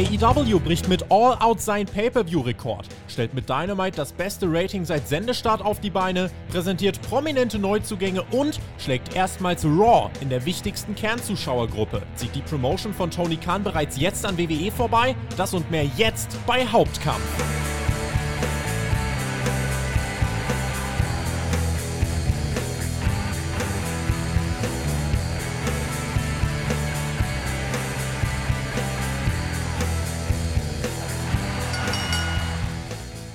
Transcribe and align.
AEW 0.00 0.60
bricht 0.60 0.88
mit 0.88 1.04
All 1.10 1.36
Out 1.40 1.60
sein 1.60 1.84
Pay-Per-View-Rekord, 1.84 2.86
stellt 3.06 3.34
mit 3.34 3.50
Dynamite 3.50 3.98
das 3.98 4.12
beste 4.12 4.46
Rating 4.50 4.86
seit 4.86 5.06
Sendestart 5.06 5.60
auf 5.60 5.80
die 5.80 5.90
Beine, 5.90 6.30
präsentiert 6.50 7.02
prominente 7.02 7.58
Neuzugänge 7.58 8.22
und 8.30 8.60
schlägt 8.78 9.14
erstmals 9.14 9.62
Raw 9.62 10.08
in 10.22 10.30
der 10.30 10.46
wichtigsten 10.46 10.94
Kernzuschauergruppe. 10.94 12.00
Zieht 12.14 12.34
die 12.34 12.40
Promotion 12.40 12.94
von 12.94 13.10
Tony 13.10 13.36
Khan 13.36 13.62
bereits 13.62 14.00
jetzt 14.00 14.24
an 14.24 14.38
WWE 14.38 14.70
vorbei? 14.70 15.14
Das 15.36 15.52
und 15.52 15.70
mehr 15.70 15.84
jetzt 15.98 16.38
bei 16.46 16.64
Hauptkampf. 16.64 17.69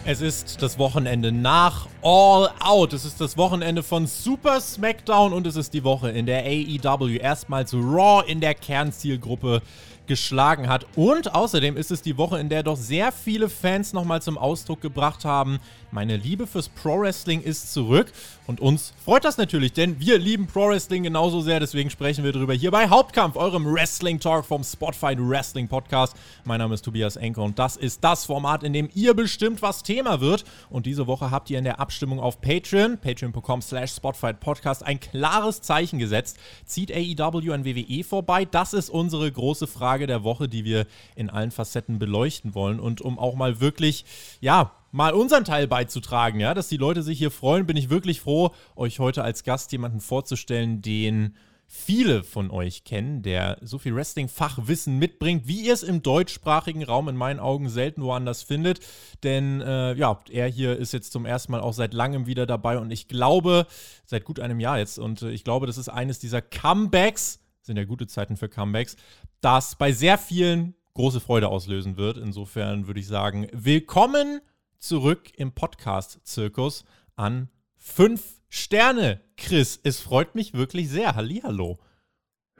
Es 0.07 0.21
ist 0.21 0.61
das 0.61 0.77
Wochenende 0.77 1.31
nach 1.31 1.87
All 2.03 2.51
Out. 2.59 2.93
Es 2.93 3.05
ist 3.05 3.19
das 3.19 3.37
Wochenende 3.37 3.81
von 3.81 4.05
Super 4.05 4.61
SmackDown 4.61 5.33
und 5.33 5.47
es 5.47 5.55
ist 5.55 5.73
die 5.73 5.83
Woche, 5.83 6.11
in 6.11 6.27
der 6.27 6.43
AEW 6.45 7.17
erstmals 7.17 7.73
Raw 7.73 8.23
in 8.27 8.39
der 8.39 8.53
Kernzielgruppe 8.53 9.63
geschlagen 10.05 10.69
hat. 10.69 10.85
Und 10.95 11.33
außerdem 11.33 11.75
ist 11.75 11.89
es 11.89 12.03
die 12.03 12.19
Woche, 12.19 12.37
in 12.37 12.49
der 12.49 12.61
doch 12.61 12.77
sehr 12.77 13.11
viele 13.11 13.49
Fans 13.49 13.93
nochmal 13.93 14.21
zum 14.21 14.37
Ausdruck 14.37 14.79
gebracht 14.79 15.25
haben, 15.25 15.57
meine 15.95 16.17
Liebe 16.17 16.45
fürs 16.45 16.67
Pro 16.67 16.99
Wrestling 16.99 17.41
ist 17.41 17.72
zurück. 17.72 18.12
Und 18.48 18.59
uns 18.59 18.94
freut 19.04 19.23
das 19.23 19.38
natürlich, 19.38 19.72
denn 19.72 19.98
wir 19.98 20.20
lieben 20.20 20.45
Pro 20.45 20.68
Wrestling 20.68 21.04
genauso 21.04 21.40
sehr. 21.40 21.62
Deswegen 21.62 21.90
sprechen 21.90 22.26
wir 22.26 22.34
darüber 22.34 22.54
hier 22.54 22.70
bei 22.70 22.90
Hauptkampf, 22.90 23.38
eurem 23.38 23.66
Wrestling 23.66 24.20
Talk 24.20 24.45
vom 24.45 24.62
Spotfight 24.62 25.18
Wrestling 25.21 25.70
Podcast. 25.70 26.13
Mein 26.43 26.60
Name 26.60 26.74
ist 26.74 26.84
Tobias 26.84 27.15
Enke 27.15 27.41
und 27.41 27.57
das 27.57 27.77
ist 27.77 28.04
das 28.04 28.26
Format, 28.26 28.63
in 28.63 28.74
dem 28.74 28.90
ihr 28.93 29.13
bestimmt, 29.13 29.62
was 29.62 29.84
Thema 29.84 30.20
wird. 30.20 30.43
Und 30.70 30.85
diese 30.85 31.07
Woche 31.07 31.32
habt 31.32 31.49
ihr 31.49 31.57
in 31.57 31.63
der 31.63 31.79
Abstimmung 31.79 32.20
auf 32.20 32.41
Patreon, 32.41 32.98
patreon.com 32.98 33.62
slash 33.62 33.93
Spotfight 33.93 34.41
Podcast, 34.41 34.84
ein 34.84 34.99
klares 34.99 35.62
Zeichen 35.62 35.98
gesetzt. 35.98 36.37
Zieht 36.65 36.91
AEW 36.91 37.54
an 37.54 37.63
WWE 37.63 38.04
vorbei? 38.04 38.43
Das 38.43 38.74
ist 38.74 38.90
unsere 38.90 39.32
große 39.32 39.65
Frage 39.65 40.07
der 40.07 40.26
Woche, 40.26 40.49
die 40.49 40.65
wir 40.65 40.87
in 41.15 41.30
allen 41.30 41.52
Facetten 41.52 41.99
beleuchten 41.99 42.54
wollen. 42.54 42.82
Und 42.82 42.99
um 42.99 43.18
auch 43.18 43.35
mal 43.35 43.62
wirklich, 43.62 44.04
ja, 44.41 44.74
mal 44.96 45.13
unseren 45.13 45.43
Teil 45.43 45.68
beizutragen, 45.68 46.40
ja, 46.40 46.54
dass 46.54 46.70
die 46.70 46.77
Leute 46.77 47.04
sich 47.04 47.18
hier 47.18 47.29
freuen, 47.29 47.65
bin 47.65 47.76
ich 47.76 47.90
wirklich 47.90 48.21
froh, 48.21 48.51
euch 48.77 48.99
heute 48.99 49.26
als 49.26 49.43
Gast 49.43 49.74
jemanden 49.74 49.99
vorzustellen, 49.99 50.82
den 50.82 51.35
viele 51.68 52.24
von 52.24 52.49
euch 52.49 52.85
kennen, 52.85 53.21
der 53.21 53.57
so 53.62 53.77
viel 53.77 53.93
Wrestling-Fachwissen 53.93 54.98
mitbringt, 54.98 55.49
wie 55.49 55.65
ihr 55.65 55.74
es 55.74 55.84
im 55.84 56.02
deutschsprachigen 56.02 56.82
Raum 56.82 57.10
in 57.10 57.18
meinen 57.18 57.41
Augen 57.41 57.68
selten 57.68 58.04
woanders 58.04 58.43
findet. 58.43 58.79
Denn 59.24 59.60
äh, 59.60 59.96
ja, 59.96 60.21
er 60.32 60.48
hier 60.48 60.77
ist 60.77 60.93
jetzt 60.93 61.12
zum 61.12 61.26
ersten 61.26 61.52
Mal 61.52 61.59
auch 61.59 61.74
seit 61.74 61.93
langem 61.93 62.26
wieder 62.26 62.46
dabei 62.46 62.77
und 62.77 62.90
ich 62.90 63.09
glaube, 63.09 63.68
seit 64.06 64.24
gut 64.24 64.40
einem 64.40 64.62
Jahr 64.62 64.78
jetzt, 64.78 64.97
und 64.97 65.24
äh, 65.24 65.31
ich 65.31 65.44
glaube, 65.44 65.68
das 65.68 65.78
ist 65.78 65.90
eines 65.90 66.19
dieser 66.19 66.41
Comebacks, 66.41 67.41
sind 67.62 67.75
ja 67.75 67.84
gute 67.84 68.07
Zeiten 68.07 68.38
für 68.38 68.47
Comebacks, 68.47 68.96
das 69.41 69.75
bei 69.75 69.91
sehr 69.91 70.18
vielen 70.18 70.74
große 70.94 71.19
Freude 71.19 71.50
auslösen 71.50 71.97
wird. 71.97 72.16
Insofern 72.16 72.88
würde 72.88 73.02
ich 73.02 73.07
sagen, 73.07 73.47
willkommen 73.52 74.40
zurück 74.79 75.31
im 75.38 75.51
Podcast-Zirkus 75.51 76.85
an 77.16 77.50
fünf 77.78 78.41
Sterne. 78.50 79.22
Chris, 79.38 79.79
es 79.84 80.00
freut 80.00 80.35
mich 80.35 80.53
wirklich 80.53 80.90
sehr. 80.90 81.16
Hallihallo. 81.16 81.79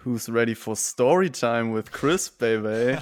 Who's 0.04 0.30
ready 0.30 0.54
for 0.54 0.76
Storytime 0.76 1.74
with 1.76 1.92
Chris, 1.92 2.30
baby? 2.30 2.98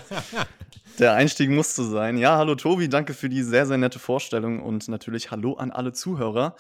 Der 1.00 1.14
Einstieg 1.14 1.50
musste 1.50 1.84
sein. 1.84 2.18
Ja, 2.18 2.38
hallo 2.38 2.56
Tobi, 2.56 2.88
danke 2.88 3.14
für 3.14 3.28
die 3.28 3.42
sehr, 3.42 3.66
sehr 3.66 3.78
nette 3.78 4.00
Vorstellung 4.00 4.62
und 4.62 4.88
natürlich 4.88 5.32
hallo 5.32 5.54
an 5.56 5.72
alle 5.72 5.92
Zuhörer. 5.92 6.56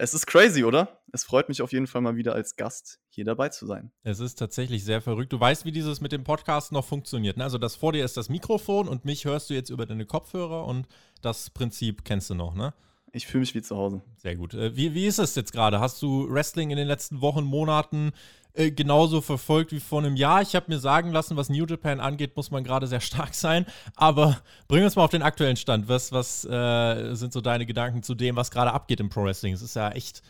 Es 0.00 0.14
ist 0.14 0.26
crazy, 0.28 0.62
oder? 0.62 1.00
Es 1.12 1.24
freut 1.24 1.48
mich 1.48 1.60
auf 1.60 1.72
jeden 1.72 1.88
Fall 1.88 2.00
mal 2.00 2.14
wieder 2.14 2.32
als 2.32 2.54
Gast 2.54 3.00
hier 3.08 3.24
dabei 3.24 3.48
zu 3.48 3.66
sein. 3.66 3.90
Es 4.04 4.20
ist 4.20 4.36
tatsächlich 4.36 4.84
sehr 4.84 5.00
verrückt. 5.00 5.32
Du 5.32 5.40
weißt, 5.40 5.64
wie 5.64 5.72
dieses 5.72 6.00
mit 6.00 6.12
dem 6.12 6.22
Podcast 6.22 6.70
noch 6.70 6.84
funktioniert. 6.84 7.36
Ne? 7.36 7.42
Also 7.42 7.58
das 7.58 7.74
vor 7.74 7.92
dir 7.92 8.04
ist 8.04 8.16
das 8.16 8.28
Mikrofon 8.28 8.86
und 8.86 9.04
mich 9.04 9.24
hörst 9.24 9.50
du 9.50 9.54
jetzt 9.54 9.70
über 9.70 9.86
deine 9.86 10.06
Kopfhörer 10.06 10.66
und 10.66 10.86
das 11.20 11.50
Prinzip 11.50 12.04
kennst 12.04 12.30
du 12.30 12.36
noch, 12.36 12.54
ne? 12.54 12.74
Ich 13.10 13.26
fühle 13.26 13.40
mich 13.40 13.56
wie 13.56 13.62
zu 13.62 13.76
Hause. 13.76 14.02
Sehr 14.18 14.36
gut. 14.36 14.54
Äh, 14.54 14.76
wie, 14.76 14.94
wie 14.94 15.06
ist 15.06 15.18
es 15.18 15.34
jetzt 15.34 15.50
gerade? 15.50 15.80
Hast 15.80 16.00
du 16.00 16.30
Wrestling 16.30 16.70
in 16.70 16.76
den 16.76 16.86
letzten 16.86 17.20
Wochen, 17.20 17.42
Monaten 17.42 18.12
äh, 18.58 18.72
genauso 18.72 19.20
verfolgt 19.20 19.70
wie 19.70 19.78
vor 19.78 20.00
einem 20.00 20.16
Jahr? 20.16 20.42
Ich 20.42 20.56
habe 20.56 20.66
mir 20.68 20.78
sagen 20.78 21.12
lassen, 21.12 21.36
was 21.36 21.48
New 21.48 21.64
Japan 21.64 22.00
angeht, 22.00 22.36
muss 22.36 22.50
man 22.50 22.64
gerade 22.64 22.88
sehr 22.88 23.00
stark 23.00 23.34
sein. 23.34 23.64
Aber 23.94 24.38
bring 24.66 24.82
uns 24.82 24.96
mal 24.96 25.04
auf 25.04 25.10
den 25.10 25.22
aktuellen 25.22 25.56
Stand. 25.56 25.88
Was, 25.88 26.10
was 26.10 26.44
äh, 26.44 27.14
sind 27.14 27.32
so 27.32 27.40
deine 27.40 27.66
Gedanken 27.66 28.02
zu 28.02 28.14
dem, 28.14 28.36
was 28.36 28.50
gerade 28.50 28.72
abgeht 28.72 29.00
im 29.00 29.10
Pro 29.10 29.24
Wrestling? 29.24 29.54
Es 29.54 29.62
ist 29.62 29.76
ja 29.76 29.90
echt, 29.90 30.22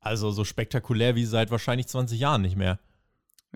also 0.00 0.32
so 0.32 0.44
spektakulär 0.44 1.14
wie 1.14 1.24
seit 1.24 1.50
wahrscheinlich 1.52 1.86
20 1.86 2.18
Jahren 2.18 2.42
nicht 2.42 2.56
mehr. 2.56 2.80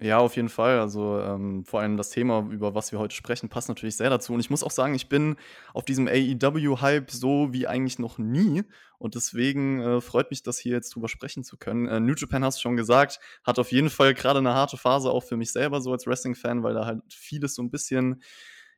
Ja, 0.01 0.19
auf 0.19 0.37
jeden 0.37 0.49
Fall. 0.49 0.79
Also 0.79 1.21
ähm, 1.21 1.65
vor 1.65 1.81
allem 1.81 1.97
das 1.97 2.11
Thema, 2.11 2.47
über 2.51 2.75
was 2.75 2.93
wir 2.93 2.99
heute 2.99 3.15
sprechen, 3.15 3.49
passt 3.49 3.69
natürlich 3.69 3.97
sehr 3.97 4.09
dazu. 4.09 4.33
Und 4.33 4.41
ich 4.41 4.49
muss 4.49 4.63
auch 4.63 4.71
sagen, 4.71 4.95
ich 4.95 5.09
bin 5.09 5.37
auf 5.75 5.85
diesem 5.85 6.09
AEW-Hype 6.09 7.11
so 7.11 7.53
wie 7.53 7.67
eigentlich 7.67 7.99
noch 7.99 8.17
nie. 8.17 8.63
Und 9.01 9.15
deswegen 9.15 9.81
äh, 9.81 10.01
freut 10.03 10.31
mich, 10.31 10.43
das 10.43 10.59
hier 10.59 10.73
jetzt 10.73 10.95
drüber 10.95 11.09
sprechen 11.09 11.43
zu 11.43 11.57
können. 11.57 11.89
Äh, 11.89 12.01
New 12.01 12.13
Japan 12.15 12.45
hast 12.45 12.59
du 12.59 12.63
schon 12.63 12.77
gesagt, 12.77 13.19
hat 13.45 13.59
auf 13.59 13.73
jeden 13.73 13.89
Fall 13.89 14.13
gerade 14.13 14.41
eine 14.41 14.53
harte 14.53 14.77
Phase 14.77 15.11
auch 15.11 15.25
für 15.25 15.39
mich 15.39 15.53
selber 15.53 15.81
so 15.81 15.91
als 15.91 16.07
Wrestling-Fan, 16.07 16.63
weil 16.63 16.75
da 16.75 16.85
halt 16.85 17.01
vieles 17.09 17.55
so 17.55 17.63
ein 17.63 17.71
bisschen 17.71 18.23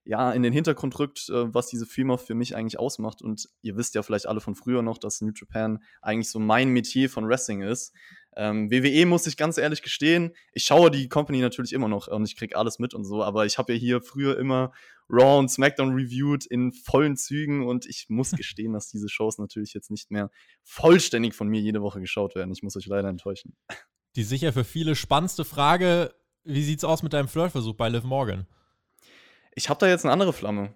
ja, 0.04 0.32
in 0.32 0.44
den 0.44 0.52
Hintergrund 0.52 0.96
rückt, 1.00 1.28
äh, 1.28 1.52
was 1.52 1.66
diese 1.66 1.86
Firma 1.86 2.18
für 2.18 2.34
mich 2.34 2.54
eigentlich 2.54 2.78
ausmacht. 2.78 3.20
Und 3.20 3.48
ihr 3.62 3.76
wisst 3.76 3.96
ja 3.96 4.02
vielleicht 4.04 4.26
alle 4.26 4.40
von 4.40 4.54
früher 4.54 4.82
noch, 4.82 4.98
dass 4.98 5.20
New 5.22 5.32
Japan 5.34 5.82
eigentlich 6.00 6.30
so 6.30 6.38
mein 6.38 6.68
Metier 6.68 7.10
von 7.10 7.28
Wrestling 7.28 7.62
ist. 7.62 7.92
Ähm, 8.36 8.70
WWE 8.70 9.06
muss 9.06 9.26
ich 9.26 9.36
ganz 9.36 9.58
ehrlich 9.58 9.82
gestehen, 9.82 10.34
ich 10.52 10.64
schaue 10.64 10.92
die 10.92 11.08
Company 11.08 11.40
natürlich 11.40 11.72
immer 11.72 11.88
noch 11.88 12.06
und 12.06 12.24
ich 12.24 12.36
kriege 12.36 12.56
alles 12.56 12.78
mit 12.78 12.94
und 12.94 13.04
so, 13.04 13.22
aber 13.22 13.44
ich 13.44 13.58
habe 13.58 13.74
ja 13.74 13.78
hier 13.78 14.00
früher 14.00 14.38
immer 14.38 14.72
Raw 15.12 15.38
und 15.38 15.50
SmackDown 15.50 15.94
reviewed 15.94 16.46
in 16.46 16.72
vollen 16.72 17.16
Zügen 17.16 17.66
und 17.66 17.86
ich 17.86 18.06
muss 18.08 18.30
gestehen, 18.32 18.72
dass 18.72 18.88
diese 18.88 19.08
Shows 19.08 19.38
natürlich 19.38 19.74
jetzt 19.74 19.90
nicht 19.90 20.10
mehr 20.10 20.30
vollständig 20.64 21.34
von 21.34 21.48
mir 21.48 21.60
jede 21.60 21.82
Woche 21.82 22.00
geschaut 22.00 22.34
werden. 22.34 22.50
Ich 22.52 22.62
muss 22.62 22.76
euch 22.76 22.86
leider 22.86 23.08
enttäuschen. 23.08 23.56
Die 24.16 24.24
sicher 24.24 24.52
für 24.52 24.64
viele 24.64 24.94
spannendste 24.94 25.44
Frage, 25.44 26.14
wie 26.44 26.62
sieht's 26.62 26.84
aus 26.84 27.02
mit 27.02 27.12
deinem 27.12 27.28
Flirtversuch 27.28 27.74
bei 27.74 27.88
Liv 27.88 28.04
Morgan? 28.04 28.46
Ich 29.54 29.68
habe 29.68 29.78
da 29.78 29.86
jetzt 29.86 30.04
eine 30.04 30.12
andere 30.12 30.32
Flamme. 30.32 30.74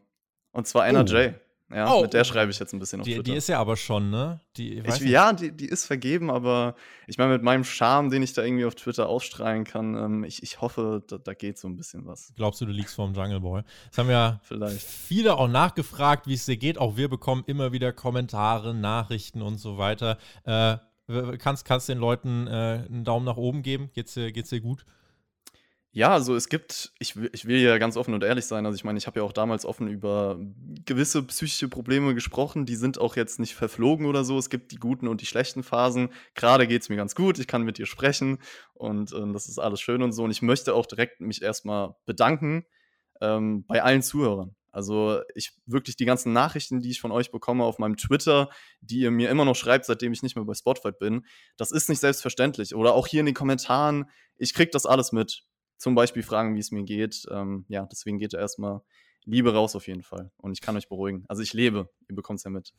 Und 0.52 0.66
zwar 0.66 0.86
NRJ. 0.86 1.32
Oh. 1.34 1.45
Ja, 1.68 1.92
oh. 1.92 2.02
mit 2.02 2.12
der 2.12 2.22
schreibe 2.22 2.52
ich 2.52 2.60
jetzt 2.60 2.72
ein 2.72 2.78
bisschen 2.78 3.00
auf 3.00 3.04
die, 3.04 3.14
Twitter. 3.14 3.24
Die 3.24 3.36
ist 3.36 3.48
ja 3.48 3.58
aber 3.58 3.76
schon, 3.76 4.10
ne? 4.10 4.40
Die, 4.56 4.78
ich, 4.78 5.00
ja, 5.00 5.32
die, 5.32 5.50
die 5.50 5.66
ist 5.66 5.84
vergeben, 5.84 6.30
aber 6.30 6.76
ich 7.08 7.18
meine, 7.18 7.32
mit 7.32 7.42
meinem 7.42 7.64
Charme, 7.64 8.08
den 8.08 8.22
ich 8.22 8.34
da 8.34 8.44
irgendwie 8.44 8.64
auf 8.64 8.76
Twitter 8.76 9.08
ausstrahlen 9.08 9.64
kann, 9.64 9.96
ähm, 9.96 10.24
ich, 10.24 10.44
ich 10.44 10.60
hoffe, 10.60 11.02
da, 11.08 11.18
da 11.18 11.34
geht 11.34 11.58
so 11.58 11.66
ein 11.66 11.76
bisschen 11.76 12.06
was. 12.06 12.32
Glaubst 12.36 12.60
du, 12.60 12.66
du 12.66 12.72
liegst 12.72 12.94
vorm 12.94 13.14
Jungle 13.14 13.40
Boy? 13.40 13.62
Das 13.88 13.98
haben 13.98 14.10
ja 14.10 14.40
Vielleicht. 14.44 14.80
viele 14.80 15.36
auch 15.36 15.48
nachgefragt, 15.48 16.28
wie 16.28 16.34
es 16.34 16.46
dir 16.46 16.56
geht. 16.56 16.78
Auch 16.78 16.96
wir 16.96 17.08
bekommen 17.08 17.42
immer 17.46 17.72
wieder 17.72 17.92
Kommentare, 17.92 18.72
Nachrichten 18.72 19.42
und 19.42 19.58
so 19.58 19.76
weiter. 19.76 20.18
Äh, 20.44 20.76
kannst, 21.38 21.64
kannst 21.64 21.88
den 21.88 21.98
Leuten 21.98 22.46
äh, 22.46 22.84
einen 22.88 23.02
Daumen 23.02 23.26
nach 23.26 23.36
oben 23.36 23.62
geben? 23.62 23.90
Geht's 23.92 24.14
dir, 24.14 24.30
geht's 24.30 24.50
dir 24.50 24.60
gut? 24.60 24.84
Ja, 25.96 26.10
also 26.10 26.36
es 26.36 26.50
gibt, 26.50 26.92
ich, 26.98 27.16
ich 27.32 27.46
will 27.46 27.58
ja 27.58 27.78
ganz 27.78 27.96
offen 27.96 28.12
und 28.12 28.22
ehrlich 28.22 28.44
sein, 28.44 28.66
also 28.66 28.76
ich 28.76 28.84
meine, 28.84 28.98
ich 28.98 29.06
habe 29.06 29.20
ja 29.20 29.24
auch 29.24 29.32
damals 29.32 29.64
offen 29.64 29.88
über 29.88 30.38
gewisse 30.84 31.22
psychische 31.22 31.68
Probleme 31.68 32.14
gesprochen, 32.14 32.66
die 32.66 32.76
sind 32.76 32.98
auch 32.98 33.16
jetzt 33.16 33.40
nicht 33.40 33.54
verflogen 33.54 34.04
oder 34.04 34.22
so. 34.22 34.36
Es 34.36 34.50
gibt 34.50 34.72
die 34.72 34.76
guten 34.76 35.08
und 35.08 35.22
die 35.22 35.26
schlechten 35.26 35.62
Phasen. 35.62 36.10
Gerade 36.34 36.66
geht 36.66 36.82
es 36.82 36.90
mir 36.90 36.96
ganz 36.96 37.14
gut, 37.14 37.38
ich 37.38 37.46
kann 37.46 37.62
mit 37.62 37.78
dir 37.78 37.86
sprechen 37.86 38.42
und 38.74 39.10
äh, 39.14 39.32
das 39.32 39.48
ist 39.48 39.58
alles 39.58 39.80
schön 39.80 40.02
und 40.02 40.12
so. 40.12 40.24
Und 40.24 40.30
ich 40.32 40.42
möchte 40.42 40.74
auch 40.74 40.84
direkt 40.84 41.22
mich 41.22 41.40
erstmal 41.40 41.94
bedanken 42.04 42.66
ähm, 43.22 43.64
bei 43.66 43.82
allen 43.82 44.02
Zuhörern. 44.02 44.54
Also 44.72 45.22
ich 45.34 45.54
wirklich 45.64 45.96
die 45.96 46.04
ganzen 46.04 46.34
Nachrichten, 46.34 46.82
die 46.82 46.90
ich 46.90 47.00
von 47.00 47.10
euch 47.10 47.30
bekomme 47.30 47.64
auf 47.64 47.78
meinem 47.78 47.96
Twitter, 47.96 48.50
die 48.82 48.98
ihr 48.98 49.10
mir 49.10 49.30
immer 49.30 49.46
noch 49.46 49.56
schreibt, 49.56 49.86
seitdem 49.86 50.12
ich 50.12 50.22
nicht 50.22 50.36
mehr 50.36 50.44
bei 50.44 50.52
Spotify 50.52 50.92
bin, 50.92 51.24
das 51.56 51.70
ist 51.70 51.88
nicht 51.88 52.00
selbstverständlich. 52.00 52.74
Oder 52.74 52.92
auch 52.92 53.06
hier 53.06 53.20
in 53.20 53.26
den 53.26 53.34
Kommentaren, 53.34 54.10
ich 54.36 54.52
kriege 54.52 54.70
das 54.70 54.84
alles 54.84 55.12
mit 55.12 55.46
zum 55.76 55.94
Beispiel 55.94 56.22
fragen, 56.22 56.54
wie 56.54 56.60
es 56.60 56.70
mir 56.70 56.84
geht. 56.84 57.26
Ähm, 57.30 57.64
ja, 57.68 57.86
deswegen 57.86 58.18
geht 58.18 58.34
da 58.34 58.38
erstmal 58.38 58.80
Liebe 59.24 59.52
raus 59.52 59.74
auf 59.74 59.86
jeden 59.88 60.02
Fall. 60.02 60.30
Und 60.36 60.52
ich 60.52 60.60
kann 60.60 60.76
euch 60.76 60.88
beruhigen. 60.88 61.24
Also 61.28 61.42
ich 61.42 61.52
lebe, 61.52 61.90
ihr 62.08 62.14
bekommt 62.14 62.38
es 62.38 62.44
ja 62.44 62.50
mit. 62.50 62.72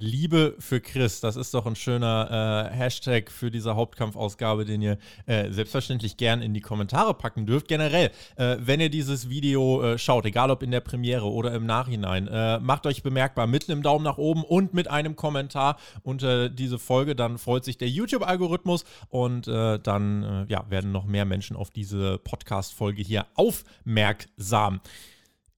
Liebe 0.00 0.54
für 0.58 0.80
Chris, 0.80 1.20
das 1.20 1.36
ist 1.36 1.54
doch 1.54 1.66
ein 1.66 1.76
schöner 1.76 2.70
äh, 2.70 2.74
Hashtag 2.74 3.30
für 3.30 3.50
diese 3.50 3.76
Hauptkampfausgabe, 3.76 4.64
den 4.64 4.82
ihr 4.82 4.98
äh, 5.26 5.50
selbstverständlich 5.50 6.16
gern 6.16 6.42
in 6.42 6.54
die 6.54 6.60
Kommentare 6.60 7.14
packen 7.14 7.46
dürft. 7.46 7.68
Generell, 7.68 8.10
äh, 8.36 8.56
wenn 8.60 8.80
ihr 8.80 8.90
dieses 8.90 9.28
Video 9.28 9.82
äh, 9.82 9.98
schaut, 9.98 10.26
egal 10.26 10.50
ob 10.50 10.62
in 10.62 10.70
der 10.70 10.80
Premiere 10.80 11.30
oder 11.30 11.52
im 11.52 11.66
Nachhinein, 11.66 12.28
äh, 12.28 12.58
macht 12.60 12.86
euch 12.86 13.02
bemerkbar 13.02 13.46
mit 13.46 13.68
einem 13.68 13.82
Daumen 13.82 14.04
nach 14.04 14.18
oben 14.18 14.44
und 14.44 14.74
mit 14.74 14.88
einem 14.88 15.16
Kommentar 15.16 15.78
unter 16.02 16.48
diese 16.48 16.78
Folge. 16.78 17.14
Dann 17.14 17.38
freut 17.38 17.64
sich 17.64 17.78
der 17.78 17.88
YouTube-Algorithmus 17.88 18.84
und 19.08 19.48
äh, 19.48 19.78
dann 19.78 20.46
ja, 20.48 20.64
werden 20.70 20.92
noch 20.92 21.04
mehr 21.04 21.24
Menschen 21.24 21.56
auf 21.56 21.70
diese 21.70 22.18
Podcast-Folge 22.18 23.02
hier 23.02 23.26
aufmerksam. 23.34 24.80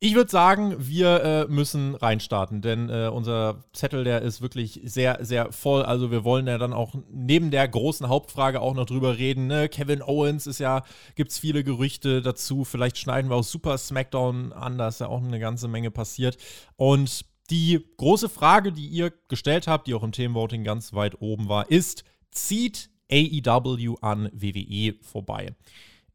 Ich 0.03 0.15
würde 0.15 0.31
sagen, 0.31 0.77
wir 0.79 1.23
äh, 1.23 1.47
müssen 1.53 1.95
reinstarten, 1.95 2.63
denn 2.63 2.89
äh, 2.89 3.11
unser 3.13 3.63
Zettel, 3.75 4.03
der 4.03 4.23
ist 4.23 4.41
wirklich 4.41 4.81
sehr, 4.83 5.19
sehr 5.23 5.53
voll. 5.53 5.83
Also 5.83 6.11
wir 6.11 6.25
wollen 6.25 6.47
ja 6.47 6.57
dann 6.57 6.73
auch 6.73 6.95
neben 7.11 7.51
der 7.51 7.69
großen 7.69 8.09
Hauptfrage 8.09 8.63
auch 8.63 8.73
noch 8.73 8.87
drüber 8.87 9.19
reden. 9.19 9.47
Ne? 9.47 9.69
Kevin 9.69 10.01
Owens 10.01 10.47
ist 10.47 10.59
ja, 10.59 10.85
gibt 11.17 11.33
es 11.33 11.39
viele 11.39 11.65
Gerüchte 11.65 12.23
dazu. 12.23 12.65
Vielleicht 12.65 12.97
schneiden 12.97 13.31
wir 13.31 13.37
auch 13.37 13.45
Super 13.45 13.77
SmackDown 13.77 14.55
an, 14.55 14.79
da 14.79 14.89
ist 14.89 15.01
ja 15.01 15.09
auch 15.09 15.23
eine 15.23 15.39
ganze 15.39 15.69
Menge 15.69 15.91
passiert. 15.91 16.39
Und 16.77 17.27
die 17.51 17.85
große 17.99 18.31
Frage, 18.31 18.73
die 18.73 18.87
ihr 18.87 19.13
gestellt 19.29 19.67
habt, 19.67 19.87
die 19.87 19.93
auch 19.93 20.03
im 20.03 20.13
Themenvoting 20.13 20.65
ganz 20.65 20.95
weit 20.95 21.21
oben 21.21 21.51
war, 21.51 21.71
ist, 21.71 22.05
zieht 22.31 22.89
AEW 23.13 23.97
an 24.01 24.31
WWE 24.33 24.95
vorbei? 25.03 25.55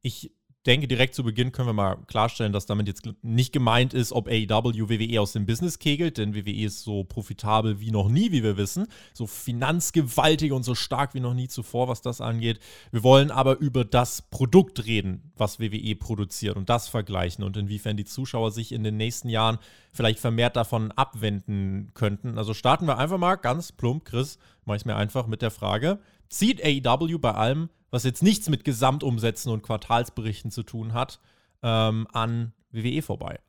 Ich 0.02 0.32
denke, 0.66 0.88
direkt 0.88 1.16
zu 1.16 1.24
Beginn 1.24 1.52
können 1.52 1.70
wir 1.70 1.74
mal 1.74 1.98
klarstellen, 2.08 2.54
dass 2.54 2.66
damit 2.66 2.88
jetzt 2.88 3.08
nicht 3.22 3.54
gemeint 3.54 3.94
ist, 3.94 4.12
ob 4.12 4.28
AEW 4.28 4.90
WWE 4.90 5.22
aus 5.22 5.34
dem 5.34 5.46
Business 5.46 5.80
kegelt, 5.80 6.18
denn 6.18 6.36
WWE 6.36 6.66
ist 6.66 6.84
so 6.84 7.04
profitabel 7.04 7.80
wie 7.80 7.92
noch 7.92 8.10
nie, 8.10 8.32
wie 8.32 8.44
wir 8.44 8.58
wissen. 8.58 8.88
So 9.14 9.28
finanzgewaltig 9.28 10.52
und 10.52 10.64
so 10.64 10.76
stark 10.76 11.14
wie 11.14 11.20
noch 11.20 11.34
nie 11.34 11.48
zuvor, 11.48 11.88
was 11.88 12.02
das 12.02 12.22
angeht. 12.22 12.60
Wir 12.92 13.04
wollen 13.04 13.32
aber 13.32 13.58
über 13.60 13.86
das 13.86 14.22
Produkt 14.22 14.86
reden, 14.86 15.32
was 15.38 15.60
WWE 15.60 15.96
produziert 15.96 16.56
und 16.56 16.70
das 16.70 16.88
vergleichen 16.88 17.44
und 17.44 17.58
inwiefern 17.58 17.98
die 17.98 18.06
Zuschauer 18.06 18.52
sich 18.52 18.72
in 18.72 18.84
den 18.84 18.98
nächsten 18.98 19.30
Jahren 19.30 19.60
vielleicht 19.92 20.20
vermehrt 20.20 20.56
davon 20.56 20.92
abwenden 20.92 21.92
könnten. 21.94 22.38
Also 22.38 22.54
starten 22.54 22.88
wir 22.88 22.98
einfach 22.98 23.18
mal 23.18 23.36
ganz 23.36 23.72
plump, 23.72 24.06
Chris, 24.06 24.38
mache 24.66 24.78
ich 24.78 24.86
mir 24.86 24.96
einfach 24.96 25.28
mit 25.28 25.42
der 25.42 25.52
Frage, 25.52 26.00
zieht 26.30 26.64
AEW 26.64 27.18
bei 27.20 27.34
allem, 27.34 27.70
was 27.92 28.04
jetzt 28.04 28.24
nichts 28.24 28.50
mit 28.50 28.64
Gesamtumsätzen 28.64 29.52
und 29.52 29.64
Quartalsberichten 29.64 30.52
zu 30.52 30.64
tun 30.64 30.94
hat, 30.94 31.20
ähm, 31.64 32.08
an 32.12 32.54
WWE 32.72 33.02
vorbei? 33.02 33.40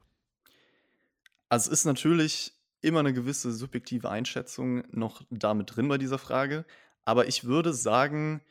Also 1.49 1.71
es 1.71 1.81
ist 1.81 1.85
natürlich 1.85 2.53
immer 2.81 3.01
eine 3.01 3.13
gewisse 3.13 3.53
subjektive 3.53 4.11
Einschätzung 4.11 4.85
noch 4.91 5.23
damit 5.31 5.75
drin 5.75 5.89
bei 5.89 5.99
dieser 5.99 6.19
Frage. 6.19 6.65
Aber 7.05 7.27
ich 7.27 7.45
würde 7.45 7.73
sagen, 7.73 8.43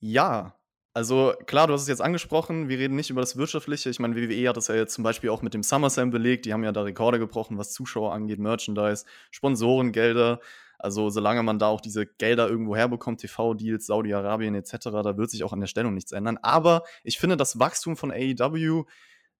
ja. 0.00 0.56
Also 0.94 1.32
klar, 1.46 1.66
du 1.66 1.72
hast 1.72 1.82
es 1.82 1.88
jetzt 1.88 2.02
angesprochen, 2.02 2.68
wir 2.68 2.78
reden 2.78 2.96
nicht 2.96 3.08
über 3.08 3.22
das 3.22 3.36
Wirtschaftliche. 3.36 3.88
Ich 3.88 3.98
meine, 3.98 4.14
WWE 4.14 4.48
hat 4.48 4.56
das 4.56 4.68
ja 4.68 4.74
jetzt 4.74 4.94
zum 4.94 5.04
Beispiel 5.04 5.30
auch 5.30 5.40
mit 5.40 5.54
dem 5.54 5.62
SummerSlam 5.62 6.10
belegt. 6.10 6.44
Die 6.44 6.52
haben 6.52 6.64
ja 6.64 6.72
da 6.72 6.82
Rekorde 6.82 7.18
gebrochen, 7.18 7.56
was 7.56 7.72
Zuschauer 7.72 8.12
angeht, 8.12 8.38
Merchandise, 8.38 9.06
Sponsorengelder. 9.30 10.40
Also 10.82 11.10
solange 11.10 11.42
man 11.42 11.58
da 11.58 11.68
auch 11.68 11.80
diese 11.80 12.06
Gelder 12.06 12.48
irgendwo 12.48 12.74
herbekommt, 12.74 13.20
TV-Deals, 13.20 13.86
Saudi-Arabien 13.86 14.54
etc., 14.54 14.78
da 14.82 15.16
wird 15.16 15.30
sich 15.30 15.44
auch 15.44 15.52
an 15.52 15.60
der 15.60 15.68
Stellung 15.68 15.94
nichts 15.94 16.12
ändern. 16.12 16.38
Aber 16.42 16.82
ich 17.04 17.18
finde, 17.18 17.36
das 17.36 17.58
Wachstum 17.58 17.96
von 17.96 18.10
AEW, 18.10 18.84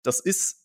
das 0.03 0.21
ist 0.21 0.63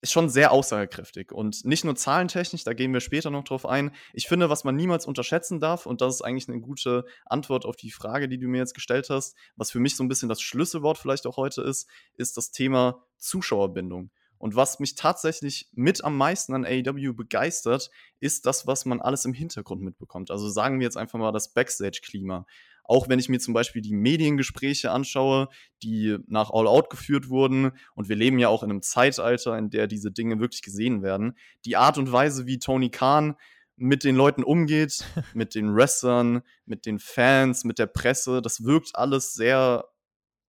ist 0.00 0.12
schon 0.12 0.28
sehr 0.28 0.52
aussagekräftig. 0.52 1.32
Und 1.32 1.64
nicht 1.64 1.84
nur 1.84 1.96
zahlentechnisch, 1.96 2.62
da 2.62 2.72
gehen 2.72 2.92
wir 2.92 3.00
später 3.00 3.30
noch 3.30 3.44
drauf 3.44 3.66
ein. 3.66 3.90
Ich 4.12 4.28
finde, 4.28 4.48
was 4.48 4.62
man 4.62 4.76
niemals 4.76 5.06
unterschätzen 5.06 5.58
darf, 5.58 5.86
und 5.86 6.00
das 6.00 6.16
ist 6.16 6.22
eigentlich 6.22 6.48
eine 6.48 6.60
gute 6.60 7.04
Antwort 7.26 7.64
auf 7.64 7.74
die 7.74 7.90
Frage, 7.90 8.28
die 8.28 8.38
du 8.38 8.46
mir 8.46 8.58
jetzt 8.58 8.74
gestellt 8.74 9.10
hast, 9.10 9.36
was 9.56 9.72
für 9.72 9.80
mich 9.80 9.96
so 9.96 10.04
ein 10.04 10.08
bisschen 10.08 10.28
das 10.28 10.40
Schlüsselwort 10.40 10.98
vielleicht 10.98 11.26
auch 11.26 11.36
heute 11.36 11.62
ist, 11.62 11.88
ist 12.14 12.36
das 12.36 12.52
Thema 12.52 13.02
Zuschauerbindung. 13.16 14.10
Und 14.38 14.54
was 14.54 14.78
mich 14.78 14.94
tatsächlich 14.94 15.68
mit 15.72 16.04
am 16.04 16.16
meisten 16.16 16.54
an 16.54 16.64
AEW 16.64 17.12
begeistert, 17.12 17.90
ist 18.20 18.46
das, 18.46 18.66
was 18.66 18.84
man 18.84 19.00
alles 19.00 19.24
im 19.24 19.34
Hintergrund 19.34 19.82
mitbekommt. 19.82 20.30
Also 20.30 20.48
sagen 20.48 20.78
wir 20.78 20.84
jetzt 20.84 20.96
einfach 20.96 21.18
mal 21.18 21.32
das 21.32 21.52
Backstage-Klima. 21.52 22.46
Auch 22.84 23.08
wenn 23.08 23.18
ich 23.18 23.28
mir 23.28 23.38
zum 23.38 23.52
Beispiel 23.52 23.82
die 23.82 23.92
Mediengespräche 23.92 24.90
anschaue, 24.90 25.48
die 25.82 26.16
nach 26.26 26.50
All 26.50 26.66
Out 26.66 26.88
geführt 26.88 27.28
wurden, 27.28 27.72
und 27.94 28.08
wir 28.08 28.16
leben 28.16 28.38
ja 28.38 28.48
auch 28.48 28.62
in 28.62 28.70
einem 28.70 28.80
Zeitalter, 28.80 29.58
in 29.58 29.68
der 29.68 29.86
diese 29.86 30.10
Dinge 30.10 30.40
wirklich 30.40 30.62
gesehen 30.62 31.02
werden, 31.02 31.36
die 31.66 31.76
Art 31.76 31.98
und 31.98 32.10
Weise, 32.10 32.46
wie 32.46 32.58
Tony 32.58 32.90
Khan 32.90 33.36
mit 33.76 34.04
den 34.04 34.16
Leuten 34.16 34.42
umgeht, 34.42 35.04
mit 35.34 35.54
den 35.54 35.74
Wrestlern, 35.74 36.42
mit 36.64 36.86
den 36.86 36.98
Fans, 36.98 37.64
mit 37.64 37.78
der 37.78 37.86
Presse, 37.86 38.40
das 38.40 38.64
wirkt 38.64 38.92
alles 38.94 39.34
sehr, 39.34 39.84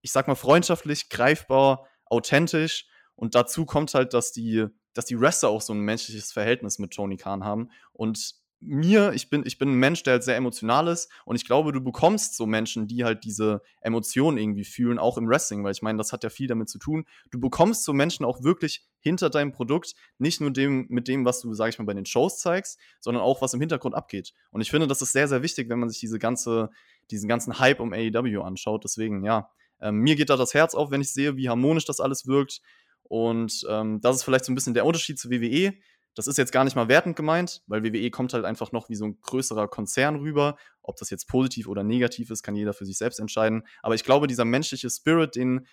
ich 0.01 0.12
sag 0.12 0.27
mal, 0.27 0.36
freundschaftlich, 0.36 1.09
greifbar, 1.09 1.88
authentisch 2.06 2.88
und 3.19 3.36
dazu 3.36 3.66
kommt 3.66 3.94
halt, 3.95 4.13
dass 4.13 4.31
die, 4.31 4.66
dass 4.94 5.04
die 5.04 5.19
Wrestler 5.19 5.50
auch 5.50 5.60
so 5.60 5.74
ein 5.74 5.81
menschliches 5.81 6.31
Verhältnis 6.31 6.80
mit 6.80 6.92
Tony 6.92 7.18
Khan 7.18 7.44
haben. 7.44 7.69
Und 7.92 8.36
mir, 8.62 9.12
ich 9.12 9.30
bin, 9.30 9.44
ich 9.45 9.57
bin 9.57 9.71
ein 9.71 9.80
Mensch, 9.80 10.04
der 10.04 10.13
halt 10.13 10.24
sehr 10.24 10.38
emotional 10.38 10.88
ist 10.88 11.12
und 11.25 11.36
ich 11.36 11.45
glaube, 11.45 11.74
du 11.74 11.81
bekommst 11.81 12.38
so 12.38 12.45
Menschen, 12.45 12.88
die 12.88 13.04
halt 13.04 13.25
diese 13.25 13.62
Emotionen 13.81 14.38
irgendwie 14.38 14.63
fühlen, 14.63 15.00
auch 15.00 15.18
im 15.18 15.27
Wrestling, 15.27 15.66
weil 15.66 15.74
ich 15.74 15.81
meine, 15.81 15.98
das 15.98 16.13
hat 16.13 16.24
ja 16.24 16.30
viel 16.30 16.48
damit 16.48 16.69
zu 16.69 16.80
tun. 16.80 17.06
Du 17.30 17.42
bekommst 17.42 17.83
so 17.83 17.92
Menschen 17.92 18.25
auch 18.25 18.42
wirklich 18.42 18.88
hinter 19.01 19.30
deinem 19.30 19.51
Produkt, 19.51 19.95
nicht 20.18 20.39
nur 20.39 20.51
dem, 20.51 20.88
mit 20.88 21.10
dem, 21.10 21.25
was 21.25 21.42
du, 21.42 21.54
sag 21.54 21.69
ich 21.69 21.80
mal, 21.80 21.86
bei 21.86 21.94
den 21.94 22.06
Shows 22.06 22.39
zeigst, 22.39 22.80
sondern 23.01 23.22
auch, 23.22 23.42
was 23.42 23.54
im 23.54 23.60
Hintergrund 23.60 23.95
abgeht. 23.95 24.33
Und 24.51 24.62
ich 24.62 24.72
finde, 24.72 24.88
das 24.88 25.01
ist 25.01 25.12
sehr, 25.12 25.27
sehr 25.27 25.44
wichtig, 25.44 25.68
wenn 25.68 25.80
man 25.80 25.89
sich 25.89 26.00
diese 26.00 26.19
ganze, 26.19 26.69
diesen 27.12 27.27
ganzen 27.27 27.60
Hype 27.60 27.81
um 27.81 27.92
AEW 27.92 28.44
anschaut. 28.44 28.86
Deswegen, 28.86 29.25
ja, 29.25 29.50
ähm, 29.81 30.00
mir 30.00 30.15
geht 30.15 30.30
da 30.30 30.36
das 30.36 30.54
Herz 30.54 30.75
auf, 30.75 30.92
wenn 30.92 31.01
ich 31.01 31.13
sehe, 31.13 31.38
wie 31.38 31.50
harmonisch 31.50 31.86
das 31.86 32.00
alles 32.00 32.27
wirkt, 32.27 32.62
und 33.10 33.66
ähm, 33.68 34.00
das 34.02 34.18
ist 34.18 34.24
vielleicht 34.24 34.46
so 34.46 34.52
ein 34.52 34.56
bisschen 34.56 34.76
der 34.76 34.86
Unterschied 34.86 35.20
zu 35.20 35.30
WWE. 35.30 35.74
Das 36.16 36.28
ist 36.28 36.38
jetzt 36.38 36.52
gar 36.52 36.64
nicht 36.64 36.76
mal 36.76 36.88
wertend 36.88 37.16
gemeint, 37.16 37.64
weil 37.68 37.84
WWE 37.84 38.10
kommt 38.12 38.34
halt 38.34 38.46
einfach 38.46 38.72
noch 38.72 38.88
wie 38.90 38.96
so 38.96 39.06
ein 39.06 39.20
größerer 39.20 39.68
Konzern 39.68 40.18
rüber. 40.18 40.58
Ob 40.82 40.96
das 40.98 41.10
jetzt 41.10 41.28
positiv 41.28 41.68
oder 41.68 41.84
negativ 41.84 42.30
ist, 42.30 42.44
kann 42.44 42.56
jeder 42.56 42.74
für 42.74 42.86
sich 42.86 42.98
selbst 42.98 43.20
entscheiden. 43.20 43.64
Aber 43.82 43.96
ich 43.96 44.04
glaube, 44.04 44.28
dieser 44.28 44.46
menschliche 44.46 44.90
Spirit, 44.90 45.36
den 45.36 45.66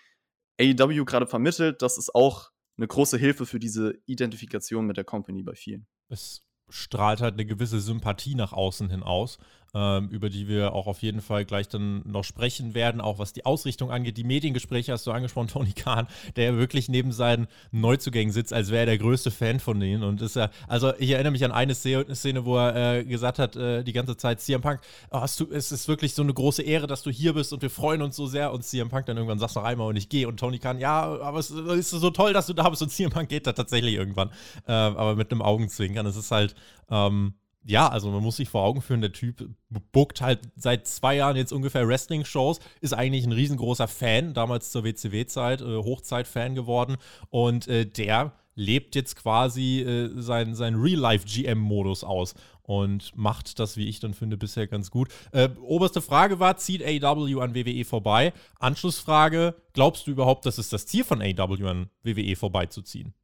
AEW 0.58 1.04
gerade 1.04 1.26
vermittelt, 1.26 1.82
das 1.82 1.98
ist 1.98 2.14
auch 2.14 2.50
eine 2.78 2.86
große 2.86 3.18
Hilfe 3.18 3.44
für 3.44 3.58
diese 3.58 3.94
Identifikation 4.06 4.86
mit 4.86 4.96
der 4.96 5.04
Company 5.04 5.42
bei 5.42 5.54
vielen. 5.54 5.86
Es 6.08 6.42
strahlt 6.68 7.20
halt 7.20 7.34
eine 7.34 7.46
gewisse 7.46 7.80
Sympathie 7.80 8.34
nach 8.34 8.52
außen 8.52 8.88
hin 8.88 9.02
aus 9.02 9.38
über 9.76 10.30
die 10.30 10.48
wir 10.48 10.72
auch 10.72 10.86
auf 10.86 11.02
jeden 11.02 11.20
Fall 11.20 11.44
gleich 11.44 11.68
dann 11.68 12.02
noch 12.06 12.24
sprechen 12.24 12.74
werden, 12.74 13.00
auch 13.00 13.18
was 13.18 13.32
die 13.32 13.44
Ausrichtung 13.44 13.90
angeht. 13.90 14.16
Die 14.16 14.24
Mediengespräche 14.24 14.92
hast 14.92 15.06
du 15.06 15.12
angesprochen, 15.12 15.48
Tony 15.52 15.72
Khan, 15.72 16.06
der 16.36 16.56
wirklich 16.56 16.88
neben 16.88 17.12
seinen 17.12 17.46
Neuzugängen 17.72 18.32
sitzt, 18.32 18.52
als 18.52 18.70
wäre 18.70 18.80
er 18.80 18.86
der 18.86 18.98
größte 18.98 19.30
Fan 19.30 19.60
von 19.60 19.78
denen. 19.80 20.02
Und 20.02 20.22
ist 20.22 20.36
ja, 20.36 20.50
also 20.68 20.92
ich 20.98 21.10
erinnere 21.10 21.32
mich 21.32 21.44
an 21.44 21.52
eine 21.52 21.74
Szene, 21.74 22.44
wo 22.44 22.56
er 22.56 22.98
äh, 22.98 23.04
gesagt 23.04 23.38
hat, 23.38 23.56
äh, 23.56 23.82
die 23.82 23.92
ganze 23.92 24.16
Zeit, 24.16 24.40
CM 24.40 24.60
Punk, 24.60 24.80
oh, 25.10 25.20
hast 25.20 25.40
du, 25.40 25.48
es 25.50 25.72
ist 25.72 25.88
wirklich 25.88 26.14
so 26.14 26.22
eine 26.22 26.32
große 26.32 26.62
Ehre, 26.62 26.86
dass 26.86 27.02
du 27.02 27.10
hier 27.10 27.34
bist 27.34 27.52
und 27.52 27.62
wir 27.62 27.70
freuen 27.70 28.02
uns 28.02 28.16
so 28.16 28.26
sehr. 28.26 28.52
Und 28.52 28.64
CM 28.64 28.88
Punk 28.88 29.06
dann 29.06 29.16
irgendwann 29.16 29.38
sagt 29.38 29.56
noch 29.56 29.64
einmal 29.64 29.88
und 29.88 29.96
ich 29.96 30.08
gehe. 30.08 30.28
Und 30.28 30.38
Tony 30.38 30.58
Khan, 30.58 30.78
ja, 30.78 31.02
aber 31.20 31.38
es 31.38 31.50
ist 31.50 31.90
so 31.90 32.10
toll, 32.10 32.32
dass 32.32 32.46
du 32.46 32.52
da 32.52 32.68
bist. 32.68 32.82
Und 32.82 32.90
CM 32.90 33.10
Punk 33.10 33.28
geht 33.28 33.46
da 33.46 33.52
tatsächlich 33.52 33.94
irgendwann. 33.94 34.30
Äh, 34.66 34.72
aber 34.72 35.16
mit 35.16 35.30
einem 35.30 35.42
Augenzwinkern. 35.42 36.06
Es 36.06 36.16
ist 36.16 36.30
halt, 36.30 36.54
ähm, 36.90 37.34
ja, 37.66 37.88
also 37.88 38.10
man 38.10 38.22
muss 38.22 38.36
sich 38.36 38.48
vor 38.48 38.62
Augen 38.62 38.80
führen, 38.80 39.00
der 39.00 39.12
Typ 39.12 39.48
bookt 39.92 40.20
halt 40.20 40.40
seit 40.56 40.86
zwei 40.86 41.16
Jahren 41.16 41.36
jetzt 41.36 41.52
ungefähr 41.52 41.86
Wrestling-Shows, 41.88 42.60
ist 42.80 42.94
eigentlich 42.94 43.24
ein 43.24 43.32
riesengroßer 43.32 43.88
Fan, 43.88 44.34
damals 44.34 44.70
zur 44.70 44.84
WCW-Zeit, 44.84 45.62
äh, 45.62 45.64
Hochzeit-Fan 45.64 46.54
geworden 46.54 46.96
und 47.30 47.66
äh, 47.66 47.84
der 47.84 48.32
lebt 48.54 48.94
jetzt 48.94 49.16
quasi 49.16 49.80
äh, 49.80 50.10
seinen 50.20 50.54
sein 50.54 50.76
Real-Life-GM-Modus 50.76 52.04
aus 52.04 52.34
und 52.62 53.16
macht 53.16 53.58
das, 53.58 53.76
wie 53.76 53.88
ich 53.88 54.00
dann 54.00 54.14
finde, 54.14 54.36
bisher 54.36 54.66
ganz 54.66 54.90
gut. 54.90 55.08
Äh, 55.32 55.48
oberste 55.60 56.00
Frage 56.00 56.40
war, 56.40 56.56
zieht 56.56 56.82
AEW 56.82 57.40
an 57.40 57.54
WWE 57.54 57.84
vorbei? 57.84 58.32
Anschlussfrage, 58.58 59.54
glaubst 59.72 60.06
du 60.06 60.12
überhaupt, 60.12 60.46
dass 60.46 60.58
es 60.58 60.68
das 60.68 60.86
Ziel 60.86 61.04
von 61.04 61.20
AEW 61.20 61.66
an 61.68 61.90
WWE 62.02 62.36
vorbeizuziehen? 62.36 63.14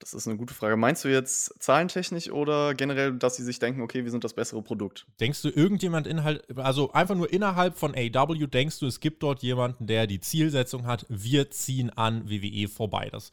Das 0.00 0.14
ist 0.14 0.26
eine 0.26 0.38
gute 0.38 0.54
Frage. 0.54 0.76
Meinst 0.76 1.04
du 1.04 1.08
jetzt 1.08 1.62
zahlentechnisch 1.62 2.30
oder 2.30 2.74
generell, 2.74 3.12
dass 3.12 3.36
sie 3.36 3.44
sich 3.44 3.58
denken, 3.58 3.82
okay, 3.82 4.02
wir 4.02 4.10
sind 4.10 4.24
das 4.24 4.32
bessere 4.32 4.62
Produkt? 4.62 5.06
Denkst 5.20 5.42
du, 5.42 5.50
irgendjemand 5.50 6.06
inhalt, 6.06 6.42
also 6.58 6.90
einfach 6.92 7.14
nur 7.14 7.30
innerhalb 7.30 7.76
von 7.76 7.94
AW, 7.94 8.46
denkst 8.46 8.78
du, 8.78 8.86
es 8.86 9.00
gibt 9.00 9.22
dort 9.22 9.42
jemanden, 9.42 9.86
der 9.86 10.06
die 10.06 10.18
Zielsetzung 10.18 10.86
hat, 10.86 11.04
wir 11.10 11.50
ziehen 11.50 11.90
an 11.90 12.30
WWE 12.30 12.66
vorbei? 12.68 13.10
Das 13.12 13.30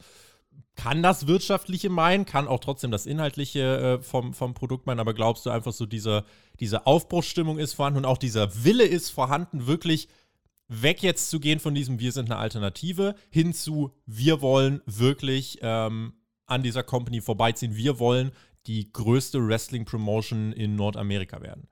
kann 0.76 1.02
das 1.02 1.26
Wirtschaftliche 1.26 1.88
meinen, 1.88 2.26
kann 2.26 2.46
auch 2.46 2.60
trotzdem 2.60 2.90
das 2.90 3.06
Inhaltliche 3.06 3.98
äh, 4.00 4.02
vom, 4.02 4.34
vom 4.34 4.52
Produkt 4.52 4.86
meinen, 4.86 5.00
aber 5.00 5.14
glaubst 5.14 5.46
du 5.46 5.50
einfach 5.50 5.72
so, 5.72 5.86
diese, 5.86 6.24
diese 6.60 6.86
Aufbruchsstimmung 6.86 7.58
ist 7.58 7.72
vorhanden 7.72 8.00
und 8.00 8.04
auch 8.04 8.18
dieser 8.18 8.64
Wille 8.64 8.84
ist 8.84 9.08
vorhanden, 9.08 9.66
wirklich 9.66 10.08
weg 10.68 11.02
jetzt 11.02 11.30
zu 11.30 11.40
gehen 11.40 11.60
von 11.60 11.74
diesem 11.74 11.98
Wir 11.98 12.12
sind 12.12 12.30
eine 12.30 12.38
Alternative 12.38 13.14
hin 13.30 13.54
zu 13.54 13.92
Wir 14.04 14.42
wollen 14.42 14.82
wirklich 14.84 15.58
ähm, 15.62 16.12
an 16.48 16.62
dieser 16.62 16.82
Company 16.82 17.20
vorbeiziehen. 17.20 17.76
Wir 17.76 17.98
wollen 17.98 18.32
die 18.66 18.92
größte 18.92 19.46
Wrestling-Promotion 19.46 20.52
in 20.52 20.76
Nordamerika 20.76 21.40
werden. 21.40 21.68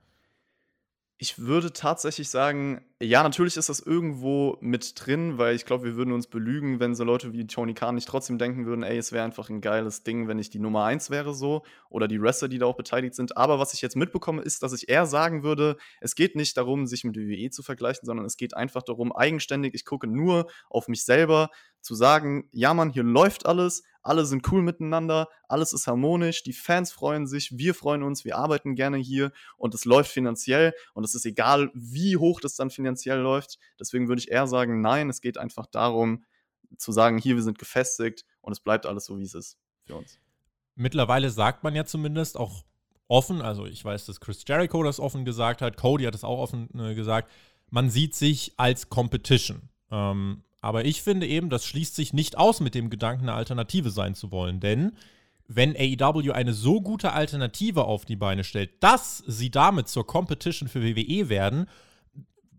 Ich 1.17 1.39
würde 1.39 1.73
tatsächlich 1.73 2.29
sagen, 2.29 2.81
ja, 2.99 3.21
natürlich 3.21 3.57
ist 3.57 3.69
das 3.69 3.79
irgendwo 3.79 4.57
mit 4.59 4.93
drin, 4.95 5.37
weil 5.37 5.55
ich 5.55 5.65
glaube, 5.65 5.83
wir 5.83 5.95
würden 5.95 6.11
uns 6.13 6.25
belügen, 6.25 6.79
wenn 6.79 6.95
so 6.95 7.03
Leute 7.03 7.31
wie 7.31 7.45
Tony 7.45 7.75
Khan 7.75 7.93
nicht 7.93 8.07
trotzdem 8.07 8.39
denken 8.39 8.65
würden, 8.65 8.81
ey, 8.81 8.97
es 8.97 9.11
wäre 9.11 9.23
einfach 9.23 9.51
ein 9.51 9.61
geiles 9.61 10.01
Ding, 10.01 10.27
wenn 10.27 10.39
ich 10.39 10.49
die 10.49 10.57
Nummer 10.57 10.83
1 10.85 11.11
wäre 11.11 11.35
so 11.35 11.63
oder 11.89 12.07
die 12.07 12.19
Wrestler, 12.19 12.47
die 12.47 12.57
da 12.57 12.65
auch 12.65 12.75
beteiligt 12.75 13.13
sind. 13.13 13.37
Aber 13.37 13.59
was 13.59 13.75
ich 13.75 13.81
jetzt 13.83 13.95
mitbekomme, 13.95 14.41
ist, 14.41 14.63
dass 14.63 14.73
ich 14.73 14.89
eher 14.89 15.05
sagen 15.05 15.43
würde, 15.43 15.77
es 16.01 16.15
geht 16.15 16.35
nicht 16.35 16.57
darum, 16.57 16.87
sich 16.87 17.03
mit 17.03 17.15
WWE 17.15 17.51
zu 17.51 17.61
vergleichen, 17.61 18.07
sondern 18.07 18.25
es 18.25 18.35
geht 18.35 18.57
einfach 18.57 18.81
darum, 18.81 19.15
eigenständig, 19.15 19.75
ich 19.75 19.85
gucke 19.85 20.07
nur 20.07 20.47
auf 20.67 20.87
mich 20.87 21.05
selber, 21.05 21.51
zu 21.81 21.95
sagen, 21.95 22.49
ja 22.51 22.73
Mann, 22.73 22.89
hier 22.89 23.03
läuft 23.03 23.45
alles, 23.45 23.83
alle 24.01 24.25
sind 24.25 24.51
cool 24.51 24.61
miteinander, 24.61 25.29
alles 25.47 25.73
ist 25.73 25.87
harmonisch, 25.87 26.43
die 26.43 26.53
Fans 26.53 26.91
freuen 26.91 27.27
sich, 27.27 27.57
wir 27.57 27.73
freuen 27.73 28.03
uns, 28.03 28.25
wir 28.25 28.37
arbeiten 28.37 28.75
gerne 28.75 28.97
hier 28.97 29.31
und 29.57 29.73
es 29.73 29.85
läuft 29.85 30.11
finanziell 30.11 30.73
und 30.93 31.03
es 31.03 31.15
ist 31.15 31.25
egal, 31.25 31.71
wie 31.73 32.17
hoch 32.17 32.41
das 32.41 32.55
dann 32.55 32.69
finanziell 32.69 32.86
läuft. 32.95 33.59
Deswegen 33.79 34.07
würde 34.07 34.19
ich 34.21 34.31
eher 34.31 34.47
sagen, 34.47 34.81
nein, 34.81 35.09
es 35.09 35.21
geht 35.21 35.37
einfach 35.37 35.65
darum 35.65 36.23
zu 36.77 36.91
sagen, 36.91 37.17
hier, 37.17 37.35
wir 37.35 37.43
sind 37.43 37.59
gefestigt 37.59 38.25
und 38.41 38.51
es 38.51 38.59
bleibt 38.59 38.85
alles 38.85 39.05
so, 39.05 39.17
wie 39.17 39.23
es 39.23 39.33
ist 39.33 39.57
für 39.83 39.95
uns. 39.95 40.19
Mittlerweile 40.75 41.29
sagt 41.29 41.63
man 41.63 41.75
ja 41.75 41.85
zumindest 41.85 42.37
auch 42.37 42.63
offen, 43.07 43.41
also 43.41 43.65
ich 43.65 43.83
weiß, 43.83 44.05
dass 44.05 44.19
Chris 44.19 44.43
Jericho 44.47 44.83
das 44.83 44.99
offen 44.99 45.25
gesagt 45.25 45.61
hat, 45.61 45.77
Cody 45.77 46.03
hat 46.03 46.15
es 46.15 46.23
auch 46.23 46.39
offen 46.39 46.69
äh, 46.77 46.93
gesagt, 46.93 47.31
man 47.69 47.89
sieht 47.89 48.15
sich 48.15 48.53
als 48.57 48.89
Competition. 48.89 49.69
Ähm, 49.91 50.43
aber 50.61 50.85
ich 50.85 51.01
finde 51.01 51.27
eben, 51.27 51.49
das 51.49 51.65
schließt 51.65 51.95
sich 51.95 52.13
nicht 52.13 52.37
aus 52.37 52.59
mit 52.59 52.75
dem 52.75 52.89
Gedanken, 52.89 53.23
eine 53.23 53.33
Alternative 53.33 53.89
sein 53.89 54.15
zu 54.15 54.31
wollen. 54.31 54.59
Denn 54.59 54.93
wenn 55.47 55.75
AEW 55.75 56.33
eine 56.33 56.53
so 56.53 56.81
gute 56.81 57.13
Alternative 57.13 57.85
auf 57.85 58.05
die 58.05 58.15
Beine 58.15 58.43
stellt, 58.43 58.83
dass 58.83 59.23
sie 59.27 59.49
damit 59.49 59.87
zur 59.87 60.05
Competition 60.05 60.67
für 60.67 60.83
WWE 60.83 61.29
werden, 61.29 61.67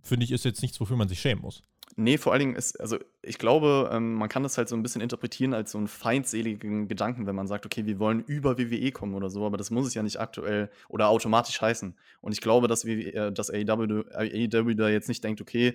finde 0.03 0.25
ich, 0.25 0.33
ist 0.33 0.45
jetzt 0.45 0.63
nichts, 0.63 0.81
wofür 0.81 0.97
man 0.97 1.09
sich 1.09 1.21
schämen 1.21 1.43
muss. 1.43 1.63
Nee, 1.97 2.17
vor 2.17 2.33
allen 2.33 2.41
Dingen 2.41 2.55
ist, 2.55 2.79
also 2.81 2.99
ich 3.23 3.39
glaube, 3.39 3.91
ähm, 3.93 4.15
man 4.15 4.29
kann 4.29 4.45
das 4.45 4.57
halt 4.57 4.69
so 4.69 4.77
ein 4.77 4.83
bisschen 4.85 5.01
interpretiien 5.01 5.53
als 5.53 5.73
so 5.73 5.79
einen 5.79 5.89
feindseligen 5.89 6.87
Gedanken, 6.87 7.27
wenn 7.27 7.35
man 7.35 7.49
sagt, 7.49 7.67
okay, 7.67 7.87
wir 7.87 7.99
wollen 7.99 8.21
über 8.21 8.57
WWE 8.57 8.93
kommen 8.93 9.15
oder 9.15 9.31
so, 9.31 9.45
aber 9.45 9.57
das 9.57 9.71
muss 9.71 9.87
es 9.87 9.95
ja 9.95 10.03
nicht 10.05 10.21
aktuell 10.21 10.71
oder 10.89 11.09
automatisch 11.09 11.61
heißen. 11.61 11.99
Und 12.21 12.33
ich 12.33 12.41
glaube, 12.41 12.69
dass, 12.69 12.85
wir, 12.85 13.15
äh, 13.15 13.33
dass 13.33 13.51
AEW, 13.51 14.05
AEW 14.13 14.75
da 14.75 14.89
jetzt 14.89 15.09
nicht 15.09 15.25
denkt, 15.25 15.41
okay, 15.41 15.75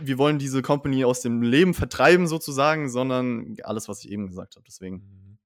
wir 0.00 0.18
wollen 0.18 0.38
diese 0.38 0.62
Company 0.62 1.04
aus 1.04 1.20
dem 1.20 1.42
Leben 1.42 1.74
vertreiben 1.74 2.26
sozusagen, 2.26 2.88
sondern 2.88 3.56
alles, 3.64 3.88
was 3.88 4.04
ich 4.04 4.10
eben 4.10 4.28
gesagt 4.28 4.56
habe. 4.56 4.64
Deswegen. 4.66 4.96
Mhm. 4.96 5.38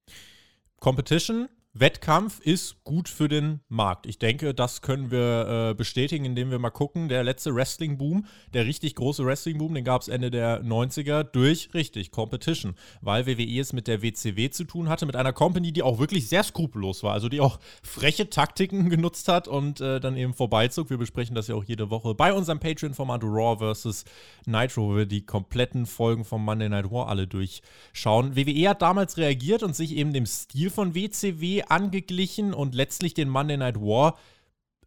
Competition 0.80 1.48
Wettkampf 1.80 2.40
ist 2.40 2.82
gut 2.82 3.08
für 3.08 3.28
den 3.28 3.60
Markt. 3.68 4.06
Ich 4.06 4.18
denke, 4.18 4.52
das 4.52 4.82
können 4.82 5.10
wir 5.10 5.70
äh, 5.70 5.74
bestätigen, 5.74 6.24
indem 6.24 6.50
wir 6.50 6.58
mal 6.58 6.70
gucken. 6.70 7.08
Der 7.08 7.22
letzte 7.22 7.54
Wrestling-Boom, 7.54 8.26
der 8.52 8.66
richtig 8.66 8.96
große 8.96 9.24
Wrestling-Boom, 9.24 9.74
den 9.74 9.84
gab 9.84 10.02
es 10.02 10.08
Ende 10.08 10.30
der 10.30 10.64
90er 10.64 11.22
durch, 11.22 11.70
richtig, 11.74 12.10
Competition. 12.10 12.74
Weil 13.00 13.26
WWE 13.26 13.60
es 13.60 13.72
mit 13.72 13.86
der 13.86 14.02
WCW 14.02 14.50
zu 14.50 14.64
tun 14.64 14.88
hatte, 14.88 15.06
mit 15.06 15.14
einer 15.14 15.32
Company, 15.32 15.72
die 15.72 15.82
auch 15.82 15.98
wirklich 16.00 16.28
sehr 16.28 16.42
skrupellos 16.42 17.02
war. 17.02 17.12
Also 17.12 17.28
die 17.28 17.40
auch 17.40 17.60
freche 17.82 18.28
Taktiken 18.28 18.90
genutzt 18.90 19.28
hat 19.28 19.46
und 19.46 19.80
äh, 19.80 20.00
dann 20.00 20.16
eben 20.16 20.34
vorbeizog. 20.34 20.90
Wir 20.90 20.98
besprechen 20.98 21.36
das 21.36 21.46
ja 21.46 21.54
auch 21.54 21.64
jede 21.64 21.90
Woche 21.90 22.14
bei 22.14 22.32
unserem 22.32 22.58
Patreon-Format 22.58 23.22
Raw 23.22 23.74
vs. 23.74 24.04
Nitro, 24.46 24.88
wo 24.88 24.96
wir 24.96 25.06
die 25.06 25.24
kompletten 25.24 25.86
Folgen 25.86 26.24
vom 26.24 26.44
Monday 26.44 26.68
Night 26.68 26.90
War 26.90 27.08
alle 27.08 27.28
durchschauen. 27.28 28.34
WWE 28.34 28.70
hat 28.70 28.82
damals 28.82 29.16
reagiert 29.16 29.62
und 29.62 29.76
sich 29.76 29.94
eben 29.94 30.12
dem 30.12 30.26
Stil 30.26 30.70
von 30.70 30.94
WCW 30.94 31.67
angeglichen 31.70 32.54
und 32.54 32.74
letztlich 32.74 33.14
den 33.14 33.28
Monday 33.28 33.56
Night 33.56 33.80
War 33.80 34.16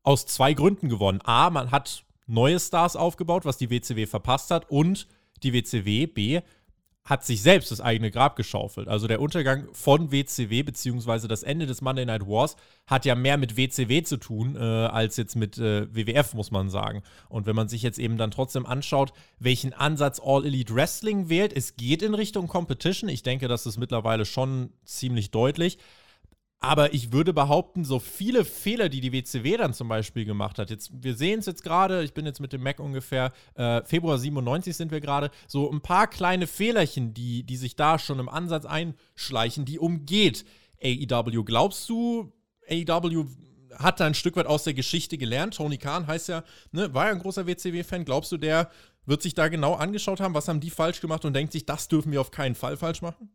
aus 0.03 0.25
zwei 0.25 0.53
Gründen 0.53 0.89
gewonnen. 0.89 1.19
A, 1.23 1.49
man 1.49 1.71
hat 1.71 2.03
neue 2.27 2.59
Stars 2.59 2.95
aufgebaut, 2.95 3.45
was 3.45 3.57
die 3.57 3.69
WCW 3.69 4.05
verpasst 4.05 4.51
hat, 4.51 4.69
und 4.69 5.07
die 5.43 5.53
WCW, 5.53 6.07
B, 6.07 6.41
hat 7.03 7.25
sich 7.25 7.41
selbst 7.41 7.71
das 7.71 7.81
eigene 7.81 8.11
Grab 8.11 8.35
geschaufelt. 8.35 8.87
Also 8.87 9.07
der 9.07 9.21
Untergang 9.21 9.67
von 9.73 10.11
WCW 10.11 10.61
beziehungsweise 10.61 11.27
das 11.27 11.41
Ende 11.41 11.65
des 11.65 11.81
Monday 11.81 12.05
Night 12.05 12.27
Wars 12.27 12.55
hat 12.85 13.05
ja 13.05 13.15
mehr 13.15 13.37
mit 13.37 13.57
WCW 13.57 14.03
zu 14.03 14.17
tun 14.17 14.55
äh, 14.55 14.59
als 14.59 15.17
jetzt 15.17 15.35
mit 15.35 15.57
äh, 15.57 15.87
WWF, 15.93 16.35
muss 16.35 16.51
man 16.51 16.69
sagen. 16.69 17.01
Und 17.27 17.47
wenn 17.47 17.55
man 17.55 17.67
sich 17.67 17.81
jetzt 17.81 17.97
eben 17.97 18.17
dann 18.17 18.29
trotzdem 18.29 18.67
anschaut, 18.67 19.13
welchen 19.39 19.73
Ansatz 19.73 20.21
All 20.23 20.45
Elite 20.45 20.75
Wrestling 20.75 21.27
wählt, 21.27 21.53
es 21.53 21.75
geht 21.75 22.03
in 22.03 22.13
Richtung 22.13 22.47
Competition. 22.47 23.09
Ich 23.09 23.23
denke, 23.23 23.47
das 23.47 23.65
ist 23.65 23.77
mittlerweile 23.77 24.25
schon 24.25 24.71
ziemlich 24.85 25.31
deutlich. 25.31 25.79
Aber 26.63 26.93
ich 26.93 27.11
würde 27.11 27.33
behaupten, 27.33 27.83
so 27.83 27.97
viele 27.97 28.45
Fehler, 28.45 28.87
die 28.87 29.01
die 29.01 29.11
WCW 29.11 29.57
dann 29.57 29.73
zum 29.73 29.87
Beispiel 29.87 30.25
gemacht 30.25 30.59
hat, 30.59 30.69
jetzt, 30.69 30.91
wir 30.93 31.15
sehen 31.15 31.39
es 31.39 31.47
jetzt 31.47 31.63
gerade, 31.63 32.03
ich 32.03 32.13
bin 32.13 32.23
jetzt 32.27 32.39
mit 32.39 32.53
dem 32.53 32.61
Mac 32.61 32.79
ungefähr, 32.79 33.33
äh, 33.55 33.83
Februar 33.83 34.19
97 34.19 34.77
sind 34.77 34.91
wir 34.91 35.01
gerade, 35.01 35.31
so 35.47 35.71
ein 35.71 35.81
paar 35.81 36.05
kleine 36.05 36.45
Fehlerchen, 36.45 37.15
die, 37.15 37.43
die 37.43 37.57
sich 37.57 37.75
da 37.75 37.97
schon 37.97 38.19
im 38.19 38.29
Ansatz 38.29 38.65
einschleichen, 38.65 39.65
die 39.65 39.79
umgeht 39.79 40.45
AEW. 40.83 41.43
Glaubst 41.43 41.89
du, 41.89 42.31
AEW 42.69 43.25
hat 43.75 43.99
da 43.99 44.05
ein 44.05 44.13
Stück 44.13 44.35
weit 44.35 44.45
aus 44.45 44.63
der 44.63 44.75
Geschichte 44.75 45.17
gelernt? 45.17 45.55
Tony 45.55 45.79
Khan 45.79 46.05
heißt 46.05 46.29
ja, 46.29 46.43
ne, 46.71 46.93
war 46.93 47.07
ja 47.07 47.11
ein 47.11 47.19
großer 47.19 47.47
WCW-Fan. 47.47 48.05
Glaubst 48.05 48.31
du, 48.31 48.37
der 48.37 48.69
wird 49.07 49.23
sich 49.23 49.33
da 49.33 49.47
genau 49.47 49.73
angeschaut 49.73 50.19
haben, 50.19 50.35
was 50.35 50.47
haben 50.47 50.59
die 50.59 50.69
falsch 50.69 51.01
gemacht 51.01 51.25
und 51.25 51.33
denkt 51.33 51.53
sich, 51.53 51.65
das 51.65 51.87
dürfen 51.87 52.11
wir 52.11 52.21
auf 52.21 52.29
keinen 52.29 52.53
Fall 52.53 52.77
falsch 52.77 53.01
machen? 53.01 53.31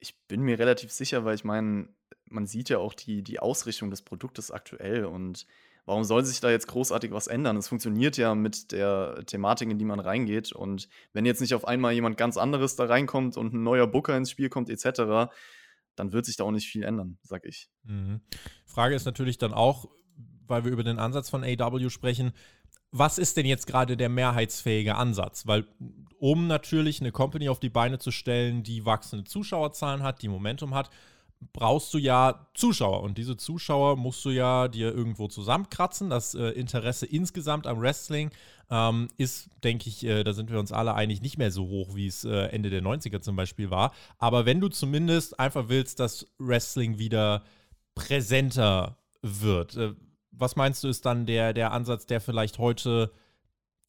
Ich 0.00 0.16
bin 0.26 0.42
mir 0.42 0.58
relativ 0.58 0.90
sicher, 0.90 1.24
weil 1.24 1.36
ich 1.36 1.44
meine, 1.44 1.88
man 2.32 2.46
sieht 2.46 2.68
ja 2.68 2.78
auch 2.78 2.94
die, 2.94 3.22
die 3.22 3.40
Ausrichtung 3.40 3.90
des 3.90 4.02
Produktes 4.02 4.50
aktuell 4.50 5.04
und 5.04 5.46
warum 5.84 6.04
soll 6.04 6.24
sich 6.24 6.40
da 6.40 6.50
jetzt 6.50 6.68
großartig 6.68 7.12
was 7.12 7.26
ändern? 7.26 7.56
Es 7.56 7.68
funktioniert 7.68 8.16
ja 8.16 8.34
mit 8.34 8.72
der 8.72 9.22
Thematik, 9.26 9.70
in 9.70 9.78
die 9.78 9.84
man 9.84 10.00
reingeht. 10.00 10.52
Und 10.52 10.88
wenn 11.12 11.26
jetzt 11.26 11.40
nicht 11.40 11.54
auf 11.54 11.66
einmal 11.66 11.92
jemand 11.92 12.16
ganz 12.16 12.36
anderes 12.36 12.76
da 12.76 12.84
reinkommt 12.84 13.36
und 13.36 13.52
ein 13.52 13.62
neuer 13.62 13.86
Booker 13.86 14.16
ins 14.16 14.30
Spiel 14.30 14.48
kommt, 14.48 14.70
etc., 14.70 15.32
dann 15.94 16.12
wird 16.12 16.24
sich 16.24 16.36
da 16.36 16.44
auch 16.44 16.52
nicht 16.52 16.68
viel 16.68 16.84
ändern, 16.84 17.18
sag 17.22 17.44
ich. 17.44 17.68
Mhm. 17.82 18.20
Frage 18.64 18.94
ist 18.94 19.04
natürlich 19.04 19.38
dann 19.38 19.52
auch, 19.52 19.90
weil 20.46 20.64
wir 20.64 20.72
über 20.72 20.84
den 20.84 20.98
Ansatz 20.98 21.28
von 21.28 21.44
AW 21.44 21.90
sprechen, 21.90 22.32
was 22.90 23.18
ist 23.18 23.36
denn 23.36 23.46
jetzt 23.46 23.66
gerade 23.66 23.96
der 23.96 24.08
mehrheitsfähige 24.08 24.94
Ansatz? 24.94 25.46
Weil 25.46 25.66
um 26.18 26.46
natürlich 26.46 27.00
eine 27.00 27.10
Company 27.10 27.48
auf 27.48 27.58
die 27.58 27.70
Beine 27.70 27.98
zu 27.98 28.10
stellen, 28.10 28.62
die 28.62 28.84
wachsende 28.84 29.24
Zuschauerzahlen 29.24 30.02
hat, 30.02 30.22
die 30.22 30.28
Momentum 30.28 30.74
hat, 30.74 30.90
brauchst 31.52 31.92
du 31.94 31.98
ja 31.98 32.46
Zuschauer 32.54 33.02
und 33.02 33.18
diese 33.18 33.36
Zuschauer 33.36 33.96
musst 33.96 34.24
du 34.24 34.30
ja 34.30 34.68
dir 34.68 34.94
irgendwo 34.94 35.28
zusammenkratzen. 35.28 36.10
Das 36.10 36.34
äh, 36.34 36.48
Interesse 36.50 37.06
insgesamt 37.06 37.66
am 37.66 37.80
Wrestling 37.80 38.30
ähm, 38.70 39.08
ist, 39.16 39.50
denke 39.64 39.88
ich, 39.88 40.04
äh, 40.04 40.24
da 40.24 40.32
sind 40.32 40.50
wir 40.50 40.58
uns 40.58 40.72
alle 40.72 40.94
einig, 40.94 41.20
nicht 41.20 41.38
mehr 41.38 41.50
so 41.50 41.66
hoch, 41.66 41.94
wie 41.94 42.06
es 42.06 42.24
äh, 42.24 42.46
Ende 42.46 42.70
der 42.70 42.82
90er 42.82 43.20
zum 43.20 43.36
Beispiel 43.36 43.70
war. 43.70 43.92
Aber 44.18 44.46
wenn 44.46 44.60
du 44.60 44.68
zumindest 44.68 45.38
einfach 45.38 45.68
willst, 45.68 46.00
dass 46.00 46.26
Wrestling 46.38 46.98
wieder 46.98 47.42
präsenter 47.94 48.98
wird, 49.22 49.76
äh, 49.76 49.94
was 50.30 50.56
meinst 50.56 50.82
du, 50.84 50.88
ist 50.88 51.04
dann 51.04 51.26
der, 51.26 51.52
der 51.52 51.72
Ansatz, 51.72 52.06
der 52.06 52.20
vielleicht 52.20 52.58
heute 52.58 53.12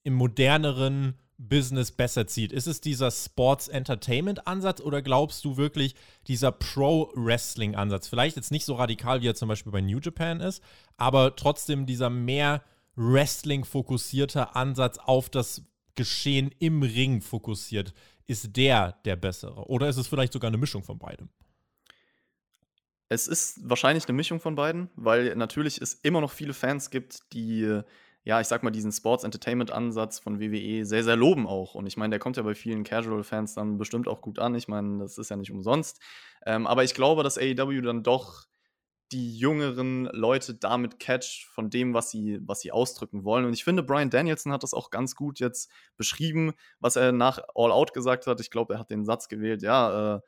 im 0.04 0.14
moderneren 0.14 1.16
Business 1.38 1.92
besser 1.92 2.28
zieht? 2.28 2.52
Ist 2.52 2.68
es 2.68 2.82
dieser 2.82 3.12
Sports-Entertainment-Ansatz 3.12 4.82
oder 4.82 5.02
glaubst 5.02 5.44
du 5.46 5.58
wirklich 5.58 5.96
dieser 6.28 6.52
Pro-Wrestling-Ansatz? 6.52 8.08
Vielleicht 8.08 8.36
jetzt 8.36 8.52
nicht 8.52 8.66
so 8.66 8.76
radikal, 8.76 9.22
wie 9.22 9.28
er 9.28 9.36
zum 9.36 9.50
Beispiel 9.50 9.72
bei 9.72 9.82
New 9.82 10.00
Japan 10.00 10.40
ist, 10.40 10.64
aber 10.98 11.36
trotzdem 11.36 11.86
dieser 11.86 12.10
mehr 12.10 12.64
Wrestling-fokussierte 12.96 14.56
Ansatz 14.56 14.98
auf 15.00 15.30
das 15.30 15.64
Geschehen 15.96 16.54
im 16.60 16.82
Ring 16.82 17.22
fokussiert. 17.22 17.94
Ist 18.26 18.56
der 18.56 18.94
der 19.06 19.16
bessere? 19.16 19.68
Oder 19.68 19.90
ist 19.90 19.98
es 19.98 20.08
vielleicht 20.08 20.34
sogar 20.34 20.48
eine 20.48 20.58
Mischung 20.58 20.84
von 20.84 20.98
beidem? 20.98 21.30
Es 23.10 23.28
ist 23.28 23.60
wahrscheinlich 23.70 24.08
eine 24.08 24.16
Mischung 24.16 24.40
von 24.40 24.56
beiden, 24.56 24.90
weil 24.96 25.36
natürlich 25.36 25.80
es 25.80 25.94
immer 25.94 26.22
noch 26.22 26.32
viele 26.32 26.54
Fans 26.54 26.90
gibt, 26.90 27.32
die 27.34 27.82
ja, 28.24 28.40
ich 28.40 28.48
sag 28.48 28.64
mal, 28.64 28.72
diesen 28.72 28.92
Sports-Entertainment-Ansatz 28.92 30.20
von 30.20 30.40
WWE 30.40 30.86
sehr, 30.86 31.04
sehr 31.04 31.18
loben 31.18 31.46
auch. 31.46 31.76
Und 31.76 31.88
ich 31.88 31.98
meine, 31.98 32.12
der 32.12 32.20
kommt 32.20 32.38
ja 32.38 32.44
bei 32.44 32.56
vielen 32.56 32.84
Casual-Fans 32.84 33.54
dann 33.54 33.78
bestimmt 33.78 34.08
auch 34.08 34.22
gut 34.22 34.40
an. 34.40 34.56
Ich 34.56 34.70
meine, 34.70 35.00
das 35.00 35.18
ist 35.18 35.30
ja 35.30 35.36
nicht 35.36 35.52
umsonst. 35.52 36.02
Ähm, 36.46 36.66
aber 36.66 36.84
ich 36.86 36.94
glaube, 36.94 37.24
dass 37.24 37.38
AEW 37.38 37.82
dann 37.82 38.02
doch 38.02 38.46
die 39.12 39.38
jüngeren 39.38 40.06
Leute 40.06 40.56
damit 40.56 41.00
catcht 41.00 41.46
von 41.46 41.70
dem, 41.70 41.94
was 41.94 42.10
sie, 42.10 42.40
was 42.42 42.62
sie 42.62 42.72
ausdrücken 42.72 43.26
wollen. 43.26 43.46
Und 43.46 43.54
ich 43.54 43.64
finde, 43.64 43.84
Brian 43.84 44.10
Danielson 44.10 44.54
hat 44.54 44.64
das 44.64 44.74
auch 44.74 44.90
ganz 44.90 45.16
gut 45.16 45.40
jetzt 45.40 45.70
beschrieben, 45.98 46.54
was 46.80 46.96
er 46.96 47.12
nach 47.12 47.40
All 47.56 47.72
Out 47.72 47.94
gesagt 47.94 48.26
hat. 48.26 48.40
Ich 48.40 48.50
glaube, 48.50 48.76
er 48.76 48.80
hat 48.80 48.90
den 48.90 49.06
Satz 49.06 49.28
gewählt, 49.28 49.62
ja, 49.62 50.16
äh, 50.16 50.22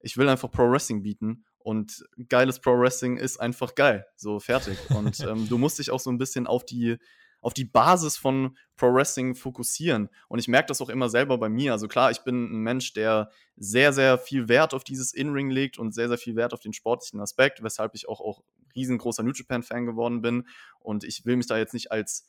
ich 0.00 0.16
will 0.16 0.28
einfach 0.28 0.50
Pro 0.50 0.70
Wrestling 0.70 1.02
bieten. 1.02 1.44
Und 1.58 2.04
geiles 2.28 2.60
Pro 2.60 2.78
Wrestling 2.78 3.16
ist 3.16 3.40
einfach 3.40 3.74
geil. 3.74 4.06
So 4.16 4.38
fertig. 4.38 4.78
Und 4.90 5.18
ähm, 5.20 5.48
du 5.48 5.58
musst 5.58 5.78
dich 5.78 5.90
auch 5.90 6.00
so 6.00 6.10
ein 6.10 6.18
bisschen 6.18 6.46
auf 6.46 6.64
die 6.64 6.98
auf 7.40 7.54
die 7.54 7.64
Basis 7.64 8.16
von 8.16 8.56
Pro 8.76 8.92
Wrestling 8.92 9.34
fokussieren. 9.34 10.08
Und 10.28 10.38
ich 10.38 10.48
merke 10.48 10.68
das 10.68 10.80
auch 10.80 10.88
immer 10.88 11.08
selber 11.08 11.38
bei 11.38 11.48
mir. 11.48 11.72
Also 11.72 11.88
klar, 11.88 12.10
ich 12.10 12.20
bin 12.20 12.44
ein 12.44 12.62
Mensch, 12.62 12.92
der 12.92 13.30
sehr, 13.56 13.92
sehr 13.92 14.18
viel 14.18 14.48
Wert 14.48 14.74
auf 14.74 14.84
dieses 14.84 15.12
In-Ring 15.14 15.50
legt 15.50 15.78
und 15.78 15.94
sehr, 15.94 16.08
sehr 16.08 16.18
viel 16.18 16.36
Wert 16.36 16.52
auf 16.52 16.60
den 16.60 16.72
sportlichen 16.72 17.20
Aspekt, 17.20 17.62
weshalb 17.62 17.94
ich 17.94 18.08
auch, 18.08 18.20
auch 18.20 18.42
riesengroßer 18.74 19.22
New 19.22 19.32
Japan-Fan 19.32 19.86
geworden 19.86 20.20
bin. 20.20 20.46
Und 20.80 21.04
ich 21.04 21.24
will 21.24 21.36
mich 21.36 21.46
da 21.46 21.56
jetzt 21.56 21.74
nicht 21.74 21.92
als 21.92 22.28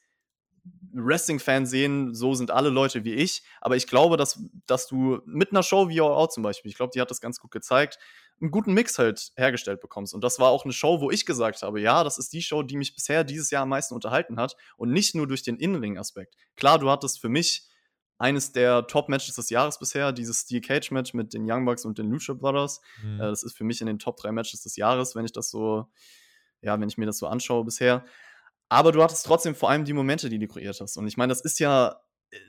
Wrestling-Fan 0.93 1.65
sehen, 1.65 2.13
so 2.13 2.33
sind 2.33 2.51
alle 2.51 2.69
Leute 2.69 3.03
wie 3.03 3.13
ich. 3.13 3.43
Aber 3.61 3.75
ich 3.75 3.87
glaube, 3.87 4.17
dass, 4.17 4.41
dass 4.65 4.87
du 4.87 5.21
mit 5.25 5.51
einer 5.51 5.63
Show 5.63 5.89
wie 5.89 6.01
All 6.01 6.11
Out 6.11 6.33
zum 6.33 6.43
Beispiel, 6.43 6.69
ich 6.71 6.77
glaube, 6.77 6.91
die 6.93 7.01
hat 7.01 7.11
das 7.11 7.21
ganz 7.21 7.39
gut 7.39 7.51
gezeigt, 7.51 7.99
einen 8.39 8.51
guten 8.51 8.73
Mix 8.73 8.99
halt 8.99 9.31
hergestellt 9.35 9.81
bekommst. 9.81 10.13
Und 10.13 10.23
das 10.23 10.39
war 10.39 10.49
auch 10.49 10.63
eine 10.63 10.73
Show, 10.73 11.01
wo 11.01 11.09
ich 11.09 11.25
gesagt 11.25 11.61
habe, 11.61 11.81
ja, 11.81 12.03
das 12.03 12.17
ist 12.17 12.33
die 12.33 12.41
Show, 12.41 12.63
die 12.63 12.77
mich 12.77 12.93
bisher 12.93 13.23
dieses 13.23 13.49
Jahr 13.49 13.63
am 13.63 13.69
meisten 13.69 13.95
unterhalten 13.95 14.39
hat. 14.39 14.55
Und 14.77 14.91
nicht 14.91 15.15
nur 15.15 15.27
durch 15.27 15.43
den 15.43 15.57
Innenring-Aspekt. 15.57 16.35
Klar, 16.55 16.79
du 16.79 16.89
hattest 16.89 17.19
für 17.19 17.29
mich 17.29 17.67
eines 18.19 18.51
der 18.51 18.87
Top-Matches 18.87 19.35
des 19.35 19.49
Jahres 19.49 19.79
bisher, 19.79 20.11
dieses 20.11 20.41
Steel 20.41 20.61
Cage-Match 20.61 21.13
mit 21.13 21.33
den 21.33 21.49
Young 21.49 21.65
Bucks 21.65 21.85
und 21.85 21.97
den 21.97 22.09
Lucha 22.09 22.33
Brothers. 22.33 22.81
Mhm. 23.03 23.21
Äh, 23.21 23.29
das 23.29 23.43
ist 23.43 23.55
für 23.55 23.63
mich 23.63 23.81
in 23.81 23.87
den 23.87 23.99
Top 23.99 24.17
3 24.17 24.31
Matches 24.31 24.61
des 24.61 24.75
Jahres, 24.75 25.15
wenn 25.15 25.25
ich 25.25 25.33
das 25.33 25.49
so, 25.49 25.87
ja, 26.61 26.79
wenn 26.79 26.89
ich 26.89 26.97
mir 26.97 27.05
das 27.05 27.17
so 27.17 27.27
anschaue 27.27 27.63
bisher. 27.63 28.05
Aber 28.69 28.91
du 28.91 29.01
hattest 29.01 29.25
trotzdem 29.25 29.55
vor 29.55 29.69
allem 29.69 29.85
die 29.85 29.93
Momente, 29.93 30.29
die 30.29 30.39
du 30.39 30.47
kreiert 30.47 30.81
hast. 30.81 30.97
Und 30.97 31.07
ich 31.07 31.17
meine, 31.17 31.31
das 31.31 31.41
ist 31.41 31.59
ja 31.59 32.01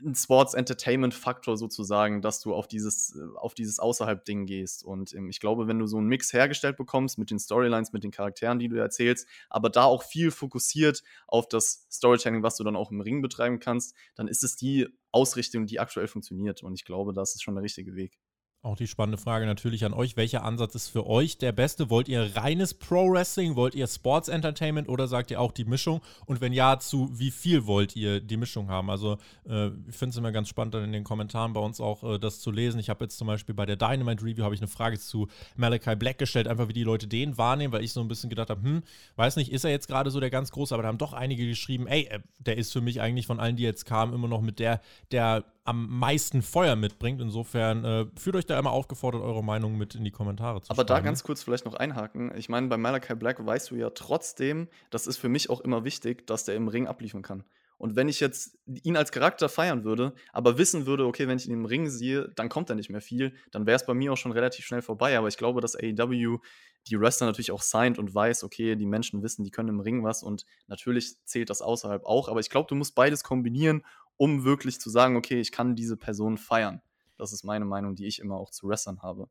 ein 0.05 0.13
Sports 0.15 0.53
Entertainment 0.53 1.13
Faktor 1.13 1.57
sozusagen, 1.57 2.21
dass 2.21 2.41
du 2.41 2.53
auf 2.53 2.67
dieses, 2.67 3.15
äh, 3.15 3.37
auf 3.37 3.53
dieses 3.53 3.79
Außerhalb-Ding 3.79 4.45
gehst. 4.45 4.83
Und 4.83 5.13
ähm, 5.13 5.29
ich 5.29 5.39
glaube, 5.39 5.67
wenn 5.67 5.79
du 5.79 5.87
so 5.87 5.97
einen 5.97 6.07
Mix 6.07 6.33
hergestellt 6.33 6.77
bekommst 6.77 7.17
mit 7.17 7.31
den 7.31 7.39
Storylines, 7.39 7.93
mit 7.93 8.03
den 8.03 8.11
Charakteren, 8.11 8.59
die 8.59 8.67
du 8.67 8.77
erzählst, 8.77 9.27
aber 9.49 9.69
da 9.69 9.83
auch 9.83 10.03
viel 10.03 10.31
fokussiert 10.31 11.03
auf 11.27 11.47
das 11.47 11.87
Storytelling, 11.89 12.43
was 12.43 12.57
du 12.57 12.63
dann 12.63 12.75
auch 12.75 12.91
im 12.91 13.01
Ring 13.01 13.21
betreiben 13.21 13.59
kannst, 13.59 13.95
dann 14.15 14.27
ist 14.27 14.43
es 14.43 14.55
die 14.55 14.87
Ausrichtung, 15.11 15.65
die 15.65 15.79
aktuell 15.79 16.07
funktioniert. 16.07 16.61
Und 16.61 16.73
ich 16.73 16.83
glaube, 16.83 17.13
das 17.13 17.35
ist 17.35 17.43
schon 17.43 17.55
der 17.55 17.63
richtige 17.63 17.95
Weg. 17.95 18.19
Auch 18.61 18.75
die 18.75 18.87
spannende 18.87 19.17
Frage 19.17 19.45
natürlich 19.45 19.85
an 19.85 19.93
euch. 19.93 20.17
Welcher 20.17 20.43
Ansatz 20.43 20.75
ist 20.75 20.89
für 20.89 21.07
euch 21.07 21.37
der 21.37 21.53
beste? 21.53 21.89
Wollt 21.89 22.09
ihr 22.09 22.35
reines 22.35 22.73
Pro-Wrestling? 22.73 23.55
Wollt 23.55 23.73
ihr 23.73 23.87
Sports 23.87 24.27
Entertainment 24.27 24.89
oder 24.89 25.07
sagt 25.07 25.31
ihr 25.31 25.39
auch 25.39 25.53
die 25.53 25.63
Mischung? 25.63 26.01
Und 26.25 26.41
wenn 26.41 26.51
ja, 26.51 26.77
zu 26.77 27.09
wie 27.17 27.31
viel 27.31 27.67
wollt 27.67 27.95
ihr 27.95 28.19
die 28.19 28.35
Mischung 28.35 28.67
haben? 28.67 28.89
Also, 28.89 29.17
äh, 29.47 29.67
ich 29.87 29.95
finde 29.95 30.09
es 30.09 30.17
immer 30.17 30.33
ganz 30.33 30.49
spannend, 30.49 30.73
dann 30.73 30.83
in 30.83 30.91
den 30.91 31.05
Kommentaren 31.05 31.53
bei 31.53 31.61
uns 31.61 31.79
auch 31.79 32.03
äh, 32.03 32.19
das 32.19 32.41
zu 32.41 32.51
lesen. 32.51 32.81
Ich 32.81 32.89
habe 32.89 33.05
jetzt 33.05 33.17
zum 33.17 33.27
Beispiel 33.27 33.55
bei 33.55 33.65
der 33.65 33.77
Dynamite 33.77 34.25
Review 34.25 34.51
ich 34.51 34.59
eine 34.59 34.67
Frage 34.67 34.99
zu 34.99 35.29
Malachi 35.55 35.95
Black 35.95 36.17
gestellt, 36.17 36.49
einfach 36.49 36.67
wie 36.67 36.73
die 36.73 36.83
Leute 36.83 37.07
den 37.07 37.37
wahrnehmen, 37.37 37.71
weil 37.71 37.85
ich 37.85 37.93
so 37.93 38.01
ein 38.01 38.09
bisschen 38.09 38.29
gedacht 38.29 38.49
habe, 38.49 38.61
hm, 38.61 38.83
weiß 39.15 39.37
nicht, 39.37 39.53
ist 39.53 39.63
er 39.63 39.71
jetzt 39.71 39.87
gerade 39.87 40.11
so 40.11 40.19
der 40.19 40.31
ganz 40.31 40.51
große? 40.51 40.73
Aber 40.73 40.83
da 40.83 40.89
haben 40.89 40.97
doch 40.97 41.13
einige 41.13 41.47
geschrieben, 41.47 41.87
ey, 41.87 42.09
äh, 42.09 42.19
der 42.39 42.57
ist 42.57 42.73
für 42.73 42.81
mich 42.81 42.99
eigentlich 42.99 43.25
von 43.25 43.39
allen, 43.39 43.55
die 43.55 43.63
jetzt 43.63 43.85
kamen, 43.85 44.11
immer 44.13 44.27
noch 44.27 44.41
mit 44.41 44.59
der, 44.59 44.81
der 45.11 45.45
am 45.69 45.87
meisten 45.99 46.41
Feuer 46.41 46.75
mitbringt. 46.75 47.21
Insofern 47.21 47.85
äh, 47.85 48.05
fühlt 48.17 48.35
euch 48.35 48.45
da 48.47 48.57
immer 48.57 48.71
aufgefordert, 48.71 49.21
eure 49.21 49.43
Meinung 49.43 49.77
mit 49.77 49.93
in 49.93 50.03
die 50.03 50.11
Kommentare 50.11 50.61
zu 50.61 50.71
Aber 50.71 50.77
schreiben. 50.77 50.87
da 50.87 50.99
ganz 51.01 51.23
kurz 51.23 51.43
vielleicht 51.43 51.65
noch 51.65 51.75
einhaken. 51.75 52.31
Ich 52.35 52.49
meine, 52.49 52.67
bei 52.67 52.77
Malachi 52.77 53.13
Black 53.13 53.45
weißt 53.45 53.69
du 53.69 53.75
ja 53.75 53.91
trotzdem, 53.91 54.67
das 54.89 55.05
ist 55.05 55.17
für 55.17 55.29
mich 55.29 55.51
auch 55.51 55.61
immer 55.61 55.83
wichtig, 55.83 56.25
dass 56.25 56.43
der 56.43 56.55
im 56.55 56.67
Ring 56.67 56.87
abliefern 56.87 57.21
kann. 57.21 57.43
Und 57.77 57.95
wenn 57.95 58.09
ich 58.09 58.19
jetzt 58.19 58.57
ihn 58.65 58.97
als 58.97 59.11
Charakter 59.11 59.47
feiern 59.47 59.85
würde, 59.85 60.13
aber 60.33 60.57
wissen 60.57 60.85
würde, 60.85 61.05
okay, 61.05 61.29
wenn 61.29 61.37
ich 61.37 61.47
ihn 61.47 61.53
im 61.53 61.65
Ring 61.65 61.87
sehe, 61.89 62.29
dann 62.35 62.49
kommt 62.49 62.69
er 62.69 62.75
nicht 62.75 62.89
mehr 62.89 62.99
viel, 62.99 63.33
dann 63.51 63.67
wäre 63.67 63.77
es 63.77 63.85
bei 63.85 63.93
mir 63.93 64.11
auch 64.11 64.17
schon 64.17 64.33
relativ 64.33 64.65
schnell 64.65 64.81
vorbei. 64.81 65.17
Aber 65.17 65.29
ich 65.29 65.37
glaube, 65.37 65.61
dass 65.61 65.77
AEW 65.77 66.39
die 66.87 66.99
Wrestler 66.99 67.27
natürlich 67.27 67.51
auch 67.51 67.61
signed 67.61 67.97
und 67.97 68.13
weiß, 68.13 68.43
okay, 68.43 68.75
die 68.75 68.85
Menschen 68.85 69.23
wissen, 69.23 69.43
die 69.45 69.51
können 69.51 69.69
im 69.69 69.79
Ring 69.79 70.03
was 70.03 70.23
und 70.23 70.45
natürlich 70.67 71.23
zählt 71.23 71.49
das 71.49 71.61
außerhalb 71.61 72.03
auch. 72.05 72.27
Aber 72.27 72.39
ich 72.41 72.49
glaube, 72.49 72.67
du 72.67 72.75
musst 72.75 72.95
beides 72.95 73.23
kombinieren, 73.23 73.83
um 74.19 74.43
wirklich 74.43 74.81
zu 74.81 74.89
sagen, 74.89 75.15
okay, 75.15 75.39
ich 75.39 75.51
kann 75.51 75.75
diese 75.75 75.95
Person 75.95 76.37
feiern. 76.37 76.81
Das 77.17 77.31
ist 77.31 77.43
meine 77.43 77.65
Meinung, 77.65 77.95
die 77.95 78.05
ich 78.05 78.19
immer 78.19 78.35
auch 78.35 78.51
zu 78.51 78.67
Wrestlern 78.67 79.01
habe. 79.01 79.29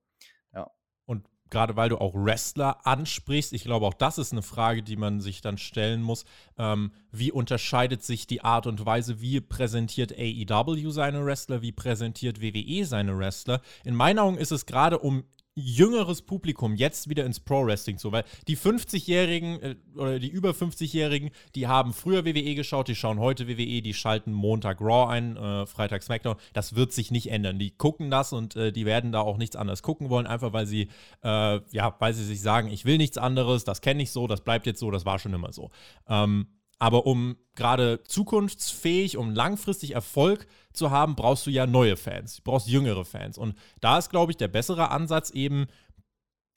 Ja. 0.55 0.71
Und 1.05 1.29
gerade 1.51 1.77
weil 1.77 1.91
du 1.91 1.99
auch 1.99 2.15
Wrestler 2.15 2.87
ansprichst, 2.87 3.53
ich 3.53 3.65
glaube, 3.65 3.87
auch 3.87 3.95
das 3.95 4.17
ist 4.17 4.33
eine 4.33 4.41
Frage, 4.41 4.83
die 4.83 4.97
man 4.97 5.21
sich 5.21 5.43
dann 5.43 5.59
stellen 5.59 6.01
muss. 6.01 6.25
Ähm, 6.57 6.93
wie 7.13 7.31
unterscheidet 7.31 8.03
sich 8.03 8.27
die 8.27 8.43
Art 8.43 8.67
und 8.67 8.85
Weise, 8.87 9.21
wie 9.21 9.43
präsentiert 9.43 10.13
AEW 10.13 10.91
seine 10.91 11.25
Wrestler, 11.25 11.61
wie 11.61 11.73
präsentiert 11.73 12.41
WWE 12.41 12.87
seine 12.87 13.19
Wrestler? 13.19 13.61
In 13.85 13.95
meinen 13.95 14.19
Augen 14.19 14.39
ist 14.39 14.53
es 14.53 14.65
gerade 14.65 14.99
um 14.99 15.25
jüngeres 15.59 16.23
Publikum 16.23 16.75
jetzt 16.75 17.09
wieder 17.09 17.25
ins 17.25 17.41
Pro-Wrestling 17.41 17.99
zu, 17.99 18.13
weil 18.13 18.25
die 18.47 18.57
50-Jährigen 18.57 19.63
äh, 19.63 19.77
oder 19.97 20.19
die 20.19 20.29
über 20.29 20.51
50-Jährigen, 20.51 21.31
die 21.55 21.67
haben 21.67 21.93
früher 21.93 22.25
WWE 22.25 22.55
geschaut, 22.55 22.89
die 22.89 22.95
schauen 22.95 23.19
heute 23.19 23.49
WWE, 23.49 23.83
die 23.83 23.95
schalten 23.95 24.33
Montag 24.33 24.81
Raw 24.81 25.11
ein, 25.11 25.37
äh, 25.37 25.67
Freitag 25.67 26.03
SmackDown. 26.03 26.37
Das 26.53 26.75
wird 26.75 26.93
sich 26.93 27.11
nicht 27.11 27.31
ändern. 27.31 27.59
Die 27.59 27.71
gucken 27.71 28.11
das 28.11 28.33
und 28.33 28.57
äh, 28.57 28.73
die 28.73 28.87
werden 28.87 29.13
da 29.13 29.21
auch 29.21 29.37
nichts 29.37 29.57
anderes 29.57 29.83
gucken 29.83 30.11
wollen, 30.11 30.27
einfach 30.27 30.53
weil 30.53 30.67
sie, 30.67 30.89
äh, 31.23 31.61
ja, 31.71 31.95
weil 31.99 32.15
sie 32.15 32.25
sich 32.25 32.41
sagen, 32.41 32.69
ich 32.69 32.85
will 32.85 32.99
nichts 32.99 33.19
anderes, 33.19 33.65
das 33.65 33.81
kenne 33.81 34.03
ich 34.03 34.11
so, 34.11 34.27
das 34.27 34.41
bleibt 34.43 34.67
jetzt 34.67 34.81
so, 34.81 34.91
das 34.91 35.05
war 35.05 35.19
schon 35.19 35.35
immer 35.35 35.53
so. 35.53 35.71
Ähm, 36.09 36.47
aber 36.79 37.07
um 37.07 37.37
gerade 37.55 38.03
zukunftsfähig, 38.05 39.17
um 39.17 39.33
langfristig 39.33 39.95
Erfolg 39.95 40.47
zu 40.73 40.91
haben, 40.91 41.17
brauchst 41.17 41.47
du 41.47 41.51
ja 41.51 41.67
neue 41.67 41.97
Fans. 41.97 42.41
Brauchst 42.41 42.69
jüngere 42.69 43.05
Fans. 43.05 43.37
Und 43.37 43.57
da 43.81 43.99
ist, 43.99 44.11
glaube 44.11 44.33
ich, 44.33 44.37
der 44.37 44.49
bessere 44.49 44.91
Ansatz 44.91 45.31
eben 45.31 45.67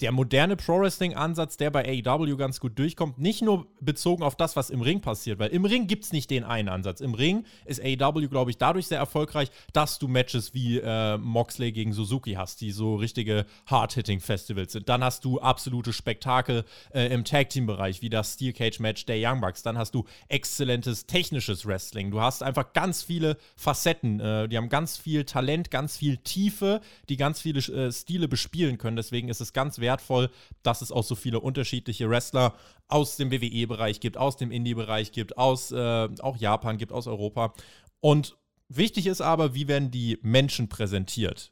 der 0.02 0.12
moderne 0.12 0.56
Pro-Wrestling-Ansatz, 0.56 1.58
der 1.58 1.70
bei 1.70 2.04
AEW 2.06 2.36
ganz 2.36 2.60
gut 2.60 2.78
durchkommt, 2.78 3.20
nicht 3.20 3.42
nur 3.42 3.68
bezogen 3.80 4.24
auf 4.24 4.36
das, 4.36 4.56
was 4.56 4.70
im 4.70 4.82
Ring 4.82 5.02
passiert, 5.02 5.38
weil 5.40 5.52
im 5.52 5.64
Ring 5.66 5.88
gibt 5.88 6.06
es 6.06 6.12
nicht 6.12 6.32
den 6.32 6.44
einen 6.44 6.70
Ansatz. 6.70 7.02
Im 7.02 7.14
Ring 7.14 7.46
ist 7.66 7.82
AEW, 7.82 8.28
glaube 8.28 8.52
ich, 8.52 8.58
dadurch 8.58 8.88
sehr 8.88 8.98
erfolgreich, 8.98 9.50
dass 9.74 10.00
du 10.00 10.08
Matches 10.08 10.54
wie 10.54 10.80
äh, 10.80 11.18
Moxley 11.18 11.72
gegen 11.72 11.94
Suzuki 11.94 12.34
hast, 12.34 12.62
die 12.62 12.72
so 12.72 12.96
richtige 12.96 13.46
Hard-Hitting-Festivals 13.68 14.74
sind. 14.74 14.90
Dann 14.90 15.04
hast 15.04 15.24
du 15.24 15.40
absolute 15.40 15.94
Spektakel 15.94 16.66
äh, 16.94 17.14
im 17.14 17.24
Tag-Team-Bereich, 17.24 18.02
wie 18.02 18.10
das 18.10 18.34
Steel 18.34 18.54
Cage-Match 18.54 19.06
der 19.06 19.18
Young 19.20 19.40
Bucks. 19.40 19.62
Dann 19.62 19.78
hast 19.78 19.94
du 19.94 20.06
exzellentes 20.30 21.06
technisches 21.06 21.66
Wrestling. 21.66 22.10
Du 22.10 22.22
hast 22.22 22.42
einfach 22.42 22.74
ganz 22.74 23.04
viele 23.04 23.38
Facetten. 23.56 24.20
Äh, 24.20 24.50
die 24.50 24.58
haben 24.58 24.70
ganz 24.70 24.98
viel 24.98 25.26
Talent, 25.26 25.70
ganz 25.70 25.96
viel 25.96 26.18
Tiefe, 26.18 26.82
die 27.08 27.18
ganz 27.18 27.40
viele 27.40 27.60
äh, 27.60 27.92
Stile 27.92 28.28
bespielen 28.28 28.80
können. 28.80 28.96
Deswegen 28.96 29.30
ist 29.30 29.42
es 29.42 29.54
ganz 29.54 29.78
wertvoll 29.80 29.91
wertvoll, 29.92 30.30
dass 30.64 30.82
es 30.82 30.92
auch 30.92 31.04
so 31.04 31.16
viele 31.16 31.40
unterschiedliche 31.40 32.10
Wrestler 32.10 32.54
aus 32.88 33.18
dem 33.18 33.32
WWE-Bereich 33.32 34.00
gibt, 34.00 34.18
aus 34.18 34.38
dem 34.38 34.52
Indie-Bereich 34.52 35.12
gibt, 35.12 35.38
aus 35.38 35.72
äh, 35.72 36.10
auch 36.20 36.38
Japan 36.38 36.78
gibt, 36.78 36.92
aus 36.92 37.08
Europa. 37.08 37.54
Und 38.00 38.38
wichtig 38.70 39.08
ist 39.08 39.22
aber, 39.22 39.54
wie 39.54 39.68
werden 39.68 39.92
die 39.92 40.20
Menschen 40.22 40.70
präsentiert? 40.70 41.52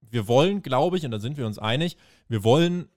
Wir 0.00 0.26
wollen, 0.28 0.62
glaube 0.62 0.96
ich, 0.96 1.04
und 1.04 1.10
da 1.10 1.18
sind 1.18 1.36
wir 1.36 1.46
uns 1.46 1.58
einig, 1.58 1.96
wir 2.28 2.42
wollen 2.44 2.88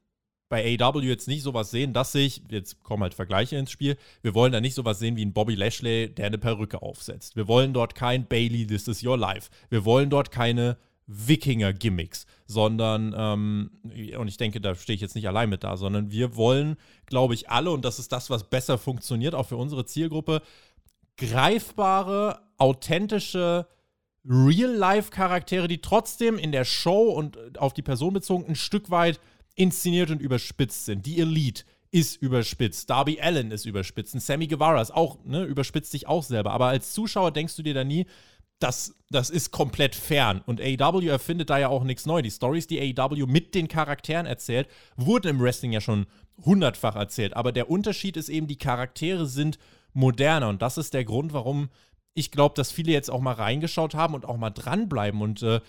bei 0.50 0.78
AW 0.80 1.02
jetzt 1.02 1.28
nicht 1.28 1.42
sowas 1.42 1.72
sehen, 1.72 1.94
dass 1.94 2.12
sich, 2.12 2.44
jetzt 2.50 2.84
kommen 2.84 3.02
halt 3.02 3.16
Vergleiche 3.16 3.56
ins 3.56 3.72
Spiel, 3.72 3.98
wir 4.22 4.36
wollen 4.36 4.52
da 4.52 4.62
nicht 4.62 4.76
sowas 4.76 5.00
sehen 5.00 5.16
wie 5.16 5.26
ein 5.26 5.34
Bobby 5.34 5.56
Lashley, 5.56 6.14
der 6.14 6.28
eine 6.28 6.38
Perücke 6.38 6.82
aufsetzt. 6.82 7.36
Wir 7.36 7.48
wollen 7.48 7.74
dort 7.74 7.96
kein 7.96 8.28
Bailey, 8.28 8.68
this 8.68 8.88
is 8.88 9.04
your 9.04 9.18
life. 9.18 9.50
Wir 9.70 9.84
wollen 9.84 10.12
dort 10.12 10.30
keine 10.30 10.78
Wikinger-Gimmicks, 11.08 12.26
sondern, 12.46 13.14
ähm, 13.18 13.72
und 14.18 14.28
ich 14.28 14.38
denke, 14.38 14.62
da 14.62 14.76
stehe 14.76 14.96
ich 14.96 15.02
jetzt 15.02 15.16
nicht 15.16 15.28
allein 15.28 15.50
mit 15.50 15.64
da, 15.64 15.78
sondern 15.78 16.12
wir 16.12 16.36
wollen, 16.36 16.78
glaube 17.06 17.34
ich, 17.34 17.50
alle, 17.50 17.72
und 17.72 17.84
das 17.84 18.00
ist 18.00 18.12
das, 18.12 18.30
was 18.30 18.50
besser 18.50 18.78
funktioniert, 18.78 19.36
auch 19.36 19.48
für 19.48 19.58
unsere 19.58 19.86
Zielgruppe, 19.86 20.42
greifbare, 21.18 22.42
authentische, 22.58 23.68
Real-Life-Charaktere, 24.26 25.68
die 25.68 25.82
trotzdem 25.82 26.38
in 26.38 26.54
der 26.54 26.64
Show 26.64 27.12
und 27.12 27.60
auf 27.60 27.74
die 27.74 27.82
Person 27.82 28.14
bezogen 28.14 28.46
ein 28.48 28.56
Stück 28.56 28.90
weit 28.90 29.20
inszeniert 29.56 30.12
und 30.12 30.22
überspitzt 30.22 30.86
sind. 30.86 31.06
Die 31.06 31.20
Elite 31.20 31.66
ist 31.92 32.22
überspitzt. 32.22 32.90
Darby 32.90 33.20
Allen 33.22 33.52
ist 33.52 33.66
überspitzt. 33.66 34.16
Und 34.16 34.22
Sammy 34.22 34.48
Guevara 34.48 34.82
ist 34.82 34.92
auch, 34.92 35.24
ne, 35.26 35.44
überspitzt 35.44 35.92
sich 35.92 36.08
auch 36.08 36.24
selber. 36.24 36.52
Aber 36.52 36.68
als 36.68 36.94
Zuschauer 36.94 37.32
denkst 37.32 37.56
du 37.56 37.62
dir 37.62 37.74
da 37.74 37.84
nie, 37.84 38.08
das, 38.60 38.96
das 39.10 39.30
ist 39.30 39.52
komplett 39.52 39.96
fern. 39.96 40.42
Und 40.46 40.62
AEW 40.62 41.08
erfindet 41.08 41.50
da 41.50 41.58
ja 41.58 41.68
auch 41.68 41.84
nichts 41.84 42.06
Neues. 42.06 42.24
Die 42.24 42.32
Stories, 42.32 42.68
die 42.68 42.98
AEW 42.98 43.26
mit 43.28 43.56
den 43.56 43.68
Charakteren 43.68 44.26
erzählt, 44.26 44.68
wurden 44.96 45.28
im 45.28 45.42
Wrestling 45.42 45.74
ja 45.74 45.82
schon 45.82 46.06
hundertfach 46.46 46.96
erzählt. 46.96 47.36
Aber 47.36 47.52
der 47.52 47.70
Unterschied 47.70 48.18
ist 48.18 48.30
eben, 48.30 48.48
die 48.48 48.58
Charaktere 48.58 49.26
sind 49.26 49.60
moderner. 49.94 50.50
Und 50.50 50.62
das 50.62 50.78
ist 50.78 50.94
der 50.94 51.06
Grund, 51.06 51.34
warum 51.34 51.70
ich 52.14 52.32
glaube, 52.32 52.56
dass 52.56 52.72
viele 52.72 52.92
jetzt 52.92 53.10
auch 53.10 53.22
mal 53.22 53.34
reingeschaut 53.34 53.96
haben 53.96 54.14
und 54.14 54.26
auch 54.26 54.38
mal 54.38 54.52
dranbleiben. 54.52 55.22
Und 55.22 55.42
äh, 55.42 55.60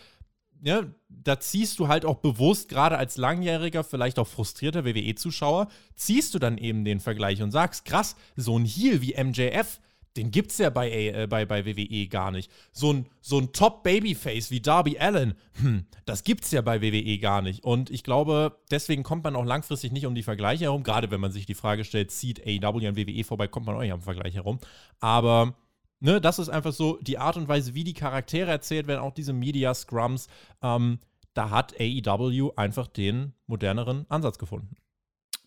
ja, 0.62 0.84
da 1.08 1.40
ziehst 1.40 1.78
du 1.78 1.88
halt 1.88 2.04
auch 2.04 2.16
bewusst, 2.16 2.68
gerade 2.68 2.96
als 2.98 3.16
langjähriger, 3.16 3.84
vielleicht 3.84 4.18
auch 4.18 4.28
frustrierter 4.28 4.84
WWE-Zuschauer, 4.84 5.68
ziehst 5.94 6.34
du 6.34 6.38
dann 6.38 6.58
eben 6.58 6.84
den 6.84 7.00
Vergleich 7.00 7.42
und 7.42 7.50
sagst, 7.50 7.84
krass, 7.84 8.16
so 8.36 8.58
ein 8.58 8.64
Heal 8.64 9.00
wie 9.00 9.14
MJF, 9.22 9.80
den 10.16 10.30
gibt 10.30 10.52
es 10.52 10.58
ja 10.58 10.70
bei, 10.70 10.90
äh, 10.90 11.26
bei, 11.26 11.44
bei 11.44 11.66
WWE 11.66 12.06
gar 12.06 12.30
nicht. 12.30 12.50
So 12.72 12.92
ein, 12.92 13.06
so 13.20 13.38
ein 13.38 13.52
Top-Babyface 13.52 14.50
wie 14.50 14.60
Darby 14.60 14.98
Allen, 14.98 15.34
hm, 15.60 15.86
das 16.04 16.22
es 16.24 16.50
ja 16.50 16.60
bei 16.60 16.80
WWE 16.80 17.18
gar 17.18 17.42
nicht. 17.42 17.64
Und 17.64 17.90
ich 17.90 18.04
glaube, 18.04 18.56
deswegen 18.70 19.02
kommt 19.02 19.24
man 19.24 19.34
auch 19.34 19.44
langfristig 19.44 19.92
nicht 19.92 20.06
um 20.06 20.14
die 20.14 20.22
Vergleiche 20.22 20.64
herum. 20.64 20.84
Gerade 20.84 21.10
wenn 21.10 21.20
man 21.20 21.32
sich 21.32 21.46
die 21.46 21.54
Frage 21.54 21.84
stellt, 21.84 22.10
zieht 22.10 22.40
AEW 22.46 22.86
an 22.86 22.96
WWE 22.96 23.24
vorbei, 23.24 23.48
kommt 23.48 23.66
man 23.66 23.76
auch 23.76 23.80
nicht 23.80 23.92
am 23.92 24.02
Vergleich 24.02 24.34
herum. 24.34 24.58
Aber 25.00 25.54
ne, 26.00 26.20
das 26.20 26.38
ist 26.38 26.48
einfach 26.48 26.72
so 26.72 26.98
die 27.02 27.18
Art 27.18 27.36
und 27.36 27.48
Weise, 27.48 27.74
wie 27.74 27.84
die 27.84 27.94
Charaktere 27.94 28.50
erzählt 28.50 28.86
werden, 28.86 29.00
auch 29.00 29.14
diese 29.14 29.32
Media-Scrums. 29.32 30.28
Ähm, 30.62 31.00
da 31.34 31.50
hat 31.50 31.74
AEW 31.80 32.52
einfach 32.54 32.86
den 32.86 33.34
moderneren 33.46 34.06
Ansatz 34.08 34.38
gefunden. 34.38 34.76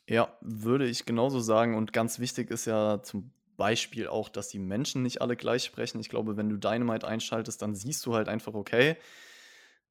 Ja, 0.10 0.30
würde 0.42 0.88
ich 0.88 1.06
genauso 1.06 1.40
sagen. 1.40 1.76
Und 1.76 1.94
ganz 1.94 2.20
wichtig 2.20 2.50
ist 2.52 2.66
ja 2.66 3.02
zum 3.04 3.32
Beispiel 3.58 4.08
auch, 4.08 4.30
dass 4.30 4.48
die 4.48 4.60
Menschen 4.60 5.04
nicht 5.04 5.22
alle 5.22 5.36
gleich 5.36 5.64
sprechen. 5.64 6.00
Ich 6.00 6.10
glaube, 6.10 6.38
wenn 6.38 6.50
du 6.50 6.58
Dynamite 6.58 7.08
einschaltest, 7.08 7.62
dann 7.62 7.76
siehst 7.76 8.06
du 8.06 8.16
halt 8.16 8.30
einfach, 8.30 8.54
okay, 8.54 8.96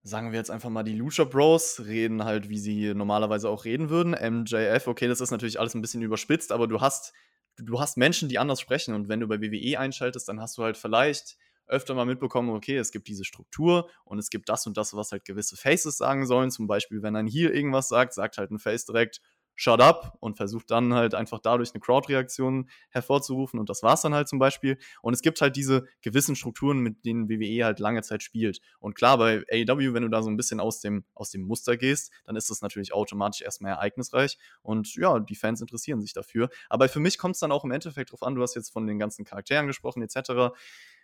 sagen 0.03 0.31
wir 0.31 0.39
jetzt 0.39 0.51
einfach 0.51 0.71
mal, 0.71 0.85
die 0.85 0.95
Lucha 0.95 1.25
Bros 1.25 1.83
reden 1.85 2.25
halt, 2.25 2.49
wie 2.49 2.59
sie 2.59 2.95
normalerweise 2.95 3.49
auch 3.51 3.65
reden 3.65 3.91
würden. 3.91 4.15
MJF, 4.15 4.87
okay, 4.87 5.09
das 5.09 5.21
ist 5.21 5.33
natürlich 5.33 5.59
alles 5.59 5.75
ein 5.75 5.83
bisschen 5.83 6.03
überspitzt, 6.03 6.53
aber 6.53 6.69
du 6.69 6.81
hast, 6.81 7.13
du 7.57 7.81
hast 7.81 7.97
Menschen, 7.97 8.29
die 8.29 8.39
anders 8.39 8.61
sprechen. 8.61 8.95
Und 8.95 9.09
wenn 9.09 9.21
du 9.21 9.27
bei 9.27 9.41
WWE 9.41 9.79
einschaltest, 9.79 10.29
dann 10.29 10.41
hast 10.41 10.57
du 10.59 10.63
halt 10.63 10.77
vielleicht 10.77 11.37
öfter 11.67 11.95
mal 11.95 12.07
mitbekommen, 12.07 12.51
okay, 12.51 12.77
es 12.77 12.93
gibt 12.93 13.09
diese 13.09 13.25
Struktur 13.25 13.91
und 14.05 14.19
es 14.19 14.31
gibt 14.31 14.49
das 14.49 14.67
und 14.69 14.77
das, 14.77 14.95
was 14.95 15.11
halt 15.11 15.25
gewisse 15.25 15.57
Faces 15.57 15.97
sagen 15.97 16.25
sollen. 16.27 16.53
Zum 16.53 16.69
Beispiel, 16.69 17.03
wenn 17.03 17.17
ein 17.17 17.27
Heel 17.27 17.51
irgendwas 17.51 17.89
sagt, 17.89 18.15
sagt 18.15 18.39
halt 18.39 18.53
ein 18.53 18.61
Face 18.61 18.85
direkt, 18.85 19.21
shut 19.57 19.81
up 19.81 20.17
und 20.21 20.37
versucht 20.37 20.71
dann 20.71 20.95
halt 20.95 21.15
einfach 21.15 21.41
dadurch 21.41 21.73
eine 21.75 21.81
Crowd-Reaktion 21.81 22.69
hervorzurufen 22.91 23.59
und 23.59 23.69
das 23.69 23.83
war's 23.83 24.03
dann 24.03 24.15
halt 24.15 24.29
zum 24.29 24.39
Beispiel. 24.39 24.79
Und 25.03 25.15
es 25.15 25.23
gibt 25.23 25.41
halt 25.41 25.57
diese 25.57 25.87
gewissen 26.03 26.37
Strukturen, 26.37 26.79
mit 26.79 27.05
denen 27.05 27.29
WWE 27.29 27.65
halt 27.65 27.81
lange 27.81 28.03
Zeit 28.03 28.23
spielt. 28.23 28.61
Und 28.79 28.95
klar, 28.95 29.19
bei 29.19 29.45
AEW, 29.51 29.95
wenn 29.95 30.03
du 30.03 30.09
da 30.09 30.23
so 30.23 30.31
ein 30.31 30.37
bisschen 30.37 30.61
aus 30.61 30.81
dem, 30.81 31.05
aus 31.15 31.31
dem 31.31 31.43
Muster 31.43 31.77
gehst, 31.77 32.13
dann 32.25 32.37
ist 32.37 32.51
das 32.51 32.61
natürlich 32.61 32.93
automatisch 32.93 33.43
erstmal 33.43 33.73
ereignisreich 33.73 34.39
und 34.63 34.95
ja, 34.95 35.19
die 35.19 35.35
Fans 35.35 35.61
interessieren 35.61 36.01
sich 36.01 36.13
dafür. 36.13 36.51
Aber 36.69 36.89
für 36.89 37.01
mich 37.01 37.19
kommt 37.19 37.35
es 37.35 37.41
dann 37.41 37.53
auch 37.53 37.65
im 37.65 37.71
Endeffekt 37.71 38.13
drauf 38.13 38.23
an, 38.23 38.35
du 38.35 38.43
hast 38.43 38.55
jetzt 38.55 38.73
von 38.73 38.87
den 38.87 38.99
ganzen 38.99 39.25
Charakteren 39.25 39.67
gesprochen 39.67 40.03
etc. 40.03 40.55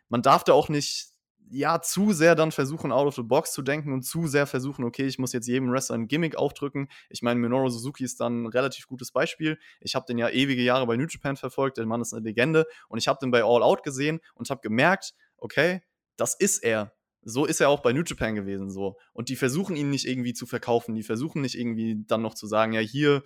Man 0.08 0.22
darf 0.22 0.44
da 0.44 0.52
auch 0.52 0.68
nicht 0.68 1.11
ja, 1.50 1.80
zu 1.82 2.12
sehr 2.12 2.34
dann 2.34 2.52
versuchen, 2.52 2.92
out 2.92 3.06
of 3.06 3.14
the 3.14 3.22
box 3.22 3.52
zu 3.52 3.62
denken 3.62 3.92
und 3.92 4.02
zu 4.02 4.26
sehr 4.26 4.46
versuchen, 4.46 4.84
okay, 4.84 5.06
ich 5.06 5.18
muss 5.18 5.32
jetzt 5.32 5.46
jedem 5.46 5.70
Wrestler 5.70 5.96
ein 5.96 6.08
Gimmick 6.08 6.36
aufdrücken. 6.36 6.88
Ich 7.10 7.22
meine, 7.22 7.38
Minoru 7.38 7.68
Suzuki 7.68 8.04
ist 8.04 8.20
dann 8.20 8.44
ein 8.44 8.46
relativ 8.46 8.86
gutes 8.86 9.12
Beispiel. 9.12 9.58
Ich 9.80 9.94
habe 9.94 10.06
den 10.06 10.18
ja 10.18 10.28
ewige 10.28 10.62
Jahre 10.62 10.86
bei 10.86 10.96
New 10.96 11.06
Japan 11.06 11.36
verfolgt, 11.36 11.76
der 11.76 11.86
Mann 11.86 12.00
ist 12.00 12.14
eine 12.14 12.24
Legende 12.24 12.66
und 12.88 12.98
ich 12.98 13.08
habe 13.08 13.18
den 13.20 13.30
bei 13.30 13.42
All 13.44 13.62
Out 13.62 13.82
gesehen 13.82 14.20
und 14.34 14.48
habe 14.48 14.60
gemerkt, 14.60 15.14
okay, 15.36 15.82
das 16.16 16.34
ist 16.34 16.62
er. 16.62 16.92
So 17.24 17.44
ist 17.44 17.60
er 17.60 17.68
auch 17.68 17.80
bei 17.80 17.92
New 17.92 18.02
Japan 18.02 18.34
gewesen, 18.34 18.70
so. 18.70 18.96
Und 19.12 19.28
die 19.28 19.36
versuchen 19.36 19.76
ihn 19.76 19.90
nicht 19.90 20.06
irgendwie 20.06 20.32
zu 20.32 20.46
verkaufen, 20.46 20.94
die 20.94 21.04
versuchen 21.04 21.42
nicht 21.42 21.56
irgendwie 21.56 22.02
dann 22.06 22.22
noch 22.22 22.34
zu 22.34 22.46
sagen, 22.46 22.72
ja, 22.72 22.80
hier, 22.80 23.22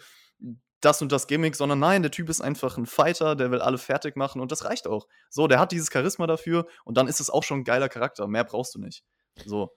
das 0.80 1.02
und 1.02 1.10
das 1.12 1.26
Gimmick, 1.26 1.56
sondern 1.56 1.78
nein, 1.78 2.02
der 2.02 2.10
Typ 2.10 2.28
ist 2.28 2.40
einfach 2.40 2.76
ein 2.76 2.86
Fighter, 2.86 3.34
der 3.34 3.50
will 3.50 3.60
alle 3.60 3.78
fertig 3.78 4.16
machen 4.16 4.40
und 4.40 4.52
das 4.52 4.64
reicht 4.64 4.86
auch. 4.86 5.06
So, 5.30 5.46
der 5.46 5.58
hat 5.58 5.72
dieses 5.72 5.90
Charisma 5.92 6.26
dafür 6.26 6.66
und 6.84 6.96
dann 6.96 7.08
ist 7.08 7.20
es 7.20 7.30
auch 7.30 7.42
schon 7.42 7.60
ein 7.60 7.64
geiler 7.64 7.88
Charakter. 7.88 8.26
Mehr 8.26 8.44
brauchst 8.44 8.74
du 8.74 8.78
nicht. 8.78 9.04
So. 9.44 9.74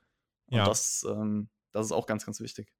Und 0.47 0.57
ja. 0.57 0.65
das, 0.65 1.05
ähm, 1.07 1.49
das 1.71 1.85
ist 1.85 1.91
auch 1.91 2.05
ganz, 2.05 2.25
ganz 2.25 2.39
wichtig. 2.39 2.71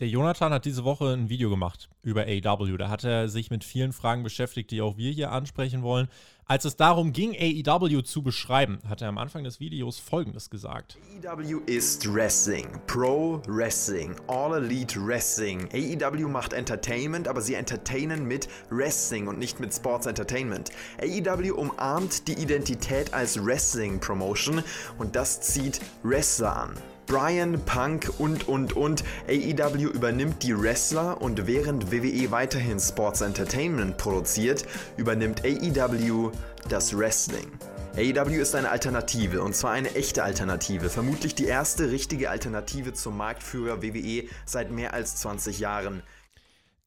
Der 0.00 0.08
Jonathan 0.08 0.52
hat 0.52 0.64
diese 0.64 0.82
Woche 0.82 1.12
ein 1.12 1.28
Video 1.28 1.48
gemacht 1.48 1.88
über 2.02 2.22
AEW. 2.22 2.76
Da 2.76 2.88
hat 2.88 3.04
er 3.04 3.28
sich 3.28 3.50
mit 3.50 3.62
vielen 3.62 3.92
Fragen 3.92 4.24
beschäftigt, 4.24 4.72
die 4.72 4.82
auch 4.82 4.96
wir 4.96 5.12
hier 5.12 5.30
ansprechen 5.30 5.82
wollen. 5.84 6.08
Als 6.46 6.64
es 6.64 6.74
darum 6.74 7.12
ging, 7.12 7.30
AEW 7.32 8.02
zu 8.02 8.24
beschreiben, 8.24 8.80
hat 8.88 9.02
er 9.02 9.08
am 9.08 9.18
Anfang 9.18 9.44
des 9.44 9.60
Videos 9.60 10.00
Folgendes 10.00 10.50
gesagt. 10.50 10.98
AEW 11.24 11.60
ist 11.66 12.12
Wrestling, 12.12 12.66
Pro 12.88 13.40
Wrestling, 13.46 14.16
All 14.26 14.64
Elite 14.64 14.98
Wrestling. 15.00 15.68
AEW 15.72 16.26
macht 16.28 16.54
Entertainment, 16.54 17.28
aber 17.28 17.40
sie 17.40 17.54
entertainen 17.54 18.26
mit 18.26 18.48
Wrestling 18.70 19.28
und 19.28 19.38
nicht 19.38 19.60
mit 19.60 19.72
Sports 19.72 20.06
Entertainment. 20.06 20.70
AEW 21.00 21.54
umarmt 21.54 22.26
die 22.26 22.34
Identität 22.34 23.14
als 23.14 23.42
Wrestling 23.44 24.00
Promotion 24.00 24.60
und 24.98 25.14
das 25.14 25.40
zieht 25.40 25.80
Wrestler 26.02 26.56
an. 26.56 26.93
Brian, 27.06 27.60
Punk 27.64 28.10
und 28.18 28.48
und 28.48 28.74
und. 28.76 29.04
AEW 29.28 29.88
übernimmt 29.88 30.42
die 30.42 30.58
Wrestler 30.58 31.20
und 31.20 31.46
während 31.46 31.90
WWE 31.92 32.30
weiterhin 32.30 32.80
Sports 32.80 33.20
Entertainment 33.20 33.98
produziert, 33.98 34.64
übernimmt 34.96 35.44
AEW 35.44 36.30
das 36.68 36.96
Wrestling. 36.96 37.50
AEW 37.96 38.40
ist 38.40 38.54
eine 38.54 38.70
Alternative 38.70 39.42
und 39.42 39.54
zwar 39.54 39.72
eine 39.72 39.94
echte 39.94 40.24
Alternative, 40.24 40.88
vermutlich 40.88 41.34
die 41.34 41.46
erste 41.46 41.90
richtige 41.90 42.30
Alternative 42.30 42.92
zum 42.92 43.16
Marktführer 43.16 43.82
WWE 43.82 44.28
seit 44.46 44.70
mehr 44.70 44.94
als 44.94 45.16
20 45.16 45.58
Jahren. 45.58 46.02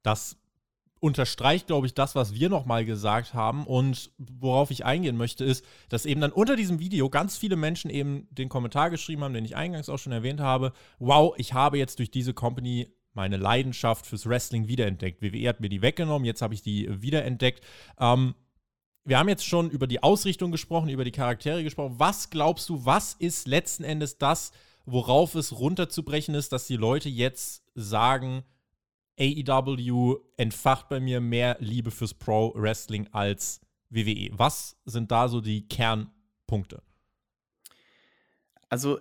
Das 0.04 0.37
unterstreicht, 1.00 1.68
glaube 1.68 1.88
ich, 1.88 1.94
das, 1.94 2.16
was 2.16 2.34
wir 2.34 2.50
nochmal 2.50 2.86
gesagt 2.86 3.34
haben. 3.34 3.66
Und 3.66 4.12
worauf 4.18 4.72
ich 4.72 4.86
eingehen 4.86 5.18
möchte, 5.18 5.44
ist, 5.46 5.64
dass 5.90 6.06
eben 6.06 6.22
dann 6.22 6.32
unter 6.32 6.56
diesem 6.56 6.80
Video 6.80 7.10
ganz 7.10 7.38
viele 7.38 7.56
Menschen 7.56 7.90
eben 7.90 8.28
den 8.32 8.50
Kommentar 8.50 8.90
geschrieben 8.90 9.24
haben, 9.24 9.34
den 9.34 9.46
ich 9.46 9.56
eingangs 9.56 9.90
auch 9.90 10.00
schon 10.00 10.14
erwähnt 10.14 10.40
habe. 10.40 10.74
Wow, 11.00 11.34
ich 11.38 11.54
habe 11.54 11.78
jetzt 11.78 12.00
durch 12.00 12.12
diese 12.12 12.34
Company 12.34 12.88
meine 13.14 13.38
Leidenschaft 13.38 14.06
fürs 14.06 14.28
Wrestling 14.28 14.68
wiederentdeckt. 14.68 15.22
WWE 15.22 15.50
hat 15.50 15.60
mir 15.60 15.70
die 15.70 15.82
weggenommen, 15.82 16.26
jetzt 16.26 16.42
habe 16.42 16.54
ich 16.54 16.62
die 16.62 16.88
wiederentdeckt. 17.02 17.64
Ähm, 18.00 18.36
wir 19.04 19.18
haben 19.18 19.30
jetzt 19.30 19.46
schon 19.46 19.70
über 19.70 19.88
die 19.88 20.04
Ausrichtung 20.04 20.52
gesprochen, 20.52 20.90
über 20.90 21.06
die 21.06 21.12
Charaktere 21.12 21.64
gesprochen. 21.64 21.96
Was 21.98 22.30
glaubst 22.30 22.70
du, 22.70 22.86
was 22.86 23.14
ist 23.14 23.48
letzten 23.48 23.84
Endes 23.84 24.18
das, 24.18 24.52
worauf 24.86 25.36
es 25.36 25.58
runterzubrechen 25.58 26.36
ist, 26.36 26.52
dass 26.52 26.68
die 26.68 26.76
Leute 26.76 27.10
jetzt 27.10 27.64
sagen, 27.74 28.44
AEW 29.20 30.18
entfacht 30.38 30.90
bei 30.90 31.00
mir 31.00 31.22
mehr 31.22 31.58
Liebe 31.60 31.92
fürs 31.92 32.14
Pro 32.14 32.54
Wrestling 32.56 33.08
als 33.12 33.62
WWE. 33.90 34.30
Was 34.34 34.78
sind 34.86 35.12
da 35.12 35.28
so 35.28 35.42
die 35.42 35.68
Kernpunkte? 35.68 36.82
Also, 38.70 39.00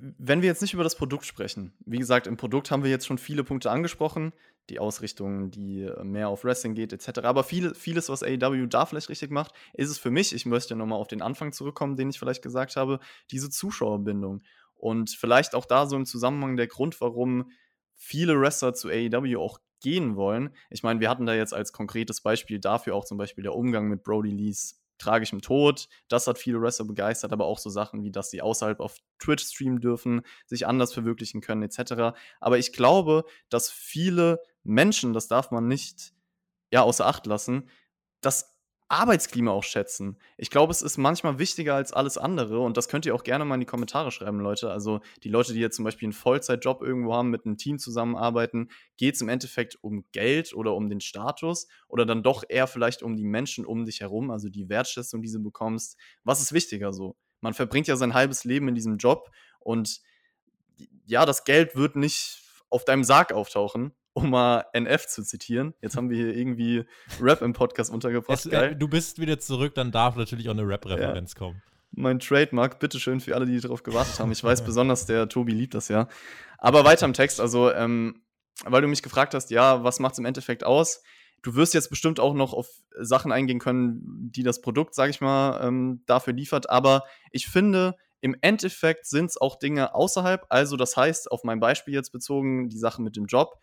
wenn 0.00 0.42
wir 0.42 0.48
jetzt 0.48 0.62
nicht 0.62 0.74
über 0.74 0.84
das 0.84 0.96
Produkt 0.96 1.26
sprechen, 1.26 1.72
wie 1.84 1.98
gesagt, 1.98 2.26
im 2.26 2.36
Produkt 2.36 2.70
haben 2.70 2.82
wir 2.82 2.90
jetzt 2.90 3.06
schon 3.06 3.18
viele 3.18 3.44
Punkte 3.44 3.70
angesprochen, 3.70 4.32
die 4.68 4.80
Ausrichtung, 4.80 5.50
die 5.50 5.88
mehr 6.02 6.28
auf 6.28 6.44
Wrestling 6.44 6.74
geht, 6.74 6.92
etc. 6.92 7.20
Aber 7.20 7.44
viel, 7.44 7.74
vieles, 7.74 8.08
was 8.08 8.22
AEW 8.22 8.66
da 8.66 8.84
vielleicht 8.84 9.08
richtig 9.08 9.30
macht, 9.30 9.52
ist 9.74 9.90
es 9.90 9.98
für 9.98 10.10
mich, 10.10 10.34
ich 10.34 10.44
möchte 10.44 10.74
nochmal 10.74 10.98
auf 10.98 11.08
den 11.08 11.22
Anfang 11.22 11.52
zurückkommen, 11.52 11.96
den 11.96 12.10
ich 12.10 12.18
vielleicht 12.18 12.42
gesagt 12.42 12.76
habe, 12.76 12.98
diese 13.30 13.48
Zuschauerbindung. 13.48 14.42
Und 14.74 15.10
vielleicht 15.10 15.54
auch 15.54 15.64
da 15.64 15.86
so 15.86 15.96
im 15.96 16.04
Zusammenhang 16.04 16.56
der 16.56 16.66
Grund, 16.66 17.00
warum 17.00 17.50
viele 17.96 18.40
Wrestler 18.40 18.74
zu 18.74 18.88
AEW 18.88 19.38
auch 19.40 19.58
gehen 19.80 20.16
wollen. 20.16 20.54
Ich 20.70 20.82
meine, 20.82 21.00
wir 21.00 21.10
hatten 21.10 21.26
da 21.26 21.34
jetzt 21.34 21.54
als 21.54 21.72
konkretes 21.72 22.20
Beispiel 22.20 22.60
dafür 22.60 22.94
auch 22.94 23.04
zum 23.04 23.18
Beispiel 23.18 23.42
der 23.42 23.54
Umgang 23.54 23.88
mit 23.88 24.02
Brody 24.02 24.30
Lees 24.30 24.82
tragischem 24.98 25.42
Tod. 25.42 25.88
Das 26.08 26.26
hat 26.26 26.38
viele 26.38 26.60
Wrestler 26.60 26.86
begeistert, 26.86 27.32
aber 27.32 27.44
auch 27.44 27.58
so 27.58 27.68
Sachen 27.68 28.02
wie, 28.02 28.10
dass 28.10 28.30
sie 28.30 28.40
außerhalb 28.40 28.80
auf 28.80 28.96
Twitch 29.18 29.44
streamen 29.44 29.80
dürfen, 29.80 30.22
sich 30.46 30.66
anders 30.66 30.94
verwirklichen 30.94 31.40
können, 31.40 31.62
etc. 31.62 32.16
Aber 32.40 32.58
ich 32.58 32.72
glaube, 32.72 33.24
dass 33.50 33.70
viele 33.70 34.40
Menschen, 34.62 35.12
das 35.12 35.28
darf 35.28 35.50
man 35.50 35.68
nicht 35.68 36.14
ja, 36.72 36.82
außer 36.82 37.06
Acht 37.06 37.26
lassen, 37.26 37.68
dass 38.20 38.55
Arbeitsklima 38.88 39.50
auch 39.50 39.64
schätzen. 39.64 40.16
Ich 40.36 40.50
glaube, 40.50 40.70
es 40.70 40.80
ist 40.80 40.96
manchmal 40.96 41.40
wichtiger 41.40 41.74
als 41.74 41.92
alles 41.92 42.18
andere 42.18 42.60
und 42.60 42.76
das 42.76 42.88
könnt 42.88 43.04
ihr 43.04 43.14
auch 43.14 43.24
gerne 43.24 43.44
mal 43.44 43.54
in 43.54 43.60
die 43.60 43.66
Kommentare 43.66 44.12
schreiben, 44.12 44.38
Leute. 44.38 44.70
Also 44.70 45.00
die 45.24 45.28
Leute, 45.28 45.52
die 45.52 45.58
jetzt 45.58 45.76
zum 45.76 45.84
Beispiel 45.84 46.06
einen 46.06 46.12
Vollzeitjob 46.12 46.82
irgendwo 46.82 47.12
haben, 47.14 47.30
mit 47.30 47.46
einem 47.46 47.56
Team 47.56 47.78
zusammenarbeiten, 47.78 48.70
geht 48.96 49.16
es 49.16 49.20
im 49.20 49.28
Endeffekt 49.28 49.76
um 49.82 50.04
Geld 50.12 50.54
oder 50.54 50.74
um 50.74 50.88
den 50.88 51.00
Status 51.00 51.66
oder 51.88 52.06
dann 52.06 52.22
doch 52.22 52.44
eher 52.48 52.68
vielleicht 52.68 53.02
um 53.02 53.16
die 53.16 53.24
Menschen 53.24 53.66
um 53.66 53.84
dich 53.84 54.00
herum, 54.00 54.30
also 54.30 54.48
die 54.48 54.68
Wertschätzung, 54.68 55.20
die 55.20 55.32
du 55.32 55.42
bekommst. 55.42 55.98
Was 56.22 56.40
ist 56.40 56.52
wichtiger 56.52 56.92
so? 56.92 57.16
Man 57.40 57.54
verbringt 57.54 57.88
ja 57.88 57.96
sein 57.96 58.14
halbes 58.14 58.44
Leben 58.44 58.68
in 58.68 58.76
diesem 58.76 58.98
Job 58.98 59.30
und 59.58 60.00
ja, 61.06 61.26
das 61.26 61.44
Geld 61.44 61.74
wird 61.74 61.96
nicht 61.96 62.42
auf 62.70 62.84
deinem 62.84 63.04
Sarg 63.04 63.32
auftauchen 63.32 63.92
um 64.16 64.30
mal 64.30 64.64
NF 64.72 65.06
zu 65.06 65.22
zitieren. 65.22 65.74
Jetzt 65.82 65.94
haben 65.94 66.08
wir 66.08 66.16
hier 66.16 66.34
irgendwie 66.34 66.84
Rap 67.20 67.42
im 67.42 67.52
Podcast 67.52 67.92
untergebracht. 67.92 68.38
Es, 68.38 68.46
äh, 68.46 68.74
du 68.74 68.88
bist 68.88 69.20
wieder 69.20 69.38
zurück, 69.38 69.74
dann 69.74 69.92
darf 69.92 70.16
natürlich 70.16 70.48
auch 70.48 70.54
eine 70.54 70.66
Rap-Referenz 70.66 71.34
ja. 71.34 71.38
kommen. 71.38 71.62
Mein 71.90 72.18
Trademark, 72.18 72.78
bitteschön 72.78 73.20
für 73.20 73.34
alle, 73.34 73.44
die 73.44 73.60
darauf 73.60 73.82
gewartet 73.82 74.18
haben. 74.18 74.32
Ich 74.32 74.42
weiß 74.42 74.64
besonders, 74.64 75.04
der 75.04 75.28
Tobi 75.28 75.52
liebt 75.52 75.74
das 75.74 75.88
ja. 75.88 76.08
Aber 76.56 76.86
weiter 76.86 77.04
im 77.04 77.12
Text, 77.12 77.42
also, 77.42 77.70
ähm, 77.70 78.22
weil 78.64 78.80
du 78.80 78.88
mich 78.88 79.02
gefragt 79.02 79.34
hast, 79.34 79.50
ja, 79.50 79.84
was 79.84 80.00
macht 80.00 80.14
es 80.14 80.18
im 80.18 80.24
Endeffekt 80.24 80.64
aus? 80.64 81.02
Du 81.42 81.54
wirst 81.54 81.74
jetzt 81.74 81.90
bestimmt 81.90 82.18
auch 82.18 82.32
noch 82.32 82.54
auf 82.54 82.68
Sachen 82.98 83.32
eingehen 83.32 83.58
können, 83.58 84.00
die 84.34 84.42
das 84.42 84.62
Produkt, 84.62 84.94
sag 84.94 85.10
ich 85.10 85.20
mal, 85.20 85.60
ähm, 85.62 86.02
dafür 86.06 86.32
liefert. 86.32 86.70
Aber 86.70 87.04
ich 87.32 87.48
finde, 87.48 87.96
im 88.22 88.34
Endeffekt 88.40 89.04
sind 89.04 89.26
es 89.26 89.36
auch 89.38 89.58
Dinge 89.58 89.94
außerhalb. 89.94 90.46
Also, 90.48 90.78
das 90.78 90.96
heißt, 90.96 91.30
auf 91.30 91.44
mein 91.44 91.60
Beispiel 91.60 91.92
jetzt 91.92 92.12
bezogen, 92.12 92.70
die 92.70 92.78
Sache 92.78 93.02
mit 93.02 93.14
dem 93.14 93.26
Job 93.26 93.58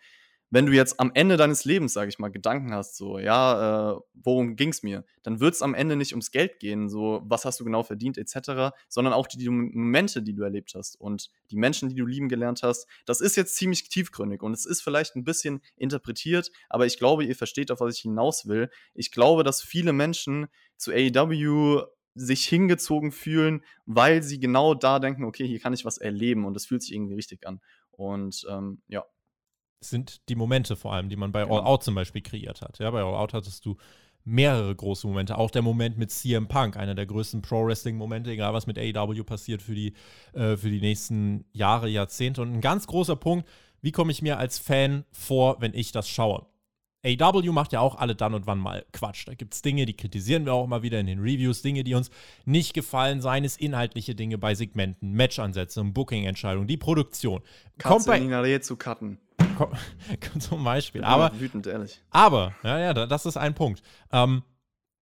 wenn 0.54 0.66
du 0.66 0.72
jetzt 0.72 1.00
am 1.00 1.10
Ende 1.14 1.36
deines 1.36 1.64
Lebens, 1.64 1.94
sage 1.94 2.08
ich 2.08 2.20
mal, 2.20 2.28
Gedanken 2.28 2.72
hast, 2.72 2.96
so, 2.96 3.18
ja, 3.18 3.94
äh, 3.94 4.00
worum 4.14 4.54
ging 4.54 4.68
es 4.68 4.84
mir, 4.84 5.04
dann 5.24 5.40
wird 5.40 5.54
es 5.54 5.62
am 5.62 5.74
Ende 5.74 5.96
nicht 5.96 6.12
ums 6.12 6.30
Geld 6.30 6.60
gehen, 6.60 6.88
so, 6.88 7.22
was 7.24 7.44
hast 7.44 7.58
du 7.58 7.64
genau 7.64 7.82
verdient, 7.82 8.18
etc., 8.18 8.72
sondern 8.88 9.14
auch 9.14 9.26
die, 9.26 9.36
die, 9.36 9.48
Momente, 9.48 10.22
die 10.22 10.32
du 10.32 10.44
erlebt 10.44 10.76
hast 10.76 10.94
und 11.00 11.28
die 11.50 11.56
Menschen, 11.56 11.88
die 11.88 11.96
du 11.96 12.06
lieben 12.06 12.28
gelernt 12.28 12.62
hast. 12.62 12.86
Das 13.04 13.20
ist 13.20 13.34
jetzt 13.34 13.56
ziemlich 13.56 13.88
tiefgründig 13.88 14.44
und 14.44 14.52
es 14.52 14.64
ist 14.64 14.80
vielleicht 14.80 15.16
ein 15.16 15.24
bisschen 15.24 15.60
interpretiert, 15.74 16.52
aber 16.68 16.86
ich 16.86 16.98
glaube, 17.00 17.24
ihr 17.24 17.34
versteht, 17.34 17.72
auf 17.72 17.80
was 17.80 17.96
ich 17.96 18.02
hinaus 18.02 18.46
will. 18.46 18.70
Ich 18.94 19.10
glaube, 19.10 19.42
dass 19.42 19.60
viele 19.60 19.92
Menschen 19.92 20.46
zu 20.76 20.92
AEW 20.92 21.82
sich 22.14 22.46
hingezogen 22.46 23.10
fühlen, 23.10 23.64
weil 23.86 24.22
sie 24.22 24.38
genau 24.38 24.74
da 24.74 25.00
denken, 25.00 25.24
okay, 25.24 25.48
hier 25.48 25.58
kann 25.58 25.72
ich 25.72 25.84
was 25.84 25.98
erleben 25.98 26.44
und 26.44 26.54
das 26.54 26.66
fühlt 26.66 26.82
sich 26.82 26.94
irgendwie 26.94 27.14
richtig 27.14 27.44
an. 27.44 27.60
Und 27.90 28.46
ähm, 28.48 28.82
ja, 28.86 29.04
sind 29.90 30.28
die 30.28 30.34
Momente 30.34 30.76
vor 30.76 30.92
allem, 30.92 31.08
die 31.08 31.16
man 31.16 31.32
bei 31.32 31.42
genau. 31.42 31.58
All 31.58 31.64
Out 31.64 31.84
zum 31.84 31.94
Beispiel 31.94 32.22
kreiert 32.22 32.62
hat. 32.62 32.78
Ja, 32.78 32.90
bei 32.90 33.02
All 33.02 33.14
Out 33.14 33.34
hattest 33.34 33.64
du 33.64 33.76
mehrere 34.24 34.74
große 34.74 35.06
Momente. 35.06 35.36
Auch 35.36 35.50
der 35.50 35.62
Moment 35.62 35.98
mit 35.98 36.10
CM 36.10 36.48
Punk, 36.48 36.76
einer 36.76 36.94
der 36.94 37.06
größten 37.06 37.42
Pro-Wrestling-Momente, 37.42 38.30
egal 38.30 38.54
was 38.54 38.66
mit 38.66 38.78
AEW 38.78 39.22
passiert 39.24 39.62
für 39.62 39.74
die, 39.74 39.92
äh, 40.32 40.56
für 40.56 40.70
die 40.70 40.80
nächsten 40.80 41.44
Jahre, 41.52 41.88
Jahrzehnte. 41.88 42.42
Und 42.42 42.52
ein 42.54 42.60
ganz 42.60 42.86
großer 42.86 43.16
Punkt, 43.16 43.48
wie 43.82 43.92
komme 43.92 44.12
ich 44.12 44.22
mir 44.22 44.38
als 44.38 44.58
Fan 44.58 45.04
vor, 45.12 45.60
wenn 45.60 45.74
ich 45.74 45.92
das 45.92 46.08
schaue? 46.08 46.46
AW 47.04 47.52
macht 47.52 47.72
ja 47.72 47.80
auch 47.80 47.96
alle 47.96 48.14
dann 48.14 48.32
und 48.32 48.46
wann 48.46 48.58
mal 48.58 48.86
Quatsch. 48.92 49.28
Da 49.28 49.34
gibt 49.34 49.52
es 49.52 49.60
Dinge, 49.60 49.84
die 49.84 49.94
kritisieren 49.94 50.46
wir 50.46 50.54
auch 50.54 50.64
immer 50.64 50.82
wieder 50.82 50.98
in 50.98 51.06
den 51.06 51.18
Reviews, 51.18 51.60
Dinge, 51.60 51.84
die 51.84 51.94
uns 51.94 52.10
nicht 52.46 52.72
gefallen, 52.72 53.20
seien 53.20 53.44
es 53.44 53.58
inhaltliche 53.58 54.14
Dinge 54.14 54.38
bei 54.38 54.54
Segmenten, 54.54 55.14
Matchansätze, 55.14 55.84
Booking-Entscheidungen, 55.84 56.66
die 56.66 56.78
Produktion. 56.78 57.42
Kommt 57.82 58.06
bei 58.06 58.58
zu 58.60 58.76
cutten. 58.76 59.18
Zum 60.38 60.64
Beispiel. 60.64 61.04
Aber, 61.04 61.32
wütend, 61.38 61.66
ehrlich. 61.66 62.00
Aber, 62.10 62.54
ja, 62.62 62.78
ja, 62.78 62.94
das 62.94 63.26
ist 63.26 63.36
ein 63.36 63.54
Punkt. 63.54 63.82
Ähm, 64.12 64.42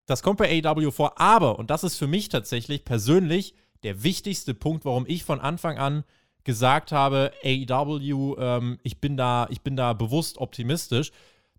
das 0.07 0.23
kommt 0.23 0.39
bei 0.39 0.63
AW 0.65 0.91
vor, 0.91 1.21
aber, 1.21 1.59
und 1.59 1.71
das 1.71 1.85
ist 1.85 1.97
für 1.97 2.07
mich 2.07 2.29
tatsächlich 2.29 2.85
persönlich 2.85 3.55
der 3.83 4.03
wichtigste 4.03 4.55
Punkt, 4.55 4.85
warum 4.85 5.05
ich 5.07 5.25
von 5.25 5.41
Anfang 5.41 5.79
an 5.79 6.05
gesagt 6.45 6.93
habe, 6.93 7.33
AEW, 7.45 8.37
ähm, 8.39 8.79
ich, 8.83 9.01
bin 9.01 9.17
da, 9.17 9.47
ich 9.51 9.63
bin 9.63 9.77
da 9.77 9.93
bewusst 9.93 10.39
optimistisch. 10.39 11.13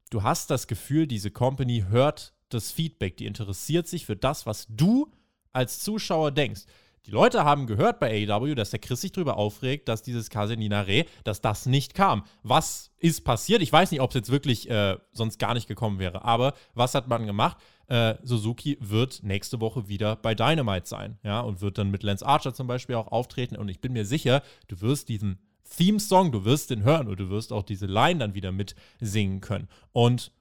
Du 0.09 0.23
hast 0.23 0.49
das 0.49 0.67
Gefühl, 0.67 1.07
diese 1.07 1.31
Company 1.31 1.85
hört 1.89 2.33
das 2.49 2.71
Feedback, 2.71 3.17
die 3.17 3.25
interessiert 3.25 3.87
sich 3.87 4.05
für 4.05 4.15
das, 4.15 4.45
was 4.45 4.67
du 4.69 5.09
als 5.53 5.79
Zuschauer 5.79 6.31
denkst. 6.31 6.63
Die 7.05 7.11
Leute 7.11 7.43
haben 7.43 7.67
gehört 7.67 7.99
bei 7.99 8.25
AEW, 8.29 8.55
dass 8.55 8.69
der 8.69 8.79
Chris 8.79 9.01
sich 9.01 9.11
darüber 9.11 9.35
aufregt, 9.35 9.89
dass 9.89 10.03
dieses 10.03 10.29
Kaseninare, 10.29 11.05
dass 11.25 11.41
das 11.41 11.65
nicht 11.65 11.95
kam. 11.95 12.23
Was 12.43 12.91
ist 12.97 13.25
passiert? 13.25 13.61
Ich 13.61 13.73
weiß 13.73 13.91
nicht, 13.91 13.99
ob 13.99 14.11
es 14.11 14.15
jetzt 14.15 14.31
wirklich 14.31 14.69
äh, 14.69 14.97
sonst 15.11 15.37
gar 15.37 15.53
nicht 15.53 15.67
gekommen 15.67 15.99
wäre. 15.99 16.23
Aber 16.23 16.53
was 16.75 16.95
hat 16.95 17.09
man 17.09 17.25
gemacht? 17.25 17.57
Äh, 17.87 18.15
Suzuki 18.23 18.77
wird 18.79 19.21
nächste 19.21 19.59
Woche 19.59 19.89
wieder 19.89 20.15
bei 20.15 20.33
Dynamite 20.33 20.87
sein, 20.87 21.19
ja, 21.23 21.41
und 21.41 21.59
wird 21.59 21.77
dann 21.77 21.91
mit 21.91 22.03
Lance 22.03 22.25
Archer 22.25 22.53
zum 22.53 22.67
Beispiel 22.67 22.95
auch 22.95 23.07
auftreten. 23.07 23.57
Und 23.57 23.67
ich 23.67 23.81
bin 23.81 23.91
mir 23.91 24.05
sicher, 24.05 24.41
du 24.69 24.79
wirst 24.79 25.09
diesen 25.09 25.39
Theme-Song, 25.75 26.31
du 26.31 26.45
wirst 26.45 26.69
den 26.69 26.83
hören 26.83 27.09
und 27.09 27.19
du 27.19 27.29
wirst 27.29 27.51
auch 27.51 27.63
diese 27.63 27.85
Line 27.85 28.19
dann 28.19 28.33
wieder 28.33 28.53
mitsingen 28.53 29.41
können. 29.41 29.67
Und 29.91 30.31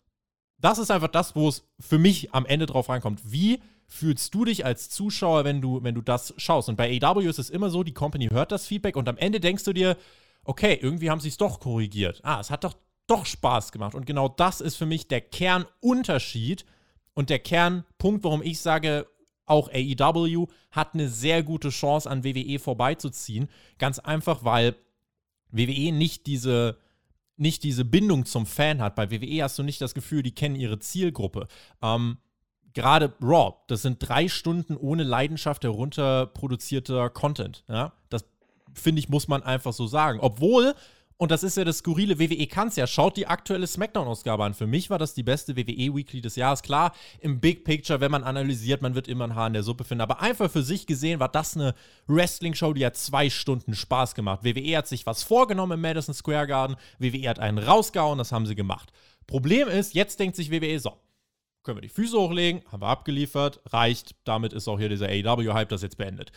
das 0.58 0.78
ist 0.78 0.92
einfach 0.92 1.08
das, 1.08 1.34
wo 1.34 1.48
es 1.48 1.66
für 1.80 1.98
mich 1.98 2.32
am 2.32 2.46
Ende 2.46 2.66
drauf 2.66 2.88
reinkommt. 2.88 3.20
Wie 3.24 3.60
fühlst 3.92 4.34
du 4.34 4.44
dich 4.44 4.64
als 4.64 4.88
Zuschauer, 4.88 5.44
wenn 5.44 5.60
du, 5.60 5.82
wenn 5.82 5.94
du 5.94 6.00
das 6.00 6.34
schaust? 6.38 6.68
Und 6.68 6.76
bei 6.76 6.98
AW 7.02 7.28
ist 7.28 7.38
es 7.38 7.50
immer 7.50 7.70
so, 7.70 7.82
die 7.82 7.92
Company 7.92 8.28
hört 8.28 8.50
das 8.50 8.66
Feedback 8.66 8.96
und 8.96 9.08
am 9.08 9.18
Ende 9.18 9.38
denkst 9.38 9.64
du 9.64 9.72
dir, 9.72 9.96
okay, 10.44 10.78
irgendwie 10.80 11.10
haben 11.10 11.20
sie 11.20 11.28
es 11.28 11.36
doch 11.36 11.60
korrigiert. 11.60 12.20
Ah, 12.24 12.40
es 12.40 12.50
hat 12.50 12.64
doch 12.64 12.74
doch 13.06 13.26
Spaß 13.26 13.72
gemacht. 13.72 13.94
Und 13.94 14.06
genau 14.06 14.28
das 14.28 14.60
ist 14.60 14.76
für 14.76 14.86
mich 14.86 15.08
der 15.08 15.20
Kernunterschied 15.20 16.64
und 17.14 17.28
der 17.28 17.40
Kernpunkt, 17.40 18.24
warum 18.24 18.42
ich 18.42 18.60
sage, 18.60 19.06
auch 19.44 19.68
AEW 19.70 20.46
hat 20.70 20.94
eine 20.94 21.08
sehr 21.08 21.42
gute 21.42 21.68
Chance, 21.68 22.08
an 22.08 22.24
WWE 22.24 22.58
vorbeizuziehen. 22.58 23.48
Ganz 23.78 23.98
einfach, 23.98 24.44
weil 24.44 24.76
WWE 25.50 25.92
nicht 25.92 26.26
diese, 26.26 26.78
nicht 27.36 27.62
diese 27.64 27.84
Bindung 27.84 28.24
zum 28.24 28.46
Fan 28.46 28.80
hat. 28.80 28.94
Bei 28.94 29.10
WWE 29.10 29.42
hast 29.42 29.58
du 29.58 29.62
nicht 29.62 29.80
das 29.82 29.94
Gefühl, 29.94 30.22
die 30.22 30.34
kennen 30.34 30.56
ihre 30.56 30.78
Zielgruppe. 30.78 31.48
Ähm, 31.82 32.16
gerade 32.74 33.12
Raw, 33.20 33.54
das 33.66 33.82
sind 33.82 33.98
drei 34.00 34.28
Stunden 34.28 34.76
ohne 34.76 35.02
Leidenschaft 35.02 35.64
herunterproduzierter 35.64 37.10
Content. 37.10 37.64
Ja? 37.68 37.92
Das 38.08 38.24
finde 38.74 39.00
ich, 39.00 39.08
muss 39.08 39.28
man 39.28 39.42
einfach 39.42 39.72
so 39.72 39.86
sagen. 39.86 40.18
Obwohl, 40.20 40.74
und 41.22 41.30
das 41.30 41.42
ist 41.44 41.56
ja 41.56 41.64
das 41.64 41.78
skurrile, 41.78 42.18
WWE 42.18 42.46
kann 42.46 42.68
es 42.68 42.76
ja, 42.76 42.86
schaut 42.86 43.16
die 43.16 43.26
aktuelle 43.26 43.66
SmackDown-Ausgabe 43.66 44.44
an. 44.44 44.54
Für 44.54 44.66
mich 44.66 44.90
war 44.90 44.98
das 44.98 45.14
die 45.14 45.22
beste 45.22 45.56
WWE-Weekly 45.56 46.20
des 46.20 46.36
Jahres. 46.36 46.62
Klar, 46.62 46.92
im 47.20 47.38
Big 47.38 47.64
Picture, 47.64 48.00
wenn 48.00 48.10
man 48.10 48.24
analysiert, 48.24 48.82
man 48.82 48.94
wird 48.94 49.06
immer 49.06 49.24
ein 49.24 49.34
Haar 49.34 49.46
in 49.46 49.52
der 49.52 49.62
Suppe 49.62 49.84
finden. 49.84 50.02
Aber 50.02 50.20
einfach 50.20 50.50
für 50.50 50.62
sich 50.62 50.86
gesehen 50.86 51.20
war 51.20 51.28
das 51.28 51.56
eine 51.56 51.74
Wrestling-Show, 52.08 52.72
die 52.72 52.84
hat 52.84 52.96
zwei 52.96 53.30
Stunden 53.30 53.74
Spaß 53.74 54.14
gemacht. 54.14 54.42
WWE 54.42 54.76
hat 54.76 54.88
sich 54.88 55.06
was 55.06 55.22
vorgenommen 55.22 55.72
im 55.72 55.80
Madison 55.80 56.14
Square 56.14 56.46
Garden. 56.46 56.76
WWE 56.98 57.28
hat 57.28 57.38
einen 57.38 57.58
rausgehauen, 57.58 58.18
das 58.18 58.32
haben 58.32 58.46
sie 58.46 58.56
gemacht. 58.56 58.92
Problem 59.26 59.68
ist, 59.68 59.94
jetzt 59.94 60.18
denkt 60.18 60.34
sich 60.34 60.50
WWE 60.50 60.78
so, 60.80 60.96
können 61.62 61.78
wir 61.78 61.82
die 61.82 61.88
Füße 61.88 62.18
hochlegen, 62.18 62.62
haben 62.70 62.82
wir 62.82 62.88
abgeliefert, 62.88 63.60
reicht. 63.66 64.16
Damit 64.24 64.52
ist 64.52 64.68
auch 64.68 64.78
hier 64.78 64.88
dieser 64.88 65.06
AEW-Hype 65.08 65.68
das 65.68 65.82
jetzt 65.82 65.96
beendet. 65.96 66.32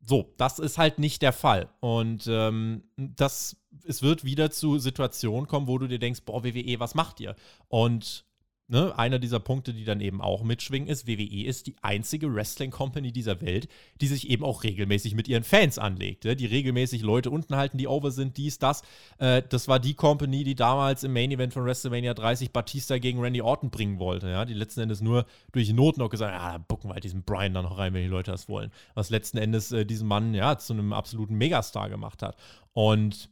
So, 0.00 0.32
das 0.36 0.58
ist 0.58 0.78
halt 0.78 0.98
nicht 0.98 1.22
der 1.22 1.32
Fall. 1.32 1.68
Und 1.80 2.26
ähm, 2.28 2.84
das, 2.96 3.56
es 3.84 4.02
wird 4.02 4.24
wieder 4.24 4.50
zu 4.50 4.78
Situationen 4.78 5.46
kommen, 5.46 5.66
wo 5.66 5.78
du 5.78 5.86
dir 5.86 5.98
denkst, 5.98 6.22
boah, 6.24 6.44
WWE, 6.44 6.80
was 6.80 6.94
macht 6.94 7.20
ihr? 7.20 7.34
Und 7.68 8.24
ne, 8.68 8.96
einer 8.98 9.18
dieser 9.18 9.40
Punkte, 9.40 9.72
die 9.72 9.84
dann 9.84 10.00
eben 10.00 10.20
auch 10.20 10.42
mitschwingen, 10.42 10.88
ist, 10.88 11.06
WWE 11.06 11.44
ist 11.44 11.66
die 11.66 11.74
einzige 11.82 12.32
Wrestling-Company 12.32 13.12
dieser 13.12 13.40
Welt, 13.40 13.68
die 14.00 14.06
sich 14.06 14.28
eben 14.30 14.44
auch 14.44 14.62
regelmäßig 14.62 15.14
mit 15.14 15.26
ihren 15.26 15.42
Fans 15.42 15.78
anlegt. 15.78 16.24
Ja? 16.24 16.34
Die 16.34 16.46
regelmäßig 16.46 17.02
Leute 17.02 17.30
unten 17.30 17.56
halten, 17.56 17.78
die 17.78 17.88
over 17.88 18.10
sind, 18.10 18.36
dies, 18.36 18.58
das. 18.58 18.82
Äh, 19.18 19.42
das 19.48 19.68
war 19.68 19.80
die 19.80 19.94
Company, 19.94 20.44
die 20.44 20.54
damals 20.54 21.02
im 21.02 21.12
Main-Event 21.12 21.54
von 21.54 21.64
WrestleMania 21.64 22.14
30 22.14 22.52
Batista 22.52 22.98
gegen 22.98 23.20
Randy 23.20 23.42
Orton 23.42 23.70
bringen 23.70 23.98
wollte. 23.98 24.28
Ja? 24.28 24.44
Die 24.44 24.54
letzten 24.54 24.80
Endes 24.80 25.00
nur 25.00 25.26
durch 25.52 25.72
Not 25.72 25.96
noch 25.96 26.10
gesagt, 26.10 26.32
ja, 26.32 26.58
bucken 26.58 26.90
wir 26.90 26.94
halt 26.94 27.04
diesen 27.04 27.22
Brian 27.22 27.54
da 27.54 27.62
noch 27.62 27.78
rein, 27.78 27.94
wenn 27.94 28.02
die 28.02 28.08
Leute 28.08 28.30
das 28.30 28.48
wollen. 28.48 28.70
Was 28.94 29.10
letzten 29.10 29.38
Endes 29.38 29.72
äh, 29.72 29.86
diesen 29.86 30.06
Mann 30.06 30.34
ja 30.34 30.58
zu 30.58 30.74
einem 30.74 30.92
absoluten 30.92 31.34
Megastar 31.36 31.88
gemacht 31.88 32.22
hat. 32.22 32.36
Und 32.74 33.30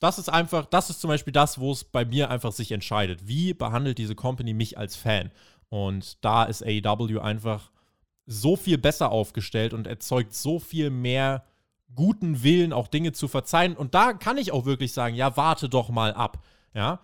das 0.00 0.18
ist 0.18 0.28
einfach, 0.28 0.66
das 0.66 0.90
ist 0.90 1.00
zum 1.00 1.08
Beispiel 1.08 1.32
das, 1.32 1.58
wo 1.58 1.72
es 1.72 1.84
bei 1.84 2.04
mir 2.04 2.30
einfach 2.30 2.52
sich 2.52 2.72
entscheidet. 2.72 3.26
Wie 3.26 3.54
behandelt 3.54 3.98
diese 3.98 4.14
Company 4.14 4.54
mich 4.54 4.78
als 4.78 4.96
Fan? 4.96 5.30
Und 5.68 6.24
da 6.24 6.44
ist 6.44 6.62
AEW 6.64 7.20
einfach 7.20 7.70
so 8.26 8.56
viel 8.56 8.78
besser 8.78 9.10
aufgestellt 9.10 9.72
und 9.74 9.86
erzeugt 9.86 10.34
so 10.34 10.58
viel 10.58 10.90
mehr 10.90 11.44
guten 11.94 12.42
Willen, 12.42 12.72
auch 12.72 12.88
Dinge 12.88 13.12
zu 13.12 13.28
verzeihen. 13.28 13.76
Und 13.76 13.94
da 13.94 14.12
kann 14.12 14.38
ich 14.38 14.52
auch 14.52 14.66
wirklich 14.66 14.92
sagen, 14.92 15.14
ja, 15.14 15.36
warte 15.36 15.68
doch 15.68 15.88
mal 15.88 16.12
ab. 16.12 16.44
Ja, 16.74 17.00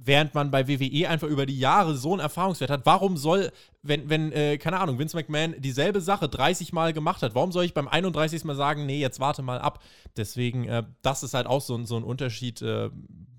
während 0.00 0.32
man 0.34 0.50
bei 0.50 0.68
WWE 0.68 1.08
einfach 1.08 1.26
über 1.26 1.44
die 1.44 1.58
Jahre 1.58 1.96
so 1.96 2.12
einen 2.12 2.20
Erfahrungswert 2.20 2.70
hat. 2.70 2.86
Warum 2.86 3.16
soll, 3.16 3.50
wenn, 3.82 4.08
wenn 4.08 4.30
äh, 4.32 4.56
keine 4.56 4.78
Ahnung, 4.78 4.98
Vince 4.98 5.16
McMahon 5.16 5.56
dieselbe 5.58 6.00
Sache 6.00 6.28
30 6.28 6.72
Mal 6.72 6.92
gemacht 6.92 7.22
hat, 7.22 7.34
warum 7.34 7.50
soll 7.50 7.64
ich 7.64 7.74
beim 7.74 7.88
31. 7.88 8.44
Mal 8.44 8.54
sagen, 8.54 8.86
nee, 8.86 9.00
jetzt 9.00 9.18
warte 9.18 9.42
mal 9.42 9.58
ab? 9.58 9.82
Deswegen, 10.16 10.64
äh, 10.68 10.84
das 11.02 11.24
ist 11.24 11.34
halt 11.34 11.48
auch 11.48 11.60
so, 11.60 11.84
so 11.84 11.96
ein 11.96 12.04
Unterschied, 12.04 12.62
äh, 12.62 12.90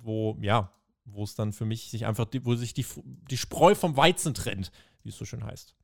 wo, 0.04 0.38
ja, 0.42 0.72
wo 1.06 1.24
es 1.24 1.34
dann 1.34 1.54
für 1.54 1.66
mich 1.66 1.90
sich 1.90 2.06
einfach, 2.06 2.28
wo 2.42 2.56
sich 2.56 2.74
die, 2.74 2.86
die 3.30 3.38
Spreu 3.38 3.74
vom 3.74 3.96
Weizen 3.96 4.34
trennt, 4.34 4.72
wie 5.04 5.10
es 5.10 5.18
so 5.18 5.26
schön 5.26 5.46
heißt. 5.46 5.76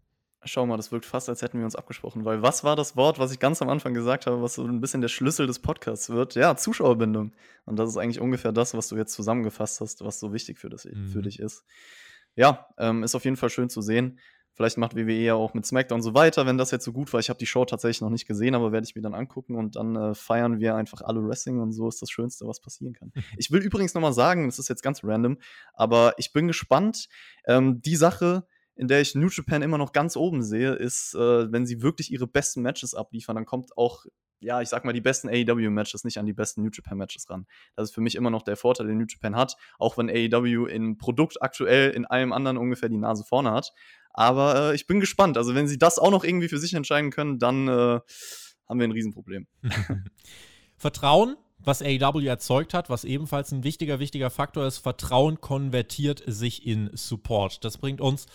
Schau 0.48 0.66
mal, 0.66 0.78
das 0.78 0.92
wirkt 0.92 1.06
fast, 1.06 1.28
als 1.28 1.42
hätten 1.42 1.58
wir 1.58 1.66
uns 1.66 1.76
abgesprochen, 1.76 2.24
weil 2.24 2.44
was 2.44 2.64
war 2.64 2.76
das 2.76 2.96
Wort, 2.96 3.18
was 3.18 3.32
ich 3.32 3.40
ganz 3.40 3.62
am 3.64 3.70
Anfang 3.70 3.96
gesagt 3.96 4.28
habe, 4.28 4.42
was 4.44 4.56
so 4.56 4.64
ein 4.64 4.80
bisschen 4.80 5.02
der 5.02 5.08
Schlüssel 5.08 5.48
des 5.48 5.58
Podcasts 5.60 6.10
wird? 6.10 6.36
Ja, 6.36 6.56
Zuschauerbindung. 6.56 7.34
Und 7.66 7.78
das 7.78 7.90
ist 7.90 7.98
eigentlich 7.98 8.22
ungefähr 8.22 8.52
das, 8.52 8.76
was 8.76 8.88
du 8.88 8.96
jetzt 8.96 9.14
zusammengefasst 9.14 9.82
hast, 9.82 10.06
was 10.06 10.20
so 10.20 10.34
wichtig 10.34 10.60
für, 10.60 10.70
das, 10.70 10.86
mhm. 10.86 11.10
für 11.10 11.24
dich 11.24 11.40
ist. 11.40 11.66
Ja, 12.36 12.68
ähm, 12.78 13.04
ist 13.04 13.16
auf 13.16 13.26
jeden 13.26 13.38
Fall 13.38 13.50
schön 13.50 13.70
zu 13.70 13.82
sehen. 13.82 14.20
Vielleicht 14.56 14.78
macht 14.78 14.96
WWE 14.96 15.12
ja 15.12 15.34
auch 15.34 15.54
mit 15.54 15.66
SmackDown 15.66 16.02
so 16.02 16.14
weiter, 16.14 16.46
wenn 16.46 16.58
das 16.58 16.72
jetzt 16.72 16.86
so 16.86 16.94
gut 16.94 17.12
war. 17.12 17.20
Ich 17.20 17.30
habe 17.30 17.40
die 17.40 17.46
Show 17.46 17.66
tatsächlich 17.66 18.00
noch 18.00 18.10
nicht 18.10 18.26
gesehen, 18.26 18.56
aber 18.56 18.72
werde 18.72 18.86
ich 18.88 18.96
mir 18.96 19.02
dann 19.02 19.14
angucken 19.14 19.56
und 19.56 19.76
dann 19.76 19.98
äh, 19.98 20.16
feiern 20.16 20.60
wir 20.60 20.76
einfach 20.76 21.02
alle 21.02 21.22
Wrestling 21.28 21.60
und 21.60 21.74
so 21.74 21.90
ist 21.90 22.02
das 22.02 22.10
Schönste, 22.10 22.48
was 22.48 22.62
passieren 22.62 22.94
kann. 22.94 23.12
ich 23.38 23.52
will 23.52 23.62
übrigens 23.62 23.94
nochmal 23.94 24.14
sagen, 24.14 24.46
das 24.46 24.58
ist 24.58 24.70
jetzt 24.70 24.82
ganz 24.82 25.04
random, 25.04 25.40
aber 25.74 26.14
ich 26.18 26.32
bin 26.32 26.48
gespannt. 26.48 27.10
Ähm, 27.48 27.82
die 27.82 27.98
Sache, 27.98 28.48
in 28.76 28.88
der 28.88 29.02
ich 29.02 29.16
New 29.16 29.30
Japan 29.30 29.62
immer 29.62 29.78
noch 29.78 29.94
ganz 29.94 30.16
oben 30.16 30.44
sehe, 30.44 30.74
ist, 30.74 31.16
äh, 31.16 31.52
wenn 31.52 31.66
sie 31.66 31.82
wirklich 31.82 32.12
ihre 32.12 32.28
besten 32.28 32.62
Matches 32.62 32.94
abliefern, 32.94 33.36
dann 33.36 33.46
kommt 33.46 33.78
auch, 33.78 34.06
ja, 34.40 34.62
ich 34.62 34.70
sag 34.70 34.84
mal, 34.84 34.94
die 34.94 35.02
besten 35.02 35.30
AEW-Matches 35.30 36.04
nicht 36.04 36.18
an 36.18 36.26
die 36.26 36.34
besten 36.34 36.62
New 36.62 36.70
Japan-Matches 36.72 37.30
ran. 37.30 37.48
Das 37.76 37.90
ist 37.90 37.96
für 37.96 38.02
mich 38.02 38.16
immer 38.16 38.30
noch 38.30 38.44
der 38.44 38.58
Vorteil, 38.58 38.88
den 38.88 38.98
New 38.98 39.06
Japan 39.08 39.36
hat, 39.36 39.56
auch 39.80 39.98
wenn 39.98 40.10
AEW 40.10 40.68
im 40.68 40.98
Produkt 40.98 41.42
aktuell 41.42 41.92
in 41.92 42.06
allem 42.06 42.34
anderen 42.34 42.58
ungefähr 42.58 42.90
die 42.90 42.98
Nase 42.98 43.24
vorne 43.24 43.52
hat. 43.52 43.72
Aber 44.12 44.72
äh, 44.72 44.76
ich 44.76 44.88
bin 44.88 45.00
gespannt. 45.00 45.38
Also, 45.38 45.56
wenn 45.56 45.68
sie 45.68 45.78
das 45.78 45.98
auch 45.98 46.12
noch 46.12 46.24
irgendwie 46.24 46.50
für 46.50 46.60
sich 46.60 46.74
entscheiden 46.74 47.12
können, 47.12 47.40
dann 47.40 47.68
äh, 47.68 48.00
haben 48.68 48.80
wir 48.80 48.88
ein 48.88 48.92
Riesenproblem. 48.92 49.48
Vertrauen 50.78 51.38
was 51.58 51.82
AEW 51.82 52.26
erzeugt 52.28 52.74
hat, 52.74 52.90
was 52.90 53.04
ebenfalls 53.06 53.52
ein 53.52 53.64
wichtiger, 53.64 54.00
wichtiger 54.00 54.30
Faktor 54.30 54.68
ist. 54.68 54.78
Vertrauen 54.78 55.42
konvertiert 55.42 56.24
sich 56.28 56.66
in 56.66 56.90
Support. 56.94 57.64
Das 57.64 57.78
bringt 57.78 58.02
uns 58.02 58.28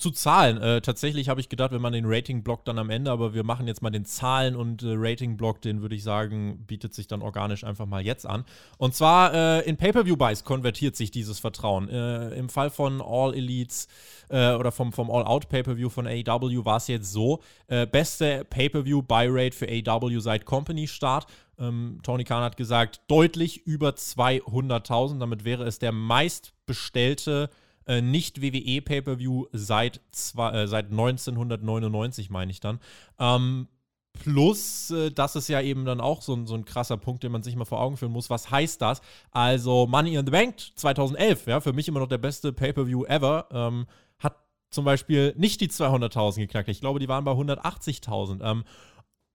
zu 0.00 0.10
Zahlen. 0.10 0.60
Äh, 0.60 0.80
tatsächlich 0.80 1.28
habe 1.28 1.40
ich 1.40 1.48
gedacht, 1.48 1.70
wir 1.70 1.78
machen 1.78 1.92
den 1.92 2.06
Rating-Block 2.06 2.64
dann 2.64 2.78
am 2.78 2.90
Ende, 2.90 3.10
aber 3.10 3.34
wir 3.34 3.44
machen 3.44 3.66
jetzt 3.66 3.82
mal 3.82 3.90
den 3.90 4.04
Zahlen- 4.04 4.56
und 4.56 4.82
äh, 4.82 4.94
Rating-Block, 4.96 5.60
den 5.60 5.82
würde 5.82 5.94
ich 5.94 6.02
sagen, 6.02 6.64
bietet 6.66 6.94
sich 6.94 7.06
dann 7.06 7.22
organisch 7.22 7.64
einfach 7.64 7.86
mal 7.86 8.02
jetzt 8.02 8.26
an. 8.26 8.44
Und 8.78 8.94
zwar 8.94 9.34
äh, 9.34 9.60
in 9.68 9.76
Pay-Per-View-Buys 9.76 10.44
konvertiert 10.44 10.96
sich 10.96 11.10
dieses 11.10 11.38
Vertrauen. 11.38 11.88
Äh, 11.88 12.30
Im 12.30 12.48
Fall 12.48 12.70
von 12.70 13.00
All 13.00 13.34
Elites 13.34 13.88
äh, 14.28 14.54
oder 14.54 14.72
vom, 14.72 14.92
vom 14.92 15.10
All-Out 15.10 15.48
Pay-Per-View 15.48 15.90
von 15.90 16.06
AEW 16.06 16.64
war 16.64 16.78
es 16.78 16.88
jetzt 16.88 17.12
so: 17.12 17.40
äh, 17.68 17.86
beste 17.86 18.44
Pay-Per-View-Buy-Rate 18.48 19.56
für 19.56 19.68
AEW 19.68 20.20
seit 20.20 20.44
Company-Start. 20.44 21.26
Ähm, 21.58 21.98
Tony 22.02 22.24
Khan 22.24 22.42
hat 22.42 22.56
gesagt, 22.56 23.02
deutlich 23.08 23.66
über 23.66 23.90
200.000. 23.90 25.18
Damit 25.18 25.44
wäre 25.44 25.64
es 25.64 25.78
der 25.78 25.92
meistbestellte 25.92 27.50
äh, 27.86 28.00
Nicht-WWE 28.00 28.82
Pay-Per-View 28.82 29.46
seit, 29.52 29.98
äh, 29.98 30.66
seit 30.66 30.90
1999, 30.90 32.30
meine 32.30 32.50
ich 32.50 32.60
dann. 32.60 32.80
Ähm, 33.18 33.68
Plus, 34.12 34.90
äh, 34.90 35.10
das 35.10 35.36
ist 35.36 35.48
ja 35.48 35.60
eben 35.60 35.84
dann 35.84 36.00
auch 36.00 36.20
so 36.20 36.34
ein, 36.34 36.46
so 36.46 36.54
ein 36.54 36.64
krasser 36.64 36.96
Punkt, 36.96 37.22
den 37.22 37.32
man 37.32 37.42
sich 37.42 37.56
mal 37.56 37.64
vor 37.64 37.80
Augen 37.80 37.96
führen 37.96 38.12
muss. 38.12 38.28
Was 38.28 38.50
heißt 38.50 38.82
das? 38.82 39.00
Also, 39.30 39.86
Money 39.86 40.16
in 40.16 40.26
the 40.26 40.32
Bank 40.32 40.56
2011, 40.74 41.46
ja, 41.46 41.60
für 41.60 41.72
mich 41.72 41.88
immer 41.88 42.00
noch 42.00 42.08
der 42.08 42.18
beste 42.18 42.52
Pay-Per-View 42.52 43.04
ever, 43.04 43.46
ähm, 43.52 43.86
hat 44.18 44.36
zum 44.70 44.84
Beispiel 44.84 45.32
nicht 45.38 45.60
die 45.60 45.68
200.000 45.68 46.40
geknackt. 46.40 46.68
Ich 46.68 46.80
glaube, 46.80 46.98
die 46.98 47.08
waren 47.08 47.24
bei 47.24 47.32
180.000. 47.32 48.42
Ähm, 48.42 48.64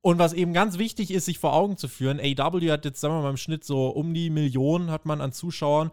und 0.01 0.19
was 0.19 0.33
eben 0.33 0.53
ganz 0.53 0.77
wichtig 0.77 1.09
ist, 1.09 1.25
sich 1.25 1.39
vor 1.39 1.53
Augen 1.53 1.77
zu 1.77 1.87
führen, 1.87 2.19
AW 2.19 2.71
hat 2.71 2.85
jetzt, 2.85 3.01
sagen 3.01 3.15
wir 3.15 3.21
mal, 3.23 3.31
im 3.31 3.37
Schnitt 3.37 3.63
so 3.63 3.87
um 3.87 4.13
die 4.13 4.29
Millionen 4.29 4.91
hat 4.91 5.07
man 5.07 5.19
an 5.19 5.31
Zuschauern 5.31 5.89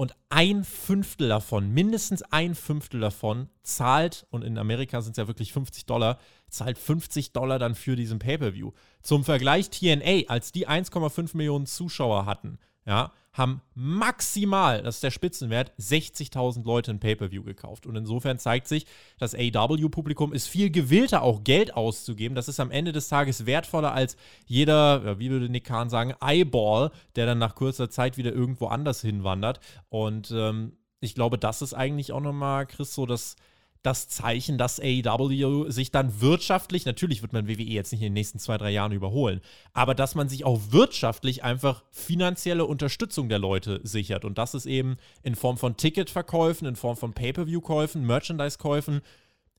und 0.00 0.16
ein 0.30 0.64
Fünftel 0.64 1.28
davon, 1.28 1.74
mindestens 1.74 2.22
ein 2.22 2.54
Fünftel 2.54 3.00
davon, 3.00 3.50
zahlt, 3.62 4.26
und 4.30 4.42
in 4.42 4.56
Amerika 4.56 5.02
sind 5.02 5.12
es 5.12 5.18
ja 5.18 5.28
wirklich 5.28 5.52
50 5.52 5.84
Dollar, 5.84 6.18
zahlt 6.48 6.78
50 6.78 7.32
Dollar 7.34 7.58
dann 7.58 7.74
für 7.74 7.96
diesen 7.96 8.18
Pay-Per-View. 8.18 8.72
Zum 9.02 9.24
Vergleich 9.24 9.68
TNA, 9.68 10.28
als 10.28 10.52
die 10.52 10.66
1,5 10.66 11.36
Millionen 11.36 11.66
Zuschauer 11.66 12.24
hatten, 12.24 12.58
ja, 12.86 13.12
haben 13.32 13.60
maximal, 13.74 14.82
das 14.82 14.96
ist 14.96 15.04
der 15.04 15.10
Spitzenwert, 15.12 15.72
60.000 15.78 16.64
Leute 16.64 16.90
ein 16.90 16.98
Pay-Per-View 16.98 17.44
gekauft. 17.44 17.86
Und 17.86 17.94
insofern 17.96 18.38
zeigt 18.38 18.66
sich, 18.66 18.86
das 19.18 19.34
AW-Publikum 19.34 20.32
ist 20.32 20.48
viel 20.48 20.70
gewillter, 20.70 21.22
auch 21.22 21.44
Geld 21.44 21.74
auszugeben. 21.74 22.34
Das 22.34 22.48
ist 22.48 22.58
am 22.58 22.70
Ende 22.70 22.92
des 22.92 23.08
Tages 23.08 23.46
wertvoller 23.46 23.92
als 23.92 24.16
jeder, 24.46 25.18
wie 25.20 25.30
würde 25.30 25.48
Nick 25.48 25.64
Kahn 25.64 25.90
sagen, 25.90 26.14
Eyeball, 26.20 26.90
der 27.14 27.26
dann 27.26 27.38
nach 27.38 27.54
kurzer 27.54 27.88
Zeit 27.88 28.16
wieder 28.16 28.32
irgendwo 28.32 28.66
anders 28.66 29.00
hinwandert. 29.00 29.60
Und 29.88 30.32
ähm, 30.32 30.72
ich 31.00 31.14
glaube, 31.14 31.38
das 31.38 31.62
ist 31.62 31.74
eigentlich 31.74 32.12
auch 32.12 32.20
nochmal, 32.20 32.66
Chris, 32.66 32.94
so 32.94 33.06
das 33.06 33.36
das 33.82 34.08
Zeichen, 34.08 34.58
dass 34.58 34.78
AEW 34.78 35.70
sich 35.70 35.90
dann 35.90 36.20
wirtschaftlich, 36.20 36.84
natürlich 36.84 37.22
wird 37.22 37.32
man 37.32 37.48
WWE 37.48 37.62
jetzt 37.62 37.92
nicht 37.92 38.02
in 38.02 38.08
den 38.08 38.12
nächsten 38.12 38.38
zwei, 38.38 38.58
drei 38.58 38.70
Jahren 38.70 38.92
überholen, 38.92 39.40
aber 39.72 39.94
dass 39.94 40.14
man 40.14 40.28
sich 40.28 40.44
auch 40.44 40.60
wirtschaftlich 40.70 41.42
einfach 41.44 41.84
finanzielle 41.90 42.66
Unterstützung 42.66 43.28
der 43.30 43.38
Leute 43.38 43.80
sichert. 43.82 44.24
Und 44.24 44.36
das 44.36 44.54
ist 44.54 44.66
eben 44.66 44.96
in 45.22 45.34
Form 45.34 45.56
von 45.56 45.76
Ticketverkäufen, 45.76 46.68
in 46.68 46.76
Form 46.76 46.96
von 46.96 47.14
Pay-Per-View-Käufen, 47.14 48.06
Merchandise-Käufen 48.06 49.00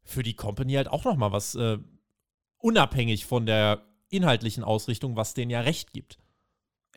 für 0.04 0.24
die 0.24 0.36
Company 0.36 0.74
halt 0.74 0.90
auch 0.90 1.04
nochmal 1.04 1.32
was 1.32 1.56
äh, 1.56 1.78
unabhängig 2.58 3.26
von 3.26 3.46
der 3.46 3.82
inhaltlichen 4.10 4.64
Ausrichtung, 4.64 5.16
was 5.16 5.34
denen 5.34 5.50
ja 5.50 5.62
recht 5.62 5.94
gibt. 5.94 6.20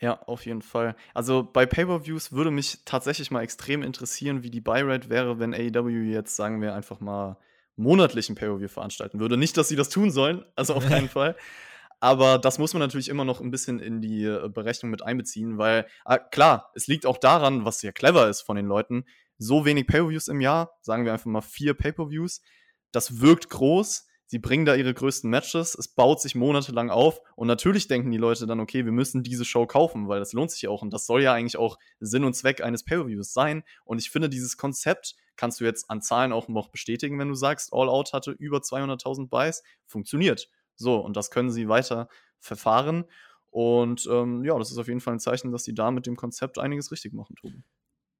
Ja, 0.00 0.20
auf 0.22 0.44
jeden 0.44 0.62
Fall. 0.62 0.96
Also 1.14 1.48
bei 1.50 1.66
Pay-Per-Views 1.66 2.32
würde 2.32 2.50
mich 2.50 2.80
tatsächlich 2.84 3.30
mal 3.30 3.42
extrem 3.42 3.82
interessieren, 3.82 4.42
wie 4.42 4.50
die 4.50 4.60
Buy-Rate 4.60 5.08
wäre, 5.08 5.38
wenn 5.38 5.54
AEW 5.54 6.10
jetzt, 6.10 6.36
sagen 6.36 6.60
wir, 6.60 6.74
einfach 6.74 7.00
mal 7.00 7.38
monatlichen 7.76 8.34
Pay-Per-View 8.34 8.68
veranstalten 8.68 9.20
würde. 9.20 9.36
Nicht, 9.36 9.56
dass 9.56 9.68
sie 9.68 9.76
das 9.76 9.88
tun 9.88 10.10
sollen, 10.10 10.44
also 10.56 10.74
auf 10.74 10.86
keinen 10.86 11.08
Fall. 11.10 11.36
Aber 12.00 12.38
das 12.38 12.58
muss 12.58 12.74
man 12.74 12.80
natürlich 12.80 13.08
immer 13.08 13.24
noch 13.24 13.40
ein 13.40 13.50
bisschen 13.50 13.78
in 13.78 14.00
die 14.00 14.24
äh, 14.24 14.48
Berechnung 14.48 14.90
mit 14.90 15.02
einbeziehen, 15.02 15.58
weil, 15.58 15.86
ah, 16.04 16.18
klar, 16.18 16.70
es 16.74 16.86
liegt 16.86 17.06
auch 17.06 17.18
daran, 17.18 17.64
was 17.64 17.80
sehr 17.80 17.92
clever 17.92 18.28
ist 18.28 18.42
von 18.42 18.56
den 18.56 18.66
Leuten. 18.66 19.06
So 19.38 19.64
wenig 19.64 19.86
Pay-Per-Views 19.86 20.28
im 20.28 20.40
Jahr, 20.40 20.76
sagen 20.82 21.04
wir 21.04 21.12
einfach 21.12 21.26
mal 21.26 21.40
vier 21.40 21.74
Pay-Per-Views, 21.74 22.42
das 22.92 23.20
wirkt 23.20 23.48
groß, 23.48 24.06
sie 24.26 24.38
bringen 24.38 24.64
da 24.64 24.74
ihre 24.74 24.94
größten 24.94 25.28
Matches, 25.28 25.74
es 25.74 25.88
baut 25.88 26.20
sich 26.20 26.34
monatelang 26.34 26.90
auf 26.90 27.20
und 27.36 27.46
natürlich 27.46 27.88
denken 27.88 28.10
die 28.10 28.18
Leute 28.18 28.46
dann, 28.46 28.60
okay, 28.60 28.84
wir 28.84 28.92
müssen 28.92 29.22
diese 29.22 29.44
Show 29.44 29.66
kaufen, 29.66 30.08
weil 30.08 30.18
das 30.18 30.32
lohnt 30.32 30.50
sich 30.50 30.68
auch 30.68 30.82
und 30.82 30.92
das 30.92 31.06
soll 31.06 31.22
ja 31.22 31.32
eigentlich 31.32 31.56
auch 31.56 31.78
Sinn 32.00 32.24
und 32.24 32.34
Zweck 32.34 32.62
eines 32.62 32.84
Pay-Per-Views 32.84 33.32
sein 33.32 33.64
und 33.84 33.98
ich 33.98 34.10
finde, 34.10 34.28
dieses 34.28 34.56
Konzept 34.56 35.14
kannst 35.36 35.60
du 35.60 35.64
jetzt 35.64 35.90
an 35.90 36.00
Zahlen 36.00 36.32
auch 36.32 36.48
noch 36.48 36.68
bestätigen, 36.68 37.18
wenn 37.18 37.28
du 37.28 37.34
sagst, 37.34 37.72
All 37.72 37.88
Out 37.88 38.12
hatte 38.12 38.30
über 38.32 38.58
200.000 38.58 39.28
Buys, 39.28 39.62
funktioniert. 39.86 40.48
So, 40.76 40.96
und 40.96 41.16
das 41.16 41.30
können 41.30 41.50
sie 41.50 41.68
weiter 41.68 42.08
verfahren 42.38 43.04
und 43.50 44.08
ähm, 44.10 44.44
ja, 44.44 44.58
das 44.58 44.70
ist 44.70 44.78
auf 44.78 44.88
jeden 44.88 45.00
Fall 45.00 45.14
ein 45.14 45.20
Zeichen, 45.20 45.52
dass 45.52 45.64
sie 45.64 45.74
da 45.74 45.90
mit 45.90 46.06
dem 46.06 46.16
Konzept 46.16 46.58
einiges 46.58 46.90
richtig 46.90 47.12
machen, 47.12 47.36
Tobi 47.36 47.62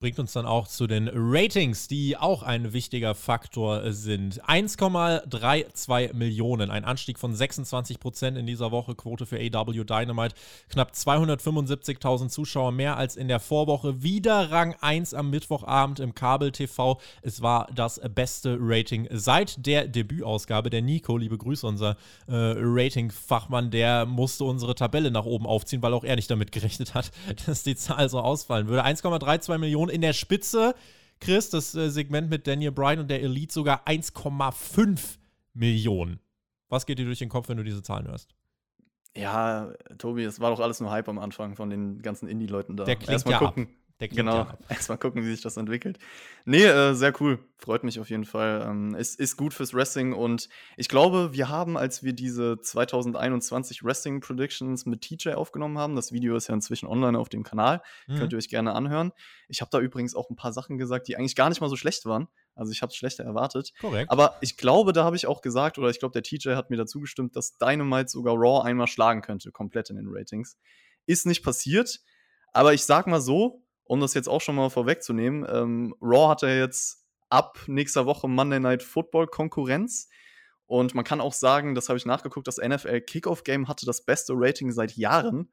bringt 0.05 0.19
uns 0.19 0.35
dann 0.35 0.45
auch 0.45 0.69
zu 0.69 0.87
den 0.87 1.09
Ratings, 1.11 1.89
die 1.89 2.19
auch 2.19 2.43
ein 2.43 2.75
wichtiger 2.75 3.15
Faktor 3.15 3.91
sind. 3.91 4.45
1,32 4.45 6.13
Millionen, 6.13 6.71
ein 6.71 6.85
Anstieg 6.85 7.19
von 7.19 7.35
26 7.35 8.01
Prozent 8.01 8.37
in 8.37 8.45
dieser 8.45 8.71
Woche, 8.71 8.95
Quote 8.97 9.25
für 9.25 9.39
AW 9.39 9.83
Dynamite. 9.83 10.35
Knapp 10.69 10.93
275.000 10.93 12.29
Zuschauer 12.29 12.71
mehr 12.73 12.99
als 12.99 13.17
in 13.17 13.29
der 13.29 13.41
Vorwoche. 13.41 14.03
Wieder 14.03 14.51
Rang 14.51 14.75
1 14.79 15.15
am 15.15 15.31
Mittwochabend 15.31 16.01
im 16.01 16.15
Kabel-TV. 16.15 17.01
Es 17.23 17.41
war 17.41 17.69
das 17.75 17.99
beste 18.15 18.59
Rating 18.61 19.09
seit 19.11 19.65
der 19.65 19.89
Debütausgabe. 19.89 20.69
Der 20.69 20.83
Nico, 20.83 21.17
liebe 21.17 21.39
Grüße, 21.39 21.67
unser 21.67 21.97
äh, 22.27 22.55
Rating-Fachmann, 22.59 23.71
der 23.71 24.05
musste 24.05 24.45
unsere 24.45 24.75
Tabelle 24.75 25.11
nach 25.11 25.25
oben 25.25 25.47
aufziehen, 25.47 25.81
weil 25.81 25.95
auch 25.95 26.05
er 26.05 26.17
nicht 26.17 26.31
damit 26.31 26.53
gerechnet 26.53 26.93
hat, 26.93 27.11
dass 27.47 27.63
die 27.63 27.75
Zahl 27.75 28.11
so 28.11 28.21
ausfallen 28.21 28.67
würde. 28.67 28.85
1,32 28.85 29.57
Millionen 29.57 29.94
in 29.95 30.01
der 30.01 30.13
Spitze, 30.13 30.75
Chris, 31.21 31.51
das 31.51 31.75
äh, 31.75 31.89
Segment 31.89 32.29
mit 32.29 32.47
Daniel 32.47 32.73
Bryan 32.73 32.99
und 33.01 33.09
der 33.11 33.23
Elite 33.23 33.53
sogar 33.53 33.87
1,5 33.87 35.17
Millionen. 35.55 36.21
Was 36.69 36.87
geht 36.87 36.99
dir 36.99 37.05
durch 37.07 37.21
den 37.21 37.29
Kopf, 37.29 37.49
wenn 37.49 37.57
du 37.57 37.63
diese 37.63 37.83
Zahlen 37.83 38.09
hörst? 38.09 38.35
Ja, 39.17 39.73
Tobi, 39.97 40.25
es 40.25 40.41
war 40.41 40.51
doch 40.51 40.59
alles 40.59 40.81
nur 40.81 40.91
Hype 40.91 41.09
am 41.09 41.21
Anfang 41.21 41.55
von 41.55 41.71
den 41.71 42.03
ganzen 42.03 42.29
Indie-Leuten 42.29 42.77
da. 42.77 42.85
Der 42.85 42.97
klingt 42.97 43.13
Erstmal 43.13 43.35
ja 43.35 43.39
gucken. 43.39 43.65
Ab. 43.65 43.71
Genau, 43.99 44.47
erstmal 44.69 44.99
gucken, 44.99 45.23
wie 45.23 45.31
sich 45.31 45.41
das 45.41 45.57
entwickelt. 45.57 45.99
Nee, 46.45 46.65
äh, 46.65 46.95
sehr 46.95 47.19
cool. 47.21 47.39
Freut 47.57 47.85
mich 47.85 48.01
auf 48.01 48.11
jeden 48.11 48.25
Fall. 48.25 48.67
Ähm, 48.69 48.95
ist, 48.95 49.19
ist 49.19 49.37
gut 49.37 49.55
fürs 49.55 49.73
Wrestling 49.73 50.13
und 50.13 50.49
ich 50.77 50.89
glaube, 50.89 51.33
wir 51.33 51.49
haben, 51.49 51.77
als 51.79 52.03
wir 52.03 52.13
diese 52.13 52.61
2021 52.61 53.85
Wrestling 53.85 54.21
Predictions 54.21 54.85
mit 54.85 55.03
TJ 55.03 55.31
aufgenommen 55.31 55.79
haben, 55.79 55.97
das 55.97 56.13
Video 56.13 56.37
ist 56.37 56.49
ja 56.49 56.55
inzwischen 56.55 56.87
online 56.87 57.19
auf 57.19 57.29
dem 57.29 57.45
Kanal, 57.45 57.83
mhm. 58.07 58.17
könnt 58.17 58.33
ihr 58.33 58.39
euch 58.39 58.49
gerne 58.49 58.75
anhören. 58.75 59.13
Ich 59.49 59.61
habe 59.61 59.71
da 59.71 59.79
übrigens 59.79 60.15
auch 60.15 60.29
ein 60.29 60.37
paar 60.37 60.53
Sachen 60.53 60.77
gesagt, 60.77 61.09
die 61.09 61.17
eigentlich 61.17 61.37
gar 61.37 61.49
nicht 61.49 61.61
mal 61.61 61.71
so 61.71 61.77
schlecht 61.77 62.05
waren. 62.05 62.29
Also 62.57 62.73
ich 62.73 62.83
habe 62.83 62.91
es 62.91 62.97
schlechter 62.97 63.25
erwartet. 63.25 63.73
Korrekt. 63.81 64.11
Aber 64.11 64.37
ich 64.41 64.57
glaube, 64.57 64.93
da 64.93 65.05
habe 65.05 65.17
ich 65.17 65.27
auch 65.27 65.41
gesagt, 65.41 65.79
oder 65.79 65.89
ich 65.89 65.99
glaube, 65.99 66.13
der 66.13 66.23
TJ 66.23 66.51
hat 66.55 66.71
mir 66.71 66.77
dazu 66.77 67.01
gestimmt, 67.01 67.37
dass 67.37 67.57
Dynamite 67.59 68.09
sogar 68.09 68.35
Raw 68.35 68.67
einmal 68.67 68.87
schlagen 68.87 69.23
könnte, 69.23 69.51
komplett 69.51 69.91
in 69.91 69.97
den 69.97 70.07
Ratings. 70.09 70.57
Ist 71.07 71.27
nicht 71.27 71.43
passiert. 71.43 72.01
Aber 72.53 72.73
ich 72.73 72.85
sag 72.85 73.09
mal 73.09 73.21
so, 73.21 73.64
um 73.85 74.01
das 74.01 74.15
jetzt 74.15 74.29
auch 74.29 74.41
schon 74.41 74.57
mal 74.57 74.71
vorwegzunehmen, 74.71 75.47
ähm, 75.51 75.95
Raw 76.01 76.31
hat 76.31 76.43
ja 76.43 76.49
jetzt 76.49 77.05
ab 77.29 77.59
nächster 77.67 78.07
Woche 78.07 78.29
Monday 78.29 78.61
Night 78.61 78.83
Football 78.83 79.27
Konkurrenz. 79.27 80.09
Und 80.67 80.95
man 80.95 81.05
kann 81.05 81.21
auch 81.21 81.35
sagen, 81.35 81.75
das 81.75 81.89
habe 81.89 81.99
ich 81.99 82.07
nachgeguckt, 82.07 82.47
das 82.47 82.57
NFL 82.57 83.03
Kickoff 83.03 83.45
Game 83.45 83.69
hatte 83.69 83.85
das 83.85 84.05
beste 84.05 84.33
Rating 84.35 84.73
seit 84.73 84.97
Jahren. 84.97 85.53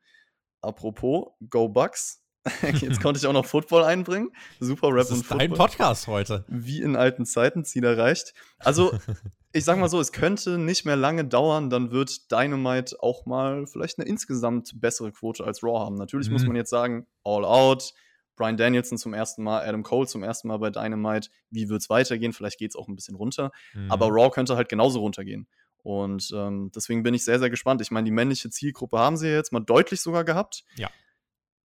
Apropos, 0.61 1.33
Go 1.49 1.67
Bucks. 1.67 2.23
Jetzt 2.79 3.01
konnte 3.01 3.19
ich 3.19 3.27
auch 3.27 3.33
noch 3.33 3.45
Football 3.45 3.83
einbringen. 3.83 4.31
Super 4.59 4.87
Rap 4.87 4.97
das 4.97 5.11
ist 5.11 5.17
und 5.17 5.25
Football. 5.25 5.47
Dein 5.47 5.57
Podcast 5.57 6.07
heute. 6.07 6.45
Wie 6.47 6.81
in 6.81 6.95
alten 6.95 7.25
Zeiten, 7.25 7.65
Ziel 7.65 7.83
erreicht. 7.83 8.33
Also, 8.57 8.93
ich 9.53 9.63
sag 9.63 9.77
mal 9.77 9.89
so, 9.89 9.99
es 9.99 10.11
könnte 10.11 10.57
nicht 10.57 10.85
mehr 10.85 10.95
lange 10.95 11.25
dauern, 11.25 11.69
dann 11.69 11.91
wird 11.91 12.31
Dynamite 12.31 12.95
auch 12.99 13.25
mal 13.25 13.67
vielleicht 13.67 13.99
eine 13.99 14.07
insgesamt 14.07 14.79
bessere 14.79 15.11
Quote 15.11 15.43
als 15.43 15.61
Raw 15.61 15.79
haben. 15.79 15.95
Natürlich 15.95 16.27
mhm. 16.27 16.33
muss 16.33 16.45
man 16.45 16.55
jetzt 16.55 16.71
sagen, 16.71 17.05
All 17.23 17.45
Out, 17.45 17.93
Brian 18.35 18.57
Danielson 18.57 18.97
zum 18.97 19.13
ersten 19.13 19.43
Mal, 19.43 19.67
Adam 19.67 19.83
Cole 19.83 20.07
zum 20.07 20.23
ersten 20.23 20.47
Mal 20.47 20.57
bei 20.57 20.69
Dynamite. 20.69 21.29
Wie 21.49 21.69
wird 21.69 21.81
es 21.81 21.89
weitergehen? 21.89 22.33
Vielleicht 22.33 22.57
geht 22.57 22.71
es 22.71 22.75
auch 22.75 22.87
ein 22.87 22.95
bisschen 22.95 23.15
runter. 23.15 23.51
Mhm. 23.73 23.91
Aber 23.91 24.07
Raw 24.07 24.29
könnte 24.29 24.55
halt 24.55 24.69
genauso 24.69 24.99
runtergehen. 24.99 25.47
Und 25.83 26.31
ähm, 26.35 26.71
deswegen 26.75 27.03
bin 27.03 27.13
ich 27.13 27.25
sehr, 27.25 27.39
sehr 27.39 27.49
gespannt. 27.49 27.81
Ich 27.81 27.91
meine, 27.91 28.05
die 28.05 28.11
männliche 28.11 28.49
Zielgruppe 28.49 28.99
haben 28.99 29.17
sie 29.17 29.29
ja 29.29 29.35
jetzt 29.35 29.51
mal 29.51 29.61
deutlich 29.61 30.01
sogar 30.01 30.23
gehabt. 30.23 30.63
Ja. 30.75 30.89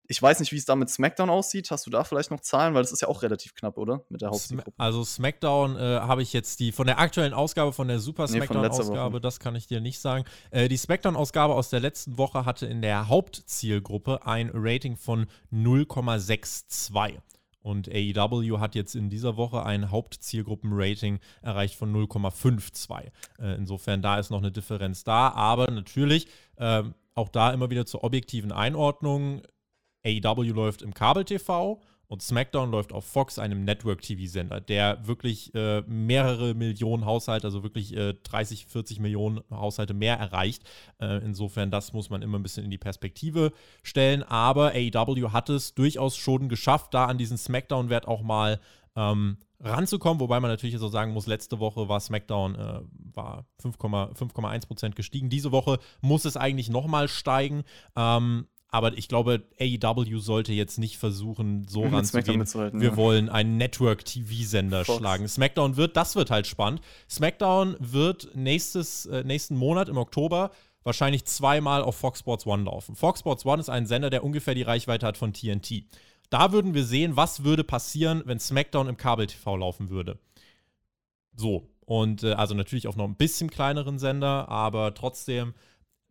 Ich 0.07 0.21
weiß 0.21 0.39
nicht, 0.41 0.51
wie 0.51 0.57
es 0.57 0.65
da 0.65 0.75
mit 0.75 0.89
SmackDown 0.89 1.29
aussieht. 1.29 1.71
Hast 1.71 1.85
du 1.85 1.89
da 1.89 2.03
vielleicht 2.03 2.29
noch 2.29 2.41
Zahlen? 2.41 2.73
Weil 2.73 2.83
das 2.83 2.91
ist 2.91 3.01
ja 3.01 3.07
auch 3.07 3.23
relativ 3.23 3.55
knapp, 3.55 3.77
oder? 3.77 4.03
Mit 4.09 4.21
der 4.21 4.31
Hauptzielgruppe. 4.31 4.73
Also 4.77 5.03
SmackDown 5.03 5.77
äh, 5.77 5.99
habe 6.01 6.21
ich 6.21 6.33
jetzt 6.33 6.59
die 6.59 6.71
von 6.73 6.87
der 6.87 6.99
aktuellen 6.99 7.33
Ausgabe, 7.33 7.71
von 7.71 7.87
der 7.87 7.99
Super 7.99 8.27
SmackDown-Ausgabe, 8.27 9.15
nee, 9.15 9.21
das 9.21 9.39
kann 9.39 9.55
ich 9.55 9.67
dir 9.67 9.79
nicht 9.79 9.99
sagen. 9.99 10.25
Äh, 10.51 10.67
die 10.67 10.77
SmackDown-Ausgabe 10.77 11.55
aus 11.55 11.69
der 11.69 11.79
letzten 11.79 12.17
Woche 12.17 12.45
hatte 12.45 12.65
in 12.65 12.81
der 12.81 13.07
Hauptzielgruppe 13.07 14.25
ein 14.25 14.51
Rating 14.53 14.97
von 14.97 15.27
0,62. 15.53 17.19
Und 17.61 17.87
AEW 17.87 18.59
hat 18.59 18.75
jetzt 18.75 18.93
in 18.93 19.09
dieser 19.09 19.37
Woche 19.37 19.65
ein 19.65 19.89
Hauptzielgruppenrating 19.89 21.19
erreicht 21.41 21.75
von 21.75 21.95
0,52. 21.95 23.09
Äh, 23.39 23.55
insofern, 23.55 24.01
da 24.01 24.19
ist 24.19 24.31
noch 24.31 24.39
eine 24.39 24.51
Differenz 24.51 25.05
da. 25.05 25.29
Aber 25.29 25.71
natürlich, 25.71 26.27
äh, 26.57 26.83
auch 27.15 27.29
da 27.29 27.51
immer 27.53 27.69
wieder 27.69 27.85
zur 27.85 28.03
objektiven 28.03 28.51
Einordnung. 28.51 29.43
AEW 30.05 30.53
läuft 30.53 30.81
im 30.81 30.93
Kabel-TV 30.93 31.81
und 32.07 32.21
SmackDown 32.21 32.69
läuft 32.69 32.93
auf 32.93 33.05
Fox, 33.05 33.39
einem 33.39 33.63
Network-TV-Sender, 33.63 34.61
der 34.61 35.07
wirklich 35.07 35.53
äh, 35.55 35.81
mehrere 35.87 36.53
Millionen 36.53 37.05
Haushalte, 37.05 37.47
also 37.47 37.63
wirklich 37.63 37.95
äh, 37.95 38.13
30, 38.23 38.67
40 38.67 38.99
Millionen 38.99 39.41
Haushalte 39.49 39.93
mehr 39.93 40.17
erreicht. 40.17 40.63
Äh, 41.01 41.23
insofern, 41.25 41.71
das 41.71 41.93
muss 41.93 42.09
man 42.09 42.21
immer 42.21 42.37
ein 42.37 42.43
bisschen 42.43 42.65
in 42.65 42.71
die 42.71 42.77
Perspektive 42.77 43.51
stellen. 43.81 44.21
Aber 44.21 44.73
AEW 44.75 45.31
hat 45.31 45.49
es 45.49 45.73
durchaus 45.73 46.15
schon 46.15 46.49
geschafft, 46.49 46.93
da 46.93 47.05
an 47.05 47.17
diesen 47.17 47.37
SmackDown-Wert 47.37 48.07
auch 48.07 48.21
mal 48.21 48.59
ähm, 48.95 49.37
ranzukommen, 49.59 50.19
wobei 50.19 50.39
man 50.39 50.51
natürlich 50.51 50.77
so 50.77 50.89
sagen 50.89 51.13
muss, 51.13 51.25
letzte 51.25 51.59
Woche 51.59 51.87
war 51.87 51.99
SmackDown 51.99 52.55
äh, 52.55 52.81
war 53.13 53.45
5,1% 53.63 54.91
gestiegen. 54.91 55.29
Diese 55.29 55.51
Woche 55.51 55.79
muss 56.01 56.25
es 56.25 56.37
eigentlich 56.37 56.69
nochmal 56.69 57.07
steigen. 57.07 57.63
Ähm, 57.95 58.47
aber 58.73 58.97
ich 58.97 59.07
glaube, 59.07 59.43
AEW 59.59 60.17
sollte 60.17 60.51
jetzt 60.51 60.79
nicht 60.79 60.97
versuchen, 60.97 61.67
so 61.67 61.81
SmackDown 61.81 61.95
ranzugehen. 61.95 62.39
mitzuhalten, 62.39 62.81
Wir 62.81 62.89
ja. 62.89 62.97
wollen 62.97 63.29
einen 63.29 63.57
Network-TV-Sender 63.57 64.83
schlagen. 64.83 65.27
SmackDown 65.27 65.77
wird, 65.77 65.95
das 65.95 66.15
wird 66.15 66.31
halt 66.31 66.47
spannend. 66.47 66.81
SmackDown 67.07 67.75
wird 67.79 68.29
nächstes, 68.33 69.05
äh, 69.05 69.23
nächsten 69.23 69.55
Monat 69.55 69.89
im 69.89 69.97
Oktober 69.97 70.49
wahrscheinlich 70.81 71.25
zweimal 71.25 71.83
auf 71.83 71.97
Fox 71.97 72.19
Sports 72.19 72.47
One 72.47 72.63
laufen. 72.63 72.95
Fox 72.95 73.19
Sports 73.19 73.45
One 73.45 73.59
ist 73.59 73.69
ein 73.69 73.85
Sender, 73.85 74.09
der 74.09 74.23
ungefähr 74.23 74.55
die 74.55 74.63
Reichweite 74.63 75.05
hat 75.05 75.17
von 75.17 75.33
TNT. 75.33 75.85
Da 76.31 76.51
würden 76.51 76.73
wir 76.73 76.83
sehen, 76.83 77.15
was 77.15 77.43
würde 77.43 77.63
passieren, 77.63 78.23
wenn 78.25 78.39
SmackDown 78.39 78.87
im 78.87 78.97
Kabel-TV 78.97 79.55
laufen 79.55 79.91
würde. 79.91 80.17
So. 81.35 81.69
Und 81.85 82.23
äh, 82.23 82.31
also 82.33 82.55
natürlich 82.55 82.87
auf 82.87 82.95
noch 82.95 83.07
ein 83.07 83.17
bisschen 83.17 83.51
kleineren 83.51 83.99
Sender, 83.99 84.49
aber 84.49 84.95
trotzdem, 84.95 85.53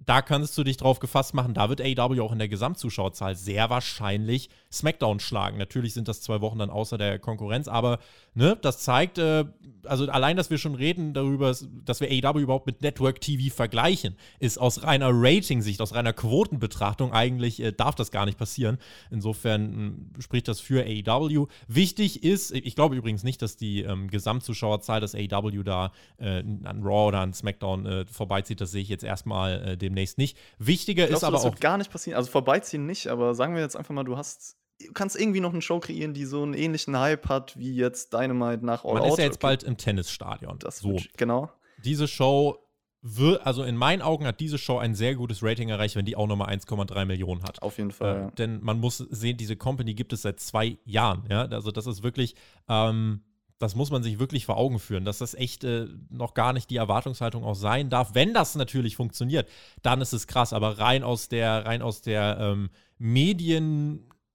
da 0.06 0.22
kannst 0.22 0.56
du 0.58 0.64
dich 0.64 0.76
drauf 0.76 0.98
gefasst 0.98 1.34
machen, 1.34 1.54
da 1.54 1.68
wird 1.68 1.80
AEW 1.80 2.22
auch 2.22 2.32
in 2.32 2.38
der 2.38 2.48
Gesamtzuschauerzahl 2.48 3.36
sehr 3.36 3.70
wahrscheinlich 3.70 4.48
SmackDown 4.72 5.20
schlagen. 5.20 5.58
Natürlich 5.58 5.94
sind 5.94 6.08
das 6.08 6.20
zwei 6.20 6.40
Wochen 6.40 6.58
dann 6.58 6.70
außer 6.70 6.98
der 6.98 7.18
Konkurrenz, 7.18 7.68
aber 7.68 7.98
ne, 8.34 8.56
das 8.60 8.78
zeigt, 8.78 9.18
äh, 9.18 9.44
also 9.84 10.08
allein, 10.10 10.36
dass 10.36 10.50
wir 10.50 10.58
schon 10.58 10.74
reden 10.74 11.12
darüber, 11.12 11.54
dass 11.84 12.00
wir 12.00 12.08
AEW 12.08 12.40
überhaupt 12.40 12.66
mit 12.66 12.82
Network 12.82 13.20
TV 13.20 13.54
vergleichen, 13.54 14.16
ist 14.38 14.58
aus 14.58 14.82
reiner 14.82 15.10
Rating-Sicht, 15.12 15.80
aus 15.80 15.94
reiner 15.94 16.12
Quotenbetrachtung 16.12 17.12
eigentlich, 17.12 17.62
äh, 17.62 17.72
darf 17.72 17.94
das 17.94 18.10
gar 18.10 18.26
nicht 18.26 18.38
passieren. 18.38 18.78
Insofern 19.10 20.12
mh, 20.14 20.22
spricht 20.22 20.48
das 20.48 20.60
für 20.60 20.84
AEW. 20.84 21.46
Wichtig 21.68 22.22
ist, 22.22 22.52
ich 22.52 22.74
glaube 22.74 22.96
übrigens 22.96 23.22
nicht, 23.22 23.42
dass 23.42 23.56
die 23.56 23.82
ähm, 23.82 24.08
Gesamtzuschauerzahl 24.08 25.00
des 25.00 25.14
AEW 25.14 25.62
da 25.62 25.92
äh, 26.18 26.42
an 26.64 26.82
Raw 26.82 27.08
oder 27.08 27.20
an 27.20 27.32
SmackDown 27.32 27.86
äh, 27.86 28.06
vorbeizieht. 28.06 28.60
Das 28.60 28.70
sehe 28.70 28.82
ich 28.82 28.88
jetzt 28.88 29.04
erstmal 29.04 29.62
äh, 29.62 29.76
demnächst 29.76 30.18
nicht. 30.18 30.36
Wichtiger 30.58 31.06
Glaubst 31.06 31.14
ist 31.14 31.22
du, 31.22 31.26
aber 31.26 31.36
das 31.36 31.44
auch. 31.44 31.52
wird 31.52 31.60
gar 31.60 31.78
nicht 31.78 31.90
passieren? 31.90 32.16
Also 32.16 32.30
vorbeiziehen 32.30 32.86
nicht, 32.86 33.08
aber 33.08 33.34
sagen 33.34 33.54
wir 33.54 33.62
jetzt 33.62 33.76
einfach 33.76 33.94
mal, 33.94 34.04
du 34.04 34.16
hast, 34.16 34.52
du 34.52 34.61
kannst 34.94 35.18
irgendwie 35.18 35.40
noch 35.40 35.52
eine 35.52 35.62
Show 35.62 35.80
kreieren, 35.80 36.14
die 36.14 36.24
so 36.24 36.42
einen 36.42 36.54
ähnlichen 36.54 36.98
Hype 36.98 37.28
hat 37.28 37.58
wie 37.58 37.74
jetzt 37.74 38.12
Dynamite 38.12 38.64
nach 38.64 38.84
All 38.84 38.94
Man 38.94 39.02
Out. 39.02 39.12
ist 39.12 39.18
ja 39.18 39.24
jetzt 39.24 39.36
Okay, 39.36 39.46
bald 39.46 39.62
im 39.62 39.76
Tennisstadion. 39.76 40.58
Das 40.58 40.78
so. 40.78 40.90
wird, 40.90 41.16
genau. 41.16 41.50
Diese 41.84 42.08
Show 42.08 42.58
wird, 43.02 43.44
also 43.44 43.64
in 43.64 43.76
meinen 43.76 44.00
Augen 44.00 44.26
hat 44.26 44.38
diese 44.40 44.58
Show 44.58 44.78
ein 44.78 44.94
sehr 44.94 45.16
gutes 45.16 45.42
Rating 45.42 45.68
erreicht, 45.68 45.96
wenn 45.96 46.04
die 46.04 46.16
auch 46.16 46.28
nochmal 46.28 46.54
1,3 46.54 47.04
Millionen 47.04 47.42
hat. 47.42 47.60
Auf 47.60 47.78
jeden 47.78 47.90
Fall. 47.90 48.16
Äh, 48.16 48.20
ja. 48.20 48.30
denn 48.30 48.62
man 48.62 48.78
muss 48.78 48.98
sehen, 48.98 49.36
diese 49.36 49.56
Company 49.56 49.94
gibt 49.94 50.12
es 50.12 50.22
seit 50.22 50.38
zwei 50.40 50.78
Jahren. 50.84 51.24
Ja? 51.28 51.46
Also 51.46 51.72
das 51.72 51.86
ist 51.86 52.04
wirklich, 52.04 52.36
ähm, 52.68 53.22
das 53.58 53.74
muss 53.74 53.90
man 53.90 54.02
sich 54.02 54.18
wirklich 54.18 54.46
vor 54.46 54.56
Augen 54.56 54.78
führen, 54.78 55.04
dass 55.04 55.18
das 55.18 55.34
echt 55.34 55.64
äh, 55.64 55.86
noch 56.10 56.34
gar 56.34 56.52
nicht 56.52 56.70
die 56.70 56.76
Erwartungshaltung 56.76 57.44
auch 57.44 57.54
sein 57.54 57.90
darf. 57.90 58.14
Wenn 58.14 58.34
das 58.34 58.54
natürlich 58.54 58.96
funktioniert, 58.96 59.48
dann 59.82 60.00
ist 60.00 60.12
es 60.12 60.26
krass. 60.26 60.52
Aber 60.52 60.78
rein 60.78 61.02
aus 61.02 61.28
der, 61.28 61.66
rein 61.66 61.82
aus 61.82 62.02
der 62.02 62.38
ähm, 62.40 62.70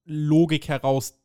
Medienlogik 0.07 0.67
heraus 0.67 1.19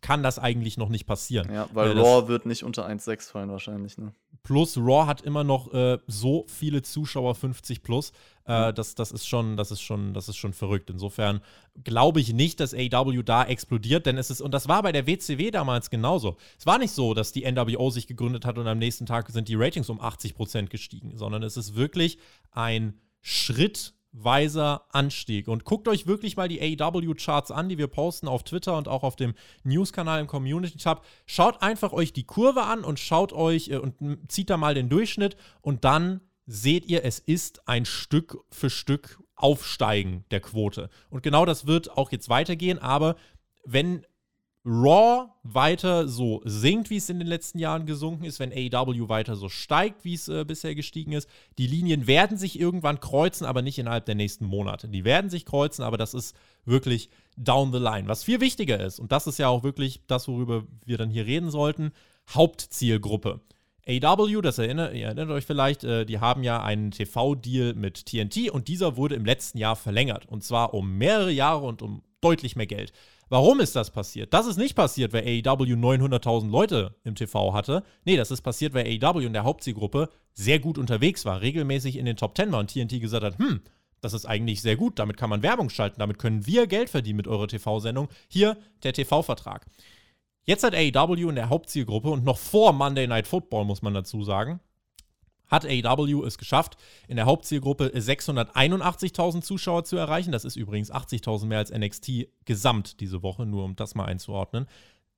kann 0.00 0.22
das 0.22 0.38
eigentlich 0.38 0.78
noch 0.78 0.88
nicht 0.88 1.06
passieren. 1.06 1.52
Ja, 1.52 1.68
weil 1.74 1.96
Äh, 1.96 2.00
Raw 2.00 2.26
wird 2.26 2.46
nicht 2.46 2.64
unter 2.64 2.88
1,6 2.88 3.30
fallen 3.30 3.50
wahrscheinlich, 3.50 3.98
ne? 3.98 4.14
Plus 4.42 4.78
Raw 4.78 5.06
hat 5.06 5.20
immer 5.20 5.44
noch 5.44 5.74
äh, 5.74 5.98
so 6.06 6.46
viele 6.48 6.80
Zuschauer 6.80 7.34
50 7.34 7.82
plus. 7.82 8.12
Äh, 8.46 8.72
das, 8.72 8.94
das 8.94 9.12
ist 9.12 9.26
schon, 9.26 9.58
das 9.58 9.70
ist 9.70 9.82
schon, 9.82 10.14
das 10.14 10.30
ist 10.30 10.38
schon 10.38 10.54
verrückt. 10.54 10.88
Insofern 10.88 11.42
glaube 11.84 12.20
ich 12.20 12.32
nicht, 12.32 12.60
dass 12.60 12.72
AW 12.72 13.22
da 13.22 13.44
explodiert, 13.44 14.06
denn 14.06 14.16
es 14.16 14.30
ist, 14.30 14.40
und 14.40 14.54
das 14.54 14.66
war 14.66 14.82
bei 14.82 14.92
der 14.92 15.06
WCW 15.06 15.50
damals 15.50 15.90
genauso. 15.90 16.38
Es 16.58 16.64
war 16.64 16.78
nicht 16.78 16.92
so, 16.92 17.12
dass 17.12 17.32
die 17.32 17.50
NWO 17.50 17.90
sich 17.90 18.06
gegründet 18.06 18.46
hat 18.46 18.56
und 18.56 18.66
am 18.66 18.78
nächsten 18.78 19.04
Tag 19.04 19.28
sind 19.28 19.48
die 19.48 19.56
Ratings 19.56 19.90
um 19.90 20.00
80 20.00 20.34
Prozent 20.34 20.70
gestiegen, 20.70 21.18
sondern 21.18 21.42
es 21.42 21.58
ist 21.58 21.74
wirklich 21.74 22.16
ein 22.52 22.98
schrittweiser 24.10 24.86
Anstieg. 24.90 25.48
Und 25.48 25.64
guckt 25.64 25.88
euch 25.88 26.06
wirklich 26.06 26.36
mal 26.36 26.48
die 26.48 26.60
AW-Charts 26.80 27.50
an, 27.50 27.68
die 27.68 27.78
wir 27.78 27.86
posten 27.86 28.28
auf 28.28 28.42
Twitter 28.42 28.76
und 28.76 28.88
auch 28.88 29.02
auf 29.02 29.16
dem 29.16 29.34
News-Kanal 29.64 30.20
im 30.20 30.26
Community-Tab. 30.26 31.04
Schaut 31.26 31.62
einfach 31.62 31.92
euch 31.92 32.12
die 32.12 32.24
Kurve 32.24 32.62
an 32.62 32.84
und 32.84 32.98
schaut 32.98 33.32
euch 33.32 33.68
äh, 33.68 33.76
und 33.76 33.94
zieht 34.28 34.50
da 34.50 34.56
mal 34.56 34.74
den 34.74 34.88
Durchschnitt 34.88 35.36
und 35.60 35.84
dann 35.84 36.20
seht 36.46 36.86
ihr, 36.86 37.04
es 37.04 37.18
ist 37.18 37.68
ein 37.68 37.84
Stück 37.84 38.38
für 38.50 38.70
Stück 38.70 39.22
Aufsteigen 39.36 40.24
der 40.30 40.40
Quote. 40.40 40.90
Und 41.08 41.22
genau 41.22 41.46
das 41.46 41.66
wird 41.66 41.96
auch 41.96 42.12
jetzt 42.12 42.28
weitergehen, 42.28 42.78
aber 42.78 43.16
wenn 43.64 44.04
Raw 44.64 45.30
weiter 45.42 46.06
so 46.06 46.42
sinkt, 46.44 46.90
wie 46.90 46.96
es 46.96 47.08
in 47.08 47.18
den 47.18 47.28
letzten 47.28 47.58
Jahren 47.58 47.86
gesunken 47.86 48.24
ist, 48.24 48.40
wenn 48.40 48.52
AEW 48.52 49.08
weiter 49.08 49.34
so 49.34 49.48
steigt, 49.48 50.04
wie 50.04 50.12
es 50.12 50.28
äh, 50.28 50.44
bisher 50.44 50.74
gestiegen 50.74 51.12
ist. 51.12 51.28
Die 51.56 51.66
Linien 51.66 52.06
werden 52.06 52.36
sich 52.36 52.60
irgendwann 52.60 53.00
kreuzen, 53.00 53.46
aber 53.46 53.62
nicht 53.62 53.78
innerhalb 53.78 54.04
der 54.04 54.16
nächsten 54.16 54.44
Monate. 54.44 54.88
Die 54.88 55.04
werden 55.04 55.30
sich 55.30 55.46
kreuzen, 55.46 55.82
aber 55.82 55.96
das 55.96 56.12
ist 56.12 56.36
wirklich 56.66 57.08
down 57.38 57.72
the 57.72 57.78
line. 57.78 58.06
Was 58.06 58.22
viel 58.22 58.40
wichtiger 58.40 58.78
ist, 58.78 59.00
und 59.00 59.12
das 59.12 59.26
ist 59.26 59.38
ja 59.38 59.48
auch 59.48 59.62
wirklich 59.62 60.02
das, 60.06 60.28
worüber 60.28 60.64
wir 60.84 60.98
dann 60.98 61.08
hier 61.08 61.24
reden 61.24 61.50
sollten, 61.50 61.92
Hauptzielgruppe. 62.28 63.40
AW, 63.86 64.42
das 64.42 64.58
erinnert, 64.58 64.94
ihr 64.94 65.06
erinnert 65.06 65.30
euch 65.30 65.46
vielleicht, 65.46 65.84
äh, 65.84 66.04
die 66.04 66.20
haben 66.20 66.42
ja 66.44 66.62
einen 66.62 66.90
TV-Deal 66.90 67.74
mit 67.74 68.04
TNT 68.06 68.50
und 68.50 68.68
dieser 68.68 68.98
wurde 68.98 69.14
im 69.14 69.24
letzten 69.24 69.56
Jahr 69.56 69.74
verlängert. 69.74 70.26
Und 70.26 70.44
zwar 70.44 70.74
um 70.74 70.98
mehrere 70.98 71.32
Jahre 71.32 71.64
und 71.64 71.80
um 71.80 72.02
deutlich 72.20 72.56
mehr 72.56 72.66
Geld. 72.66 72.92
Warum 73.30 73.60
ist 73.60 73.76
das 73.76 73.92
passiert? 73.92 74.34
Das 74.34 74.46
ist 74.46 74.56
nicht 74.56 74.74
passiert, 74.74 75.12
weil 75.12 75.22
AEW 75.22 75.74
900.000 75.74 76.50
Leute 76.50 76.96
im 77.04 77.14
TV 77.14 77.54
hatte. 77.54 77.84
Nee, 78.04 78.16
das 78.16 78.32
ist 78.32 78.42
passiert, 78.42 78.74
weil 78.74 78.86
AEW 78.86 79.24
in 79.24 79.32
der 79.32 79.44
Hauptzielgruppe 79.44 80.10
sehr 80.32 80.58
gut 80.58 80.78
unterwegs 80.78 81.24
war, 81.24 81.40
regelmäßig 81.40 81.96
in 81.96 82.06
den 82.06 82.16
Top 82.16 82.36
10 82.36 82.50
war 82.50 82.58
und 82.58 82.72
TNT 82.72 83.00
gesagt 83.00 83.24
hat, 83.24 83.38
hm, 83.38 83.60
das 84.00 84.14
ist 84.14 84.26
eigentlich 84.26 84.62
sehr 84.62 84.74
gut, 84.74 84.98
damit 84.98 85.16
kann 85.16 85.30
man 85.30 85.44
Werbung 85.44 85.70
schalten, 85.70 86.00
damit 86.00 86.18
können 86.18 86.44
wir 86.44 86.66
Geld 86.66 86.90
verdienen 86.90 87.18
mit 87.18 87.28
eurer 87.28 87.46
TV-Sendung. 87.46 88.08
Hier 88.26 88.56
der 88.82 88.94
TV-Vertrag. 88.94 89.64
Jetzt 90.44 90.64
hat 90.64 90.74
AEW 90.74 91.28
in 91.28 91.36
der 91.36 91.50
Hauptzielgruppe 91.50 92.10
und 92.10 92.24
noch 92.24 92.38
vor 92.38 92.72
Monday 92.72 93.06
Night 93.06 93.28
Football, 93.28 93.64
muss 93.64 93.82
man 93.82 93.94
dazu 93.94 94.24
sagen, 94.24 94.58
hat 95.50 95.66
AEW 95.66 96.24
es 96.24 96.38
geschafft, 96.38 96.76
in 97.08 97.16
der 97.16 97.26
Hauptzielgruppe 97.26 97.88
681.000 97.88 99.42
Zuschauer 99.42 99.84
zu 99.84 99.96
erreichen. 99.96 100.32
Das 100.32 100.44
ist 100.44 100.56
übrigens 100.56 100.92
80.000 100.92 101.46
mehr 101.46 101.58
als 101.58 101.72
NXT 101.72 102.28
gesamt 102.44 103.00
diese 103.00 103.22
Woche, 103.22 103.44
nur 103.46 103.64
um 103.64 103.76
das 103.76 103.94
mal 103.94 104.04
einzuordnen. 104.04 104.66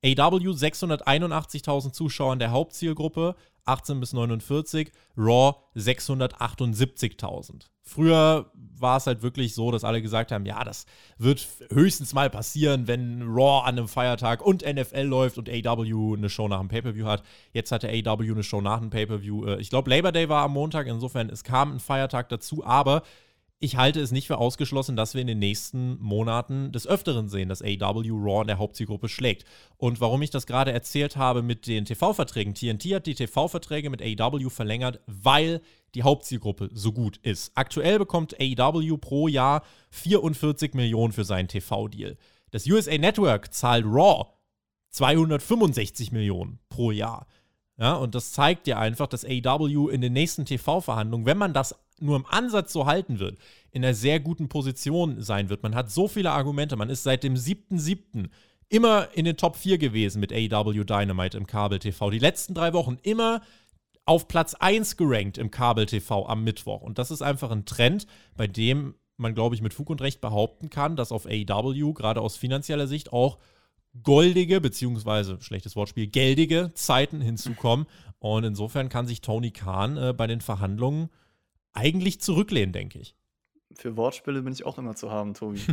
AW 0.04 0.50
681.000 0.50 1.92
Zuschauer 1.92 2.32
in 2.32 2.38
der 2.40 2.50
Hauptzielgruppe, 2.50 3.36
18 3.64 4.00
bis 4.00 4.12
49, 4.12 4.90
Raw 5.16 5.54
678.000. 5.76 7.66
Früher 7.84 8.50
war 8.54 8.96
es 8.96 9.06
halt 9.06 9.22
wirklich 9.22 9.54
so, 9.54 9.70
dass 9.70 9.84
alle 9.84 10.02
gesagt 10.02 10.32
haben, 10.32 10.46
ja, 10.46 10.62
das 10.64 10.86
wird 11.18 11.46
höchstens 11.70 12.14
mal 12.14 12.30
passieren, 12.30 12.88
wenn 12.88 13.22
Raw 13.22 13.62
an 13.66 13.76
einem 13.78 13.88
Feiertag 13.88 14.44
und 14.44 14.64
NFL 14.64 15.02
läuft 15.02 15.38
und 15.38 15.48
AW 15.48 16.16
eine 16.16 16.28
Show 16.28 16.48
nach 16.48 16.60
dem 16.60 16.68
Pay-Per-View 16.68 17.06
hat. 17.06 17.22
Jetzt 17.52 17.70
hatte 17.70 17.88
AW 17.88 18.30
eine 18.30 18.42
Show 18.42 18.60
nach 18.60 18.80
dem 18.80 18.90
Pay-Per-View. 18.90 19.46
Äh, 19.46 19.60
Ich 19.60 19.70
glaube, 19.70 19.90
Labor 19.90 20.12
Day 20.12 20.28
war 20.28 20.44
am 20.44 20.52
Montag, 20.52 20.86
insofern 20.86 21.28
es 21.30 21.44
kam 21.44 21.74
ein 21.74 21.80
Feiertag 21.80 22.28
dazu, 22.28 22.64
aber 22.64 23.02
ich 23.62 23.76
halte 23.76 24.00
es 24.00 24.10
nicht 24.10 24.26
für 24.26 24.38
ausgeschlossen, 24.38 24.96
dass 24.96 25.14
wir 25.14 25.20
in 25.20 25.28
den 25.28 25.38
nächsten 25.38 25.96
Monaten 26.00 26.72
des 26.72 26.84
Öfteren 26.84 27.28
sehen, 27.28 27.48
dass 27.48 27.62
AW 27.62 28.10
Raw 28.10 28.40
in 28.40 28.48
der 28.48 28.58
Hauptzielgruppe 28.58 29.08
schlägt. 29.08 29.44
Und 29.76 30.00
warum 30.00 30.20
ich 30.22 30.30
das 30.30 30.46
gerade 30.46 30.72
erzählt 30.72 31.16
habe 31.16 31.42
mit 31.42 31.68
den 31.68 31.84
TV-Verträgen. 31.84 32.54
TNT 32.54 32.84
hat 32.92 33.06
die 33.06 33.14
TV-Verträge 33.14 33.88
mit 33.88 34.02
AW 34.02 34.50
verlängert, 34.50 34.98
weil 35.06 35.62
die 35.94 36.02
Hauptzielgruppe 36.02 36.70
so 36.72 36.90
gut 36.90 37.18
ist. 37.18 37.52
Aktuell 37.54 38.00
bekommt 38.00 38.34
AW 38.40 38.96
pro 38.96 39.28
Jahr 39.28 39.62
44 39.90 40.74
Millionen 40.74 41.12
für 41.12 41.24
seinen 41.24 41.46
TV-Deal. 41.46 42.16
Das 42.50 42.66
USA 42.66 42.98
Network 42.98 43.54
zahlt 43.54 43.84
Raw 43.86 44.26
265 44.90 46.10
Millionen 46.10 46.58
pro 46.68 46.90
Jahr. 46.90 47.28
Ja, 47.78 47.94
und 47.94 48.16
das 48.16 48.32
zeigt 48.32 48.66
dir 48.66 48.78
einfach, 48.78 49.06
dass 49.06 49.24
AW 49.24 49.88
in 49.90 50.00
den 50.00 50.12
nächsten 50.12 50.44
TV-Verhandlungen, 50.44 51.26
wenn 51.26 51.38
man 51.38 51.52
das 51.52 51.76
nur 52.02 52.16
im 52.16 52.26
Ansatz 52.26 52.72
so 52.72 52.86
halten 52.86 53.18
wird, 53.18 53.38
in 53.70 53.84
einer 53.84 53.94
sehr 53.94 54.20
guten 54.20 54.48
Position 54.48 55.20
sein 55.20 55.48
wird. 55.48 55.62
Man 55.62 55.74
hat 55.74 55.90
so 55.90 56.08
viele 56.08 56.32
Argumente. 56.32 56.76
Man 56.76 56.90
ist 56.90 57.02
seit 57.02 57.22
dem 57.22 57.34
7.7. 57.34 58.28
immer 58.68 59.08
in 59.14 59.24
den 59.24 59.36
Top 59.36 59.56
4 59.56 59.78
gewesen 59.78 60.20
mit 60.20 60.32
AW 60.32 60.84
Dynamite 60.84 61.38
im 61.38 61.46
Kabel-TV. 61.46 62.10
Die 62.10 62.18
letzten 62.18 62.54
drei 62.54 62.72
Wochen 62.72 62.98
immer 63.02 63.42
auf 64.04 64.28
Platz 64.28 64.54
1 64.54 64.96
gerankt 64.96 65.38
im 65.38 65.50
Kabel-TV 65.50 66.26
am 66.26 66.44
Mittwoch. 66.44 66.82
Und 66.82 66.98
das 66.98 67.10
ist 67.10 67.22
einfach 67.22 67.50
ein 67.50 67.64
Trend, 67.64 68.06
bei 68.36 68.46
dem 68.46 68.94
man, 69.16 69.34
glaube 69.34 69.54
ich, 69.54 69.62
mit 69.62 69.74
Fug 69.74 69.90
und 69.90 70.02
Recht 70.02 70.20
behaupten 70.20 70.70
kann, 70.70 70.96
dass 70.96 71.12
auf 71.12 71.26
AW 71.26 71.92
gerade 71.92 72.20
aus 72.20 72.36
finanzieller 72.36 72.86
Sicht 72.86 73.12
auch 73.12 73.38
goldige, 74.02 74.60
beziehungsweise, 74.60 75.38
schlechtes 75.40 75.76
Wortspiel, 75.76 76.06
geldige 76.06 76.72
Zeiten 76.74 77.20
hinzukommen. 77.20 77.86
Und 78.18 78.44
insofern 78.44 78.88
kann 78.88 79.06
sich 79.06 79.20
Tony 79.20 79.50
Khan 79.50 79.96
äh, 79.96 80.14
bei 80.16 80.26
den 80.26 80.40
Verhandlungen 80.40 81.10
eigentlich 81.72 82.20
zurücklehnen, 82.20 82.72
denke 82.72 82.98
ich. 82.98 83.16
Für 83.74 83.96
Wortspiele 83.96 84.42
bin 84.42 84.52
ich 84.52 84.64
auch 84.64 84.78
immer 84.78 84.94
zu 84.94 85.10
haben, 85.10 85.34
Tobi. 85.34 85.60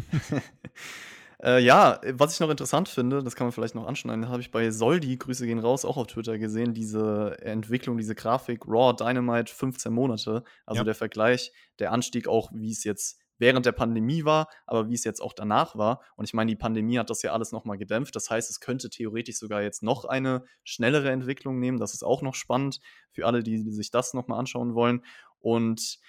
Äh, 1.41 1.63
ja, 1.63 2.01
was 2.15 2.33
ich 2.33 2.39
noch 2.41 2.49
interessant 2.49 2.89
finde, 2.89 3.23
das 3.23 3.33
kann 3.33 3.47
man 3.47 3.53
vielleicht 3.53 3.75
noch 3.75 3.87
anschneiden, 3.87 4.27
habe 4.27 4.41
ich 4.41 4.51
bei 4.51 4.71
Soldi, 4.71 5.15
Grüße 5.15 5.45
gehen 5.45 5.59
raus, 5.59 5.85
auch 5.85 5.95
auf 5.95 6.07
Twitter 6.07 6.37
gesehen, 6.37 6.73
diese 6.73 7.37
Entwicklung, 7.41 7.97
diese 7.97 8.13
Grafik, 8.13 8.67
Raw 8.67 8.93
Dynamite 8.93 9.53
15 9.53 9.93
Monate, 9.93 10.43
also 10.65 10.81
ja. 10.81 10.83
der 10.83 10.95
Vergleich, 10.95 11.53
der 11.79 11.93
Anstieg 11.93 12.27
auch, 12.27 12.51
wie 12.53 12.71
es 12.71 12.83
jetzt 12.83 13.21
während 13.39 13.65
der 13.65 13.71
Pandemie 13.71 14.25
war, 14.25 14.49
aber 14.67 14.89
wie 14.89 14.93
es 14.93 15.03
jetzt 15.03 15.21
auch 15.21 15.33
danach 15.33 15.75
war. 15.77 16.01
Und 16.17 16.25
ich 16.25 16.33
meine, 16.33 16.49
die 16.49 16.57
Pandemie 16.57 16.99
hat 16.99 17.09
das 17.09 17.21
ja 17.21 17.31
alles 17.31 17.51
nochmal 17.51 17.77
gedämpft. 17.77 18.15
Das 18.15 18.29
heißt, 18.29 18.49
es 18.49 18.59
könnte 18.59 18.89
theoretisch 18.89 19.37
sogar 19.37 19.61
jetzt 19.61 19.81
noch 19.81 20.03
eine 20.03 20.43
schnellere 20.63 21.09
Entwicklung 21.09 21.57
nehmen. 21.57 21.79
Das 21.79 21.93
ist 21.93 22.03
auch 22.03 22.21
noch 22.21 22.35
spannend 22.35 22.81
für 23.11 23.25
alle, 23.25 23.41
die, 23.41 23.63
die 23.63 23.71
sich 23.71 23.91
das 23.91 24.13
nochmal 24.13 24.39
anschauen 24.39 24.75
wollen. 24.75 25.03
Und 25.39 25.99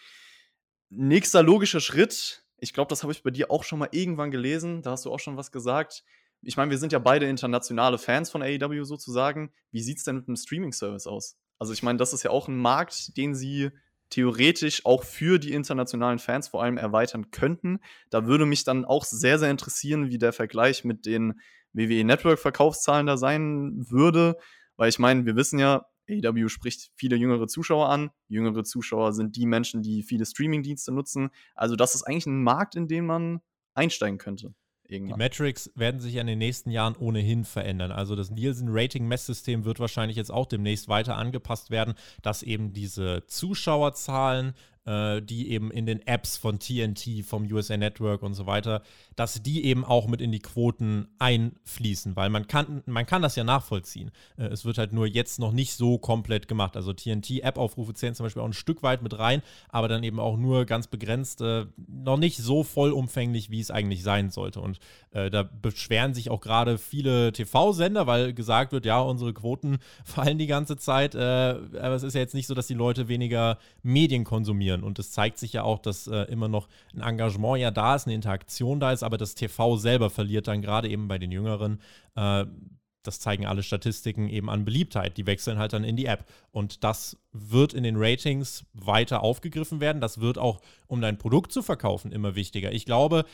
nächster 0.89 1.43
logischer 1.43 1.81
Schritt 1.81 2.45
ich 2.61 2.75
glaube, 2.75 2.89
das 2.89 3.03
habe 3.03 3.13
ich 3.13 3.23
bei 3.23 3.31
dir 3.31 3.51
auch 3.51 3.65
schon 3.65 3.79
mal 3.79 3.89
irgendwann 3.91 4.31
gelesen. 4.31 4.83
Da 4.83 4.93
hast 4.93 5.07
du 5.07 5.13
auch 5.13 5.19
schon 5.19 5.37
was 5.37 5.51
gesagt. 5.51 6.05
Ich 6.43 6.57
meine, 6.57 6.71
wir 6.71 6.79
sind 6.79 6.93
ja 6.93 6.99
beide 6.99 7.27
internationale 7.27 7.99
Fans 7.99 8.31
von 8.31 8.43
AEW 8.43 8.85
sozusagen. 8.85 9.53
Wie 9.73 9.83
sieht 9.83 9.99
es 9.99 10.05
denn 10.05 10.17
mit 10.17 10.29
einem 10.29 10.37
Streaming-Service 10.37 11.07
aus? 11.07 11.37
Also, 11.59 11.73
ich 11.73 11.83
meine, 11.83 11.99
das 11.99 12.13
ist 12.13 12.23
ja 12.23 12.31
auch 12.31 12.49
ein 12.49 12.57
Markt, 12.57 13.17
den 13.17 13.35
sie 13.35 13.71
theoretisch 14.11 14.85
auch 14.87 15.05
für 15.05 15.39
die 15.39 15.53
internationalen 15.53 16.19
Fans 16.19 16.49
vor 16.49 16.63
allem 16.63 16.79
erweitern 16.79 17.31
könnten. 17.31 17.81
Da 18.11 18.27
würde 18.27 18.47
mich 18.47 18.65
dann 18.65 18.85
auch 18.85 19.05
sehr, 19.05 19.39
sehr 19.39 19.51
interessieren, 19.51 20.11
wie 20.11 20.19
der 20.19 20.33
Vergleich 20.33 20.85
mit 20.85 21.07
den 21.07 21.41
WWE 21.73 22.05
Network-Verkaufszahlen 22.05 23.07
da 23.07 23.17
sein 23.17 23.73
würde. 23.91 24.37
Weil 24.77 24.89
ich 24.89 24.99
meine, 24.99 25.27
wir 25.27 25.37
wissen 25.37 25.59
ja, 25.59 25.87
AEW 26.11 26.49
spricht 26.49 26.91
viele 26.95 27.17
jüngere 27.17 27.47
Zuschauer 27.47 27.89
an. 27.89 28.11
Jüngere 28.29 28.65
Zuschauer 28.65 29.13
sind 29.13 29.37
die 29.37 29.47
Menschen, 29.47 29.83
die 29.83 30.03
viele 30.03 30.27
Streaming-Dienste 30.27 30.93
nutzen. 30.93 31.31
Also 31.55 31.77
das 31.77 31.95
ist 31.95 32.03
eigentlich 32.03 32.27
ein 32.27 32.43
Markt, 32.43 32.75
in 32.75 32.89
den 32.89 33.07
man 33.07 33.41
einsteigen 33.75 34.19
könnte. 34.19 34.55
Irgendwann. 34.91 35.19
Die 35.19 35.25
Metrics 35.25 35.71
werden 35.77 36.01
sich 36.01 36.17
in 36.17 36.27
den 36.27 36.39
nächsten 36.39 36.71
Jahren 36.71 36.97
ohnehin 36.97 37.45
verändern. 37.45 37.93
Also 37.93 38.17
das 38.17 38.31
Nielsen-Rating-Messsystem 38.31 39.65
wird 39.65 39.79
wahrscheinlich 39.79 40.17
jetzt 40.17 40.33
auch 40.33 40.47
demnächst 40.47 40.89
weiter 40.89 41.17
angepasst 41.17 41.71
werden, 41.71 41.95
dass 42.23 42.43
eben 42.43 42.73
diese 42.73 43.25
Zuschauerzahlen 43.27 44.55
äh, 44.87 45.21
die 45.21 45.51
eben 45.51 45.71
in 45.71 45.87
den 45.87 46.07
Apps 46.07 46.37
von 46.37 46.59
TNT, 46.59 47.25
vom 47.25 47.51
USA 47.51 47.77
Network 47.77 48.23
und 48.23 48.35
so 48.35 48.47
weiter, 48.47 48.83
dass 49.15 49.43
die 49.43 49.65
eben 49.65 49.85
auch 49.85 50.07
mit 50.07 50.21
in 50.21 50.33
die 50.33 50.39
Quoten 50.41 51.09
einfließen, 51.19 52.17
weil 52.17 52.31
man 52.31 52.47
kann, 52.47 52.83
man 52.87 53.07
kann 53.07 53.23
das 53.23 53.37
ja 53.37 53.45
nachvollziehen. 53.45 54.11
Äh, 54.37 54.45
es 54.45 54.65
wird 54.65 54.79
halt 54.79 54.93
nur 54.93 55.07
jetzt 55.07 55.39
noch 55.39 55.53
nicht 55.53 55.75
so 55.75 55.99
komplett 55.99 56.49
gemacht. 56.49 56.77
Also 56.77 56.93
TNT-App-Aufrufe 56.93 57.95
zählen 57.95 58.15
zum 58.15 58.25
Beispiel 58.25 58.43
auch 58.43 58.47
ein 58.47 58.53
Stück 58.53 58.83
weit 58.83 59.03
mit 59.03 59.19
rein, 59.19 59.43
aber 59.69 59.89
dann 59.89 60.03
eben 60.03 60.19
auch 60.19 60.37
nur 60.37 60.65
ganz 60.65 60.87
begrenzt, 60.87 61.43
äh, 61.43 61.67
noch 61.87 62.17
nicht 62.17 62.39
so 62.39 62.65
vollumfänglich, 62.65 63.51
wie 63.51 63.61
es 63.61 63.71
eigentlich 63.71 64.03
sein 64.03 64.31
sollte. 64.31 64.61
Und 64.61 64.79
äh, 65.11 65.31
da 65.31 65.43
beschweren 65.43 66.15
sich 66.15 66.31
auch 66.31 66.41
gerade 66.41 66.79
viele 66.79 67.33
TV-Sender, 67.33 68.07
weil 68.07 68.33
gesagt 68.33 68.73
wird, 68.73 68.87
ja, 68.87 69.01
unsere 69.01 69.35
Quoten 69.35 69.79
fallen 70.05 70.39
die 70.39 70.47
ganze 70.47 70.77
Zeit, 70.79 71.15
äh, 71.15 71.19
aber 71.19 71.95
es 71.95 72.03
ist 72.03 72.15
ja 72.15 72.21
jetzt 72.21 72.35
nicht 72.35 72.47
so, 72.47 72.55
dass 72.55 72.67
die 72.67 72.75
Leute 72.75 73.09
weniger 73.09 73.59
Medien 73.83 74.25
konsumieren 74.25 74.70
konsumieren. 74.71 74.83
Und 74.83 74.99
es 74.99 75.11
zeigt 75.11 75.39
sich 75.39 75.53
ja 75.53 75.63
auch, 75.63 75.79
dass 75.79 76.07
äh, 76.07 76.23
immer 76.25 76.49
noch 76.49 76.69
ein 76.95 77.01
Engagement 77.01 77.59
ja 77.59 77.71
da 77.71 77.95
ist, 77.95 78.07
eine 78.07 78.15
Interaktion 78.15 78.81
da 78.81 78.93
ist, 78.93 79.03
aber 79.03 79.19
das 79.19 79.35
TV 79.35 79.77
selber 79.77 80.11
verliert 80.11 80.49
dann 80.49 80.63
gerade 80.63 80.89
eben 80.89 81.09
bei 81.09 81.19
den 81.19 81.33
Jüngeren. 81.33 81.81
Äh, 82.17 82.47
das 83.03 83.19
zeigen 83.19 83.47
alle 83.47 83.63
Statistiken 83.63 84.29
eben 84.29 84.51
an 84.51 84.67
Beliebtheit. 84.67 85.17
Die 85.17 85.27
wechseln 85.27 85.59
halt 85.59 85.73
dann 85.73 85.85
in 85.85 85.97
die 85.97 86.05
App. 86.05 86.27
Und 86.53 86.85
das 86.85 87.17
wird 87.33 87.73
in 87.73 87.83
den 87.83 87.97
Ratings 87.97 88.67
weiter 88.75 89.23
aufgegriffen 89.23 89.81
werden. 89.81 90.03
Das 90.03 90.21
wird 90.21 90.37
auch, 90.37 90.61
um 90.87 91.01
dein 91.01 91.17
Produkt 91.17 91.51
zu 91.51 91.63
verkaufen, 91.63 92.13
immer 92.13 92.35
wichtiger. 92.35 92.73
Ich 92.73 92.85
glaube, 92.85 93.25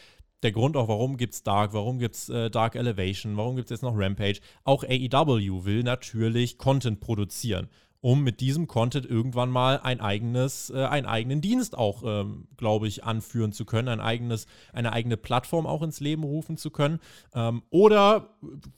der 0.44 0.52
Grund 0.52 0.76
auch, 0.76 0.86
warum 0.86 1.16
gibt 1.16 1.34
es 1.34 1.42
Dark, 1.42 1.72
warum 1.72 1.98
gibt 1.98 2.14
es 2.14 2.28
äh, 2.28 2.48
Dark 2.48 2.76
Elevation, 2.76 3.36
warum 3.36 3.56
gibt 3.56 3.66
es 3.66 3.70
jetzt 3.70 3.82
noch 3.82 3.96
Rampage. 3.96 4.38
Auch 4.62 4.84
AEW 4.84 5.64
will 5.64 5.82
natürlich 5.82 6.58
Content 6.58 7.00
produzieren 7.00 7.68
um 8.00 8.22
mit 8.22 8.40
diesem 8.40 8.66
Content 8.66 9.06
irgendwann 9.06 9.50
mal 9.50 9.80
ein 9.80 10.00
eigenes, 10.00 10.70
äh, 10.70 10.84
einen 10.84 11.06
eigenen 11.06 11.40
Dienst 11.40 11.76
auch, 11.76 12.02
ähm, 12.04 12.48
glaube 12.56 12.88
ich, 12.88 13.04
anführen 13.04 13.52
zu 13.52 13.64
können, 13.64 13.88
ein 13.88 14.00
eigenes, 14.00 14.46
eine 14.72 14.92
eigene 14.92 15.16
Plattform 15.16 15.66
auch 15.66 15.82
ins 15.82 16.00
Leben 16.00 16.22
rufen 16.22 16.56
zu 16.56 16.70
können. 16.70 17.00
Ähm, 17.34 17.62
oder 17.70 18.36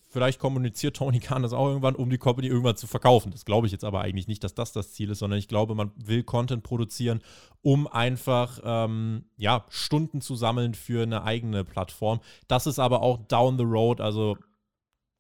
vielleicht 0.09 0.39
kommuniziert 0.39 0.97
Tony 0.97 1.21
Khan 1.21 1.43
das 1.43 1.53
auch 1.53 1.69
irgendwann, 1.69 1.95
um 1.95 2.11
die 2.11 2.19
Company 2.19 2.49
irgendwann 2.49 2.77
zu 2.77 2.87
verkaufen. 2.87 3.31
Das 3.31 3.45
glaube 3.45 3.67
ich 3.67 3.73
jetzt 3.73 3.85
aber 3.85 4.01
eigentlich 4.01 4.29
nicht, 4.29 4.43
dass 4.43 4.55
das 4.55 4.73
das 4.73 4.93
Ziel 4.93 5.11
ist, 5.11 5.19
sondern 5.19 5.39
ich 5.39 5.49
glaube, 5.49 5.75
man 5.75 5.93
will 5.97 6.23
Content 6.23 6.63
produzieren, 6.63 7.21
um 7.63 7.87
einfach 7.87 8.61
ähm, 8.65 9.25
ja, 9.37 9.65
Stunden 9.69 10.21
zu 10.21 10.37
sammeln 10.37 10.75
für 10.75 11.03
eine 11.03 11.23
eigene 11.25 11.65
Plattform. 11.65 12.21
Das 12.47 12.67
ist 12.67 12.79
aber 12.79 13.03
auch 13.03 13.19
down 13.29 13.59
the 13.59 13.65
road, 13.65 14.01
also 14.01 14.37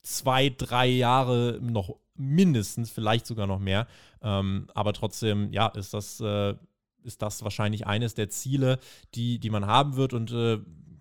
zwei, 0.02 0.48
drei 0.48 0.86
Jahre 0.86 1.58
noch 1.60 1.96
mindestens, 2.18 2.90
vielleicht 2.90 3.26
sogar 3.26 3.46
noch 3.46 3.58
mehr. 3.58 3.86
Ähm, 4.22 4.68
aber 4.74 4.92
trotzdem, 4.92 5.52
ja, 5.52 5.68
ist 5.68 5.94
das, 5.94 6.20
äh, 6.20 6.54
ist 7.02 7.22
das 7.22 7.42
wahrscheinlich 7.42 7.86
eines 7.86 8.14
der 8.14 8.28
Ziele, 8.28 8.78
die, 9.14 9.38
die 9.38 9.50
man 9.50 9.66
haben 9.66 9.96
wird. 9.96 10.12
Und 10.12 10.30
äh, 10.32 10.58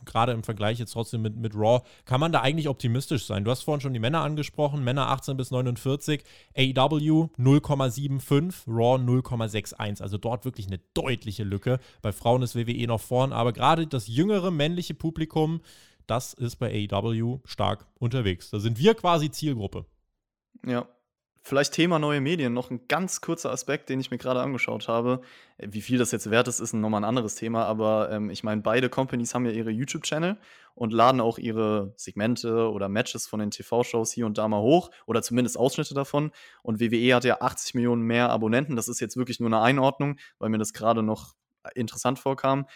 gerade 0.08 0.32
im 0.32 0.44
Vergleich 0.44 0.80
jetzt 0.80 0.94
trotzdem 0.94 1.22
mit, 1.22 1.36
mit 1.36 1.54
Raw, 1.54 1.82
kann 2.06 2.20
man 2.20 2.32
da 2.32 2.42
eigentlich 2.42 2.68
optimistisch 2.68 3.26
sein. 3.26 3.44
Du 3.44 3.52
hast 3.52 3.62
vorhin 3.62 3.82
schon 3.82 3.94
die 3.94 4.00
Männer 4.00 4.22
angesprochen, 4.22 4.84
Männer 4.84 5.10
18 5.10 5.38
bis 5.38 5.52
49, 5.52 6.24
AEW 6.56 7.30
0,75, 7.38 8.68
Raw 8.68 8.96
0,61. 9.02 10.02
Also 10.02 10.18
dort 10.18 10.46
wirklich 10.46 10.68
eine 10.68 10.80
deutliche 10.96 11.44
Lücke. 11.44 11.80
Bei 12.02 12.12
Frauen 12.12 12.42
ist 12.42 12.56
WWE 12.56 12.88
noch 12.88 13.02
vorn, 13.02 13.34
aber 13.34 13.54
gerade 13.54 13.86
das 13.86 14.08
jüngere 14.08 14.50
männliche 14.50 14.96
Publikum, 14.96 15.62
das 16.08 16.34
ist 16.34 16.56
bei 16.56 16.88
AEW 16.90 17.40
stark 17.46 17.86
unterwegs. 18.00 18.50
Da 18.50 18.60
sind 18.60 18.80
wir 18.80 18.96
quasi 18.96 19.30
Zielgruppe. 19.30 19.86
Ja, 20.66 20.88
Vielleicht 21.48 21.72
Thema 21.72 21.98
neue 21.98 22.20
Medien, 22.20 22.52
noch 22.52 22.72
ein 22.72 22.90
ganz 22.90 23.22
kurzer 23.22 23.52
Aspekt, 23.52 23.88
den 23.88 24.02
ich 24.02 24.12
mir 24.12 24.18
gerade 24.18 24.42
angeschaut 24.42 24.90
habe. 24.90 25.22
Wie 25.58 25.80
viel 25.80 25.98
das 25.98 26.12
jetzt 26.12 26.30
wert 26.30 26.50
ist, 26.50 26.60
ist 26.60 26.74
nochmal 26.74 27.00
ein 27.00 27.08
anderes 27.08 27.36
Thema, 27.36 27.64
aber 27.64 28.10
ähm, 28.12 28.30
ich 28.30 28.44
meine, 28.44 28.62
beide 28.62 28.90
Companies 28.90 29.34
haben 29.34 29.46
ja 29.46 29.54
ihre 29.54 29.72
YouTube-Channel 29.72 30.38
und 30.76 30.92
laden 30.92 31.22
auch 31.22 31.38
ihre 31.38 31.94
Segmente 31.96 32.70
oder 32.70 32.90
Matches 32.90 33.28
von 33.28 33.40
den 33.40 33.50
TV-Shows 33.50 34.12
hier 34.12 34.26
und 34.26 34.38
da 34.38 34.50
mal 34.50 34.60
hoch 34.60 34.92
oder 35.06 35.22
zumindest 35.22 35.58
Ausschnitte 35.58 35.94
davon. 35.94 36.32
Und 36.64 36.82
WWE 36.82 37.16
hat 37.16 37.24
ja 37.24 37.40
80 37.40 37.76
Millionen 37.76 38.02
mehr 38.02 38.30
Abonnenten. 38.30 38.76
Das 38.76 38.90
ist 38.90 39.00
jetzt 39.00 39.16
wirklich 39.16 39.40
nur 39.40 39.48
eine 39.48 39.62
Einordnung, 39.62 40.18
weil 40.40 40.50
mir 40.50 40.58
das 40.58 40.74
gerade 40.74 41.02
noch 41.02 41.34
interessant 41.76 42.20
vorkam. 42.20 42.68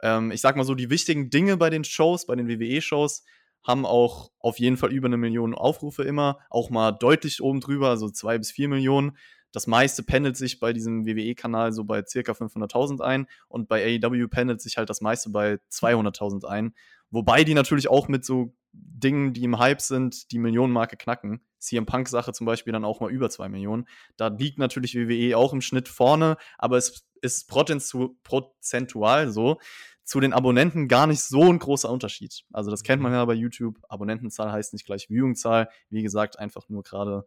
Ähm, 0.00 0.30
ich 0.30 0.40
sag 0.40 0.54
mal 0.54 0.62
so, 0.62 0.76
die 0.76 0.90
wichtigen 0.90 1.28
Dinge 1.28 1.56
bei 1.56 1.70
den 1.70 1.82
Shows, 1.82 2.26
bei 2.26 2.36
den 2.36 2.46
WWE-Shows, 2.46 3.24
haben 3.64 3.86
auch 3.86 4.30
auf 4.38 4.58
jeden 4.58 4.76
Fall 4.76 4.92
über 4.92 5.06
eine 5.06 5.16
Million 5.16 5.54
Aufrufe 5.54 6.02
immer, 6.02 6.38
auch 6.50 6.70
mal 6.70 6.92
deutlich 6.92 7.42
oben 7.42 7.60
drüber, 7.60 7.88
also 7.88 8.08
zwei 8.10 8.38
bis 8.38 8.50
vier 8.50 8.68
Millionen. 8.68 9.16
Das 9.52 9.66
meiste 9.66 10.02
pendelt 10.02 10.36
sich 10.36 10.60
bei 10.60 10.72
diesem 10.72 11.06
WWE-Kanal 11.06 11.72
so 11.72 11.84
bei 11.84 12.02
circa 12.06 12.32
500.000 12.32 13.02
ein 13.02 13.26
und 13.48 13.68
bei 13.68 14.00
AEW 14.02 14.28
pendelt 14.28 14.62
sich 14.62 14.78
halt 14.78 14.88
das 14.88 15.02
meiste 15.02 15.30
bei 15.30 15.58
200.000 15.70 16.46
ein. 16.46 16.74
Wobei 17.10 17.44
die 17.44 17.54
natürlich 17.54 17.88
auch 17.88 18.08
mit 18.08 18.24
so 18.24 18.54
Dingen, 18.72 19.34
die 19.34 19.44
im 19.44 19.58
Hype 19.58 19.82
sind, 19.82 20.32
die 20.32 20.38
Millionenmarke 20.38 20.96
knacken. 20.96 21.44
CM 21.58 21.84
Punk-Sache 21.84 22.32
zum 22.32 22.46
Beispiel 22.46 22.72
dann 22.72 22.86
auch 22.86 23.00
mal 23.00 23.10
über 23.10 23.28
zwei 23.28 23.50
Millionen. 23.50 23.86
Da 24.16 24.28
liegt 24.28 24.58
natürlich 24.58 24.96
WWE 24.96 25.36
auch 25.36 25.52
im 25.52 25.60
Schnitt 25.60 25.88
vorne, 25.88 26.38
aber 26.56 26.78
es 26.78 27.06
ist 27.20 27.48
prozentual 27.48 29.30
so, 29.30 29.60
zu 30.04 30.20
den 30.20 30.32
Abonnenten 30.32 30.88
gar 30.88 31.06
nicht 31.06 31.22
so 31.22 31.42
ein 31.42 31.58
großer 31.58 31.90
Unterschied. 31.90 32.42
Also 32.52 32.70
das 32.70 32.82
kennt 32.82 33.02
man 33.02 33.12
ja 33.12 33.24
bei 33.24 33.34
YouTube. 33.34 33.78
Abonnentenzahl 33.88 34.50
heißt 34.50 34.72
nicht 34.72 34.86
gleich 34.86 35.08
Viewingzahl. 35.08 35.68
Wie 35.90 36.02
gesagt, 36.02 36.38
einfach 36.38 36.68
nur 36.68 36.82
gerade 36.82 37.24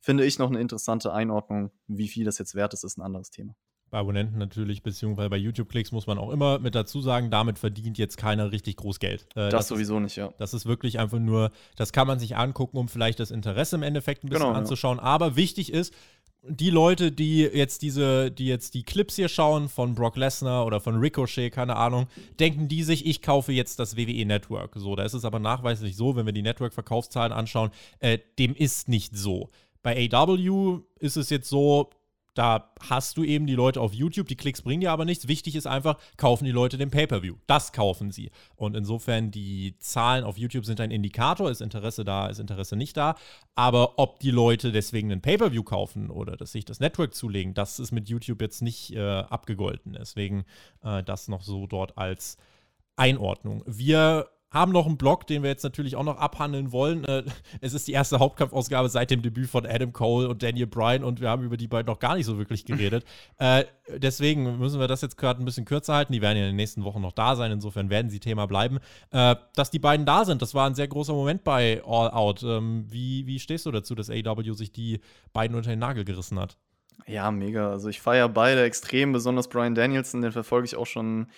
finde 0.00 0.24
ich 0.24 0.38
noch 0.38 0.50
eine 0.50 0.60
interessante 0.60 1.12
Einordnung. 1.12 1.70
Wie 1.86 2.08
viel 2.08 2.24
das 2.24 2.38
jetzt 2.38 2.54
wert 2.54 2.74
ist, 2.74 2.84
ist 2.84 2.98
ein 2.98 3.02
anderes 3.02 3.30
Thema. 3.30 3.54
Bei 3.88 3.98
Abonnenten 3.98 4.38
natürlich, 4.38 4.82
beziehungsweise 4.82 5.30
bei 5.30 5.36
YouTube-Klicks 5.36 5.92
muss 5.92 6.08
man 6.08 6.18
auch 6.18 6.30
immer 6.30 6.58
mit 6.58 6.74
dazu 6.74 7.00
sagen, 7.00 7.30
damit 7.30 7.56
verdient 7.58 7.98
jetzt 7.98 8.16
keiner 8.16 8.50
richtig 8.50 8.76
groß 8.76 8.98
Geld. 8.98 9.28
Äh, 9.36 9.48
das, 9.48 9.52
das, 9.52 9.68
sowieso 9.68 9.96
ist, 9.98 10.02
nicht, 10.02 10.16
ja. 10.16 10.34
Das 10.38 10.54
ist 10.54 10.66
wirklich 10.66 10.98
einfach 10.98 11.20
nur, 11.20 11.52
das 11.76 11.92
kann 11.92 12.08
man 12.08 12.18
sich 12.18 12.36
angucken, 12.36 12.78
um 12.78 12.88
vielleicht 12.88 13.20
das 13.20 13.30
Interesse 13.30 13.76
im 13.76 13.84
Endeffekt 13.84 14.24
ein 14.24 14.28
bisschen 14.28 14.46
genau, 14.46 14.58
anzuschauen. 14.58 14.98
Ja. 14.98 15.04
Aber 15.04 15.36
wichtig 15.36 15.72
ist, 15.72 15.94
die 16.48 16.70
Leute, 16.70 17.12
die 17.12 17.40
jetzt 17.42 17.82
diese, 17.82 18.30
die 18.30 18.46
jetzt 18.46 18.74
die 18.74 18.82
Clips 18.82 19.16
hier 19.16 19.28
schauen 19.28 19.68
von 19.68 19.94
Brock 19.94 20.16
Lesnar 20.16 20.66
oder 20.66 20.80
von 20.80 20.96
Ricochet, 20.96 21.52
keine 21.52 21.76
Ahnung, 21.76 22.06
denken 22.38 22.68
die 22.68 22.82
sich, 22.82 23.06
ich 23.06 23.22
kaufe 23.22 23.52
jetzt 23.52 23.78
das 23.78 23.96
WWE 23.96 24.24
Network. 24.24 24.72
So, 24.76 24.96
da 24.96 25.04
ist 25.04 25.14
es 25.14 25.24
aber 25.24 25.38
nachweislich 25.38 25.96
so, 25.96 26.16
wenn 26.16 26.26
wir 26.26 26.32
die 26.32 26.42
Network-Verkaufszahlen 26.42 27.32
anschauen, 27.32 27.70
äh, 28.00 28.18
dem 28.38 28.54
ist 28.54 28.88
nicht 28.88 29.16
so. 29.16 29.48
Bei 29.82 30.08
AW 30.12 30.80
ist 30.98 31.16
es 31.16 31.30
jetzt 31.30 31.48
so, 31.48 31.90
da 32.36 32.70
hast 32.80 33.16
du 33.16 33.24
eben 33.24 33.46
die 33.46 33.54
Leute 33.54 33.80
auf 33.80 33.94
YouTube, 33.94 34.28
die 34.28 34.36
Klicks 34.36 34.60
bringen 34.60 34.82
dir 34.82 34.92
aber 34.92 35.06
nichts. 35.06 35.26
Wichtig 35.26 35.56
ist 35.56 35.66
einfach, 35.66 35.98
kaufen 36.18 36.44
die 36.44 36.50
Leute 36.50 36.76
den 36.76 36.90
Pay-Per-View. 36.90 37.36
Das 37.46 37.72
kaufen 37.72 38.12
sie. 38.12 38.30
Und 38.56 38.76
insofern, 38.76 39.30
die 39.30 39.76
Zahlen 39.78 40.22
auf 40.22 40.36
YouTube 40.36 40.66
sind 40.66 40.80
ein 40.80 40.90
Indikator, 40.90 41.50
ist 41.50 41.62
Interesse 41.62 42.04
da, 42.04 42.26
ist 42.26 42.38
Interesse 42.38 42.76
nicht 42.76 42.96
da. 42.96 43.16
Aber 43.54 43.98
ob 43.98 44.20
die 44.20 44.30
Leute 44.30 44.70
deswegen 44.70 45.10
einen 45.10 45.22
Pay-Per-View 45.22 45.62
kaufen 45.62 46.10
oder 46.10 46.36
dass 46.36 46.52
sich 46.52 46.66
das 46.66 46.78
Network 46.78 47.14
zulegen, 47.14 47.54
das 47.54 47.78
ist 47.78 47.92
mit 47.92 48.08
YouTube 48.08 48.42
jetzt 48.42 48.60
nicht 48.60 48.92
äh, 48.92 49.00
abgegolten. 49.00 49.96
Deswegen 49.98 50.44
äh, 50.82 51.02
das 51.02 51.28
noch 51.28 51.42
so 51.42 51.66
dort 51.66 51.96
als 51.96 52.36
Einordnung. 52.96 53.62
Wir 53.66 54.28
haben 54.56 54.72
noch 54.72 54.86
einen 54.86 54.96
Blog, 54.96 55.26
den 55.26 55.42
wir 55.42 55.50
jetzt 55.50 55.62
natürlich 55.62 55.96
auch 55.96 56.04
noch 56.04 56.18
abhandeln 56.18 56.72
wollen. 56.72 57.04
Äh, 57.04 57.24
es 57.60 57.74
ist 57.74 57.86
die 57.86 57.92
erste 57.92 58.18
Hauptkampfausgabe 58.18 58.88
seit 58.88 59.10
dem 59.10 59.22
Debüt 59.22 59.48
von 59.48 59.66
Adam 59.66 59.92
Cole 59.92 60.28
und 60.28 60.42
Daniel 60.42 60.66
Bryan 60.66 61.04
und 61.04 61.20
wir 61.20 61.28
haben 61.28 61.42
über 61.42 61.56
die 61.56 61.68
beiden 61.68 61.86
noch 61.86 61.98
gar 61.98 62.16
nicht 62.16 62.26
so 62.26 62.38
wirklich 62.38 62.64
geredet. 62.64 63.04
äh, 63.38 63.64
deswegen 63.96 64.58
müssen 64.58 64.80
wir 64.80 64.88
das 64.88 65.02
jetzt 65.02 65.16
gerade 65.16 65.42
ein 65.42 65.44
bisschen 65.44 65.64
kürzer 65.64 65.94
halten. 65.94 66.12
Die 66.12 66.22
werden 66.22 66.38
ja 66.38 66.44
in 66.44 66.50
den 66.50 66.56
nächsten 66.56 66.84
Wochen 66.84 67.00
noch 67.00 67.12
da 67.12 67.36
sein, 67.36 67.52
insofern 67.52 67.90
werden 67.90 68.10
sie 68.10 68.20
Thema 68.20 68.46
bleiben. 68.46 68.78
Äh, 69.10 69.36
dass 69.54 69.70
die 69.70 69.78
beiden 69.78 70.06
da 70.06 70.24
sind, 70.24 70.42
das 70.42 70.54
war 70.54 70.66
ein 70.66 70.74
sehr 70.74 70.88
großer 70.88 71.12
Moment 71.12 71.44
bei 71.44 71.82
All 71.86 72.10
Out. 72.10 72.42
Ähm, 72.42 72.86
wie, 72.88 73.26
wie 73.26 73.38
stehst 73.38 73.66
du 73.66 73.70
dazu, 73.70 73.94
dass 73.94 74.10
AW 74.10 74.52
sich 74.54 74.72
die 74.72 75.00
beiden 75.32 75.56
unter 75.56 75.70
den 75.70 75.78
Nagel 75.78 76.04
gerissen 76.04 76.38
hat? 76.38 76.56
Ja, 77.06 77.30
mega. 77.30 77.70
Also 77.70 77.88
ich 77.88 78.00
feiere 78.00 78.28
beide 78.28 78.62
extrem, 78.64 79.12
besonders 79.12 79.48
Brian 79.48 79.74
Danielson, 79.74 80.22
den 80.22 80.32
verfolge 80.32 80.66
ich 80.66 80.76
auch 80.76 80.86
schon 80.86 81.28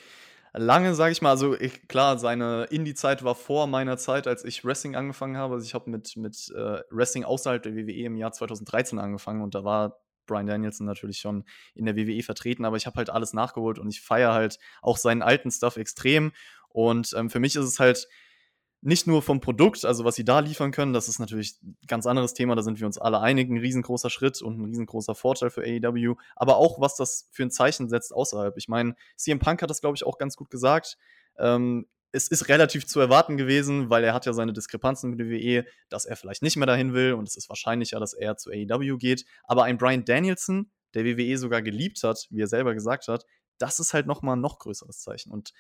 lange, 0.52 0.94
sage 0.94 1.12
ich 1.12 1.22
mal. 1.22 1.30
Also 1.30 1.58
ich, 1.58 1.88
klar, 1.88 2.18
seine 2.18 2.64
Indie-Zeit 2.64 3.24
war 3.24 3.34
vor 3.34 3.66
meiner 3.66 3.96
Zeit, 3.96 4.26
als 4.26 4.44
ich 4.44 4.64
Wrestling 4.64 4.96
angefangen 4.96 5.36
habe. 5.36 5.54
Also 5.54 5.66
ich 5.66 5.74
habe 5.74 5.90
mit, 5.90 6.16
mit 6.16 6.50
äh, 6.54 6.80
Wrestling 6.90 7.24
außerhalb 7.24 7.62
der 7.62 7.74
WWE 7.74 8.04
im 8.04 8.16
Jahr 8.16 8.32
2013 8.32 8.98
angefangen 8.98 9.42
und 9.42 9.54
da 9.54 9.64
war 9.64 10.00
Brian 10.26 10.46
Danielson 10.46 10.86
natürlich 10.86 11.18
schon 11.18 11.44
in 11.74 11.86
der 11.86 11.96
WWE 11.96 12.22
vertreten, 12.22 12.64
aber 12.64 12.76
ich 12.76 12.86
habe 12.86 12.96
halt 12.96 13.10
alles 13.10 13.32
nachgeholt 13.32 13.78
und 13.78 13.88
ich 13.88 14.00
feiere 14.00 14.34
halt 14.34 14.58
auch 14.82 14.96
seinen 14.98 15.22
alten 15.22 15.50
Stuff 15.50 15.76
extrem. 15.76 16.32
Und 16.68 17.14
ähm, 17.16 17.30
für 17.30 17.40
mich 17.40 17.56
ist 17.56 17.64
es 17.64 17.80
halt 17.80 18.06
nicht 18.80 19.06
nur 19.06 19.22
vom 19.22 19.40
Produkt, 19.40 19.84
also 19.84 20.04
was 20.04 20.14
sie 20.14 20.24
da 20.24 20.38
liefern 20.38 20.70
können, 20.70 20.92
das 20.92 21.08
ist 21.08 21.18
natürlich 21.18 21.58
ein 21.62 21.76
ganz 21.88 22.06
anderes 22.06 22.34
Thema, 22.34 22.54
da 22.54 22.62
sind 22.62 22.78
wir 22.78 22.86
uns 22.86 22.98
alle 22.98 23.20
einig, 23.20 23.50
ein 23.50 23.58
riesengroßer 23.58 24.08
Schritt 24.08 24.40
und 24.40 24.58
ein 24.60 24.64
riesengroßer 24.66 25.14
Vorteil 25.14 25.50
für 25.50 25.62
AEW, 25.62 26.14
aber 26.36 26.56
auch, 26.56 26.80
was 26.80 26.94
das 26.96 27.28
für 27.32 27.42
ein 27.42 27.50
Zeichen 27.50 27.88
setzt 27.88 28.12
außerhalb. 28.12 28.56
Ich 28.56 28.68
meine, 28.68 28.94
CM 29.16 29.40
Punk 29.40 29.62
hat 29.62 29.70
das, 29.70 29.80
glaube 29.80 29.96
ich, 29.96 30.06
auch 30.06 30.18
ganz 30.18 30.36
gut 30.36 30.50
gesagt. 30.50 30.96
Ähm, 31.38 31.86
es 32.12 32.28
ist 32.28 32.48
relativ 32.48 32.86
zu 32.86 33.00
erwarten 33.00 33.36
gewesen, 33.36 33.90
weil 33.90 34.04
er 34.04 34.14
hat 34.14 34.26
ja 34.26 34.32
seine 34.32 34.52
Diskrepanzen 34.52 35.10
mit 35.10 35.18
der 35.18 35.28
WWE, 35.28 35.66
dass 35.88 36.06
er 36.06 36.16
vielleicht 36.16 36.42
nicht 36.42 36.56
mehr 36.56 36.66
dahin 36.66 36.94
will 36.94 37.14
und 37.14 37.28
es 37.28 37.36
ist 37.36 37.48
wahrscheinlicher, 37.48 38.00
dass 38.00 38.14
er 38.14 38.36
zu 38.36 38.50
AEW 38.50 38.96
geht. 38.96 39.24
Aber 39.44 39.64
ein 39.64 39.76
Brian 39.76 40.04
Danielson, 40.04 40.70
der 40.94 41.04
WWE 41.04 41.36
sogar 41.36 41.62
geliebt 41.62 42.02
hat, 42.04 42.26
wie 42.30 42.40
er 42.40 42.46
selber 42.46 42.74
gesagt 42.74 43.08
hat, 43.08 43.24
das 43.58 43.80
ist 43.80 43.92
halt 43.92 44.06
nochmal 44.06 44.36
ein 44.36 44.40
noch 44.40 44.58
größeres 44.58 45.00
Zeichen. 45.00 45.32
Und 45.32 45.52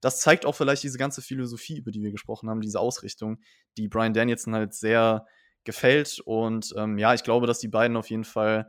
das 0.00 0.20
zeigt 0.20 0.46
auch 0.46 0.54
vielleicht 0.54 0.82
diese 0.82 0.98
ganze 0.98 1.22
Philosophie, 1.22 1.78
über 1.78 1.90
die 1.90 2.02
wir 2.02 2.12
gesprochen 2.12 2.48
haben, 2.48 2.60
diese 2.60 2.80
Ausrichtung, 2.80 3.38
die 3.76 3.88
Brian 3.88 4.14
Danielson 4.14 4.54
halt 4.54 4.74
sehr 4.74 5.26
gefällt. 5.64 6.20
Und 6.24 6.74
ähm, 6.76 6.98
ja, 6.98 7.14
ich 7.14 7.24
glaube, 7.24 7.46
dass 7.46 7.58
die 7.58 7.68
beiden 7.68 7.96
auf 7.96 8.10
jeden 8.10 8.24
Fall 8.24 8.68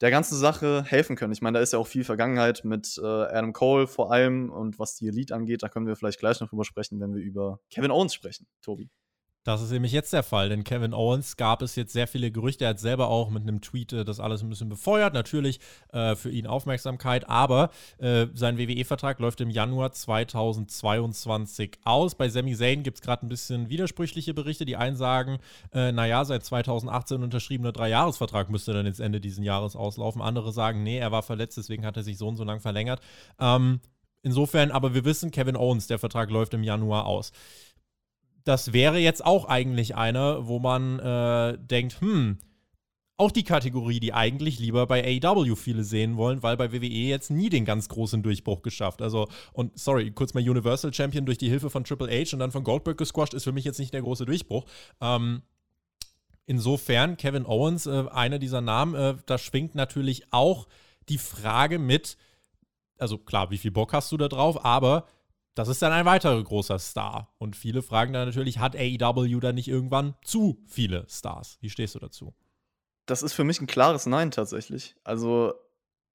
der 0.00 0.10
ganzen 0.10 0.36
Sache 0.36 0.84
helfen 0.84 1.16
können. 1.16 1.32
Ich 1.32 1.42
meine, 1.42 1.58
da 1.58 1.62
ist 1.62 1.72
ja 1.72 1.78
auch 1.78 1.86
viel 1.86 2.04
Vergangenheit 2.04 2.64
mit 2.64 2.98
äh, 3.02 3.06
Adam 3.06 3.52
Cole 3.52 3.86
vor 3.86 4.12
allem 4.12 4.50
und 4.50 4.78
was 4.78 4.96
die 4.96 5.08
Elite 5.08 5.34
angeht, 5.34 5.62
da 5.62 5.68
können 5.68 5.86
wir 5.86 5.96
vielleicht 5.96 6.18
gleich 6.18 6.40
noch 6.40 6.48
drüber 6.48 6.64
sprechen, 6.64 7.00
wenn 7.00 7.14
wir 7.14 7.22
über 7.22 7.60
Kevin 7.70 7.90
Owens 7.90 8.14
sprechen, 8.14 8.46
Tobi. 8.60 8.90
Das 9.44 9.60
ist 9.60 9.70
nämlich 9.70 9.92
jetzt 9.92 10.14
der 10.14 10.22
Fall, 10.22 10.48
denn 10.48 10.64
Kevin 10.64 10.94
Owens 10.94 11.36
gab 11.36 11.60
es 11.60 11.76
jetzt 11.76 11.92
sehr 11.92 12.06
viele 12.06 12.30
Gerüchte. 12.30 12.64
Er 12.64 12.70
hat 12.70 12.80
selber 12.80 13.08
auch 13.08 13.28
mit 13.28 13.42
einem 13.42 13.60
Tweet 13.60 13.92
äh, 13.92 14.02
das 14.02 14.18
alles 14.18 14.42
ein 14.42 14.48
bisschen 14.48 14.70
befeuert. 14.70 15.12
Natürlich 15.12 15.60
äh, 15.92 16.16
für 16.16 16.30
ihn 16.30 16.46
Aufmerksamkeit, 16.46 17.28
aber 17.28 17.68
äh, 17.98 18.26
sein 18.32 18.56
WWE-Vertrag 18.56 19.18
läuft 19.18 19.42
im 19.42 19.50
Januar 19.50 19.92
2022 19.92 21.72
aus. 21.84 22.14
Bei 22.14 22.30
Sami 22.30 22.56
Zayn 22.56 22.84
gibt 22.84 22.96
es 22.96 23.02
gerade 23.02 23.26
ein 23.26 23.28
bisschen 23.28 23.68
widersprüchliche 23.68 24.32
Berichte. 24.32 24.64
Die 24.64 24.76
einen 24.76 24.96
sagen, 24.96 25.36
äh, 25.74 25.92
naja, 25.92 26.24
seit 26.24 26.42
2018 26.42 27.22
unterschriebener 27.22 27.72
Dreijahresvertrag 27.72 28.48
müsste 28.48 28.72
dann 28.72 28.86
jetzt 28.86 29.00
Ende 29.00 29.20
dieses 29.20 29.44
Jahres 29.44 29.76
auslaufen. 29.76 30.22
Andere 30.22 30.52
sagen, 30.52 30.82
nee, 30.82 30.96
er 30.96 31.12
war 31.12 31.22
verletzt, 31.22 31.58
deswegen 31.58 31.84
hat 31.84 31.98
er 31.98 32.02
sich 32.02 32.16
so 32.16 32.28
und 32.28 32.36
so 32.36 32.44
lang 32.44 32.60
verlängert. 32.60 33.02
Ähm, 33.38 33.80
insofern, 34.22 34.70
aber 34.70 34.94
wir 34.94 35.04
wissen, 35.04 35.30
Kevin 35.30 35.56
Owens, 35.56 35.86
der 35.86 35.98
Vertrag 35.98 36.30
läuft 36.30 36.54
im 36.54 36.62
Januar 36.62 37.04
aus 37.04 37.30
das 38.44 38.72
wäre 38.72 38.98
jetzt 38.98 39.24
auch 39.24 39.46
eigentlich 39.46 39.96
eine, 39.96 40.46
wo 40.46 40.58
man 40.58 40.98
äh, 41.00 41.58
denkt, 41.58 42.00
hm, 42.00 42.38
auch 43.16 43.30
die 43.30 43.44
Kategorie, 43.44 44.00
die 44.00 44.12
eigentlich 44.12 44.58
lieber 44.58 44.86
bei 44.86 45.20
AEW 45.22 45.54
viele 45.54 45.84
sehen 45.84 46.16
wollen, 46.16 46.42
weil 46.42 46.56
bei 46.56 46.72
WWE 46.72 46.86
jetzt 46.86 47.30
nie 47.30 47.48
den 47.48 47.64
ganz 47.64 47.88
großen 47.88 48.22
Durchbruch 48.22 48.62
geschafft. 48.62 49.02
Also, 49.02 49.28
und 49.52 49.78
sorry, 49.78 50.10
kurz 50.10 50.34
mal 50.34 50.48
Universal 50.48 50.92
Champion 50.92 51.24
durch 51.24 51.38
die 51.38 51.48
Hilfe 51.48 51.70
von 51.70 51.84
Triple 51.84 52.08
H 52.08 52.34
und 52.34 52.40
dann 52.40 52.50
von 52.50 52.64
Goldberg 52.64 52.98
gesquashed, 52.98 53.34
ist 53.34 53.44
für 53.44 53.52
mich 53.52 53.64
jetzt 53.64 53.78
nicht 53.78 53.94
der 53.94 54.02
große 54.02 54.26
Durchbruch. 54.26 54.64
Ähm, 55.00 55.42
insofern, 56.46 57.16
Kevin 57.16 57.46
Owens, 57.46 57.86
äh, 57.86 58.04
einer 58.10 58.40
dieser 58.40 58.60
Namen, 58.60 58.94
äh, 58.96 59.14
da 59.26 59.38
schwingt 59.38 59.76
natürlich 59.76 60.32
auch 60.32 60.66
die 61.08 61.18
Frage 61.18 61.78
mit, 61.78 62.16
also 62.98 63.16
klar, 63.16 63.50
wie 63.50 63.58
viel 63.58 63.70
Bock 63.70 63.92
hast 63.92 64.10
du 64.10 64.16
da 64.16 64.26
drauf, 64.26 64.64
aber 64.64 65.06
das 65.54 65.68
ist 65.68 65.82
dann 65.82 65.92
ein 65.92 66.04
weiterer 66.04 66.42
großer 66.42 66.78
Star. 66.78 67.34
Und 67.38 67.56
viele 67.56 67.82
fragen 67.82 68.12
dann 68.12 68.26
natürlich, 68.26 68.58
hat 68.58 68.76
AEW 68.76 69.40
da 69.40 69.52
nicht 69.52 69.68
irgendwann 69.68 70.14
zu 70.24 70.62
viele 70.66 71.06
Stars? 71.08 71.58
Wie 71.60 71.70
stehst 71.70 71.94
du 71.94 71.98
dazu? 71.98 72.34
Das 73.06 73.22
ist 73.22 73.34
für 73.34 73.44
mich 73.44 73.60
ein 73.60 73.66
klares 73.66 74.06
Nein 74.06 74.30
tatsächlich. 74.30 74.96
Also 75.04 75.54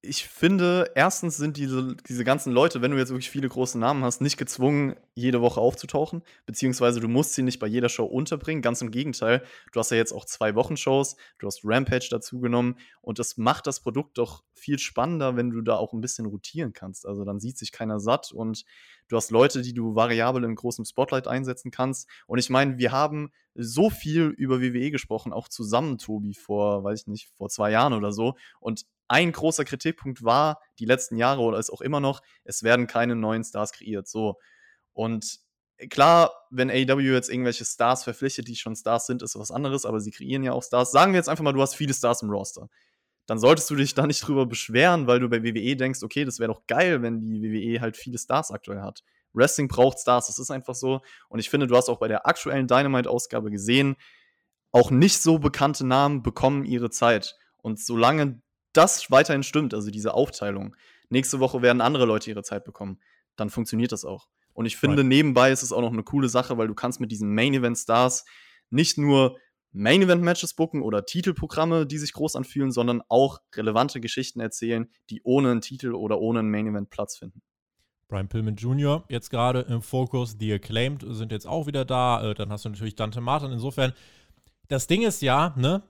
ich 0.02 0.28
finde, 0.28 0.92
erstens 0.96 1.36
sind 1.36 1.58
diese, 1.58 1.98
diese 2.08 2.24
ganzen 2.24 2.54
Leute, 2.54 2.82
wenn 2.82 2.92
du 2.92 2.98
jetzt 2.98 3.10
wirklich 3.10 3.30
viele 3.30 3.50
große 3.50 3.78
Namen 3.78 4.04
hast, 4.06 4.22
nicht 4.22 4.38
gezwungen, 4.38 4.96
jede 5.14 5.42
Woche 5.42 5.60
aufzutauchen, 5.60 6.24
beziehungsweise 6.46 7.02
du 7.02 7.10
musst 7.10 7.34
sie 7.34 7.44
nicht 7.44 7.60
bei 7.60 7.68
jeder 7.68 7.90
Show 7.90 8.06
unterbringen. 8.06 8.62
Ganz 8.62 8.82
im 8.82 8.92
Gegenteil, 8.92 9.44
du 9.74 9.80
hast 9.80 9.92
ja 9.92 9.98
jetzt 9.98 10.14
auch 10.14 10.24
zwei 10.24 10.56
Wochen-Shows, 10.56 11.18
du 11.40 11.48
hast 11.48 11.62
Rampage 11.66 12.08
dazu 12.10 12.40
genommen 12.40 12.78
und 13.02 13.20
das 13.20 13.36
macht 13.36 13.68
das 13.68 13.82
Produkt 13.82 14.18
doch 14.18 14.44
viel 14.54 14.80
spannender, 14.80 15.36
wenn 15.36 15.50
du 15.50 15.62
da 15.62 15.76
auch 15.76 15.92
ein 15.92 16.02
bisschen 16.02 16.26
rotieren 16.26 16.72
kannst. 16.72 17.06
Also 17.06 17.26
dann 17.26 17.42
sieht 17.42 17.58
sich 17.58 17.74
keiner 17.74 18.00
satt 18.00 18.32
und 18.32 18.64
du 19.10 19.18
hast 19.18 19.32
Leute, 19.32 19.62
die 19.62 19.74
du 19.74 19.96
variabel 19.96 20.44
in 20.46 20.56
großem 20.56 20.86
Spotlight 20.86 21.28
einsetzen 21.28 21.72
kannst. 21.72 22.08
Und 22.28 22.40
ich 22.40 22.50
meine, 22.50 22.78
wir 22.78 22.92
haben 22.92 23.32
so 23.56 23.90
viel 23.90 24.28
über 24.38 24.62
WWE 24.62 24.92
gesprochen, 24.92 25.34
auch 25.34 25.50
zusammen, 25.50 25.98
Tobi, 25.98 26.34
vor, 26.34 26.84
weiß 26.84 27.02
ich 27.02 27.08
nicht, 27.08 27.30
vor 27.36 27.50
zwei 27.50 27.72
Jahren 27.72 27.94
oder 27.94 28.14
so. 28.14 28.36
Und 28.60 28.86
ein 29.08 29.32
großer 29.32 29.66
Kritikpunkt 29.66 30.24
war 30.24 30.62
die 30.78 30.86
letzten 30.86 31.18
Jahre 31.18 31.42
oder 31.42 31.58
ist 31.58 31.72
auch 31.72 31.82
immer 31.82 32.00
noch, 32.00 32.22
es 32.44 32.64
werden 32.64 32.88
keine 32.88 33.16
neuen 33.16 33.44
Stars 33.44 33.74
kreiert. 33.74 34.08
So. 34.08 34.38
Und 34.94 35.40
klar, 35.90 36.32
wenn 36.52 36.70
AEW 36.70 37.14
jetzt 37.14 37.30
irgendwelche 37.30 37.66
Stars 37.66 38.04
verpflichtet, 38.04 38.48
die 38.48 38.56
schon 38.56 38.76
Stars 38.76 39.08
sind, 39.08 39.24
ist 39.24 39.38
was 39.38 39.52
anderes, 39.52 39.86
aber 39.86 40.00
sie 40.00 40.12
kreieren 40.12 40.44
ja 40.44 40.54
auch 40.54 40.64
Stars. 40.64 40.92
Sagen 40.92 41.14
wir 41.14 41.18
jetzt 41.18 41.30
einfach 41.30 41.44
mal, 41.44 41.54
du 41.54 41.62
hast 41.62 41.76
viele 41.76 41.94
Stars 41.94 42.22
im 42.22 42.30
Roster. 42.30 42.70
Dann 43.30 43.38
solltest 43.38 43.70
du 43.70 43.76
dich 43.76 43.94
da 43.94 44.08
nicht 44.08 44.28
drüber 44.28 44.48
beschweren, 44.48 45.06
weil 45.06 45.20
du 45.20 45.30
bei 45.30 45.44
WWE 45.44 45.76
denkst, 45.76 46.02
okay, 46.02 46.26
das 46.26 46.40
wäre 46.40 46.52
doch 46.52 46.66
geil, 46.66 47.04
wenn 47.04 47.22
die 47.22 47.44
WWE 47.44 47.80
halt 47.80 47.96
viele 47.96 48.18
Stars 48.18 48.50
aktuell 48.50 48.82
hat. 48.82 49.04
Wrestling 49.34 49.68
braucht 49.68 50.00
Stars, 50.00 50.26
das 50.26 50.40
ist 50.40 50.50
einfach 50.50 50.74
so. 50.74 51.02
Und 51.28 51.38
ich 51.38 51.48
finde, 51.48 51.68
du 51.68 51.76
hast 51.78 51.90
auch 51.90 52.00
bei 52.00 52.08
der 52.08 52.26
aktuellen 52.26 52.66
Dynamite-Ausgabe 52.66 53.52
gesehen, 53.52 53.98
auch 54.72 54.90
nicht 54.90 55.22
so 55.22 55.38
bekannte 55.38 55.86
Namen 55.86 56.24
bekommen 56.24 56.66
ihre 56.66 56.90
Zeit. 56.90 57.38
Und 57.58 57.80
solange 57.80 58.42
das 58.74 59.12
weiterhin 59.12 59.44
stimmt, 59.44 59.76
also 59.76 59.92
diese 59.92 60.16
Aufteilung, 60.16 60.76
nächste 61.10 61.40
Woche 61.40 61.62
werden 61.62 61.82
andere 61.82 62.06
Leute 62.06 62.32
ihre 62.32 62.42
Zeit 62.42 62.64
bekommen, 62.64 63.00
dann 63.36 63.52
funktioniert 63.52 63.92
das 63.92 64.06
auch. 64.06 64.28
Und 64.54 64.66
ich 64.66 64.76
finde, 64.76 65.04
right. 65.04 65.08
nebenbei 65.08 65.52
ist 65.52 65.62
es 65.62 65.72
auch 65.72 65.82
noch 65.82 65.94
eine 65.94 66.04
coole 66.04 66.30
Sache, 66.30 66.58
weil 66.58 66.68
du 66.68 66.74
kannst 66.74 67.00
mit 67.00 67.12
diesen 67.12 67.36
Main-Event-Stars 67.36 68.26
nicht 68.72 68.98
nur 68.98 69.38
Main-Event-Matches 69.72 70.54
booken 70.54 70.82
oder 70.82 71.06
Titelprogramme, 71.06 71.86
die 71.86 71.98
sich 71.98 72.14
groß 72.14 72.36
anfühlen, 72.36 72.72
sondern 72.72 73.02
auch 73.08 73.40
relevante 73.56 74.02
Geschichten 74.02 74.40
erzählen, 74.40 74.90
die 75.10 75.22
ohne 75.24 75.52
einen 75.52 75.62
Titel 75.62 75.94
oder 75.94 76.20
ohne 76.20 76.40
einen 76.40 76.50
Main-Event 76.50 76.90
Platz 76.90 77.18
finden. 77.18 77.42
Brian 78.08 78.28
Pillman 78.28 78.56
Jr. 78.56 79.06
jetzt 79.08 79.30
gerade 79.30 79.62
im 79.62 79.84
Fokus, 79.84 80.36
The 80.40 80.54
Acclaimed 80.54 81.06
sind 81.08 81.32
jetzt 81.32 81.46
auch 81.46 81.68
wieder 81.68 81.86
da. 81.86 82.32
Äh, 82.32 82.34
dann 82.34 82.52
hast 82.52 82.66
du 82.66 82.70
natürlich 82.70 82.96
Dante 82.96 83.22
Martin. 83.22 83.52
Insofern, 83.52 83.94
das 84.68 84.88
Ding 84.88 85.04
ist 85.04 85.22
ja, 85.22 85.54
ne, 85.56 85.84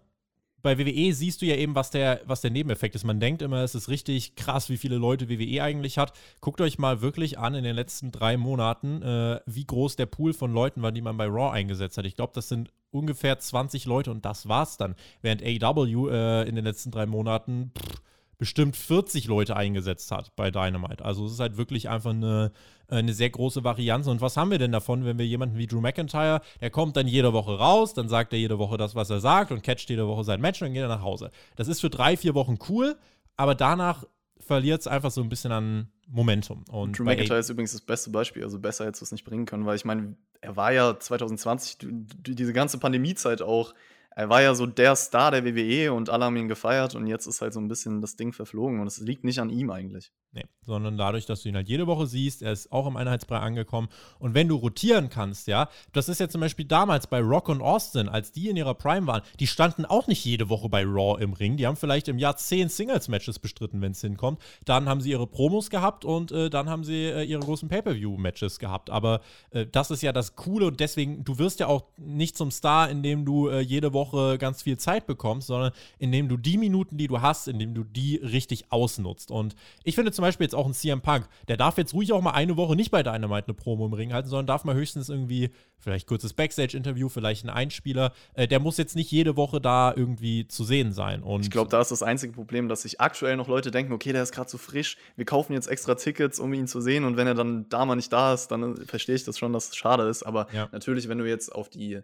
bei 0.62 0.78
WWE 0.78 1.14
siehst 1.14 1.42
du 1.42 1.46
ja 1.46 1.56
eben, 1.56 1.76
was 1.76 1.92
der, 1.92 2.22
was 2.26 2.42
der 2.42 2.52
Nebeneffekt 2.52 2.96
ist. 2.96 3.04
Man 3.04 3.20
denkt 3.20 3.42
immer, 3.42 3.64
es 3.64 3.76
ist 3.76 3.90
richtig 3.90 4.36
krass, 4.36 4.70
wie 4.70 4.78
viele 4.78 4.98
Leute 4.98 5.30
WWE 5.30 5.64
eigentlich 5.64 5.98
hat. 5.98 6.14
Guckt 6.42 6.62
euch 6.62 6.78
mal 6.80 7.02
wirklich 7.02 7.40
an 7.40 7.56
in 7.56 7.64
den 7.64 7.76
letzten 7.76 8.12
drei 8.12 8.38
Monaten, 8.38 9.02
äh, 9.02 9.40
wie 9.46 9.66
groß 9.66 9.96
der 9.96 10.06
Pool 10.06 10.34
von 10.34 10.54
Leuten 10.54 10.82
war, 10.82 10.92
die 10.92 11.02
man 11.02 11.18
bei 11.18 11.26
Raw 11.26 11.52
eingesetzt 11.52 11.98
hat. 11.98 12.06
Ich 12.06 12.16
glaube, 12.16 12.34
das 12.36 12.50
sind 12.50 12.72
ungefähr 12.92 13.38
20 13.38 13.86
Leute 13.86 14.12
und 14.12 14.26
das 14.26 14.48
war's 14.48 14.78
dann. 14.78 14.96
Während 15.22 15.44
AEW 15.44 16.10
äh, 16.10 16.48
in 16.48 16.56
den 16.56 16.66
letzten 16.66 16.92
drei 16.92 17.06
Monaten 17.06 17.72
pff, 17.78 18.02
bestimmt 18.40 18.78
40 18.78 19.28
Leute 19.28 19.56
eingesetzt 19.56 20.12
hat 20.12 20.36
bei 20.38 20.50
Dynamite. 20.50 21.04
Also 21.04 21.26
es 21.26 21.34
ist 21.34 21.40
halt 21.42 21.58
wirklich 21.58 21.90
einfach 21.90 22.12
eine, 22.12 22.52
eine 22.88 23.14
sehr 23.14 23.30
große 23.30 23.66
Varianz. 23.66 24.08
Und 24.08 24.22
was 24.22 24.38
haben 24.38 24.50
wir 24.50 24.58
denn 24.58 24.72
davon, 24.72 25.04
wenn 25.04 25.20
wir 25.20 25.28
jemanden 25.28 25.58
wie 25.58 25.68
Drew 25.68 25.82
McIntyre, 25.82 26.40
der 26.62 26.70
kommt 26.70 26.96
dann 26.96 27.06
jede 27.06 27.34
Woche 27.34 27.60
raus, 27.60 27.94
dann 27.94 28.08
sagt 28.08 28.32
er 28.32 28.40
jede 28.40 28.58
Woche 28.58 28.78
das, 28.78 28.96
was 28.96 29.10
er 29.10 29.20
sagt 29.20 29.52
und 29.52 29.62
catcht 29.62 29.90
jede 29.90 30.08
Woche 30.08 30.24
sein 30.24 30.40
Match 30.40 30.62
und 30.62 30.68
dann 30.68 30.74
geht 30.74 30.84
er 30.84 30.88
nach 30.88 31.02
Hause. 31.02 31.32
Das 31.58 31.68
ist 31.68 31.82
für 31.82 31.90
drei, 31.90 32.16
vier 32.16 32.34
Wochen 32.34 32.58
cool, 32.70 32.96
aber 33.36 33.56
danach 33.56 34.06
verliert 34.40 34.80
es 34.80 34.88
einfach 34.88 35.12
so 35.12 35.22
ein 35.22 35.28
bisschen 35.28 35.52
an 35.52 35.92
Momentum. 36.08 36.64
Und 36.72 36.98
Drew 36.98 37.04
McIntyre 37.04 37.40
ist 37.40 37.50
übrigens 37.50 37.74
das 37.74 37.82
beste 37.82 38.10
Beispiel. 38.10 38.44
Also 38.46 38.58
besser 38.58 38.86
hättest 38.86 39.02
du 39.02 39.06
es 39.06 39.12
nicht 39.12 39.26
bringen 39.26 39.46
können, 39.46 39.66
weil 39.66 39.76
ich 39.76 39.84
meine, 39.84 40.16
er 40.40 40.56
war 40.56 40.72
ja 40.72 40.98
2020, 40.98 41.78
diese 41.82 42.54
ganze 42.54 42.78
Pandemiezeit 42.78 43.42
auch 43.42 43.74
er 44.20 44.28
war 44.28 44.42
ja 44.42 44.54
so 44.54 44.66
der 44.66 44.98
Star 44.98 45.32
der 45.32 45.46
WWE 45.46 45.94
und 45.94 46.10
alle 46.10 46.26
haben 46.26 46.36
ihn 46.36 46.50
gefeiert 46.50 46.94
und 46.94 47.08
jetzt 47.08 47.26
ist 47.26 47.40
halt 47.40 47.54
so 47.54 47.62
ein 47.62 47.70
bisschen 47.70 48.02
das 48.02 48.18
Ding 48.18 48.34
verflogen 48.34 48.82
und 48.82 48.88
es 48.88 48.98
liegt 48.98 49.24
nicht 49.24 49.40
an 49.40 49.50
ihm 49.50 49.72
eigentlich. 49.72 50.12
Nee, 50.32 50.46
sondern 50.62 50.96
dadurch, 50.96 51.26
dass 51.26 51.42
du 51.42 51.50
ihn 51.50 51.56
halt 51.56 51.68
jede 51.68 51.88
Woche 51.88 52.06
siehst, 52.06 52.44
er 52.44 52.52
ist 52.52 52.72
auch 52.72 52.86
im 52.86 52.98
Einheitsbrei 52.98 53.40
angekommen. 53.40 53.90
Und 54.20 54.36
wenn 54.36 54.48
du 54.48 54.56
rotieren 54.58 55.10
kannst, 55.10 55.48
ja, 55.48 55.70
das 55.92 56.08
ist 56.08 56.20
ja 56.20 56.30
zum 56.30 56.42
Beispiel 56.42 56.66
damals 56.66 57.08
bei 57.08 57.20
Rock 57.20 57.50
und 57.50 57.64
Austin, 57.64 58.08
als 58.08 58.32
die 58.32 58.50
in 58.50 58.56
ihrer 58.56 58.76
Prime 58.76 59.08
waren, 59.08 59.24
die 59.40 59.48
standen 59.48 59.86
auch 59.86 60.06
nicht 60.06 60.24
jede 60.24 60.48
Woche 60.50 60.70
bei 60.70 60.84
Raw 60.84 61.20
im 61.20 61.34
Ring. 61.34 61.58
Die 61.58 61.66
haben 61.66 61.78
vielleicht 61.78 62.08
im 62.08 62.20
Jahr 62.20 62.38
zehn 62.38 62.70
Singles-Matches 62.70 63.40
bestritten, 63.40 63.82
wenn 63.82 63.94
es 63.94 64.02
hinkommt. 64.02 64.40
Dann 64.66 64.88
haben 64.88 65.02
sie 65.02 65.10
ihre 65.10 65.26
Promos 65.26 65.72
gehabt 65.72 66.06
und 66.06 66.32
äh, 66.32 66.52
dann 66.52 66.70
haben 66.70 66.84
sie 66.84 67.06
äh, 67.06 67.24
ihre 67.24 67.42
großen 67.42 67.68
Pay-Per-View-Matches 67.68 68.60
gehabt. 68.60 68.92
Aber 68.92 69.22
äh, 69.50 69.66
das 69.66 69.90
ist 69.90 70.04
ja 70.04 70.14
das 70.14 70.36
Coole 70.36 70.68
und 70.68 70.80
deswegen, 70.80 71.24
du 71.24 71.40
wirst 71.40 71.60
ja 71.60 71.66
auch 71.66 71.86
nicht 71.98 72.38
zum 72.38 72.52
Star, 72.52 72.88
indem 72.92 73.26
du 73.26 73.48
äh, 73.48 73.62
jede 73.62 73.94
Woche 73.94 74.38
ganz 74.38 74.62
viel 74.62 74.78
Zeit 74.78 75.08
bekommst, 75.08 75.48
sondern 75.48 75.72
indem 75.98 76.30
du 76.30 76.38
die 76.38 76.60
Minuten, 76.60 76.98
die 76.98 77.08
du 77.08 77.20
hast, 77.20 77.48
indem 77.48 77.74
du 77.74 77.84
die 77.84 78.18
richtig 78.18 78.72
ausnutzt. 78.72 79.32
Und 79.32 79.56
ich 79.84 79.96
finde 79.96 80.19
zum 80.20 80.24
Beispiel 80.24 80.44
jetzt 80.44 80.54
auch 80.56 80.66
ein 80.66 80.74
CM 80.74 81.00
Punk, 81.00 81.30
der 81.48 81.56
darf 81.56 81.78
jetzt 81.78 81.94
ruhig 81.94 82.12
auch 82.12 82.22
mal 82.22 82.32
eine 82.32 82.58
Woche 82.58 82.76
nicht 82.76 82.92
bei 82.92 83.04
Dynamite 83.04 83.48
eine 83.48 83.54
Promo 83.54 83.86
im 83.86 83.94
Ring 83.94 84.12
halten, 84.12 84.28
sondern 84.28 84.48
darf 84.48 84.66
mal 84.66 84.76
höchstens 84.76 85.08
irgendwie 85.08 85.52
vielleicht 85.78 86.08
kurzes 86.08 86.34
Backstage-Interview, 86.34 87.08
vielleicht 87.08 87.46
ein 87.46 87.50
Einspieler. 87.50 88.12
Äh, 88.34 88.46
der 88.46 88.60
muss 88.60 88.76
jetzt 88.76 88.98
nicht 88.98 89.10
jede 89.12 89.38
Woche 89.38 89.62
da 89.62 89.94
irgendwie 89.96 90.46
zu 90.46 90.66
sehen 90.66 90.92
sein. 90.92 91.24
Und 91.24 91.44
ich 91.44 91.52
glaube, 91.52 91.70
da 91.70 91.80
ist 91.80 91.92
das 91.92 92.04
einzige 92.04 92.34
Problem, 92.34 92.68
dass 92.68 92.82
sich 92.82 93.00
aktuell 93.00 93.38
noch 93.38 93.48
Leute 93.48 93.72
denken, 93.72 93.94
okay, 93.94 94.12
der 94.12 94.24
ist 94.24 94.34
gerade 94.34 94.50
so 94.50 94.58
frisch, 94.58 94.98
wir 95.16 95.24
kaufen 95.24 95.54
jetzt 95.54 95.68
extra 95.68 95.96
Tickets, 95.96 96.38
um 96.38 96.54
ihn 96.54 96.68
zu 96.68 96.82
sehen 96.82 97.06
und 97.06 97.16
wenn 97.16 97.26
er 97.26 97.36
dann 97.36 97.70
da 97.70 97.86
mal 97.86 97.96
nicht 97.96 98.12
da 98.12 98.34
ist, 98.34 98.50
dann 98.50 98.76
verstehe 98.86 99.16
ich 99.16 99.24
das 99.24 99.40
schon, 99.40 99.54
dass 99.54 99.70
es 99.70 99.78
schade 99.78 100.04
ist. 100.04 100.24
Aber 100.24 100.48
ja. 100.52 100.68
natürlich, 100.74 101.08
wenn 101.08 101.20
du 101.20 101.30
jetzt 101.30 101.56
auf 101.56 101.70
die 101.70 102.02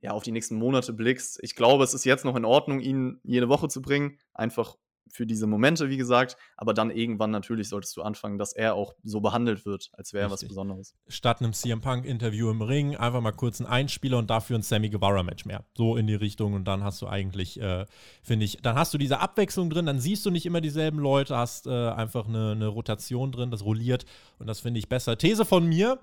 ja, 0.00 0.12
auf 0.12 0.22
die 0.22 0.32
nächsten 0.32 0.56
Monate 0.56 0.92
blickst. 0.94 1.38
Ich 1.42 1.54
glaube, 1.54 1.84
es 1.84 1.94
ist 1.94 2.04
jetzt 2.04 2.24
noch 2.24 2.34
in 2.34 2.44
Ordnung, 2.44 2.80
ihn 2.80 3.20
jede 3.22 3.48
Woche 3.48 3.68
zu 3.68 3.80
bringen, 3.80 4.18
einfach 4.34 4.74
für 5.12 5.26
diese 5.26 5.46
Momente, 5.46 5.90
wie 5.90 5.98
gesagt, 5.98 6.36
aber 6.56 6.72
dann 6.72 6.90
irgendwann 6.90 7.30
natürlich 7.30 7.68
solltest 7.68 7.96
du 7.96 8.02
anfangen, 8.02 8.38
dass 8.38 8.54
er 8.54 8.74
auch 8.74 8.94
so 9.04 9.20
behandelt 9.20 9.66
wird, 9.66 9.90
als 9.92 10.14
wäre 10.14 10.26
er 10.26 10.30
was 10.30 10.42
Besonderes. 10.42 10.94
Statt 11.06 11.40
einem 11.40 11.52
CM 11.52 11.82
Punk-Interview 11.82 12.50
im 12.50 12.62
Ring, 12.62 12.96
einfach 12.96 13.20
mal 13.20 13.32
kurz 13.32 13.60
einen 13.60 13.68
Einspieler 13.68 14.18
und 14.18 14.30
dafür 14.30 14.58
ein 14.58 14.62
Sammy 14.62 14.88
Guevara-Match 14.88 15.44
mehr. 15.44 15.64
So 15.76 15.96
in 15.96 16.06
die 16.06 16.14
Richtung 16.14 16.54
und 16.54 16.64
dann 16.64 16.82
hast 16.82 17.02
du 17.02 17.06
eigentlich, 17.06 17.60
äh, 17.60 17.84
finde 18.22 18.46
ich, 18.46 18.58
dann 18.62 18.74
hast 18.74 18.94
du 18.94 18.98
diese 18.98 19.20
Abwechslung 19.20 19.68
drin, 19.68 19.84
dann 19.84 20.00
siehst 20.00 20.24
du 20.24 20.30
nicht 20.30 20.46
immer 20.46 20.62
dieselben 20.62 20.98
Leute, 20.98 21.36
hast 21.36 21.66
äh, 21.66 21.70
einfach 21.90 22.26
eine, 22.26 22.52
eine 22.52 22.68
Rotation 22.68 23.32
drin, 23.32 23.50
das 23.50 23.64
rolliert 23.64 24.06
und 24.38 24.46
das 24.46 24.60
finde 24.60 24.78
ich 24.78 24.88
besser. 24.88 25.18
These 25.18 25.44
von 25.44 25.66
mir, 25.66 26.00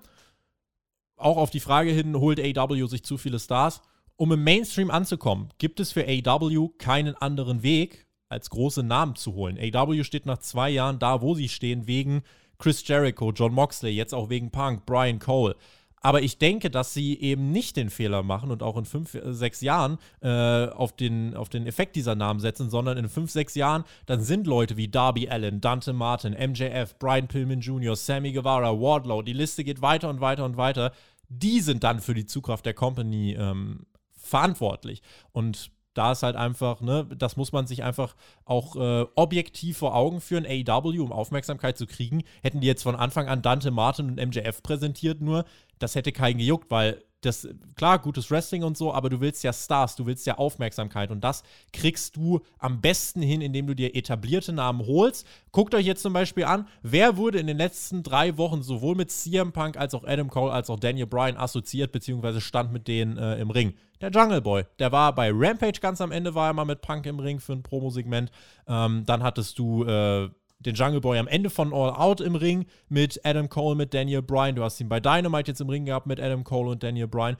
auch 1.16 1.36
auf 1.36 1.50
die 1.50 1.60
Frage 1.60 1.90
hin, 1.90 2.14
holt 2.16 2.40
AW 2.40 2.86
sich 2.86 3.02
zu 3.02 3.18
viele 3.18 3.40
Stars? 3.40 3.82
Um 4.14 4.32
im 4.32 4.44
Mainstream 4.44 4.90
anzukommen, 4.90 5.48
gibt 5.58 5.80
es 5.80 5.92
für 5.92 6.06
AW 6.06 6.68
keinen 6.78 7.16
anderen 7.16 7.62
Weg, 7.62 8.06
als 8.30 8.48
große 8.48 8.82
Namen 8.82 9.16
zu 9.16 9.34
holen. 9.34 9.58
AW 9.58 10.02
steht 10.04 10.24
nach 10.24 10.38
zwei 10.38 10.70
Jahren 10.70 10.98
da, 10.98 11.20
wo 11.20 11.34
sie 11.34 11.48
stehen, 11.48 11.86
wegen 11.86 12.22
Chris 12.58 12.86
Jericho, 12.86 13.32
John 13.32 13.52
Moxley, 13.52 13.90
jetzt 13.90 14.14
auch 14.14 14.30
wegen 14.30 14.50
Punk, 14.50 14.86
Brian 14.86 15.18
Cole. 15.18 15.56
Aber 16.02 16.22
ich 16.22 16.38
denke, 16.38 16.70
dass 16.70 16.94
sie 16.94 17.18
eben 17.20 17.50
nicht 17.52 17.76
den 17.76 17.90
Fehler 17.90 18.22
machen 18.22 18.50
und 18.50 18.62
auch 18.62 18.78
in 18.78 18.86
fünf, 18.86 19.14
äh, 19.14 19.34
sechs 19.34 19.60
Jahren 19.60 19.98
äh, 20.22 20.66
auf, 20.68 20.96
den, 20.96 21.36
auf 21.36 21.50
den 21.50 21.66
Effekt 21.66 21.94
dieser 21.94 22.14
Namen 22.14 22.40
setzen, 22.40 22.70
sondern 22.70 22.96
in 22.96 23.08
fünf, 23.08 23.30
sechs 23.30 23.54
Jahren, 23.54 23.84
dann 24.06 24.22
sind 24.22 24.46
Leute 24.46 24.78
wie 24.78 24.88
Darby 24.88 25.28
Allen, 25.28 25.60
Dante 25.60 25.92
Martin, 25.92 26.32
MJF, 26.32 26.98
Brian 26.98 27.28
Pillman 27.28 27.60
Jr., 27.60 27.96
Sammy 27.96 28.32
Guevara, 28.32 28.72
Wardlow, 28.80 29.20
die 29.20 29.34
Liste 29.34 29.62
geht 29.62 29.82
weiter 29.82 30.08
und 30.08 30.20
weiter 30.22 30.46
und 30.46 30.56
weiter. 30.56 30.92
Die 31.28 31.60
sind 31.60 31.84
dann 31.84 32.00
für 32.00 32.14
die 32.14 32.26
Zukunft 32.26 32.64
der 32.64 32.74
Company 32.74 33.34
ähm, 33.38 33.86
verantwortlich. 34.16 35.02
Und 35.32 35.70
da 35.94 36.12
ist 36.12 36.22
halt 36.22 36.36
einfach, 36.36 36.80
ne, 36.80 37.06
das 37.16 37.36
muss 37.36 37.52
man 37.52 37.66
sich 37.66 37.82
einfach 37.82 38.14
auch 38.44 38.76
äh, 38.76 39.06
objektiv 39.16 39.78
vor 39.78 39.94
Augen 39.94 40.20
führen. 40.20 40.46
AEW, 40.46 41.02
um 41.02 41.12
Aufmerksamkeit 41.12 41.76
zu 41.76 41.86
kriegen, 41.86 42.22
hätten 42.42 42.60
die 42.60 42.66
jetzt 42.66 42.82
von 42.82 42.96
Anfang 42.96 43.28
an 43.28 43.42
Dante 43.42 43.70
Martin 43.70 44.10
und 44.10 44.28
MJF 44.28 44.62
präsentiert, 44.62 45.20
nur 45.20 45.44
das 45.78 45.94
hätte 45.94 46.12
keinen 46.12 46.38
gejuckt, 46.38 46.70
weil 46.70 47.02
das, 47.20 47.48
klar, 47.76 47.98
gutes 47.98 48.30
Wrestling 48.30 48.62
und 48.62 48.76
so, 48.76 48.92
aber 48.92 49.10
du 49.10 49.20
willst 49.20 49.44
ja 49.44 49.52
Stars, 49.52 49.96
du 49.96 50.06
willst 50.06 50.26
ja 50.26 50.38
Aufmerksamkeit 50.38 51.10
und 51.10 51.22
das 51.22 51.42
kriegst 51.72 52.16
du 52.16 52.40
am 52.58 52.80
besten 52.80 53.22
hin, 53.22 53.40
indem 53.40 53.66
du 53.66 53.74
dir 53.74 53.94
etablierte 53.94 54.52
Namen 54.52 54.86
holst. 54.86 55.26
Guckt 55.52 55.74
euch 55.74 55.86
jetzt 55.86 56.02
zum 56.02 56.12
Beispiel 56.12 56.44
an, 56.44 56.66
wer 56.82 57.16
wurde 57.16 57.38
in 57.38 57.46
den 57.46 57.58
letzten 57.58 58.02
drei 58.02 58.36
Wochen 58.38 58.62
sowohl 58.62 58.94
mit 58.94 59.10
CM 59.10 59.52
Punk 59.52 59.76
als 59.76 59.94
auch 59.94 60.04
Adam 60.04 60.28
Cole 60.28 60.52
als 60.52 60.70
auch 60.70 60.80
Daniel 60.80 61.06
Bryan 61.06 61.36
assoziiert, 61.36 61.92
beziehungsweise 61.92 62.40
stand 62.40 62.72
mit 62.72 62.88
denen 62.88 63.16
äh, 63.18 63.38
im 63.38 63.50
Ring? 63.50 63.74
Der 64.00 64.10
Jungle 64.10 64.40
Boy. 64.40 64.64
Der 64.78 64.92
war 64.92 65.14
bei 65.14 65.30
Rampage 65.30 65.80
ganz 65.80 66.00
am 66.00 66.10
Ende, 66.10 66.34
war 66.34 66.48
er 66.48 66.52
mal 66.54 66.64
mit 66.64 66.80
Punk 66.80 67.04
im 67.04 67.18
Ring 67.18 67.38
für 67.38 67.52
ein 67.52 67.62
Promosegment. 67.62 68.30
Ähm, 68.66 69.04
dann 69.04 69.22
hattest 69.22 69.58
du 69.58 69.84
äh, 69.84 70.30
den 70.60 70.74
Jungle 70.74 71.00
Boy 71.00 71.18
am 71.18 71.26
Ende 71.26 71.50
von 71.50 71.72
All 71.72 71.90
Out 71.90 72.20
im 72.20 72.34
Ring 72.34 72.66
mit 72.88 73.20
Adam 73.24 73.48
Cole, 73.48 73.74
mit 73.76 73.94
Daniel 73.94 74.22
Bryan. 74.22 74.54
Du 74.54 74.62
hast 74.62 74.80
ihn 74.80 74.88
bei 74.88 75.00
Dynamite 75.00 75.50
jetzt 75.50 75.60
im 75.60 75.68
Ring 75.68 75.86
gehabt 75.86 76.06
mit 76.06 76.20
Adam 76.20 76.44
Cole 76.44 76.70
und 76.70 76.82
Daniel 76.82 77.08
Bryan 77.08 77.36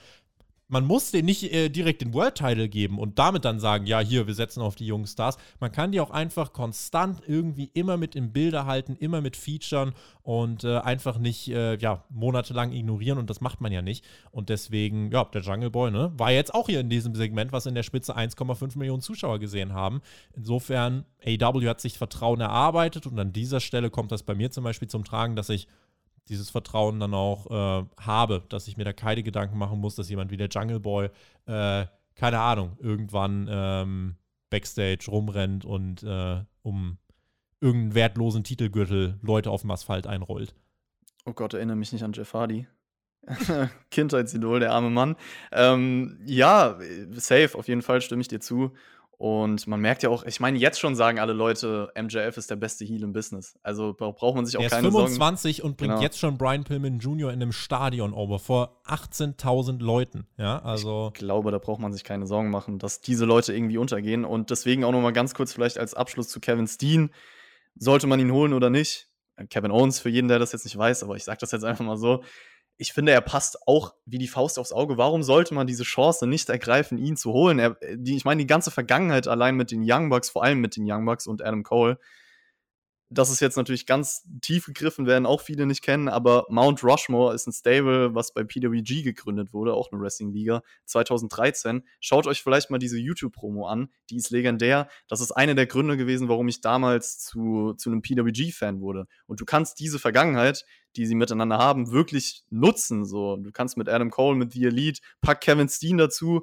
man 0.70 0.86
muss 0.86 1.10
denen 1.10 1.26
nicht 1.26 1.52
äh, 1.52 1.68
direkt 1.68 2.00
den 2.00 2.14
World 2.14 2.36
Title 2.36 2.68
geben 2.68 2.98
und 2.98 3.18
damit 3.18 3.44
dann 3.44 3.58
sagen, 3.58 3.86
ja, 3.86 3.98
hier, 3.98 4.26
wir 4.26 4.34
setzen 4.34 4.62
auf 4.62 4.76
die 4.76 4.86
jungen 4.86 5.06
Stars. 5.06 5.36
Man 5.58 5.72
kann 5.72 5.90
die 5.90 6.00
auch 6.00 6.10
einfach 6.10 6.52
konstant 6.52 7.20
irgendwie 7.26 7.70
immer 7.74 7.96
mit 7.96 8.14
im 8.14 8.32
Bilde 8.32 8.66
halten, 8.66 8.96
immer 8.96 9.20
mit 9.20 9.36
Featuren 9.36 9.92
und 10.22 10.62
äh, 10.62 10.78
einfach 10.78 11.18
nicht, 11.18 11.48
äh, 11.48 11.76
ja, 11.76 12.04
monatelang 12.08 12.72
ignorieren 12.72 13.18
und 13.18 13.28
das 13.28 13.40
macht 13.40 13.60
man 13.60 13.72
ja 13.72 13.82
nicht. 13.82 14.04
Und 14.30 14.48
deswegen, 14.48 15.10
ja, 15.10 15.24
der 15.24 15.42
Jungle 15.42 15.70
Boy, 15.70 15.90
ne, 15.90 16.12
war 16.16 16.30
jetzt 16.30 16.54
auch 16.54 16.66
hier 16.66 16.80
in 16.80 16.88
diesem 16.88 17.16
Segment, 17.16 17.52
was 17.52 17.66
in 17.66 17.74
der 17.74 17.82
Spitze 17.82 18.16
1,5 18.16 18.78
Millionen 18.78 19.02
Zuschauer 19.02 19.40
gesehen 19.40 19.74
haben. 19.74 20.00
Insofern, 20.36 21.04
AW 21.26 21.68
hat 21.68 21.80
sich 21.80 21.98
Vertrauen 21.98 22.40
erarbeitet 22.40 23.08
und 23.08 23.18
an 23.18 23.32
dieser 23.32 23.58
Stelle 23.58 23.90
kommt 23.90 24.12
das 24.12 24.22
bei 24.22 24.36
mir 24.36 24.52
zum 24.52 24.62
Beispiel 24.62 24.88
zum 24.88 25.04
Tragen, 25.04 25.34
dass 25.34 25.48
ich 25.48 25.66
dieses 26.30 26.48
Vertrauen 26.48 27.00
dann 27.00 27.12
auch 27.12 27.50
äh, 27.50 27.84
habe, 28.00 28.42
dass 28.48 28.68
ich 28.68 28.76
mir 28.76 28.84
da 28.84 28.92
keine 28.92 29.22
Gedanken 29.22 29.58
machen 29.58 29.80
muss, 29.80 29.96
dass 29.96 30.08
jemand 30.08 30.30
wie 30.30 30.36
der 30.36 30.48
Jungle 30.48 30.80
Boy, 30.80 31.10
äh, 31.46 31.86
keine 32.14 32.38
Ahnung, 32.40 32.76
irgendwann 32.78 33.48
ähm, 33.50 34.16
Backstage 34.48 35.06
rumrennt 35.08 35.64
und 35.64 36.02
äh, 36.02 36.42
um 36.62 36.98
irgendeinen 37.60 37.94
wertlosen 37.94 38.44
Titelgürtel 38.44 39.18
Leute 39.22 39.50
auf 39.50 39.62
dem 39.62 39.70
Asphalt 39.70 40.06
einrollt. 40.06 40.54
Oh 41.26 41.32
Gott, 41.32 41.52
erinnere 41.52 41.76
mich 41.76 41.92
nicht 41.92 42.02
an 42.02 42.12
Jeff 42.12 42.32
Hardy. 42.32 42.66
Kindheitsidol, 43.90 44.60
der 44.60 44.72
arme 44.72 44.90
Mann. 44.90 45.16
Ähm, 45.52 46.18
ja, 46.24 46.78
safe, 47.12 47.50
auf 47.54 47.68
jeden 47.68 47.82
Fall 47.82 48.00
stimme 48.00 48.22
ich 48.22 48.28
dir 48.28 48.40
zu. 48.40 48.72
Und 49.20 49.66
man 49.66 49.82
merkt 49.82 50.02
ja 50.02 50.08
auch, 50.08 50.24
ich 50.24 50.40
meine, 50.40 50.56
jetzt 50.56 50.80
schon 50.80 50.96
sagen 50.96 51.18
alle 51.18 51.34
Leute, 51.34 51.92
MJF 51.94 52.38
ist 52.38 52.50
der 52.50 52.56
beste 52.56 52.86
Heal 52.86 53.02
im 53.02 53.12
Business. 53.12 53.54
Also 53.62 53.92
braucht 53.92 54.34
man 54.34 54.46
sich 54.46 54.56
auch 54.56 54.62
er 54.62 54.70
keine 54.70 54.90
Sorgen. 54.90 55.08
Er 55.08 55.10
ist 55.10 55.18
25 55.18 55.56
Sorgen. 55.56 55.68
und 55.68 55.76
bringt 55.76 55.90
genau. 55.90 56.02
jetzt 56.02 56.18
schon 56.18 56.38
Brian 56.38 56.64
Pillman 56.64 57.00
Jr. 57.00 57.30
in 57.30 57.42
einem 57.42 57.52
Stadion 57.52 58.14
over 58.14 58.38
vor 58.38 58.80
18.000 58.86 59.82
Leuten. 59.82 60.26
Ja, 60.38 60.62
also. 60.62 61.10
Ich 61.12 61.18
glaube, 61.20 61.50
da 61.50 61.58
braucht 61.58 61.82
man 61.82 61.92
sich 61.92 62.02
keine 62.02 62.26
Sorgen 62.26 62.48
machen, 62.48 62.78
dass 62.78 63.02
diese 63.02 63.26
Leute 63.26 63.52
irgendwie 63.52 63.76
untergehen. 63.76 64.24
Und 64.24 64.48
deswegen 64.48 64.84
auch 64.84 64.92
nochmal 64.92 65.12
ganz 65.12 65.34
kurz 65.34 65.52
vielleicht 65.52 65.76
als 65.76 65.92
Abschluss 65.92 66.30
zu 66.30 66.40
Kevin 66.40 66.66
Steen. 66.66 67.10
Sollte 67.74 68.06
man 68.06 68.20
ihn 68.20 68.32
holen 68.32 68.54
oder 68.54 68.70
nicht? 68.70 69.10
Kevin 69.50 69.70
Owens, 69.70 70.00
für 70.00 70.08
jeden, 70.08 70.28
der 70.28 70.38
das 70.38 70.52
jetzt 70.52 70.64
nicht 70.64 70.78
weiß, 70.78 71.02
aber 71.02 71.16
ich 71.16 71.24
sage 71.24 71.40
das 71.40 71.52
jetzt 71.52 71.64
einfach 71.64 71.84
mal 71.84 71.98
so 71.98 72.24
ich 72.80 72.94
finde, 72.94 73.12
er 73.12 73.20
passt 73.20 73.68
auch 73.68 73.92
wie 74.06 74.16
die 74.16 74.26
Faust 74.26 74.58
aufs 74.58 74.72
Auge. 74.72 74.96
Warum 74.96 75.22
sollte 75.22 75.52
man 75.52 75.66
diese 75.66 75.82
Chance 75.82 76.26
nicht 76.26 76.48
ergreifen, 76.48 76.96
ihn 76.96 77.14
zu 77.14 77.30
holen? 77.34 77.58
Er, 77.58 77.76
die, 77.94 78.16
ich 78.16 78.24
meine, 78.24 78.40
die 78.40 78.46
ganze 78.46 78.70
Vergangenheit 78.70 79.28
allein 79.28 79.54
mit 79.54 79.70
den 79.70 79.82
Young 79.84 80.08
Bucks, 80.08 80.30
vor 80.30 80.44
allem 80.44 80.62
mit 80.62 80.76
den 80.76 80.90
Young 80.90 81.04
Bucks 81.04 81.26
und 81.26 81.42
Adam 81.42 81.62
Cole, 81.62 81.98
das 83.12 83.30
ist 83.30 83.40
jetzt 83.40 83.56
natürlich 83.56 83.86
ganz 83.86 84.24
tief 84.40 84.66
gegriffen, 84.66 85.04
werden 85.06 85.26
auch 85.26 85.40
viele 85.40 85.66
nicht 85.66 85.82
kennen, 85.82 86.08
aber 86.08 86.46
Mount 86.48 86.84
Rushmore 86.84 87.34
ist 87.34 87.48
ein 87.48 87.52
Stable, 87.52 88.14
was 88.14 88.32
bei 88.32 88.44
PWG 88.44 89.02
gegründet 89.02 89.52
wurde, 89.52 89.74
auch 89.74 89.90
eine 89.90 90.00
Wrestling-Liga, 90.00 90.62
2013. 90.86 91.82
Schaut 91.98 92.28
euch 92.28 92.42
vielleicht 92.42 92.70
mal 92.70 92.78
diese 92.78 92.98
YouTube-Promo 92.98 93.66
an, 93.66 93.90
die 94.10 94.16
ist 94.16 94.30
legendär. 94.30 94.88
Das 95.08 95.20
ist 95.20 95.32
eine 95.32 95.56
der 95.56 95.66
Gründe 95.66 95.96
gewesen, 95.96 96.28
warum 96.28 96.46
ich 96.46 96.60
damals 96.60 97.18
zu, 97.18 97.74
zu 97.74 97.90
einem 97.90 98.00
PWG-Fan 98.00 98.80
wurde. 98.80 99.06
Und 99.26 99.40
du 99.40 99.44
kannst 99.44 99.80
diese 99.80 99.98
Vergangenheit, 99.98 100.64
die 100.94 101.04
sie 101.04 101.16
miteinander 101.16 101.58
haben, 101.58 101.90
wirklich 101.90 102.44
nutzen. 102.48 103.04
So, 103.04 103.36
du 103.36 103.50
kannst 103.50 103.76
mit 103.76 103.88
Adam 103.88 104.10
Cole, 104.10 104.36
mit 104.36 104.52
The 104.52 104.66
Elite, 104.66 105.00
pack 105.20 105.40
Kevin 105.40 105.68
Steen 105.68 105.98
dazu, 105.98 106.42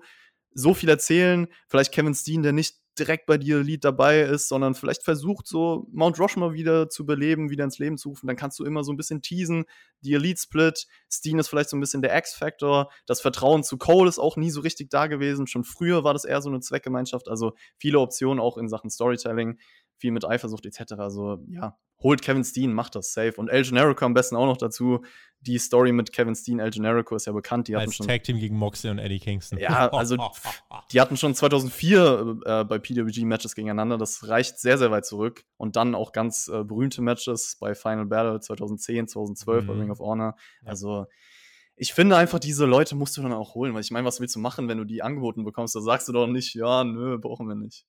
so 0.53 0.73
viel 0.73 0.89
erzählen. 0.89 1.47
Vielleicht 1.69 1.93
Kevin 1.93 2.13
Steen, 2.13 2.43
der 2.43 2.51
nicht 2.51 2.75
direkt 2.99 3.25
bei 3.25 3.37
dir 3.37 3.59
Lied 3.59 3.83
dabei 3.83 4.21
ist, 4.21 4.47
sondern 4.47 4.75
vielleicht 4.75 5.03
versucht, 5.03 5.47
so 5.47 5.87
Mount 5.91 6.19
Rushmore 6.19 6.53
wieder 6.53 6.89
zu 6.89 7.05
beleben, 7.05 7.49
wieder 7.49 7.63
ins 7.63 7.79
Leben 7.79 7.97
zu 7.97 8.09
rufen, 8.09 8.27
dann 8.27 8.35
kannst 8.35 8.59
du 8.59 8.65
immer 8.65 8.83
so 8.83 8.91
ein 8.91 8.97
bisschen 8.97 9.21
teasen. 9.21 9.65
Die 10.01 10.13
Elite 10.13 10.41
Split, 10.41 10.87
Steen 11.11 11.39
ist 11.39 11.47
vielleicht 11.47 11.69
so 11.69 11.77
ein 11.77 11.79
bisschen 11.79 12.01
der 12.01 12.17
X-Factor. 12.17 12.91
Das 13.05 13.21
Vertrauen 13.21 13.63
zu 13.63 13.77
Cole 13.77 14.09
ist 14.09 14.19
auch 14.19 14.37
nie 14.37 14.51
so 14.51 14.61
richtig 14.61 14.89
da 14.89 15.07
gewesen. 15.07 15.47
Schon 15.47 15.63
früher 15.63 16.03
war 16.03 16.13
das 16.13 16.25
eher 16.25 16.41
so 16.41 16.49
eine 16.49 16.59
Zweckgemeinschaft. 16.59 17.27
Also 17.27 17.53
viele 17.77 17.99
Optionen 17.99 18.39
auch 18.39 18.57
in 18.57 18.67
Sachen 18.69 18.89
Storytelling. 18.89 19.57
Viel 19.97 20.11
mit 20.11 20.25
Eifersucht 20.25 20.65
etc. 20.65 20.93
Also 20.93 21.43
ja, 21.49 21.77
holt 22.01 22.21
Kevin 22.21 22.43
Steen, 22.43 22.73
macht 22.73 22.95
das 22.95 23.13
safe. 23.13 23.33
Und 23.37 23.49
El 23.49 23.63
Generico 23.63 24.05
am 24.05 24.13
besten 24.13 24.35
auch 24.35 24.45
noch 24.45 24.57
dazu. 24.57 25.03
Die 25.41 25.57
Story 25.59 25.91
mit 25.91 26.11
Kevin 26.11 26.35
Steen, 26.35 26.59
El 26.59 26.71
Generico 26.71 27.15
ist 27.15 27.25
ja 27.25 27.33
bekannt. 27.33 27.67
Die 27.67 27.75
Als 27.75 27.95
schon, 27.95 28.07
Tag 28.07 28.23
Team 28.23 28.39
gegen 28.39 28.57
Moxley 28.57 28.91
und 28.91 28.99
Eddie 28.99 29.19
Kingston. 29.19 29.59
Ja, 29.59 29.89
also 29.89 30.17
die 30.91 31.01
hatten 31.01 31.17
schon 31.17 31.35
2004 31.35 32.39
äh, 32.45 32.63
bei 32.63 32.79
PWG 32.79 33.25
Matches 33.25 33.55
gegeneinander. 33.55 33.97
Das 33.97 34.27
reicht 34.27 34.59
sehr, 34.59 34.77
sehr 34.77 34.91
weit 34.91 35.05
zurück. 35.05 35.45
Und 35.57 35.75
dann 35.75 35.95
auch 35.95 36.11
ganz 36.11 36.47
äh, 36.47 36.63
berühmte 36.63 37.01
Matches 37.01 37.57
bei 37.59 37.75
Final 37.75 38.05
Battle 38.05 38.39
2010, 38.39 39.07
2012 39.07 39.63
mhm. 39.63 39.67
bei 39.67 39.73
Ring 39.73 39.91
of 39.91 39.99
Honor. 39.99 40.35
Also 40.65 41.05
ich 41.79 41.93
finde 41.93 42.17
einfach, 42.17 42.39
diese 42.39 42.65
Leute 42.65 42.95
musst 42.95 43.15
du 43.17 43.21
dann 43.21 43.33
auch 43.33 43.53
holen, 43.53 43.73
weil 43.75 43.81
ich 43.81 43.91
meine, 43.91 44.05
was 44.05 44.19
willst 44.19 44.35
du 44.35 44.39
machen, 44.39 44.67
wenn 44.67 44.79
du 44.79 44.83
die 44.83 45.03
angeboten 45.03 45.43
bekommst? 45.43 45.75
Da 45.75 45.81
sagst 45.81 46.07
du 46.07 46.11
doch 46.11 46.25
nicht, 46.25 46.55
ja, 46.55 46.83
nö, 46.83 47.19
brauchen 47.19 47.47
wir 47.47 47.55
nicht. 47.55 47.85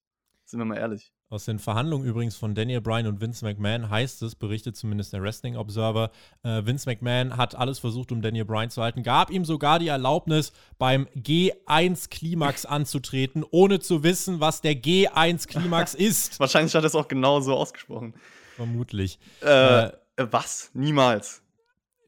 Sind 0.49 0.61
wir 0.61 0.65
mal 0.65 0.79
ehrlich. 0.79 1.13
Aus 1.29 1.45
den 1.45 1.59
Verhandlungen 1.59 2.09
übrigens 2.09 2.35
von 2.35 2.55
Daniel 2.55 2.81
Bryan 2.81 3.07
und 3.07 3.21
Vince 3.21 3.45
McMahon 3.45 3.91
heißt 3.91 4.23
es, 4.23 4.35
berichtet 4.35 4.79
zumindest 4.79 5.13
der 5.13 5.21
Wrestling 5.21 5.57
Observer, 5.59 6.11
äh, 6.43 6.65
Vince 6.65 6.89
McMahon 6.89 7.37
hat 7.37 7.55
alles 7.55 7.79
versucht, 7.79 8.13
um 8.13 8.23
Daniel 8.23 8.47
Bryan 8.47 8.71
zu 8.71 8.81
halten, 8.81 9.03
gab 9.03 9.31
ihm 9.31 9.45
sogar 9.45 9.79
die 9.79 9.89
Erlaubnis, 9.89 10.55
beim 10.79 11.07
G1-Klimax 11.15 12.65
anzutreten, 12.67 13.45
ohne 13.51 13.79
zu 13.79 14.03
wissen, 14.05 14.41
was 14.41 14.63
der 14.63 14.73
G1-Klimax 14.73 15.93
ist. 15.95 16.41
Wahrscheinlich 16.41 16.75
hat 16.75 16.83
er 16.83 16.87
es 16.87 16.95
auch 16.95 17.09
genau 17.09 17.41
so 17.41 17.55
ausgesprochen. 17.55 18.15
Vermutlich. 18.57 19.19
Äh, 19.43 19.89
äh, 19.89 19.93
was? 20.17 20.71
Niemals. 20.73 21.43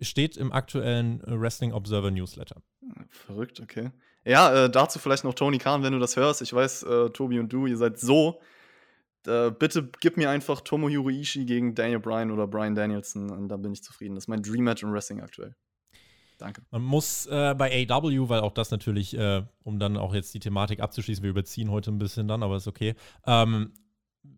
Steht 0.01 0.39
im 0.39 0.51
aktuellen 0.51 1.21
Wrestling 1.27 1.75
Observer 1.75 2.11
Newsletter. 2.11 2.63
Verrückt, 3.11 3.61
okay. 3.61 3.91
Ja, 4.25 4.65
äh, 4.65 4.71
dazu 4.71 4.99
vielleicht 4.99 5.25
noch 5.25 5.35
Tony 5.35 5.59
Khan, 5.59 5.83
wenn 5.83 5.93
du 5.93 5.99
das 5.99 6.17
hörst. 6.17 6.43
Ich 6.43 6.53
weiß, 6.53 6.83
äh, 6.83 7.11
Tobi 7.11 7.39
und 7.39 7.53
du, 7.53 7.67
ihr 7.67 7.77
seid 7.77 7.99
so. 7.99 8.41
Äh, 9.27 9.51
bitte 9.51 9.91
gib 10.01 10.17
mir 10.17 10.31
einfach 10.31 10.61
Tomohiro 10.61 11.11
Ishii 11.11 11.45
gegen 11.45 11.75
Daniel 11.75 12.01
Bryan 12.01 12.31
oder 12.31 12.47
Bryan 12.47 12.75
Danielson 12.75 13.31
und 13.31 13.49
dann 13.49 13.63
bin 13.63 13.73
ich 13.73 13.83
zufrieden. 13.83 14.15
Das 14.15 14.25
ist 14.25 14.29
mein 14.29 14.43
Dream 14.43 14.65
Match 14.65 14.83
im 14.83 14.93
Wrestling 14.93 15.21
aktuell. 15.21 15.55
Danke. 16.39 16.63
Man 16.71 16.83
muss 16.83 17.27
äh, 17.27 17.55
bei 17.55 17.87
AW, 17.89 18.29
weil 18.31 18.41
auch 18.41 18.53
das 18.53 18.71
natürlich, 18.71 19.17
äh, 19.17 19.43
um 19.63 19.79
dann 19.79 19.99
auch 19.99 20.15
jetzt 20.15 20.33
die 20.33 20.41
Thematik 20.41 20.81
abzuschließen, 20.81 21.23
wir 21.23 21.31
überziehen 21.31 21.71
heute 21.71 21.91
ein 21.91 21.99
bisschen 21.99 22.29
dann, 22.29 22.43
aber 22.43 22.57
ist 22.57 22.67
okay. 22.67 22.95
Ähm, 23.27 23.75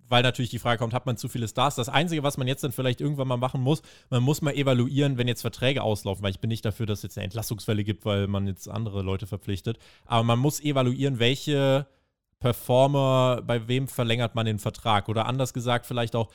weil 0.08 0.22
natürlich 0.22 0.50
die 0.50 0.58
Frage 0.58 0.78
kommt, 0.78 0.94
hat 0.94 1.06
man 1.06 1.16
zu 1.16 1.28
viele 1.28 1.48
Stars? 1.48 1.74
Das 1.74 1.88
Einzige, 1.88 2.22
was 2.22 2.36
man 2.36 2.46
jetzt 2.46 2.62
dann 2.62 2.72
vielleicht 2.72 3.00
irgendwann 3.00 3.28
mal 3.28 3.36
machen 3.36 3.62
muss, 3.62 3.82
man 4.10 4.22
muss 4.22 4.42
mal 4.42 4.54
evaluieren, 4.54 5.16
wenn 5.18 5.26
jetzt 5.26 5.40
Verträge 5.40 5.82
auslaufen, 5.82 6.22
weil 6.22 6.30
ich 6.30 6.40
bin 6.40 6.48
nicht 6.48 6.64
dafür, 6.64 6.86
dass 6.86 6.98
es 6.98 7.02
jetzt 7.04 7.18
eine 7.18 7.24
Entlassungswelle 7.24 7.82
gibt, 7.82 8.04
weil 8.04 8.26
man 8.26 8.46
jetzt 8.46 8.68
andere 8.68 9.02
Leute 9.02 9.26
verpflichtet. 9.26 9.78
Aber 10.04 10.22
man 10.22 10.38
muss 10.38 10.60
evaluieren, 10.60 11.18
welche 11.18 11.86
Performer, 12.40 13.40
bei 13.46 13.68
wem 13.68 13.88
verlängert 13.88 14.34
man 14.34 14.46
den 14.46 14.58
Vertrag? 14.58 15.08
Oder 15.08 15.26
anders 15.26 15.54
gesagt, 15.54 15.86
vielleicht 15.86 16.14
auch, 16.14 16.28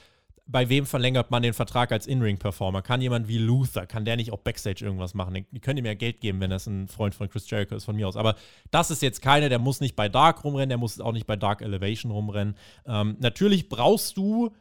bei 0.47 0.69
wem 0.69 0.85
verlängert 0.85 1.29
man 1.29 1.43
den 1.43 1.53
Vertrag 1.53 1.91
als 1.91 2.07
In-Ring-Performer? 2.07 2.81
Kann 2.81 3.01
jemand 3.01 3.27
wie 3.27 3.37
Luther, 3.37 3.85
kann 3.85 4.05
der 4.05 4.15
nicht 4.15 4.31
auch 4.31 4.39
Backstage 4.39 4.83
irgendwas 4.83 5.13
machen? 5.13 5.45
Die 5.51 5.59
können 5.59 5.77
ihm 5.77 5.85
ja 5.85 5.93
Geld 5.93 6.21
geben, 6.21 6.39
wenn 6.39 6.49
das 6.49 6.67
ein 6.67 6.87
Freund 6.87 7.13
von 7.13 7.29
Chris 7.29 7.49
Jericho 7.49 7.75
ist, 7.75 7.85
von 7.85 7.95
mir 7.95 8.07
aus. 8.07 8.15
Aber 8.15 8.35
das 8.71 8.89
ist 8.89 9.01
jetzt 9.01 9.21
keiner, 9.21 9.49
der 9.49 9.59
muss 9.59 9.81
nicht 9.81 9.95
bei 9.95 10.07
Dark 10.07 10.43
rumrennen, 10.43 10.69
der 10.69 10.77
muss 10.77 10.99
auch 11.01 11.11
nicht 11.11 11.27
bei 11.27 11.35
Dark 11.35 11.61
Elevation 11.61 12.11
rumrennen. 12.11 12.55
Ähm, 12.85 13.17
natürlich 13.19 13.67
brauchst 13.67 14.15
du 14.15 14.51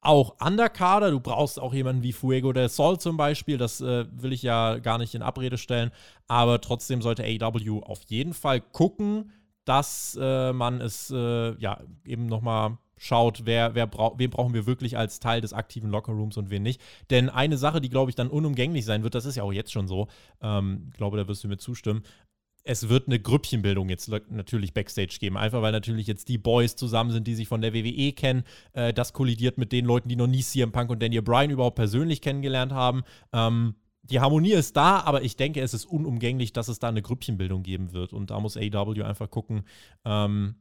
auch 0.00 0.36
Underkader, 0.44 1.10
du 1.10 1.20
brauchst 1.20 1.58
auch 1.58 1.72
jemanden 1.72 2.02
wie 2.02 2.12
Fuego 2.12 2.52
del 2.52 2.68
Sol 2.68 2.98
zum 2.98 3.16
Beispiel, 3.16 3.56
das 3.56 3.80
äh, 3.80 4.04
will 4.10 4.32
ich 4.32 4.42
ja 4.42 4.78
gar 4.78 4.98
nicht 4.98 5.14
in 5.14 5.22
Abrede 5.22 5.56
stellen, 5.56 5.92
aber 6.28 6.60
trotzdem 6.60 7.00
sollte 7.00 7.24
AW 7.24 7.80
auf 7.82 8.02
jeden 8.08 8.34
Fall 8.34 8.60
gucken, 8.60 9.32
dass 9.64 10.18
äh, 10.20 10.52
man 10.52 10.82
es 10.82 11.10
äh, 11.10 11.54
ja 11.58 11.80
eben 12.04 12.26
nochmal 12.26 12.76
schaut, 13.04 13.42
wer, 13.44 13.74
wer 13.74 13.86
brau 13.86 14.14
wen 14.18 14.30
brauchen 14.30 14.54
wir 14.54 14.66
wirklich 14.66 14.96
als 14.96 15.20
Teil 15.20 15.40
des 15.40 15.52
aktiven 15.52 15.90
Lockerrooms 15.90 16.36
und 16.36 16.50
wen 16.50 16.62
nicht. 16.62 16.80
Denn 17.10 17.28
eine 17.28 17.58
Sache, 17.58 17.80
die, 17.80 17.90
glaube 17.90 18.10
ich, 18.10 18.16
dann 18.16 18.28
unumgänglich 18.28 18.84
sein 18.84 19.02
wird, 19.02 19.14
das 19.14 19.26
ist 19.26 19.36
ja 19.36 19.42
auch 19.42 19.52
jetzt 19.52 19.72
schon 19.72 19.86
so, 19.86 20.08
ähm, 20.40 20.88
ich 20.90 20.96
glaube, 20.96 21.16
da 21.16 21.28
wirst 21.28 21.44
du 21.44 21.48
mir 21.48 21.58
zustimmen, 21.58 22.02
es 22.66 22.88
wird 22.88 23.08
eine 23.08 23.20
Grüppchenbildung 23.20 23.90
jetzt 23.90 24.08
natürlich 24.30 24.72
Backstage 24.72 25.18
geben. 25.20 25.36
Einfach 25.36 25.60
weil 25.60 25.72
natürlich 25.72 26.06
jetzt 26.06 26.28
die 26.30 26.38
Boys 26.38 26.76
zusammen 26.76 27.10
sind, 27.10 27.26
die 27.26 27.34
sich 27.34 27.46
von 27.46 27.60
der 27.60 27.74
WWE 27.74 28.12
kennen. 28.12 28.44
Äh, 28.72 28.94
das 28.94 29.12
kollidiert 29.12 29.58
mit 29.58 29.70
den 29.70 29.84
Leuten, 29.84 30.08
die 30.08 30.16
noch 30.16 30.26
nie 30.26 30.42
CM 30.42 30.72
Punk 30.72 30.90
und 30.90 31.02
Daniel 31.02 31.22
Bryan 31.22 31.50
überhaupt 31.50 31.76
persönlich 31.76 32.22
kennengelernt 32.22 32.72
haben. 32.72 33.02
Ähm, 33.34 33.74
die 34.02 34.20
Harmonie 34.20 34.52
ist 34.52 34.76
da, 34.76 35.00
aber 35.00 35.22
ich 35.22 35.36
denke, 35.36 35.60
es 35.60 35.74
ist 35.74 35.84
unumgänglich, 35.84 36.52
dass 36.52 36.68
es 36.68 36.78
da 36.78 36.88
eine 36.88 37.02
Grüppchenbildung 37.02 37.62
geben 37.62 37.92
wird. 37.92 38.12
Und 38.12 38.30
da 38.30 38.40
muss 38.40 38.56
AW 38.56 39.02
einfach 39.02 39.30
gucken, 39.30 39.64
ähm, 40.04 40.56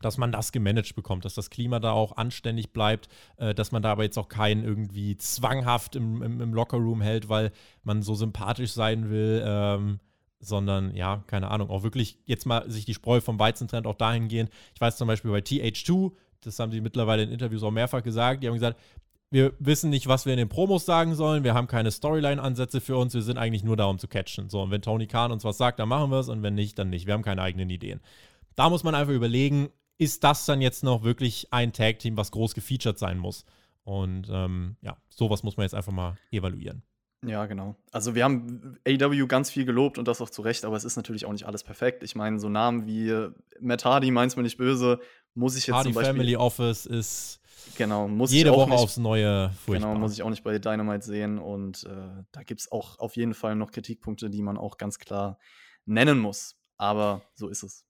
dass 0.00 0.18
man 0.18 0.32
das 0.32 0.52
gemanagt 0.52 0.94
bekommt, 0.94 1.24
dass 1.24 1.34
das 1.34 1.50
Klima 1.50 1.78
da 1.78 1.92
auch 1.92 2.16
anständig 2.16 2.72
bleibt, 2.72 3.08
äh, 3.36 3.54
dass 3.54 3.72
man 3.72 3.82
da 3.82 3.92
aber 3.92 4.04
jetzt 4.04 4.18
auch 4.18 4.28
keinen 4.28 4.64
irgendwie 4.64 5.16
zwanghaft 5.16 5.96
im, 5.96 6.22
im, 6.22 6.40
im 6.40 6.54
Lockerroom 6.54 7.02
hält, 7.02 7.28
weil 7.28 7.52
man 7.82 8.02
so 8.02 8.14
sympathisch 8.14 8.72
sein 8.72 9.10
will, 9.10 9.42
ähm, 9.44 10.00
sondern 10.40 10.94
ja, 10.94 11.22
keine 11.26 11.50
Ahnung, 11.50 11.70
auch 11.70 11.82
wirklich 11.82 12.18
jetzt 12.24 12.46
mal 12.46 12.68
sich 12.70 12.86
die 12.86 12.94
Spreu 12.94 13.20
vom 13.20 13.38
Weizen 13.38 13.68
trennt, 13.68 13.86
auch 13.86 13.94
dahingehend. 13.94 14.50
Ich 14.74 14.80
weiß 14.80 14.96
zum 14.96 15.06
Beispiel 15.06 15.30
bei 15.30 15.40
TH2, 15.40 16.12
das 16.40 16.58
haben 16.58 16.72
sie 16.72 16.80
mittlerweile 16.80 17.22
in 17.22 17.30
Interviews 17.30 17.62
auch 17.62 17.70
mehrfach 17.70 18.02
gesagt, 18.02 18.42
die 18.42 18.48
haben 18.48 18.54
gesagt, 18.54 18.78
wir 19.30 19.52
wissen 19.60 19.90
nicht, 19.90 20.08
was 20.08 20.26
wir 20.26 20.32
in 20.32 20.38
den 20.38 20.48
Promos 20.48 20.84
sagen 20.84 21.14
sollen. 21.14 21.44
Wir 21.44 21.54
haben 21.54 21.68
keine 21.68 21.92
Storyline-Ansätze 21.92 22.80
für 22.80 22.96
uns. 22.96 23.14
Wir 23.14 23.22
sind 23.22 23.38
eigentlich 23.38 23.62
nur 23.62 23.76
da, 23.76 23.84
um 23.84 23.98
zu 23.98 24.08
catchen. 24.08 24.50
So, 24.50 24.60
und 24.60 24.72
wenn 24.72 24.82
Tony 24.82 25.06
Khan 25.06 25.30
uns 25.30 25.44
was 25.44 25.56
sagt, 25.56 25.78
dann 25.78 25.88
machen 25.88 26.10
wir 26.10 26.18
es. 26.18 26.28
Und 26.28 26.42
wenn 26.42 26.56
nicht, 26.56 26.78
dann 26.78 26.90
nicht. 26.90 27.06
Wir 27.06 27.14
haben 27.14 27.22
keine 27.22 27.42
eigenen 27.42 27.70
Ideen. 27.70 28.00
Da 28.56 28.68
muss 28.68 28.82
man 28.82 28.96
einfach 28.96 29.12
überlegen, 29.12 29.68
ist 30.00 30.24
das 30.24 30.46
dann 30.46 30.62
jetzt 30.62 30.82
noch 30.82 31.02
wirklich 31.02 31.48
ein 31.52 31.72
Tag-Team, 31.72 32.16
was 32.16 32.30
groß 32.30 32.54
gefeatured 32.54 32.98
sein 32.98 33.18
muss? 33.18 33.44
Und 33.84 34.28
ähm, 34.30 34.76
ja, 34.80 34.96
sowas 35.10 35.42
muss 35.42 35.58
man 35.58 35.64
jetzt 35.64 35.74
einfach 35.74 35.92
mal 35.92 36.16
evaluieren. 36.30 36.82
Ja, 37.26 37.44
genau. 37.44 37.76
Also 37.92 38.14
wir 38.14 38.24
haben 38.24 38.78
AW 38.88 39.26
ganz 39.26 39.50
viel 39.50 39.66
gelobt 39.66 39.98
und 39.98 40.08
das 40.08 40.22
auch 40.22 40.30
zu 40.30 40.40
Recht, 40.40 40.64
aber 40.64 40.76
es 40.76 40.84
ist 40.84 40.96
natürlich 40.96 41.26
auch 41.26 41.32
nicht 41.32 41.44
alles 41.44 41.62
perfekt. 41.62 42.02
Ich 42.02 42.14
meine, 42.14 42.40
so 42.40 42.48
Namen 42.48 42.86
wie 42.86 43.28
Matt 43.60 43.84
Hardy, 43.84 44.10
meins 44.10 44.36
mir 44.36 44.42
nicht 44.42 44.56
böse, 44.56 45.00
muss 45.34 45.54
ich 45.56 45.66
jetzt 45.66 45.76
Hardy 45.76 45.90
zum 45.90 45.96
Beispiel 45.96 46.14
Family 46.14 46.36
Office 46.36 46.86
ist 46.86 47.40
genau, 47.76 48.08
muss 48.08 48.32
jede 48.32 48.52
Woche 48.52 48.70
nicht, 48.70 48.78
aufs 48.78 48.96
Neue 48.96 49.50
furchtbar. 49.50 49.90
Genau, 49.90 50.00
muss 50.00 50.14
ich 50.14 50.22
auch 50.22 50.30
nicht 50.30 50.42
bei 50.42 50.58
Dynamite 50.58 51.04
sehen 51.04 51.38
und 51.38 51.84
äh, 51.84 52.24
da 52.32 52.42
gibt 52.42 52.62
es 52.62 52.72
auch 52.72 52.98
auf 52.98 53.16
jeden 53.16 53.34
Fall 53.34 53.54
noch 53.54 53.70
Kritikpunkte, 53.70 54.30
die 54.30 54.40
man 54.40 54.56
auch 54.56 54.78
ganz 54.78 54.98
klar 54.98 55.38
nennen 55.84 56.18
muss. 56.18 56.56
Aber 56.78 57.20
so 57.34 57.48
ist 57.48 57.62
es. 57.62 57.84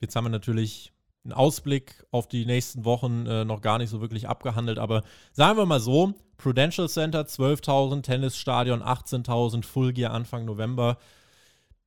Jetzt 0.00 0.16
haben 0.16 0.24
wir 0.24 0.30
natürlich 0.30 0.92
einen 1.24 1.32
Ausblick 1.32 2.04
auf 2.10 2.28
die 2.28 2.46
nächsten 2.46 2.84
Wochen 2.84 3.26
äh, 3.26 3.44
noch 3.44 3.60
gar 3.60 3.78
nicht 3.78 3.90
so 3.90 4.00
wirklich 4.00 4.28
abgehandelt, 4.28 4.78
aber 4.78 5.02
sagen 5.32 5.58
wir 5.58 5.66
mal 5.66 5.80
so: 5.80 6.14
Prudential 6.36 6.88
Center 6.88 7.22
12.000, 7.22 8.02
Tennisstadion 8.02 8.82
18.000, 8.82 9.64
Full 9.64 9.92
Gear 9.92 10.12
Anfang 10.12 10.44
November. 10.44 10.98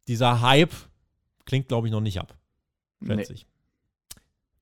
Dieser 0.07 0.41
Hype 0.41 0.73
klingt, 1.45 1.67
glaube 1.67 1.87
ich, 1.87 1.91
noch 1.91 2.01
nicht 2.01 2.19
ab. 2.19 2.37
Schätze 3.03 3.33
nee. 3.33 3.39
ich 3.39 3.50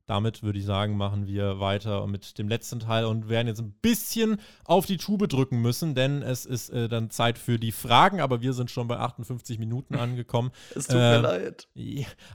damit 0.09 0.41
würde 0.41 0.57
ich 0.57 0.65
sagen, 0.65 0.97
machen 0.97 1.27
wir 1.27 1.59
weiter 1.59 2.07
mit 2.07 2.39
dem 2.39 2.49
letzten 2.49 2.79
Teil 2.79 3.05
und 3.05 3.29
werden 3.29 3.47
jetzt 3.47 3.59
ein 3.59 3.73
bisschen 3.79 4.37
auf 4.65 4.87
die 4.87 4.97
Tube 4.97 5.27
drücken 5.27 5.61
müssen, 5.61 5.93
denn 5.93 6.23
es 6.23 6.47
ist 6.47 6.71
äh, 6.71 6.89
dann 6.89 7.11
Zeit 7.11 7.37
für 7.37 7.59
die 7.59 7.71
Fragen, 7.71 8.19
aber 8.19 8.41
wir 8.41 8.53
sind 8.53 8.71
schon 8.71 8.87
bei 8.87 8.97
58 8.97 9.59
Minuten 9.59 9.95
angekommen. 9.99 10.49
es 10.75 10.87
tut 10.87 10.95
äh, 10.95 10.99
mir 10.99 11.21
leid. 11.21 11.67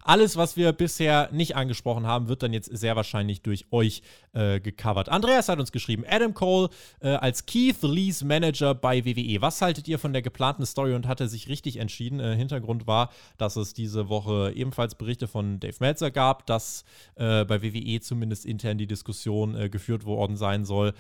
Alles, 0.03 0.37
was 0.37 0.57
wir 0.57 0.73
bisher 0.73 1.31
nicht 1.33 1.57
angesprochen 1.57 2.07
haben, 2.07 2.29
wird 2.29 2.45
dann 2.45 2.53
jetzt 2.53 2.67
sehr 2.77 2.95
wahrscheinlich 2.95 3.43
durch 3.43 3.67
euch 3.73 4.03
äh, 4.35 4.61
gecovert. 4.61 5.09
Andreas 5.09 5.49
hat 5.49 5.59
uns 5.59 5.73
geschrieben, 5.73 6.05
Adam 6.09 6.33
Cole 6.33 6.69
äh, 7.01 7.09
als 7.09 7.45
Keith 7.45 7.83
Lees 7.83 8.23
Manager 8.23 8.75
bei 8.77 9.05
WWE. 9.05 9.41
Was 9.41 9.61
haltet 9.61 9.89
ihr 9.89 9.99
von 9.99 10.13
der 10.13 10.23
geplanten 10.23 10.65
Story 10.65 10.95
und 10.95 11.09
hat 11.09 11.21
er 11.21 11.27
sich 11.27 11.49
richtig 11.49 11.79
entschieden? 11.79 12.21
Äh, 12.21 12.37
Hintergrund 12.37 12.87
war, 12.87 13.11
dass 13.37 13.57
es 13.57 13.75
diese 13.75 14.09
Woche 14.09 14.53
ebenfalls 14.55 14.95
Berichte 14.95 15.27
von 15.27 15.59
Dave 15.59 15.77
Meltzer 15.81 16.13
gab, 16.13 16.47
dass 16.47 16.85
äh, 17.17 17.45
bei 17.45 17.64
WWE 17.73 18.01
zumindest 18.01 18.45
intern 18.45 18.79
die 18.79 18.87
Diskussion 18.87 19.55
äh, 19.57 19.69
geführt 19.69 20.05
worden 20.05 20.37
sein 20.37 20.65
soll. 20.65 20.93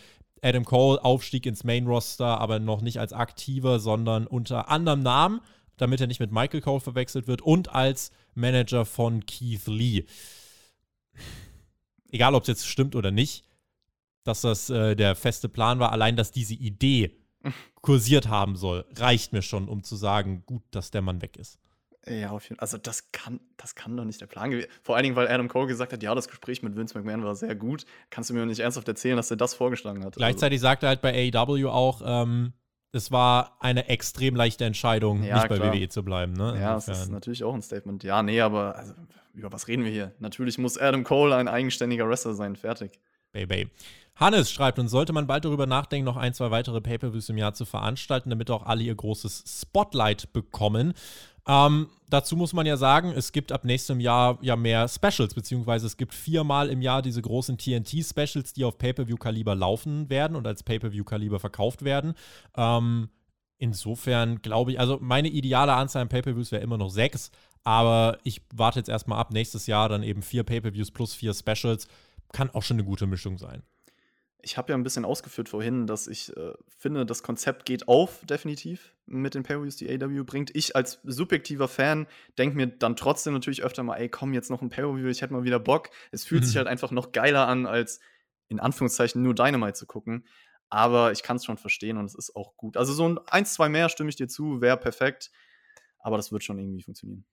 Adam 0.42 0.64
Cole, 0.64 1.02
Aufstieg 1.02 1.46
ins 1.46 1.64
Main 1.64 1.86
Roster, 1.86 2.38
aber 2.40 2.58
noch 2.58 2.82
nicht 2.82 3.00
als 3.00 3.12
aktiver, 3.12 3.78
sondern 3.78 4.26
unter 4.26 4.68
anderem 4.68 5.02
Namen, 5.02 5.40
damit 5.76 6.00
er 6.00 6.06
nicht 6.06 6.20
mit 6.20 6.32
Michael 6.32 6.60
Cole 6.60 6.80
verwechselt 6.80 7.26
wird 7.26 7.42
und 7.42 7.70
als 7.74 8.10
Manager 8.34 8.84
von 8.84 9.24
Keith 9.26 9.66
Lee. 9.66 10.04
Egal, 12.10 12.34
ob 12.34 12.42
es 12.42 12.48
jetzt 12.48 12.66
stimmt 12.66 12.94
oder 12.94 13.10
nicht, 13.10 13.44
dass 14.22 14.42
das 14.42 14.70
äh, 14.70 14.94
der 14.94 15.16
feste 15.16 15.48
Plan 15.48 15.78
war, 15.78 15.92
allein 15.92 16.16
dass 16.16 16.30
diese 16.30 16.54
Idee 16.54 17.16
kursiert 17.80 18.28
haben 18.28 18.56
soll, 18.56 18.84
reicht 18.96 19.32
mir 19.32 19.42
schon, 19.42 19.68
um 19.68 19.82
zu 19.82 19.96
sagen, 19.96 20.44
gut, 20.46 20.62
dass 20.70 20.90
der 20.90 21.02
Mann 21.02 21.22
weg 21.22 21.36
ist. 21.36 21.58
Ja, 22.06 22.30
auf 22.30 22.44
jeden 22.44 22.56
Fall. 22.56 22.62
Also 22.62 22.76
das 22.76 23.12
kann, 23.12 23.40
das 23.56 23.74
kann 23.74 23.96
doch 23.96 24.04
nicht 24.04 24.20
der 24.20 24.26
Plan 24.26 24.50
gewesen. 24.50 24.68
Vor 24.82 24.96
allen 24.96 25.04
Dingen, 25.04 25.16
weil 25.16 25.28
Adam 25.28 25.48
Cole 25.48 25.66
gesagt 25.66 25.92
hat, 25.92 26.02
ja, 26.02 26.14
das 26.14 26.28
Gespräch 26.28 26.62
mit 26.62 26.76
Vince 26.76 26.96
McMahon 26.98 27.24
war 27.24 27.34
sehr 27.34 27.54
gut. 27.54 27.86
Kannst 28.10 28.30
du 28.30 28.34
mir 28.34 28.44
nicht 28.44 28.60
ernsthaft 28.60 28.88
erzählen, 28.88 29.16
dass 29.16 29.30
er 29.30 29.36
das 29.36 29.54
vorgeschlagen 29.54 30.04
hat? 30.04 30.16
Gleichzeitig 30.16 30.58
also. 30.58 30.64
sagte 30.64 30.86
er 30.86 30.88
halt 30.90 31.00
bei 31.00 31.32
AEW 31.32 31.68
auch, 31.68 32.02
ähm, 32.04 32.52
es 32.92 33.10
war 33.10 33.56
eine 33.60 33.88
extrem 33.88 34.36
leichte 34.36 34.64
Entscheidung, 34.64 35.24
ja, 35.24 35.36
nicht 35.36 35.48
bei 35.48 35.56
klar. 35.56 35.72
WWE 35.72 35.88
zu 35.88 36.04
bleiben. 36.04 36.32
Ne? 36.34 36.58
Ja, 36.60 36.74
das 36.74 36.88
ist 36.88 37.10
natürlich 37.10 37.42
auch 37.42 37.54
ein 37.54 37.62
Statement. 37.62 38.04
Ja, 38.04 38.22
nee, 38.22 38.40
aber 38.40 38.76
also, 38.76 38.94
über 39.32 39.50
was 39.50 39.66
reden 39.66 39.84
wir 39.84 39.90
hier? 39.90 40.12
Natürlich 40.20 40.58
muss 40.58 40.78
Adam 40.78 41.02
Cole 41.04 41.34
ein 41.34 41.48
eigenständiger 41.48 42.08
Wrestler 42.08 42.34
sein. 42.34 42.54
Fertig. 42.54 43.00
Baby. 43.32 43.68
Hannes 44.16 44.52
schreibt 44.52 44.78
uns, 44.78 44.92
sollte 44.92 45.12
man 45.12 45.26
bald 45.26 45.44
darüber 45.44 45.66
nachdenken, 45.66 46.04
noch 46.04 46.16
ein, 46.16 46.34
zwei 46.34 46.52
weitere 46.52 46.80
Pay-Per-Views 46.80 47.30
im 47.30 47.38
Jahr 47.38 47.52
zu 47.52 47.64
veranstalten, 47.64 48.30
damit 48.30 48.48
auch 48.48 48.64
alle 48.64 48.84
ihr 48.84 48.94
großes 48.94 49.42
Spotlight 49.60 50.32
bekommen. 50.32 50.94
Ähm, 51.46 51.88
dazu 52.08 52.36
muss 52.36 52.52
man 52.52 52.66
ja 52.66 52.76
sagen, 52.76 53.12
es 53.14 53.32
gibt 53.32 53.52
ab 53.52 53.64
nächstem 53.64 54.00
Jahr 54.00 54.38
ja 54.40 54.56
mehr 54.56 54.88
Specials, 54.88 55.34
beziehungsweise 55.34 55.86
es 55.86 55.96
gibt 55.96 56.14
viermal 56.14 56.70
im 56.70 56.80
Jahr 56.80 57.02
diese 57.02 57.20
großen 57.20 57.58
TNT-Specials, 57.58 58.54
die 58.54 58.64
auf 58.64 58.78
Pay-Per-View-Kaliber 58.78 59.54
laufen 59.54 60.08
werden 60.08 60.36
und 60.36 60.46
als 60.46 60.62
Pay-Per-View-Kaliber 60.62 61.40
verkauft 61.40 61.84
werden. 61.84 62.14
Ähm, 62.56 63.08
insofern 63.58 64.40
glaube 64.40 64.72
ich, 64.72 64.80
also 64.80 64.98
meine 65.00 65.28
ideale 65.28 65.74
Anzahl 65.74 66.02
an 66.02 66.08
Pay-Per-Views 66.08 66.52
wäre 66.52 66.62
immer 66.62 66.78
noch 66.78 66.90
sechs, 66.90 67.30
aber 67.62 68.18
ich 68.24 68.42
warte 68.54 68.78
jetzt 68.78 68.88
erstmal 68.88 69.18
ab 69.18 69.32
nächstes 69.32 69.66
Jahr 69.66 69.88
dann 69.88 70.02
eben 70.02 70.22
vier 70.22 70.44
Pay-Per-Views 70.44 70.90
plus 70.90 71.14
vier 71.14 71.34
Specials. 71.34 71.88
Kann 72.32 72.50
auch 72.50 72.62
schon 72.62 72.76
eine 72.76 72.84
gute 72.84 73.06
Mischung 73.06 73.38
sein 73.38 73.62
ich 74.44 74.58
habe 74.58 74.72
ja 74.72 74.78
ein 74.78 74.82
bisschen 74.82 75.04
ausgeführt 75.04 75.48
vorhin, 75.48 75.86
dass 75.86 76.06
ich 76.06 76.36
äh, 76.36 76.52
finde, 76.78 77.06
das 77.06 77.22
Konzept 77.22 77.64
geht 77.64 77.88
auf, 77.88 78.20
definitiv, 78.24 78.94
mit 79.06 79.34
den 79.34 79.42
Pay-Views, 79.42 79.76
die 79.76 79.90
AW 79.90 80.22
bringt. 80.24 80.54
Ich 80.54 80.76
als 80.76 81.00
subjektiver 81.02 81.66
Fan 81.66 82.06
denke 82.38 82.56
mir 82.56 82.66
dann 82.66 82.96
trotzdem 82.96 83.32
natürlich 83.32 83.62
öfter 83.62 83.82
mal, 83.82 83.96
ey, 83.96 84.08
komm, 84.08 84.34
jetzt 84.34 84.50
noch 84.50 84.62
ein 84.62 84.68
Pay-View, 84.68 85.08
ich 85.08 85.22
hätte 85.22 85.32
mal 85.32 85.44
wieder 85.44 85.58
Bock. 85.58 85.90
Es 86.12 86.24
fühlt 86.24 86.42
mhm. 86.42 86.46
sich 86.46 86.56
halt 86.56 86.66
einfach 86.66 86.90
noch 86.90 87.12
geiler 87.12 87.48
an, 87.48 87.66
als 87.66 88.00
in 88.48 88.60
Anführungszeichen 88.60 89.22
nur 89.22 89.34
Dynamite 89.34 89.74
zu 89.74 89.86
gucken. 89.86 90.26
Aber 90.68 91.12
ich 91.12 91.22
kann 91.22 91.36
es 91.36 91.44
schon 91.44 91.58
verstehen 91.58 91.96
und 91.96 92.04
es 92.04 92.14
ist 92.14 92.36
auch 92.36 92.56
gut. 92.56 92.76
Also 92.76 92.92
so 92.92 93.08
ein 93.08 93.18
1, 93.18 93.54
2 93.54 93.68
mehr 93.68 93.88
stimme 93.88 94.10
ich 94.10 94.16
dir 94.16 94.28
zu, 94.28 94.60
wäre 94.60 94.76
perfekt. 94.76 95.30
Aber 95.98 96.16
das 96.18 96.32
wird 96.32 96.44
schon 96.44 96.58
irgendwie 96.58 96.82
funktionieren. 96.82 97.24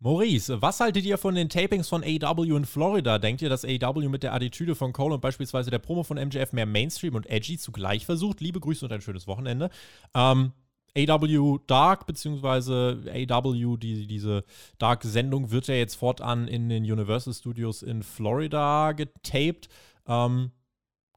Maurice, 0.00 0.62
was 0.62 0.78
haltet 0.78 1.04
ihr 1.04 1.18
von 1.18 1.34
den 1.34 1.48
Tapings 1.48 1.88
von 1.88 2.04
AW 2.04 2.56
in 2.56 2.64
Florida? 2.64 3.18
Denkt 3.18 3.42
ihr, 3.42 3.48
dass 3.48 3.64
AW 3.64 4.08
mit 4.08 4.22
der 4.22 4.32
Attitüde 4.32 4.76
von 4.76 4.92
Cole 4.92 5.14
und 5.14 5.20
beispielsweise 5.20 5.70
der 5.70 5.80
Promo 5.80 6.04
von 6.04 6.18
MJF 6.18 6.52
mehr 6.52 6.66
Mainstream 6.66 7.16
und 7.16 7.28
edgy 7.28 7.58
zugleich 7.58 8.06
versucht? 8.06 8.40
Liebe 8.40 8.60
Grüße 8.60 8.84
und 8.84 8.92
ein 8.92 9.00
schönes 9.00 9.26
Wochenende. 9.26 9.70
Ähm, 10.14 10.52
AW 10.96 11.58
Dark, 11.66 12.06
beziehungsweise 12.06 13.02
AW, 13.28 13.76
die, 13.76 14.06
diese 14.06 14.44
Dark-Sendung, 14.78 15.50
wird 15.50 15.66
ja 15.66 15.74
jetzt 15.74 15.96
fortan 15.96 16.46
in 16.46 16.68
den 16.68 16.84
Universal 16.84 17.34
Studios 17.34 17.82
in 17.82 18.04
Florida 18.04 18.92
getaped. 18.92 19.68
Ähm, 20.06 20.52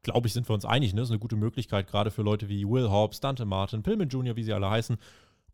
Glaube 0.03 0.25
ich, 0.25 0.33
sind 0.33 0.49
wir 0.49 0.55
uns 0.55 0.65
einig. 0.65 0.93
Ne? 0.93 1.01
Das 1.01 1.09
ist 1.09 1.11
eine 1.11 1.19
gute 1.19 1.35
Möglichkeit, 1.35 1.85
gerade 1.85 2.09
für 2.09 2.23
Leute 2.23 2.49
wie 2.49 2.67
Will 2.67 2.89
Hobbs, 2.89 3.19
Dante 3.19 3.45
Martin, 3.45 3.83
Pillman 3.83 4.09
Jr., 4.09 4.35
wie 4.35 4.43
sie 4.43 4.53
alle 4.53 4.67
heißen, 4.67 4.97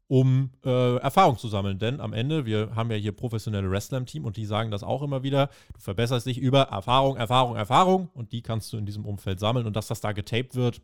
um 0.08 0.51
äh, 0.66 0.97
Erfahrung 0.97 1.38
zu 1.38 1.47
sammeln. 1.47 1.80
Denn 1.80 1.99
am 1.99 2.14
Ende, 2.14 2.45
wir 2.45 2.76
haben 2.76 2.89
ja 2.91 2.97
hier 2.97 3.12
professionelle 3.12 3.70
Wrestler 3.70 3.97
im 3.97 4.05
Team 4.05 4.26
und 4.26 4.38
die 4.38 4.45
sagen 4.45 4.72
das 4.72 4.84
auch 4.84 5.01
immer 5.01 5.24
wieder, 5.24 5.49
du 5.74 5.80
verbesserst 5.80 6.26
dich 6.26 6.38
über 6.38 6.64
Erfahrung, 6.64 7.18
Erfahrung, 7.18 7.55
Erfahrung 7.55 8.10
und 8.14 8.32
die 8.32 8.41
kannst 8.41 8.72
du 8.72 8.78
in 8.78 8.86
diesem 8.86 9.05
Umfeld 9.05 9.39
sammeln. 9.39 9.66
Und 9.66 9.76
dass 9.76 9.88
das 9.88 10.01
da 10.01 10.14
getaped 10.14 10.55
wird, 10.55 10.82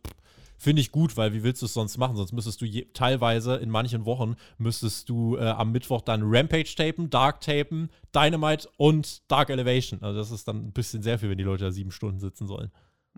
finde 0.57 0.81
ich 0.81 0.91
gut, 0.91 1.15
weil 1.15 1.33
wie 1.33 1.43
willst 1.43 1.61
du 1.61 1.65
es 1.65 1.73
sonst 1.73 1.97
machen? 1.97 2.15
Sonst 2.15 2.33
müsstest 2.33 2.61
du 2.61 2.65
je, 2.65 2.87
teilweise 2.93 3.55
in 3.55 3.69
manchen 3.69 4.05
Wochen 4.05 4.35
müsstest 4.57 5.09
du 5.09 5.37
äh, 5.37 5.41
am 5.41 5.71
Mittwoch 5.71 6.01
dann 6.01 6.21
Rampage 6.23 6.73
tapen, 6.75 7.09
Dark 7.09 7.41
tapen, 7.41 7.89
Dynamite 8.13 8.69
und 8.77 9.29
Dark 9.31 9.49
Elevation. 9.49 10.01
Also 10.01 10.19
das 10.19 10.31
ist 10.31 10.47
dann 10.47 10.67
ein 10.67 10.71
bisschen 10.73 11.01
sehr 11.01 11.17
viel, 11.17 11.29
wenn 11.29 11.37
die 11.37 11.43
Leute 11.43 11.65
da 11.65 11.71
sieben 11.71 11.91
Stunden 11.91 12.19
sitzen 12.19 12.47
sollen. 12.47 12.71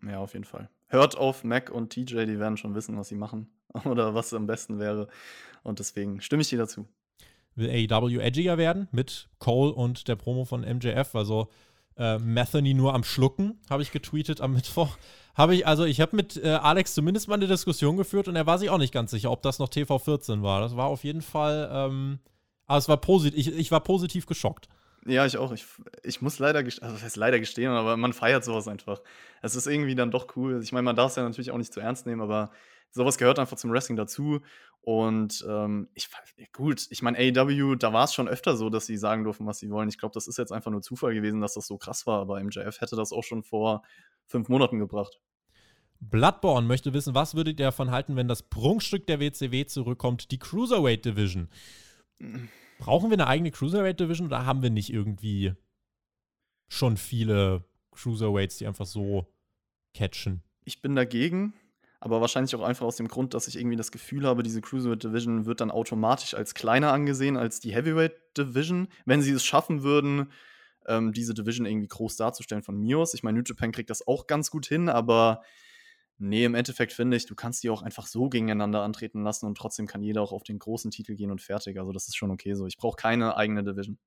Ja, 0.08 0.20
auf 0.20 0.34
jeden 0.34 0.46
Fall. 0.46 0.70
Hört 0.88 1.18
auf 1.18 1.44
Mac 1.44 1.72
und 1.72 1.90
TJ, 1.90 2.26
die 2.26 2.40
werden 2.40 2.58
schon 2.58 2.76
wissen, 2.76 2.98
was 2.98 3.08
sie 3.08 3.16
machen 3.16 3.48
oder 3.86 4.14
was 4.14 4.34
am 4.34 4.46
besten 4.48 4.80
wäre. 4.80 5.08
Und 5.66 5.80
deswegen 5.80 6.22
stimme 6.22 6.42
ich 6.42 6.50
dir 6.50 6.60
dazu. 6.60 6.88
Will 7.56 7.70
AEW 7.70 8.20
edgier 8.20 8.58
werden 8.58 8.88
mit 8.92 9.30
Cole 9.40 9.74
und 9.74 10.08
der 10.08 10.16
Promo 10.16 10.46
von 10.46 10.62
MJF? 10.62 11.16
Also 11.16 11.50
äh, 11.98 12.20
Methany 12.20 12.74
nur 12.74 12.94
am 12.94 13.04
Schlucken, 13.04 13.60
habe 13.70 13.82
ich 13.82 13.92
getweetet 13.92 14.42
am 14.42 14.54
Mittwoch. 14.54 14.98
Habe 15.36 15.56
ich, 15.56 15.68
also 15.68 15.86
ich 15.86 16.02
habe 16.02 16.16
mit 16.16 16.38
äh, 16.38 16.50
Alex 16.50 16.94
zumindest 16.94 17.28
mal 17.28 17.36
eine 17.36 17.48
Diskussion 17.48 17.98
geführt 17.98 18.28
und 18.28 18.36
er 18.36 18.46
war 18.46 18.58
sich 18.58 18.70
auch 18.70 18.78
nicht 18.78 18.94
ganz 18.94 19.12
sicher, 19.12 19.32
ob 19.32 19.42
das 19.42 19.60
noch 19.60 19.70
TV14 19.70 20.42
war. 20.44 20.62
Das 20.62 20.76
war 20.76 20.88
auf 20.88 21.04
jeden 21.04 21.22
Fall, 21.22 21.70
ähm, 21.72 22.20
aber 22.68 22.78
es 22.78 22.88
war 22.88 22.98
positiv, 22.98 23.40
ich, 23.40 23.54
ich 23.54 23.72
war 23.72 23.82
positiv 23.82 24.26
geschockt. 24.28 24.70
Ja, 25.08 25.26
ich 25.26 25.38
auch. 25.38 25.52
Ich, 25.52 25.66
ich 26.04 26.22
muss 26.22 26.40
leider, 26.40 26.60
also 26.60 26.80
das 26.80 27.04
heißt 27.04 27.16
leider 27.16 27.40
gestehen, 27.40 27.72
aber 27.72 27.96
man 27.96 28.12
feiert 28.12 28.44
sowas 28.44 28.68
einfach. 28.68 29.02
Es 29.42 29.56
ist 29.56 29.68
irgendwie 29.68 29.94
dann 29.94 30.10
doch 30.10 30.36
cool. 30.36 30.62
Ich 30.64 30.72
meine, 30.72 30.84
man 30.84 30.96
darf 30.96 31.12
es 31.12 31.16
ja 31.16 31.24
natürlich 31.24 31.52
auch 31.52 31.58
nicht 31.58 31.72
zu 31.72 31.80
ernst 31.80 32.08
nehmen, 32.08 32.22
aber 32.22 32.52
sowas 32.96 33.18
gehört 33.18 33.40
einfach 33.40 33.58
zum 33.58 33.72
Wrestling 33.72 33.98
dazu. 33.98 34.40
Und 34.82 35.46
ähm, 35.48 35.90
ich, 35.94 36.10
gut, 36.54 36.88
ich 36.90 37.02
meine, 37.02 37.18
AEW, 37.18 37.76
da 37.76 37.92
war 37.92 38.06
es 38.06 38.14
schon 38.14 38.28
öfter 38.28 38.56
so, 38.56 38.70
dass 38.70 38.86
sie 38.86 38.98
sagen 38.98 39.24
durften, 39.24 39.46
was 39.46 39.60
sie 39.60 39.70
wollen. 39.70 39.90
Ich 39.90 39.98
glaube, 39.98 40.14
das 40.14 40.28
ist 40.28 40.38
jetzt 40.38 40.52
einfach 40.52 40.72
nur 40.72 40.82
Zufall 40.82 41.14
gewesen, 41.14 41.42
dass 41.42 41.54
das 41.54 41.68
so 41.68 41.78
krass 41.78 42.08
war, 42.08 42.22
aber 42.22 42.42
MJF 42.42 42.80
hätte 42.80 42.96
das 42.96 43.12
auch 43.12 43.24
schon 43.24 43.44
vor 43.44 43.84
fünf 44.26 44.48
Monaten 44.48 44.80
gebracht. 44.80 45.20
Bloodborne 46.00 46.68
möchte 46.68 46.94
wissen, 46.94 47.16
was 47.16 47.36
würdet 47.36 47.60
ihr 47.60 47.66
davon 47.66 47.92
halten, 47.92 48.16
wenn 48.16 48.28
das 48.28 48.44
Prunkstück 48.44 49.08
der 49.08 49.20
WCW 49.20 49.66
zurückkommt, 49.66 50.32
die 50.32 50.40
Cruiserweight 50.40 51.04
Division? 51.04 51.50
Brauchen 52.80 53.10
wir 53.10 53.16
eine 53.16 53.28
eigene 53.28 53.52
Cruiserweight 53.52 54.00
Division 54.00 54.28
oder 54.28 54.46
haben 54.46 54.62
wir 54.62 54.70
nicht 54.70 54.92
irgendwie 54.92 55.54
schon 56.68 56.98
viele 56.98 57.66
Cruiserweights, 57.92 58.58
die 58.58 58.68
einfach 58.68 58.86
so 58.86 59.28
catchen? 59.94 60.44
Ich 60.64 60.82
bin 60.82 60.96
dagegen, 60.96 61.54
aber 62.06 62.22
wahrscheinlich 62.22 62.56
auch 62.56 62.62
einfach 62.62 62.86
aus 62.86 62.98
dem 62.98 63.08
Grund, 63.08 63.34
dass 63.34 63.48
ich 63.48 63.58
irgendwie 63.58 63.78
das 63.78 63.92
Gefühl 63.92 64.28
habe, 64.28 64.44
diese 64.44 64.62
Cruiserweight 64.62 65.04
Division 65.04 65.48
wird 65.48 65.60
dann 65.60 65.72
automatisch 65.72 66.36
als 66.36 66.54
kleiner 66.54 66.94
angesehen 66.94 67.36
als 67.36 67.60
die 67.60 67.74
Heavyweight 67.74 68.14
Division. 68.38 68.90
Wenn 69.06 69.24
sie 69.24 69.32
es 69.32 69.44
schaffen 69.44 69.82
würden, 69.82 70.32
ähm, 70.86 71.14
diese 71.14 71.34
Division 71.34 71.66
irgendwie 71.66 71.88
groß 71.88 72.16
darzustellen 72.16 72.62
von 72.62 72.78
mir 72.78 73.00
aus. 73.00 73.16
Ich 73.16 73.24
meine, 73.24 73.40
New 73.40 73.44
Japan 73.44 73.72
kriegt 73.72 73.90
das 73.90 74.06
auch 74.06 74.28
ganz 74.28 74.52
gut 74.52 74.68
hin, 74.68 74.88
aber 74.88 75.42
Nee, 76.18 76.46
im 76.46 76.56
Endeffekt 76.56 76.94
finde 76.94 77.18
ich, 77.18 77.26
du 77.26 77.36
kannst 77.36 77.62
die 77.64 77.70
auch 77.70 77.82
einfach 77.82 78.08
so 78.08 78.30
gegeneinander 78.30 78.84
antreten 78.84 79.24
lassen 79.24 79.48
und 79.48 79.58
trotzdem 79.58 79.86
kann 79.86 80.02
jeder 80.02 80.22
auch 80.22 80.32
auf 80.32 80.44
den 80.44 80.60
großen 80.60 80.90
Titel 80.90 81.16
gehen 81.16 81.30
und 81.30 81.42
fertig. 81.42 81.78
Also 81.78 81.92
das 81.92 82.08
ist 82.08 82.16
schon 82.16 82.32
okay 82.32 82.54
so. 82.54 82.68
Ich 82.68 82.78
brauche 82.78 82.96
keine 82.96 83.36
eigene 83.36 83.66
Division. 83.66 83.98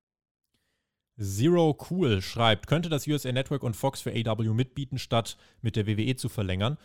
Zero 1.21 1.77
Cool 1.91 2.23
schreibt, 2.23 2.67
könnte 2.67 2.89
das 2.89 3.07
USA 3.07 3.31
Network 3.33 3.63
und 3.63 3.77
Fox 3.77 4.01
für 4.01 4.13
AW 4.13 4.55
mitbieten, 4.55 4.99
statt 4.99 5.37
mit 5.61 5.77
der 5.77 5.87
WWE 5.87 6.17
zu 6.17 6.31
verlängern? 6.31 6.79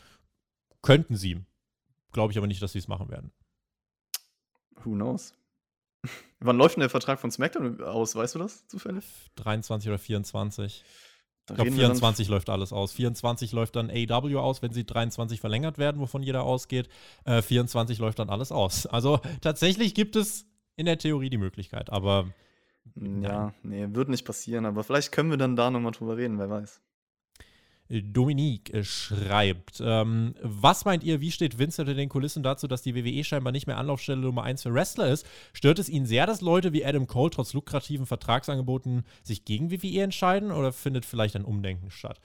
Könnten 0.83 1.15
sie. 1.15 1.43
Glaube 2.11 2.31
ich 2.31 2.37
aber 2.37 2.45
nicht, 2.45 2.61
dass 2.61 2.73
sie 2.73 2.79
es 2.79 2.87
machen 2.87 3.09
werden. 3.09 3.31
Who 4.83 4.91
knows? 4.91 5.33
Wann 6.39 6.57
läuft 6.57 6.75
denn 6.75 6.81
der 6.81 6.89
Vertrag 6.89 7.19
von 7.19 7.31
SmackDown 7.31 7.81
aus? 7.81 8.15
Weißt 8.15 8.35
du 8.35 8.39
das 8.39 8.67
zufällig? 8.67 9.05
23 9.37 9.89
oder 9.89 9.97
24. 9.97 10.83
Ich 11.49 11.55
glaube, 11.55 11.71
24 11.71 12.29
läuft 12.29 12.49
alles 12.49 12.71
aus. 12.71 12.93
24 12.93 13.51
läuft 13.51 13.75
dann 13.75 13.89
AW 13.89 14.35
aus, 14.37 14.61
wenn 14.61 14.71
sie 14.71 14.85
23 14.85 15.41
verlängert 15.41 15.77
werden, 15.77 15.99
wovon 15.99 16.23
jeder 16.23 16.43
ausgeht. 16.43 16.87
Äh, 17.25 17.41
24 17.41 17.99
läuft 17.99 18.19
dann 18.19 18.29
alles 18.29 18.51
aus. 18.51 18.85
Also 18.85 19.19
tatsächlich 19.41 19.93
gibt 19.93 20.15
es 20.15 20.45
in 20.77 20.85
der 20.85 20.97
Theorie 20.97 21.29
die 21.29 21.37
Möglichkeit, 21.37 21.89
aber. 21.89 22.29
Ja, 22.95 23.53
nee, 23.63 23.87
wird 23.91 24.09
nicht 24.09 24.25
passieren, 24.25 24.65
aber 24.65 24.83
vielleicht 24.83 25.11
können 25.11 25.29
wir 25.29 25.37
dann 25.37 25.55
da 25.55 25.69
nochmal 25.69 25.93
drüber 25.93 26.17
reden, 26.17 26.37
wer 26.37 26.49
weiß. 26.49 26.81
Dominique 28.01 28.73
äh, 28.73 28.83
schreibt, 28.83 29.81
ähm, 29.85 30.33
was 30.41 30.85
meint 30.85 31.03
ihr, 31.03 31.21
wie 31.21 31.31
steht 31.31 31.59
Vince 31.59 31.83
hinter 31.83 31.93
den 31.93 32.09
Kulissen 32.09 32.41
dazu, 32.41 32.67
dass 32.67 32.81
die 32.81 32.95
WWE 32.95 33.23
scheinbar 33.23 33.51
nicht 33.51 33.67
mehr 33.67 33.77
Anlaufstelle 33.77 34.21
Nummer 34.21 34.43
1 34.43 34.63
für 34.63 34.73
Wrestler 34.73 35.09
ist? 35.09 35.27
Stört 35.53 35.79
es 35.79 35.89
ihn 35.89 36.05
sehr, 36.05 36.25
dass 36.25 36.41
Leute 36.41 36.73
wie 36.73 36.85
Adam 36.85 37.07
Cole 37.07 37.29
trotz 37.29 37.53
lukrativen 37.53 38.05
Vertragsangeboten 38.05 39.03
sich 39.23 39.45
gegen 39.45 39.71
WWE 39.71 40.01
entscheiden 40.01 40.51
oder 40.51 40.71
findet 40.71 41.05
vielleicht 41.05 41.35
ein 41.35 41.45
Umdenken 41.45 41.91
statt? 41.91 42.19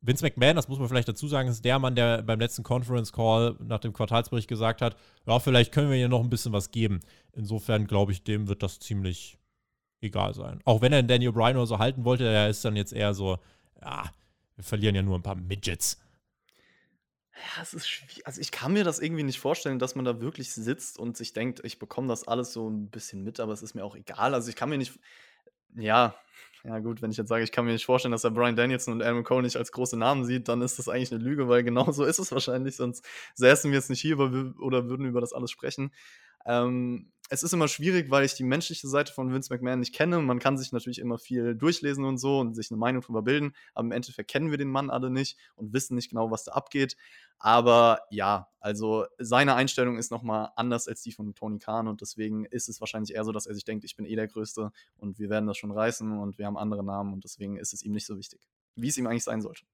Vince 0.00 0.24
McMahon, 0.24 0.54
das 0.54 0.68
muss 0.68 0.78
man 0.78 0.88
vielleicht 0.88 1.08
dazu 1.08 1.26
sagen, 1.26 1.48
ist 1.48 1.64
der 1.64 1.78
Mann, 1.78 1.96
der 1.96 2.22
beim 2.22 2.38
letzten 2.38 2.62
Conference 2.62 3.12
Call 3.12 3.56
nach 3.58 3.80
dem 3.80 3.92
Quartalsbericht 3.92 4.46
gesagt 4.46 4.80
hat, 4.80 4.96
ja, 5.26 5.40
vielleicht 5.40 5.72
können 5.72 5.90
wir 5.90 5.96
hier 5.96 6.08
noch 6.08 6.22
ein 6.22 6.30
bisschen 6.30 6.52
was 6.52 6.70
geben. 6.70 7.00
Insofern 7.32 7.86
glaube 7.86 8.12
ich, 8.12 8.22
dem 8.22 8.46
wird 8.46 8.62
das 8.62 8.78
ziemlich 8.78 9.38
egal 10.00 10.34
sein. 10.34 10.60
Auch 10.64 10.80
wenn 10.80 10.92
er 10.92 11.02
Daniel 11.02 11.32
Bryan 11.32 11.56
oder 11.56 11.66
so 11.66 11.78
halten 11.78 12.04
wollte, 12.04 12.24
er 12.24 12.48
ist 12.48 12.64
dann 12.64 12.76
jetzt 12.76 12.92
eher 12.92 13.12
so, 13.12 13.38
ja, 13.82 14.04
wir 14.58 14.64
verlieren 14.64 14.96
ja 14.96 15.02
nur 15.02 15.16
ein 15.16 15.22
paar 15.22 15.36
Midgets. 15.36 16.00
Ja, 17.32 17.62
es 17.62 17.74
ist 17.74 17.88
schwierig. 17.88 18.26
Also 18.26 18.40
ich 18.40 18.50
kann 18.50 18.72
mir 18.72 18.82
das 18.82 18.98
irgendwie 18.98 19.22
nicht 19.22 19.38
vorstellen, 19.38 19.78
dass 19.78 19.94
man 19.94 20.04
da 20.04 20.20
wirklich 20.20 20.52
sitzt 20.52 20.98
und 20.98 21.16
sich 21.16 21.32
denkt, 21.32 21.60
ich 21.62 21.78
bekomme 21.78 22.08
das 22.08 22.26
alles 22.26 22.52
so 22.52 22.68
ein 22.68 22.90
bisschen 22.90 23.22
mit, 23.22 23.38
aber 23.38 23.52
es 23.52 23.62
ist 23.62 23.74
mir 23.74 23.84
auch 23.84 23.94
egal. 23.94 24.34
Also 24.34 24.50
ich 24.50 24.56
kann 24.56 24.68
mir 24.68 24.78
nicht. 24.78 24.98
Ja, 25.76 26.16
ja 26.64 26.80
gut, 26.80 27.02
wenn 27.02 27.12
ich 27.12 27.16
jetzt 27.16 27.28
sage, 27.28 27.44
ich 27.44 27.52
kann 27.52 27.66
mir 27.66 27.72
nicht 27.72 27.86
vorstellen, 27.86 28.10
dass 28.10 28.24
er 28.24 28.32
Brian 28.32 28.56
Danielson 28.56 28.94
und 28.94 29.02
Aaron 29.02 29.22
Cole 29.22 29.42
nicht 29.42 29.56
als 29.56 29.70
große 29.70 29.96
Namen 29.96 30.24
sieht, 30.24 30.48
dann 30.48 30.60
ist 30.60 30.80
das 30.80 30.88
eigentlich 30.88 31.12
eine 31.12 31.22
Lüge, 31.22 31.48
weil 31.48 31.62
genau 31.62 31.92
so 31.92 32.04
ist 32.04 32.18
es 32.18 32.32
wahrscheinlich, 32.32 32.74
sonst 32.74 33.06
säßen 33.34 33.70
wir 33.70 33.78
jetzt 33.78 33.90
nicht 33.90 34.00
hier 34.00 34.18
oder 34.18 34.88
würden 34.88 35.06
über 35.06 35.20
das 35.20 35.32
alles 35.32 35.52
sprechen. 35.52 35.92
Ähm, 36.46 37.12
es 37.30 37.42
ist 37.42 37.52
immer 37.52 37.68
schwierig, 37.68 38.10
weil 38.10 38.24
ich 38.24 38.34
die 38.34 38.42
menschliche 38.42 38.88
Seite 38.88 39.12
von 39.12 39.32
Vince 39.32 39.52
McMahon 39.52 39.80
nicht 39.80 39.94
kenne. 39.94 40.18
Man 40.20 40.38
kann 40.38 40.56
sich 40.56 40.72
natürlich 40.72 40.98
immer 40.98 41.18
viel 41.18 41.54
durchlesen 41.54 42.04
und 42.04 42.18
so 42.18 42.40
und 42.40 42.54
sich 42.54 42.70
eine 42.70 42.78
Meinung 42.78 43.02
darüber 43.02 43.22
bilden, 43.22 43.54
aber 43.74 43.86
im 43.86 43.92
Endeffekt 43.92 44.30
kennen 44.30 44.50
wir 44.50 44.58
den 44.58 44.70
Mann 44.70 44.88
alle 44.90 45.10
nicht 45.10 45.36
und 45.54 45.72
wissen 45.72 45.94
nicht 45.94 46.08
genau, 46.10 46.30
was 46.30 46.44
da 46.44 46.52
abgeht. 46.52 46.96
Aber 47.38 48.00
ja, 48.10 48.48
also 48.60 49.04
seine 49.18 49.54
Einstellung 49.54 49.98
ist 49.98 50.10
nochmal 50.10 50.50
anders 50.56 50.88
als 50.88 51.02
die 51.02 51.12
von 51.12 51.34
Tony 51.34 51.58
Khan 51.58 51.86
und 51.86 52.00
deswegen 52.00 52.46
ist 52.46 52.68
es 52.68 52.80
wahrscheinlich 52.80 53.14
eher 53.14 53.24
so, 53.24 53.32
dass 53.32 53.46
er 53.46 53.54
sich 53.54 53.64
denkt, 53.64 53.84
ich 53.84 53.96
bin 53.96 54.06
eh 54.06 54.16
der 54.16 54.28
Größte 54.28 54.72
und 54.96 55.18
wir 55.18 55.28
werden 55.28 55.46
das 55.46 55.58
schon 55.58 55.70
reißen 55.70 56.18
und 56.18 56.38
wir 56.38 56.46
haben 56.46 56.56
andere 56.56 56.82
Namen 56.82 57.12
und 57.12 57.24
deswegen 57.24 57.56
ist 57.56 57.74
es 57.74 57.82
ihm 57.82 57.92
nicht 57.92 58.06
so 58.06 58.16
wichtig, 58.16 58.40
wie 58.74 58.88
es 58.88 58.96
ihm 58.96 59.06
eigentlich 59.06 59.24
sein 59.24 59.42
sollte. 59.42 59.64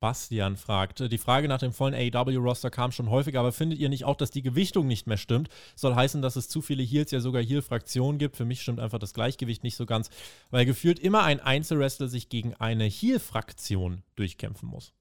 Bastian 0.00 0.56
fragt, 0.56 1.00
die 1.00 1.18
Frage 1.18 1.48
nach 1.48 1.58
dem 1.58 1.72
vollen 1.72 1.94
AEW-Roster 1.94 2.70
kam 2.70 2.92
schon 2.92 3.10
häufiger, 3.10 3.40
aber 3.40 3.52
findet 3.52 3.78
ihr 3.78 3.88
nicht 3.88 4.04
auch, 4.04 4.16
dass 4.16 4.30
die 4.30 4.42
Gewichtung 4.42 4.86
nicht 4.86 5.06
mehr 5.06 5.16
stimmt? 5.16 5.48
Soll 5.74 5.94
heißen, 5.94 6.22
dass 6.22 6.36
es 6.36 6.48
zu 6.48 6.62
viele 6.62 6.82
Heels, 6.82 7.10
ja 7.10 7.20
sogar 7.20 7.42
Heel-Fraktionen 7.42 8.18
gibt. 8.18 8.36
Für 8.36 8.44
mich 8.44 8.62
stimmt 8.62 8.80
einfach 8.80 8.98
das 8.98 9.14
Gleichgewicht 9.14 9.62
nicht 9.62 9.76
so 9.76 9.86
ganz, 9.86 10.10
weil 10.50 10.66
gefühlt 10.66 10.98
immer 10.98 11.22
ein 11.22 11.40
Einzelwrestler 11.40 12.08
sich 12.08 12.28
gegen 12.28 12.54
eine 12.54 12.84
Heel-Fraktion 12.84 14.02
durchkämpfen 14.16 14.68
muss. 14.68 14.92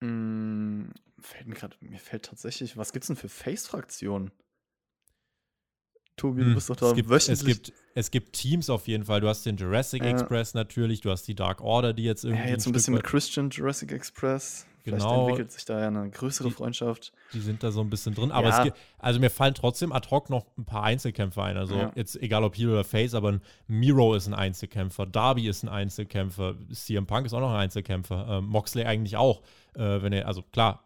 Mm, 0.00 0.90
fällt 1.18 1.46
mir, 1.46 1.54
grad, 1.54 1.76
mir 1.80 1.98
fällt 1.98 2.24
tatsächlich, 2.24 2.76
was 2.76 2.92
gibt's 2.92 3.06
denn 3.06 3.16
für 3.16 3.28
Face-Fraktionen? 3.28 4.30
Tobi, 6.16 6.42
hm, 6.42 6.48
du 6.50 6.54
bist 6.54 6.70
doch 6.70 6.76
da 6.76 6.88
es 6.88 6.94
gibt, 6.94 7.08
wöchentlich. 7.08 7.40
Es 7.40 7.44
gibt, 7.44 7.72
es 7.94 8.10
gibt 8.10 8.32
Teams 8.34 8.70
auf 8.70 8.86
jeden 8.86 9.04
Fall. 9.04 9.20
Du 9.20 9.28
hast 9.28 9.44
den 9.44 9.56
Jurassic 9.56 10.02
ja. 10.02 10.10
Express 10.10 10.54
natürlich, 10.54 11.00
du 11.00 11.10
hast 11.10 11.26
die 11.26 11.34
Dark 11.34 11.60
Order, 11.60 11.92
die 11.92 12.04
jetzt 12.04 12.24
irgendwie. 12.24 12.44
Ja, 12.44 12.50
jetzt 12.50 12.66
ein, 12.66 12.70
ein 12.70 12.72
bisschen 12.72 12.94
mit 12.94 13.04
Christian 13.04 13.50
Jurassic 13.50 13.92
Express. 13.92 14.66
Vielleicht 14.84 15.02
genau. 15.02 15.26
entwickelt 15.26 15.50
sich 15.50 15.64
da 15.64 15.80
ja 15.80 15.88
eine 15.88 16.10
größere 16.10 16.48
die, 16.48 16.54
Freundschaft. 16.54 17.10
Die 17.32 17.40
sind 17.40 17.62
da 17.62 17.72
so 17.72 17.80
ein 17.80 17.88
bisschen 17.88 18.14
drin. 18.14 18.30
Aber 18.30 18.50
ja. 18.50 18.58
es 18.58 18.64
gibt, 18.64 18.76
also 18.98 19.18
mir 19.18 19.30
fallen 19.30 19.54
trotzdem 19.54 19.92
ad 19.92 20.10
hoc 20.10 20.28
noch 20.28 20.44
ein 20.58 20.66
paar 20.66 20.82
Einzelkämpfer 20.82 21.42
ein. 21.42 21.56
Also 21.56 21.74
ja. 21.74 21.92
jetzt 21.94 22.20
egal 22.20 22.44
ob 22.44 22.54
Heel 22.54 22.68
oder 22.68 22.84
Face, 22.84 23.14
aber 23.14 23.32
ein 23.32 23.40
Miro 23.66 24.14
ist 24.14 24.26
ein 24.26 24.34
Einzelkämpfer, 24.34 25.06
Darby 25.06 25.48
ist 25.48 25.62
ein 25.62 25.70
Einzelkämpfer, 25.70 26.56
CM 26.70 27.06
Punk 27.06 27.24
ist 27.24 27.32
auch 27.32 27.40
noch 27.40 27.52
ein 27.52 27.60
Einzelkämpfer, 27.60 28.28
äh, 28.28 28.40
Moxley 28.42 28.84
eigentlich 28.84 29.16
auch. 29.16 29.40
Äh, 29.74 30.02
wenn 30.02 30.12
er, 30.12 30.28
also 30.28 30.42
klar, 30.42 30.84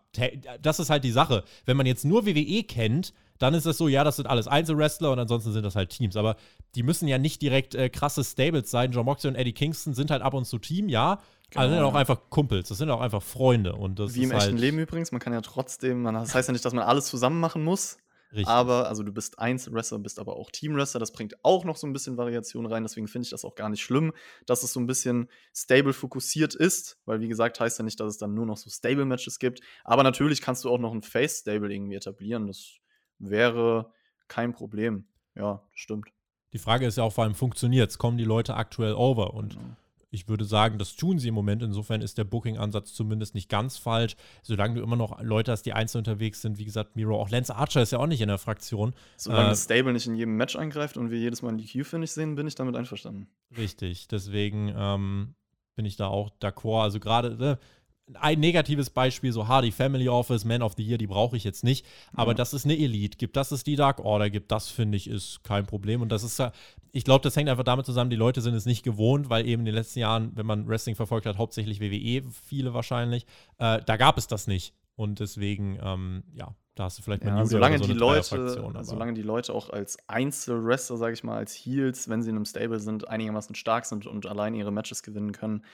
das 0.62 0.78
ist 0.78 0.90
halt 0.90 1.02
die 1.02 1.10
Sache. 1.10 1.42
Wenn 1.66 1.76
man 1.76 1.86
jetzt 1.86 2.04
nur 2.04 2.24
WWE 2.24 2.62
kennt, 2.62 3.12
dann 3.38 3.54
ist 3.54 3.66
es 3.66 3.78
so, 3.78 3.88
ja, 3.88 4.04
das 4.04 4.16
sind 4.16 4.26
alles 4.26 4.48
Einzelwrestler 4.48 5.12
und 5.12 5.18
ansonsten 5.18 5.52
sind 5.52 5.64
das 5.64 5.76
halt 5.76 5.90
Teams. 5.90 6.16
Aber 6.16 6.36
die 6.74 6.82
müssen 6.82 7.08
ja 7.08 7.18
nicht 7.18 7.40
direkt 7.42 7.74
äh, 7.74 7.88
krasse 7.88 8.24
Stables 8.24 8.70
sein. 8.70 8.92
John 8.92 9.04
Moxley 9.04 9.30
und 9.30 9.36
Eddie 9.36 9.52
Kingston 9.52 9.94
sind 9.94 10.10
halt 10.10 10.22
ab 10.22 10.34
und 10.34 10.44
zu 10.44 10.58
Team, 10.58 10.88
ja. 10.88 11.20
Genau. 11.50 11.62
Also 11.62 11.74
sind 11.74 11.84
auch 11.84 11.94
einfach 11.94 12.20
Kumpels, 12.28 12.68
das 12.68 12.78
sind 12.78 12.90
auch 12.90 13.00
einfach 13.00 13.22
Freunde. 13.22 13.74
Und 13.74 13.98
das 13.98 14.14
Wie 14.14 14.24
im 14.24 14.32
echten 14.32 14.52
halt 14.52 14.60
Leben 14.60 14.78
übrigens, 14.78 15.12
man 15.12 15.20
kann 15.20 15.32
ja 15.32 15.40
trotzdem, 15.40 16.02
man, 16.02 16.14
das 16.14 16.34
heißt 16.34 16.48
ja 16.48 16.52
nicht, 16.52 16.64
dass 16.64 16.74
man 16.74 16.84
alles 16.84 17.06
zusammen 17.06 17.40
machen 17.40 17.64
muss. 17.64 17.96
Richtig. 18.30 18.48
Aber, 18.48 18.88
also 18.88 19.02
du 19.02 19.12
bist 19.12 19.38
Einzelwrestler, 19.38 19.98
bist 19.98 20.18
aber 20.18 20.36
auch 20.36 20.50
Teamwrestler. 20.50 21.00
Das 21.00 21.12
bringt 21.12 21.42
auch 21.42 21.64
noch 21.64 21.76
so 21.76 21.86
ein 21.86 21.94
bisschen 21.94 22.18
Variation 22.18 22.66
rein. 22.66 22.82
Deswegen 22.82 23.08
finde 23.08 23.24
ich 23.24 23.30
das 23.30 23.44
auch 23.44 23.54
gar 23.54 23.70
nicht 23.70 23.82
schlimm, 23.82 24.12
dass 24.44 24.62
es 24.62 24.72
so 24.74 24.80
ein 24.80 24.86
bisschen 24.86 25.30
stable 25.54 25.94
fokussiert 25.94 26.54
ist. 26.54 26.98
Weil, 27.06 27.20
wie 27.20 27.28
gesagt, 27.28 27.58
heißt 27.58 27.78
ja 27.78 27.84
nicht, 27.84 27.98
dass 28.00 28.08
es 28.08 28.18
dann 28.18 28.34
nur 28.34 28.44
noch 28.44 28.58
so 28.58 28.68
Stable-Matches 28.68 29.38
gibt. 29.38 29.60
Aber 29.82 30.02
natürlich 30.02 30.42
kannst 30.42 30.64
du 30.64 30.70
auch 30.70 30.78
noch 30.78 30.92
ein 30.92 31.02
Face-Stable 31.02 31.72
irgendwie 31.72 31.94
etablieren. 31.94 32.46
Das 32.46 32.76
wäre 33.18 33.92
kein 34.28 34.52
Problem. 34.52 35.06
Ja, 35.34 35.62
stimmt. 35.74 36.08
Die 36.52 36.58
Frage 36.58 36.86
ist 36.86 36.96
ja 36.96 37.04
auch 37.04 37.12
vor 37.12 37.24
allem, 37.24 37.34
funktioniert 37.34 37.90
es? 37.90 37.98
Kommen 37.98 38.18
die 38.18 38.24
Leute 38.24 38.54
aktuell 38.54 38.94
over? 38.94 39.34
Und 39.34 39.54
genau. 39.54 39.76
ich 40.10 40.28
würde 40.28 40.44
sagen, 40.44 40.78
das 40.78 40.96
tun 40.96 41.18
sie 41.18 41.28
im 41.28 41.34
Moment. 41.34 41.62
Insofern 41.62 42.00
ist 42.00 42.16
der 42.16 42.24
Booking-Ansatz 42.24 42.94
zumindest 42.94 43.34
nicht 43.34 43.50
ganz 43.50 43.76
falsch. 43.76 44.16
Solange 44.42 44.76
du 44.76 44.82
immer 44.82 44.96
noch 44.96 45.20
Leute 45.22 45.52
hast, 45.52 45.62
die 45.62 45.74
einzeln 45.74 46.00
unterwegs 46.00 46.40
sind, 46.40 46.58
wie 46.58 46.64
gesagt, 46.64 46.96
Miro, 46.96 47.20
auch 47.20 47.28
Lance 47.28 47.54
Archer 47.54 47.82
ist 47.82 47.92
ja 47.92 47.98
auch 47.98 48.06
nicht 48.06 48.22
in 48.22 48.28
der 48.28 48.38
Fraktion. 48.38 48.94
Solange 49.16 49.46
äh, 49.46 49.50
das 49.50 49.64
Stable 49.64 49.92
nicht 49.92 50.06
in 50.06 50.14
jedem 50.14 50.36
Match 50.36 50.56
eingreift 50.56 50.96
und 50.96 51.10
wir 51.10 51.18
jedes 51.18 51.42
Mal 51.42 51.50
ein 51.50 51.58
DQ-Finish 51.58 52.10
sehen, 52.10 52.34
bin 52.34 52.46
ich 52.46 52.54
damit 52.54 52.76
einverstanden. 52.76 53.28
Richtig, 53.56 54.08
deswegen 54.08 54.72
ähm, 54.74 55.34
bin 55.76 55.84
ich 55.84 55.96
da 55.96 56.08
auch 56.08 56.30
d'accord. 56.40 56.82
Also 56.82 56.98
gerade, 56.98 57.36
ne, 57.36 57.58
ein 58.14 58.40
negatives 58.40 58.90
Beispiel, 58.90 59.32
so 59.32 59.48
Hardy 59.48 59.70
Family 59.70 60.08
Office, 60.08 60.44
Man 60.44 60.62
of 60.62 60.74
the 60.76 60.82
Year, 60.82 60.98
die 60.98 61.06
brauche 61.06 61.36
ich 61.36 61.44
jetzt 61.44 61.64
nicht. 61.64 61.86
Aber 62.14 62.32
ja. 62.32 62.36
dass 62.36 62.52
es 62.52 62.64
eine 62.64 62.78
Elite 62.78 63.18
gibt, 63.18 63.36
dass 63.36 63.52
es 63.52 63.64
die 63.64 63.76
Dark 63.76 64.00
Order 64.00 64.30
gibt, 64.30 64.50
das 64.50 64.68
finde 64.68 64.96
ich 64.96 65.08
ist 65.08 65.42
kein 65.44 65.66
Problem. 65.66 66.02
Und 66.02 66.10
das 66.10 66.22
ist 66.22 66.38
ja, 66.38 66.52
ich 66.92 67.04
glaube, 67.04 67.22
das 67.22 67.36
hängt 67.36 67.48
einfach 67.48 67.64
damit 67.64 67.86
zusammen, 67.86 68.10
die 68.10 68.16
Leute 68.16 68.40
sind 68.40 68.54
es 68.54 68.66
nicht 68.66 68.82
gewohnt, 68.82 69.30
weil 69.30 69.46
eben 69.46 69.60
in 69.62 69.66
den 69.66 69.74
letzten 69.74 70.00
Jahren, 70.00 70.32
wenn 70.34 70.46
man 70.46 70.68
Wrestling 70.68 70.96
verfolgt 70.96 71.26
hat, 71.26 71.38
hauptsächlich 71.38 71.80
WWE, 71.80 72.22
viele 72.46 72.74
wahrscheinlich, 72.74 73.26
äh, 73.58 73.80
da 73.84 73.96
gab 73.96 74.18
es 74.18 74.26
das 74.26 74.46
nicht. 74.46 74.74
Und 74.96 75.20
deswegen, 75.20 75.78
ähm, 75.80 76.24
ja, 76.34 76.54
da 76.74 76.84
hast 76.84 76.98
du 76.98 77.02
vielleicht 77.02 77.24
mal 77.24 77.36
ja, 77.36 77.46
solange 77.46 77.78
so 77.78 77.86
die 77.86 77.92
Leute, 77.92 78.74
solange 78.82 79.14
die 79.14 79.22
Leute 79.22 79.52
auch 79.52 79.70
als 79.70 79.96
Einzelwrestler, 80.08 80.96
sage 80.96 81.12
ich 81.12 81.24
mal, 81.24 81.36
als 81.36 81.54
Heels, 81.54 82.08
wenn 82.08 82.22
sie 82.22 82.30
in 82.30 82.36
einem 82.36 82.44
Stable 82.44 82.80
sind, 82.80 83.06
einigermaßen 83.08 83.54
stark 83.54 83.86
sind 83.86 84.06
und 84.06 84.26
allein 84.26 84.54
ihre 84.54 84.72
Matches 84.72 85.02
gewinnen 85.02 85.32
können, 85.32 85.64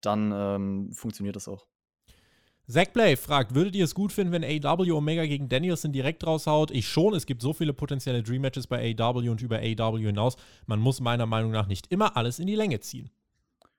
dann 0.00 0.32
ähm, 0.34 0.92
funktioniert 0.92 1.36
das 1.36 1.48
auch. 1.48 1.66
Zack 2.70 2.92
Blay 2.92 3.16
fragt, 3.16 3.56
würdet 3.56 3.74
ihr 3.74 3.84
es 3.84 3.96
gut 3.96 4.12
finden, 4.12 4.32
wenn 4.32 4.44
AW 4.44 4.92
Omega 4.92 5.26
gegen 5.26 5.48
Danielson 5.48 5.90
direkt 5.90 6.24
raushaut? 6.24 6.70
Ich 6.70 6.86
schon, 6.86 7.14
es 7.14 7.26
gibt 7.26 7.42
so 7.42 7.52
viele 7.52 7.72
potenzielle 7.72 8.22
Dream 8.22 8.42
Matches 8.42 8.68
bei 8.68 8.94
AW 8.96 9.28
und 9.28 9.42
über 9.42 9.58
AW 9.58 9.98
hinaus. 9.98 10.36
Man 10.66 10.78
muss 10.78 11.00
meiner 11.00 11.26
Meinung 11.26 11.50
nach 11.50 11.66
nicht 11.66 11.88
immer 11.90 12.16
alles 12.16 12.38
in 12.38 12.46
die 12.46 12.54
Länge 12.54 12.78
ziehen. 12.78 13.10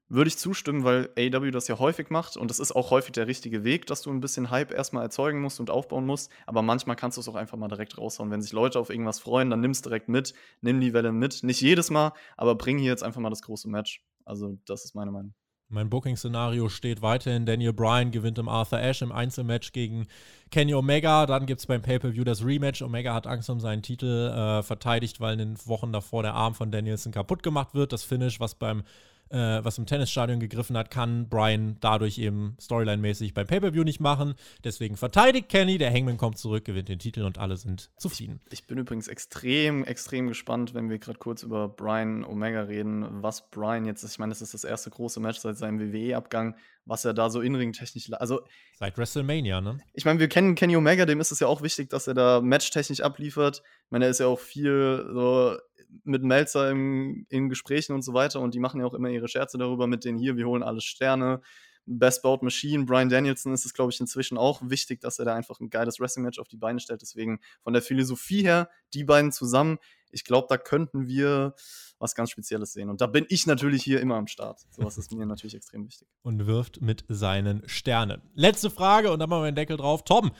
Würde 0.10 0.28
ich 0.28 0.38
zustimmen, 0.38 0.84
weil 0.84 1.10
AW 1.18 1.52
das 1.52 1.70
ja 1.70 1.80
häufig 1.80 2.10
macht 2.10 2.36
und 2.36 2.52
das 2.52 2.60
ist 2.60 2.74
auch 2.74 2.92
häufig 2.92 3.14
der 3.14 3.28
richtige 3.28 3.64
Weg, 3.64 3.86
dass 3.86 4.02
du 4.02 4.10
ein 4.10 4.20
bisschen 4.20 4.52
Hype 4.52 4.74
erstmal 4.74 5.04
erzeugen 5.04 5.40
musst 5.40 5.62
und 5.62 5.70
aufbauen 5.70 6.06
musst. 6.06 6.30
Aber 6.46 6.62
manchmal 6.62 6.98
kannst 6.98 7.16
du 7.16 7.22
es 7.22 7.30
auch 7.30 7.36
einfach 7.36 7.58
mal 7.58 7.70
direkt 7.70 7.98
raushauen. 7.98 8.30
Wenn 8.30 8.42
sich 8.42 8.52
Leute 8.52 8.78
auf 8.78 8.90
irgendwas 8.90 9.22
freuen, 9.22 9.50
dann 9.50 9.62
nimm 9.62 9.72
es 9.72 9.82
direkt 9.82 10.10
mit, 10.10 10.34
nimm 10.60 10.82
die 10.82 10.92
Welle 10.92 11.14
mit. 11.14 11.44
Nicht 11.44 11.62
jedes 11.62 11.92
Mal, 11.92 12.12
aber 12.36 12.56
bring 12.56 12.78
hier 12.78 12.92
jetzt 12.92 13.04
einfach 13.04 13.22
mal 13.22 13.30
das 13.30 13.42
große 13.42 13.70
Match. 13.70 14.04
Also, 14.26 14.60
das 14.66 14.84
ist 14.84 14.96
meine 14.96 15.12
Meinung. 15.12 15.34
Mein 15.72 15.90
Booking-Szenario 15.90 16.70
steht 16.70 17.02
weiterhin. 17.02 17.46
Daniel 17.46 17.74
Bryan 17.74 18.12
gewinnt 18.12 18.38
im 18.38 18.50
Arthur 18.50 18.80
Ashe 18.80 19.06
im 19.06 19.12
Einzelmatch 19.12 19.72
gegen 19.72 20.08
Kenny 20.52 20.74
Omega. 20.74 21.26
Dann 21.26 21.46
gibt 21.46 21.60
es 21.60 21.66
beim 21.66 21.82
Pay-Per-View 21.82 22.24
das 22.24 22.46
Rematch. 22.46 22.82
Omega 22.82 23.14
hat 23.14 23.26
Angst 23.26 23.50
um 23.50 23.60
seinen 23.60 23.82
Titel 23.82 24.06
äh, 24.06 24.64
verteidigt, 24.64 25.22
weil 25.22 25.34
in 25.34 25.40
den 25.40 25.68
Wochen 25.68 25.94
davor 25.94 26.24
der 26.24 26.34
Arm 26.34 26.54
von 26.56 26.72
Danielson 26.72 27.12
kaputt 27.14 27.42
gemacht 27.42 27.74
wird. 27.74 27.94
Das 27.94 28.04
Finish, 28.04 28.40
was 28.40 28.56
beim 28.56 28.84
äh, 29.32 29.64
was 29.64 29.78
im 29.78 29.86
Tennisstadion 29.86 30.40
gegriffen 30.40 30.78
hat, 30.78 30.92
kann 30.92 31.30
Brian 31.30 31.78
dadurch 31.80 32.18
eben 32.18 32.56
storyline-mäßig 32.60 33.34
beim 33.34 33.48
Pay-Per-View 33.48 33.84
nicht 33.84 34.00
machen. 34.00 34.36
Deswegen 34.64 34.98
verteidigt 34.98 35.50
Kenny, 35.50 35.78
der 35.78 35.92
Hangman 35.92 36.18
kommt 36.18 36.38
zurück, 36.38 36.66
gewinnt 36.66 36.90
den 36.90 37.00
Titel 37.00 37.24
und 37.24 37.38
alle 37.38 37.58
sind 37.58 37.90
zufrieden. 37.98 38.42
Ich, 38.48 38.60
ich 38.60 38.68
bin 38.68 38.78
übrigens 38.78 39.08
extrem, 39.08 39.84
extrem 39.84 40.28
gespannt, 40.28 40.74
wenn 40.74 40.90
wir 40.90 41.00
gerade 41.00 41.18
kurz 41.18 41.44
über 41.44 41.68
Brian 41.68 42.24
Omega 42.24 42.62
reden, 42.62 43.24
was 43.24 43.50
Brian 43.50 43.86
jetzt 43.86 44.04
ist. 44.04 44.14
Ich 44.14 44.20
meine, 44.20 44.32
das 44.32 44.42
ist 44.42 44.54
das 44.54 44.64
erste 44.64 44.90
große 44.90 45.20
Match 45.20 45.40
seit 45.40 45.58
seinem 45.58 45.80
WWE-Abgang, 45.80 46.56
was 46.86 47.06
er 47.06 47.14
da 47.14 47.30
so 47.30 47.42
inring-technisch. 47.42 48.12
Also, 48.14 48.42
Seit 48.78 48.98
WrestleMania, 48.98 49.62
ne? 49.62 49.80
Ich 49.94 50.06
meine, 50.06 50.20
wir 50.20 50.28
kennen 50.28 50.56
Kenny 50.56 50.76
Omega, 50.76 51.06
dem 51.06 51.20
ist 51.20 51.32
es 51.32 51.40
ja 51.40 51.48
auch 51.48 51.62
wichtig, 51.62 51.90
dass 51.90 52.08
er 52.08 52.14
da 52.14 52.42
matchtechnisch 52.42 53.02
abliefert. 53.02 53.62
Ich 53.86 53.92
meine, 53.92 54.06
er 54.06 54.12
ist 54.12 54.20
ja 54.20 54.28
auch 54.28 54.40
viel 54.40 55.06
so 55.14 55.58
mit 56.04 56.24
Melzer 56.24 56.70
im, 56.70 57.26
in 57.30 57.50
Gesprächen 57.50 57.94
und 57.94 58.02
so 58.02 58.14
weiter 58.14 58.40
und 58.42 58.54
die 58.54 58.60
machen 58.60 58.80
ja 58.80 58.86
auch 58.86 58.94
immer 58.94 59.10
ihre 59.10 59.28
Scherze 59.28 59.58
darüber 59.58 59.88
mit 59.88 60.06
den 60.06 60.18
hier, 60.18 60.38
wir 60.38 60.48
holen 60.48 60.64
alle 60.64 60.82
Sterne. 60.82 61.42
Best 61.86 62.22
Bout 62.22 62.40
Machine, 62.42 62.86
Brian 62.86 63.10
Danielson 63.10 63.54
ist 63.54 63.66
es, 63.66 63.74
glaube 63.74 63.92
ich, 63.92 64.00
inzwischen 64.00 64.38
auch 64.38 64.62
wichtig, 64.64 65.02
dass 65.02 65.18
er 65.18 65.26
da 65.26 65.36
einfach 65.36 65.60
ein 65.60 65.70
geiles 65.70 66.00
Wrestling-Match 66.00 66.40
auf 66.40 66.48
die 66.48 66.58
Beine 66.58 66.80
stellt. 66.80 67.02
Deswegen 67.02 67.40
von 67.64 67.74
der 67.74 67.82
Philosophie 67.82 68.44
her, 68.44 68.70
die 68.94 69.04
beiden 69.04 69.32
zusammen, 69.32 69.80
ich 70.12 70.24
glaube, 70.24 70.48
da 70.50 70.58
könnten 70.58 71.08
wir 71.08 71.56
was 71.98 72.16
ganz 72.16 72.32
Spezielles 72.32 72.74
sehen. 72.74 72.90
Und 72.90 73.02
da 73.02 73.08
bin 73.08 73.26
ich 73.30 73.48
natürlich 73.48 73.84
hier 73.84 74.00
immer 74.00 74.16
am 74.16 74.28
Start. 74.28 74.62
Sowas 74.70 74.98
ist 74.98 75.12
mir 75.12 75.26
natürlich 75.26 75.56
extrem 75.56 75.86
wichtig. 75.86 76.08
Und 76.24 76.46
wirft 76.46 76.82
mit 76.82 77.06
seinen 77.08 77.68
Sternen. 77.68 78.22
Letzte 78.34 78.70
Frage 78.70 79.12
und 79.12 79.20
dann 79.20 79.30
machen 79.30 79.44
wir 79.44 79.52
den 79.52 79.56
Deckel 79.56 79.78
drauf. 79.78 80.04
Tom, 80.04 80.32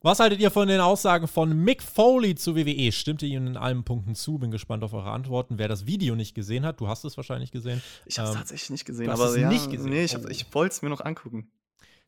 was 0.00 0.20
haltet 0.20 0.40
ihr 0.40 0.50
von 0.50 0.68
den 0.68 0.80
Aussagen 0.80 1.26
von 1.26 1.56
Mick 1.64 1.82
Foley 1.82 2.36
zu 2.36 2.54
WWE? 2.54 2.92
Stimmt 2.92 3.22
ihr 3.22 3.28
Ihnen 3.30 3.48
in 3.48 3.56
allen 3.56 3.82
Punkten 3.82 4.14
zu? 4.14 4.38
Bin 4.38 4.50
gespannt 4.50 4.84
auf 4.84 4.92
eure 4.92 5.10
Antworten. 5.10 5.58
Wer 5.58 5.66
das 5.66 5.86
Video 5.86 6.14
nicht 6.14 6.34
gesehen 6.34 6.64
hat, 6.64 6.80
du 6.80 6.86
hast 6.86 7.04
es 7.04 7.16
wahrscheinlich 7.16 7.50
gesehen. 7.50 7.82
Ich 8.06 8.18
habe 8.18 8.28
es 8.28 8.34
ähm, 8.34 8.40
tatsächlich 8.40 8.70
nicht 8.70 8.84
gesehen, 8.84 9.10
aber 9.10 9.36
ja, 9.36 9.48
nicht 9.48 9.70
gesehen. 9.70 9.90
Nee, 9.90 10.04
ich, 10.04 10.16
oh. 10.16 10.28
ich 10.28 10.46
wollte 10.54 10.74
es 10.74 10.82
mir 10.82 10.88
noch 10.88 11.00
angucken. 11.00 11.50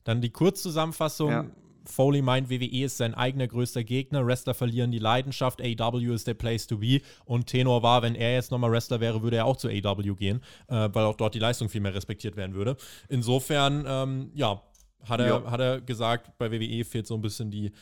Dann 0.04 0.20
die 0.20 0.30
Kurzzusammenfassung. 0.30 1.30
Ja. 1.30 1.46
Foley 1.84 2.22
meint, 2.22 2.50
WWE 2.50 2.84
ist 2.84 2.98
sein 2.98 3.14
eigener 3.14 3.48
größter 3.48 3.82
Gegner. 3.82 4.24
Wrestler 4.24 4.54
verlieren 4.54 4.92
die 4.92 4.98
Leidenschaft. 4.98 5.60
AW 5.60 6.14
ist 6.14 6.26
der 6.26 6.34
Place 6.34 6.66
to 6.66 6.78
be. 6.78 7.00
Und 7.24 7.46
Tenor 7.46 7.82
war, 7.82 8.02
wenn 8.02 8.14
er 8.14 8.34
jetzt 8.34 8.50
nochmal 8.50 8.70
Wrestler 8.70 9.00
wäre, 9.00 9.22
würde 9.22 9.38
er 9.38 9.46
auch 9.46 9.56
zu 9.56 9.68
AW 9.68 10.14
gehen, 10.14 10.42
äh, 10.68 10.88
weil 10.92 11.04
auch 11.04 11.16
dort 11.16 11.34
die 11.34 11.38
Leistung 11.38 11.68
viel 11.68 11.80
mehr 11.80 11.94
respektiert 11.94 12.36
werden 12.36 12.54
würde. 12.54 12.76
Insofern, 13.08 13.84
ähm, 13.88 14.30
ja, 14.34 14.62
hat 15.08 15.20
er, 15.20 15.50
hat 15.50 15.60
er 15.60 15.80
gesagt, 15.80 16.36
bei 16.38 16.50
WWE 16.50 16.84
fehlt 16.84 17.06
so 17.06 17.14
ein 17.14 17.22
bisschen 17.22 17.50
die 17.50 17.72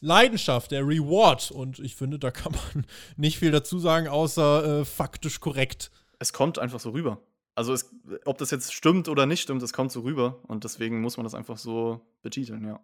Leidenschaft, 0.00 0.70
der 0.70 0.86
Reward. 0.86 1.50
Und 1.50 1.78
ich 1.78 1.96
finde, 1.96 2.18
da 2.18 2.30
kann 2.30 2.52
man 2.52 2.84
nicht 3.16 3.38
viel 3.38 3.50
dazu 3.50 3.78
sagen, 3.78 4.08
außer 4.08 4.80
äh, 4.80 4.84
faktisch 4.84 5.40
korrekt. 5.40 5.90
Es 6.18 6.32
kommt 6.32 6.58
einfach 6.58 6.80
so 6.80 6.90
rüber. 6.90 7.20
Also, 7.54 7.72
es, 7.72 7.94
ob 8.24 8.38
das 8.38 8.50
jetzt 8.50 8.72
stimmt 8.72 9.08
oder 9.08 9.26
nicht 9.26 9.42
stimmt, 9.42 9.62
es 9.62 9.72
kommt 9.72 9.92
so 9.92 10.00
rüber. 10.00 10.40
Und 10.48 10.64
deswegen 10.64 11.00
muss 11.00 11.16
man 11.16 11.24
das 11.24 11.34
einfach 11.34 11.58
so 11.58 12.00
betiteln, 12.22 12.64
ja. 12.66 12.80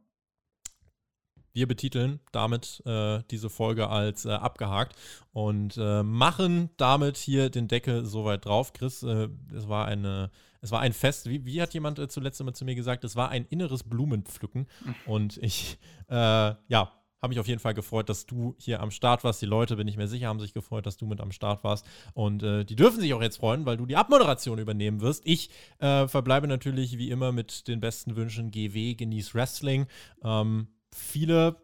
Wir 1.53 1.67
betiteln 1.67 2.21
damit 2.31 2.83
äh, 2.87 3.23
diese 3.31 3.51
Folge 3.51 3.89
als 3.89 4.27
äh, 4.27 4.31
abgehakt 4.31 4.95
und 5.33 5.77
äh, 5.77 6.03
machen 6.05 6.71
damit 6.77 7.17
hier 7.17 7.51
den 7.51 7.67
Deckel 7.67 8.05
soweit 8.05 8.45
drauf. 8.45 8.73
Chris, 8.73 9.03
äh, 9.03 9.29
es 9.53 9.69
war 9.69 9.87
eine 9.87 10.31
es 10.61 10.71
war 10.71 10.81
ein 10.81 10.93
Fest, 10.93 11.29
wie, 11.29 11.45
wie 11.45 11.61
hat 11.63 11.75
jemand 11.75 11.99
äh, 11.99 12.09
zuletzt 12.09 12.41
immer 12.41 12.55
zu 12.55 12.65
mir 12.65 12.75
gesagt, 12.75 13.05
es 13.05 13.17
war 13.17 13.31
ein 13.31 13.47
inneres 13.47 13.85
Blumenpflücken. 13.85 14.67
Und 15.07 15.37
ich, 15.39 15.79
äh, 16.09 16.15
ja, 16.15 16.93
habe 17.21 17.31
mich 17.31 17.41
auf 17.41 17.49
jeden 17.49 17.61
Fall 17.61 17.75
gefreut, 17.75 18.09
dass 18.09 18.27
du 18.27 18.55
hier 18.59 18.81
am 18.81 18.91
Start 18.91 19.25
warst. 19.25 19.43
Die 19.43 19.47
Leute, 19.47 19.77
bin 19.77 19.89
ich 19.89 19.97
mir 19.97 20.09
sicher, 20.09 20.29
haben 20.29 20.41
sich 20.41 20.55
gefreut, 20.55 20.87
dass 20.87 20.97
du 20.97 21.07
mit 21.07 21.21
am 21.21 21.33
Start 21.33 21.65
warst. 21.65 21.85
Und 22.15 22.43
äh, 22.43 22.65
die 22.65 22.77
dürfen 22.77 23.01
sich 23.01 23.13
auch 23.15 23.23
jetzt 23.23 23.39
freuen, 23.39 23.67
weil 23.67 23.77
du 23.77 23.87
die 23.87 23.97
Abmoderation 23.97 24.59
übernehmen 24.59 25.01
wirst. 25.01 25.27
Ich 25.27 25.51
äh, 25.79 26.07
verbleibe 26.07 26.47
natürlich 26.47 26.99
wie 26.99 27.11
immer 27.11 27.33
mit 27.33 27.67
den 27.67 27.81
besten 27.81 28.17
Wünschen. 28.17 28.51
GW, 28.51 28.95
genieß 28.95 29.35
Wrestling. 29.35 29.87
Ähm, 30.23 30.69
viele 30.93 31.57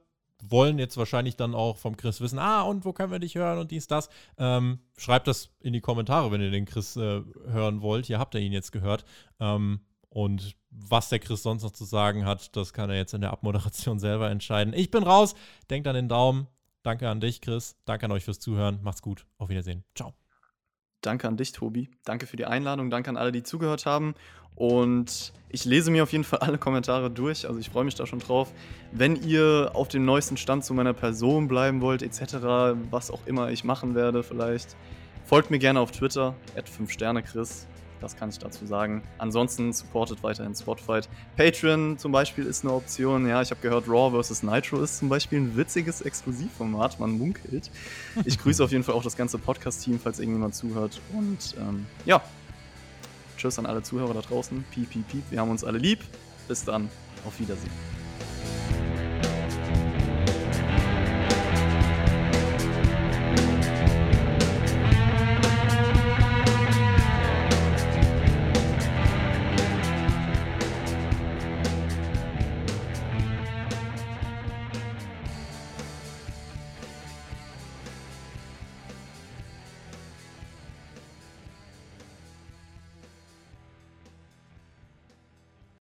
wollen 0.43 0.79
jetzt 0.79 0.97
wahrscheinlich 0.97 1.37
dann 1.37 1.55
auch 1.55 1.77
vom 1.77 1.97
Chris 1.97 2.21
wissen, 2.21 2.39
ah, 2.39 2.63
und 2.63 2.85
wo 2.85 2.93
können 2.93 3.13
wir 3.13 3.19
dich 3.19 3.35
hören 3.35 3.59
und 3.59 3.71
dies, 3.71 3.87
das. 3.87 4.09
Ähm, 4.39 4.81
schreibt 4.97 5.27
das 5.27 5.51
in 5.61 5.73
die 5.73 5.81
Kommentare, 5.81 6.31
wenn 6.31 6.41
ihr 6.41 6.51
den 6.51 6.67
Chris 6.67 6.97
äh, 6.97 7.23
hören 7.47 7.81
wollt. 7.81 8.07
Hier 8.07 8.19
habt 8.19 8.35
ihr 8.35 8.41
ihn 8.41 8.53
jetzt 8.53 8.73
gehört. 8.73 9.05
Ähm, 9.41 9.81
und 10.09 10.55
was 10.71 11.09
der 11.09 11.19
Chris 11.19 11.43
sonst 11.43 11.63
noch 11.63 11.73
zu 11.73 11.85
sagen 11.85 12.25
hat, 12.25 12.55
das 12.57 12.73
kann 12.73 12.91
er 12.91 12.97
jetzt 12.97 13.15
in 13.15 13.21
der 13.21 13.33
Abmoderation 13.33 13.99
selber 14.01 14.31
entscheiden. 14.31 14.75
Ich 14.75 14.91
bin 14.91 15.03
raus. 15.03 15.35
Denkt 15.71 15.89
an 15.89 15.95
den 15.95 16.09
Daumen. 16.09 16.47
Danke 16.83 17.09
an 17.09 17.21
dich, 17.21 17.41
Chris. 17.41 17.77
Danke 17.85 18.07
an 18.07 18.13
euch 18.13 18.25
fürs 18.25 18.39
Zuhören. 18.39 18.81
Macht's 18.83 19.03
gut. 19.03 19.27
Auf 19.39 19.49
Wiedersehen. 19.49 19.85
Ciao. 19.95 20.15
Danke 21.01 21.29
an 21.29 21.37
dich, 21.37 21.53
Tobi. 21.53 21.91
Danke 22.05 22.27
für 22.27 22.37
die 22.37 22.47
Einladung. 22.47 22.91
Danke 22.91 23.11
an 23.11 23.17
alle, 23.17 23.33
die 23.33 23.43
zugehört 23.43 23.87
haben. 23.87 24.15
Und 24.57 25.33
ich 25.49 25.65
lese 25.65 25.91
mir 25.91 26.03
auf 26.03 26.13
jeden 26.13 26.25
Fall 26.25 26.41
alle 26.41 26.59
Kommentare 26.59 27.11
durch. 27.11 27.47
Also 27.47 27.61
ich 27.61 27.71
freue 27.71 27.85
mich 27.85 27.95
da 27.95 28.07
schon 28.07 28.19
drauf. 28.19 28.53
Wenn 28.93 29.17
ihr 29.17 29.71
auf 29.75 29.89
dem 29.89 30.05
neuesten 30.05 30.37
Stand 30.37 30.65
zu 30.65 30.75
meiner 30.75 30.93
Person 30.93 31.49
bleiben 31.49 31.81
wollt, 31.81 32.03
etc., 32.03 32.77
was 32.91 33.11
auch 33.11 33.21
immer 33.27 33.51
ich 33.51 33.65
machen 33.65 33.95
werde, 33.95 34.23
vielleicht, 34.23 34.77
folgt 35.25 35.51
mir 35.51 35.59
gerne 35.59 35.81
auf 35.81 35.93
Twitter, 35.93 36.35
5 36.65 36.91
Sterne 36.91 37.23
Chris. 37.23 37.67
Das 38.01 38.17
kann 38.17 38.29
ich 38.29 38.39
dazu 38.39 38.67
sagen. 38.67 39.03
Ansonsten 39.17 39.73
supportet 39.73 40.23
weiterhin 40.23 40.55
Spotfight. 40.55 41.09
Patreon 41.37 41.97
zum 41.97 42.13
Beispiel 42.13 42.45
ist 42.45 42.65
eine 42.65 42.75
Option. 42.75 43.27
Ja, 43.27 43.41
ich 43.41 43.51
habe 43.51 43.61
gehört, 43.63 43.89
Raw 43.89 44.23
vs. 44.23 44.43
Nitro 44.43 44.83
ist 44.83 44.99
zum 44.99 45.09
Beispiel 45.09 45.41
ein 45.41 45.57
witziges 45.57 46.03
Exklusivformat. 46.03 47.01
Man 47.01 47.17
munkelt. 47.17 47.71
Ich 48.27 48.39
grüße 48.39 48.63
auf 48.63 48.73
jeden 48.73 48.85
Fall 48.85 48.95
auch 48.95 49.05
das 49.05 49.17
ganze 49.17 49.39
Podcast-Team, 49.39 50.01
falls 50.01 50.19
irgendjemand 50.19 50.55
zuhört. 50.55 51.01
Und 51.15 51.55
ähm, 51.59 51.87
ja, 52.05 52.21
tschüss 53.37 53.59
an 53.59 53.67
alle 53.67 53.83
Zuhörer 53.83 54.15
da 54.15 54.21
draußen. 54.21 54.65
Piep, 54.71 54.91
piep, 54.91 55.09
piep. 55.09 55.25
Wir 55.31 55.41
haben 55.41 55.51
uns 55.51 55.65
alle 55.65 55.79
lieb. 55.79 56.01
Bis 56.49 56.65
dann. 56.65 56.89
Auf 57.27 57.41
Wiedersehen. 57.41 58.04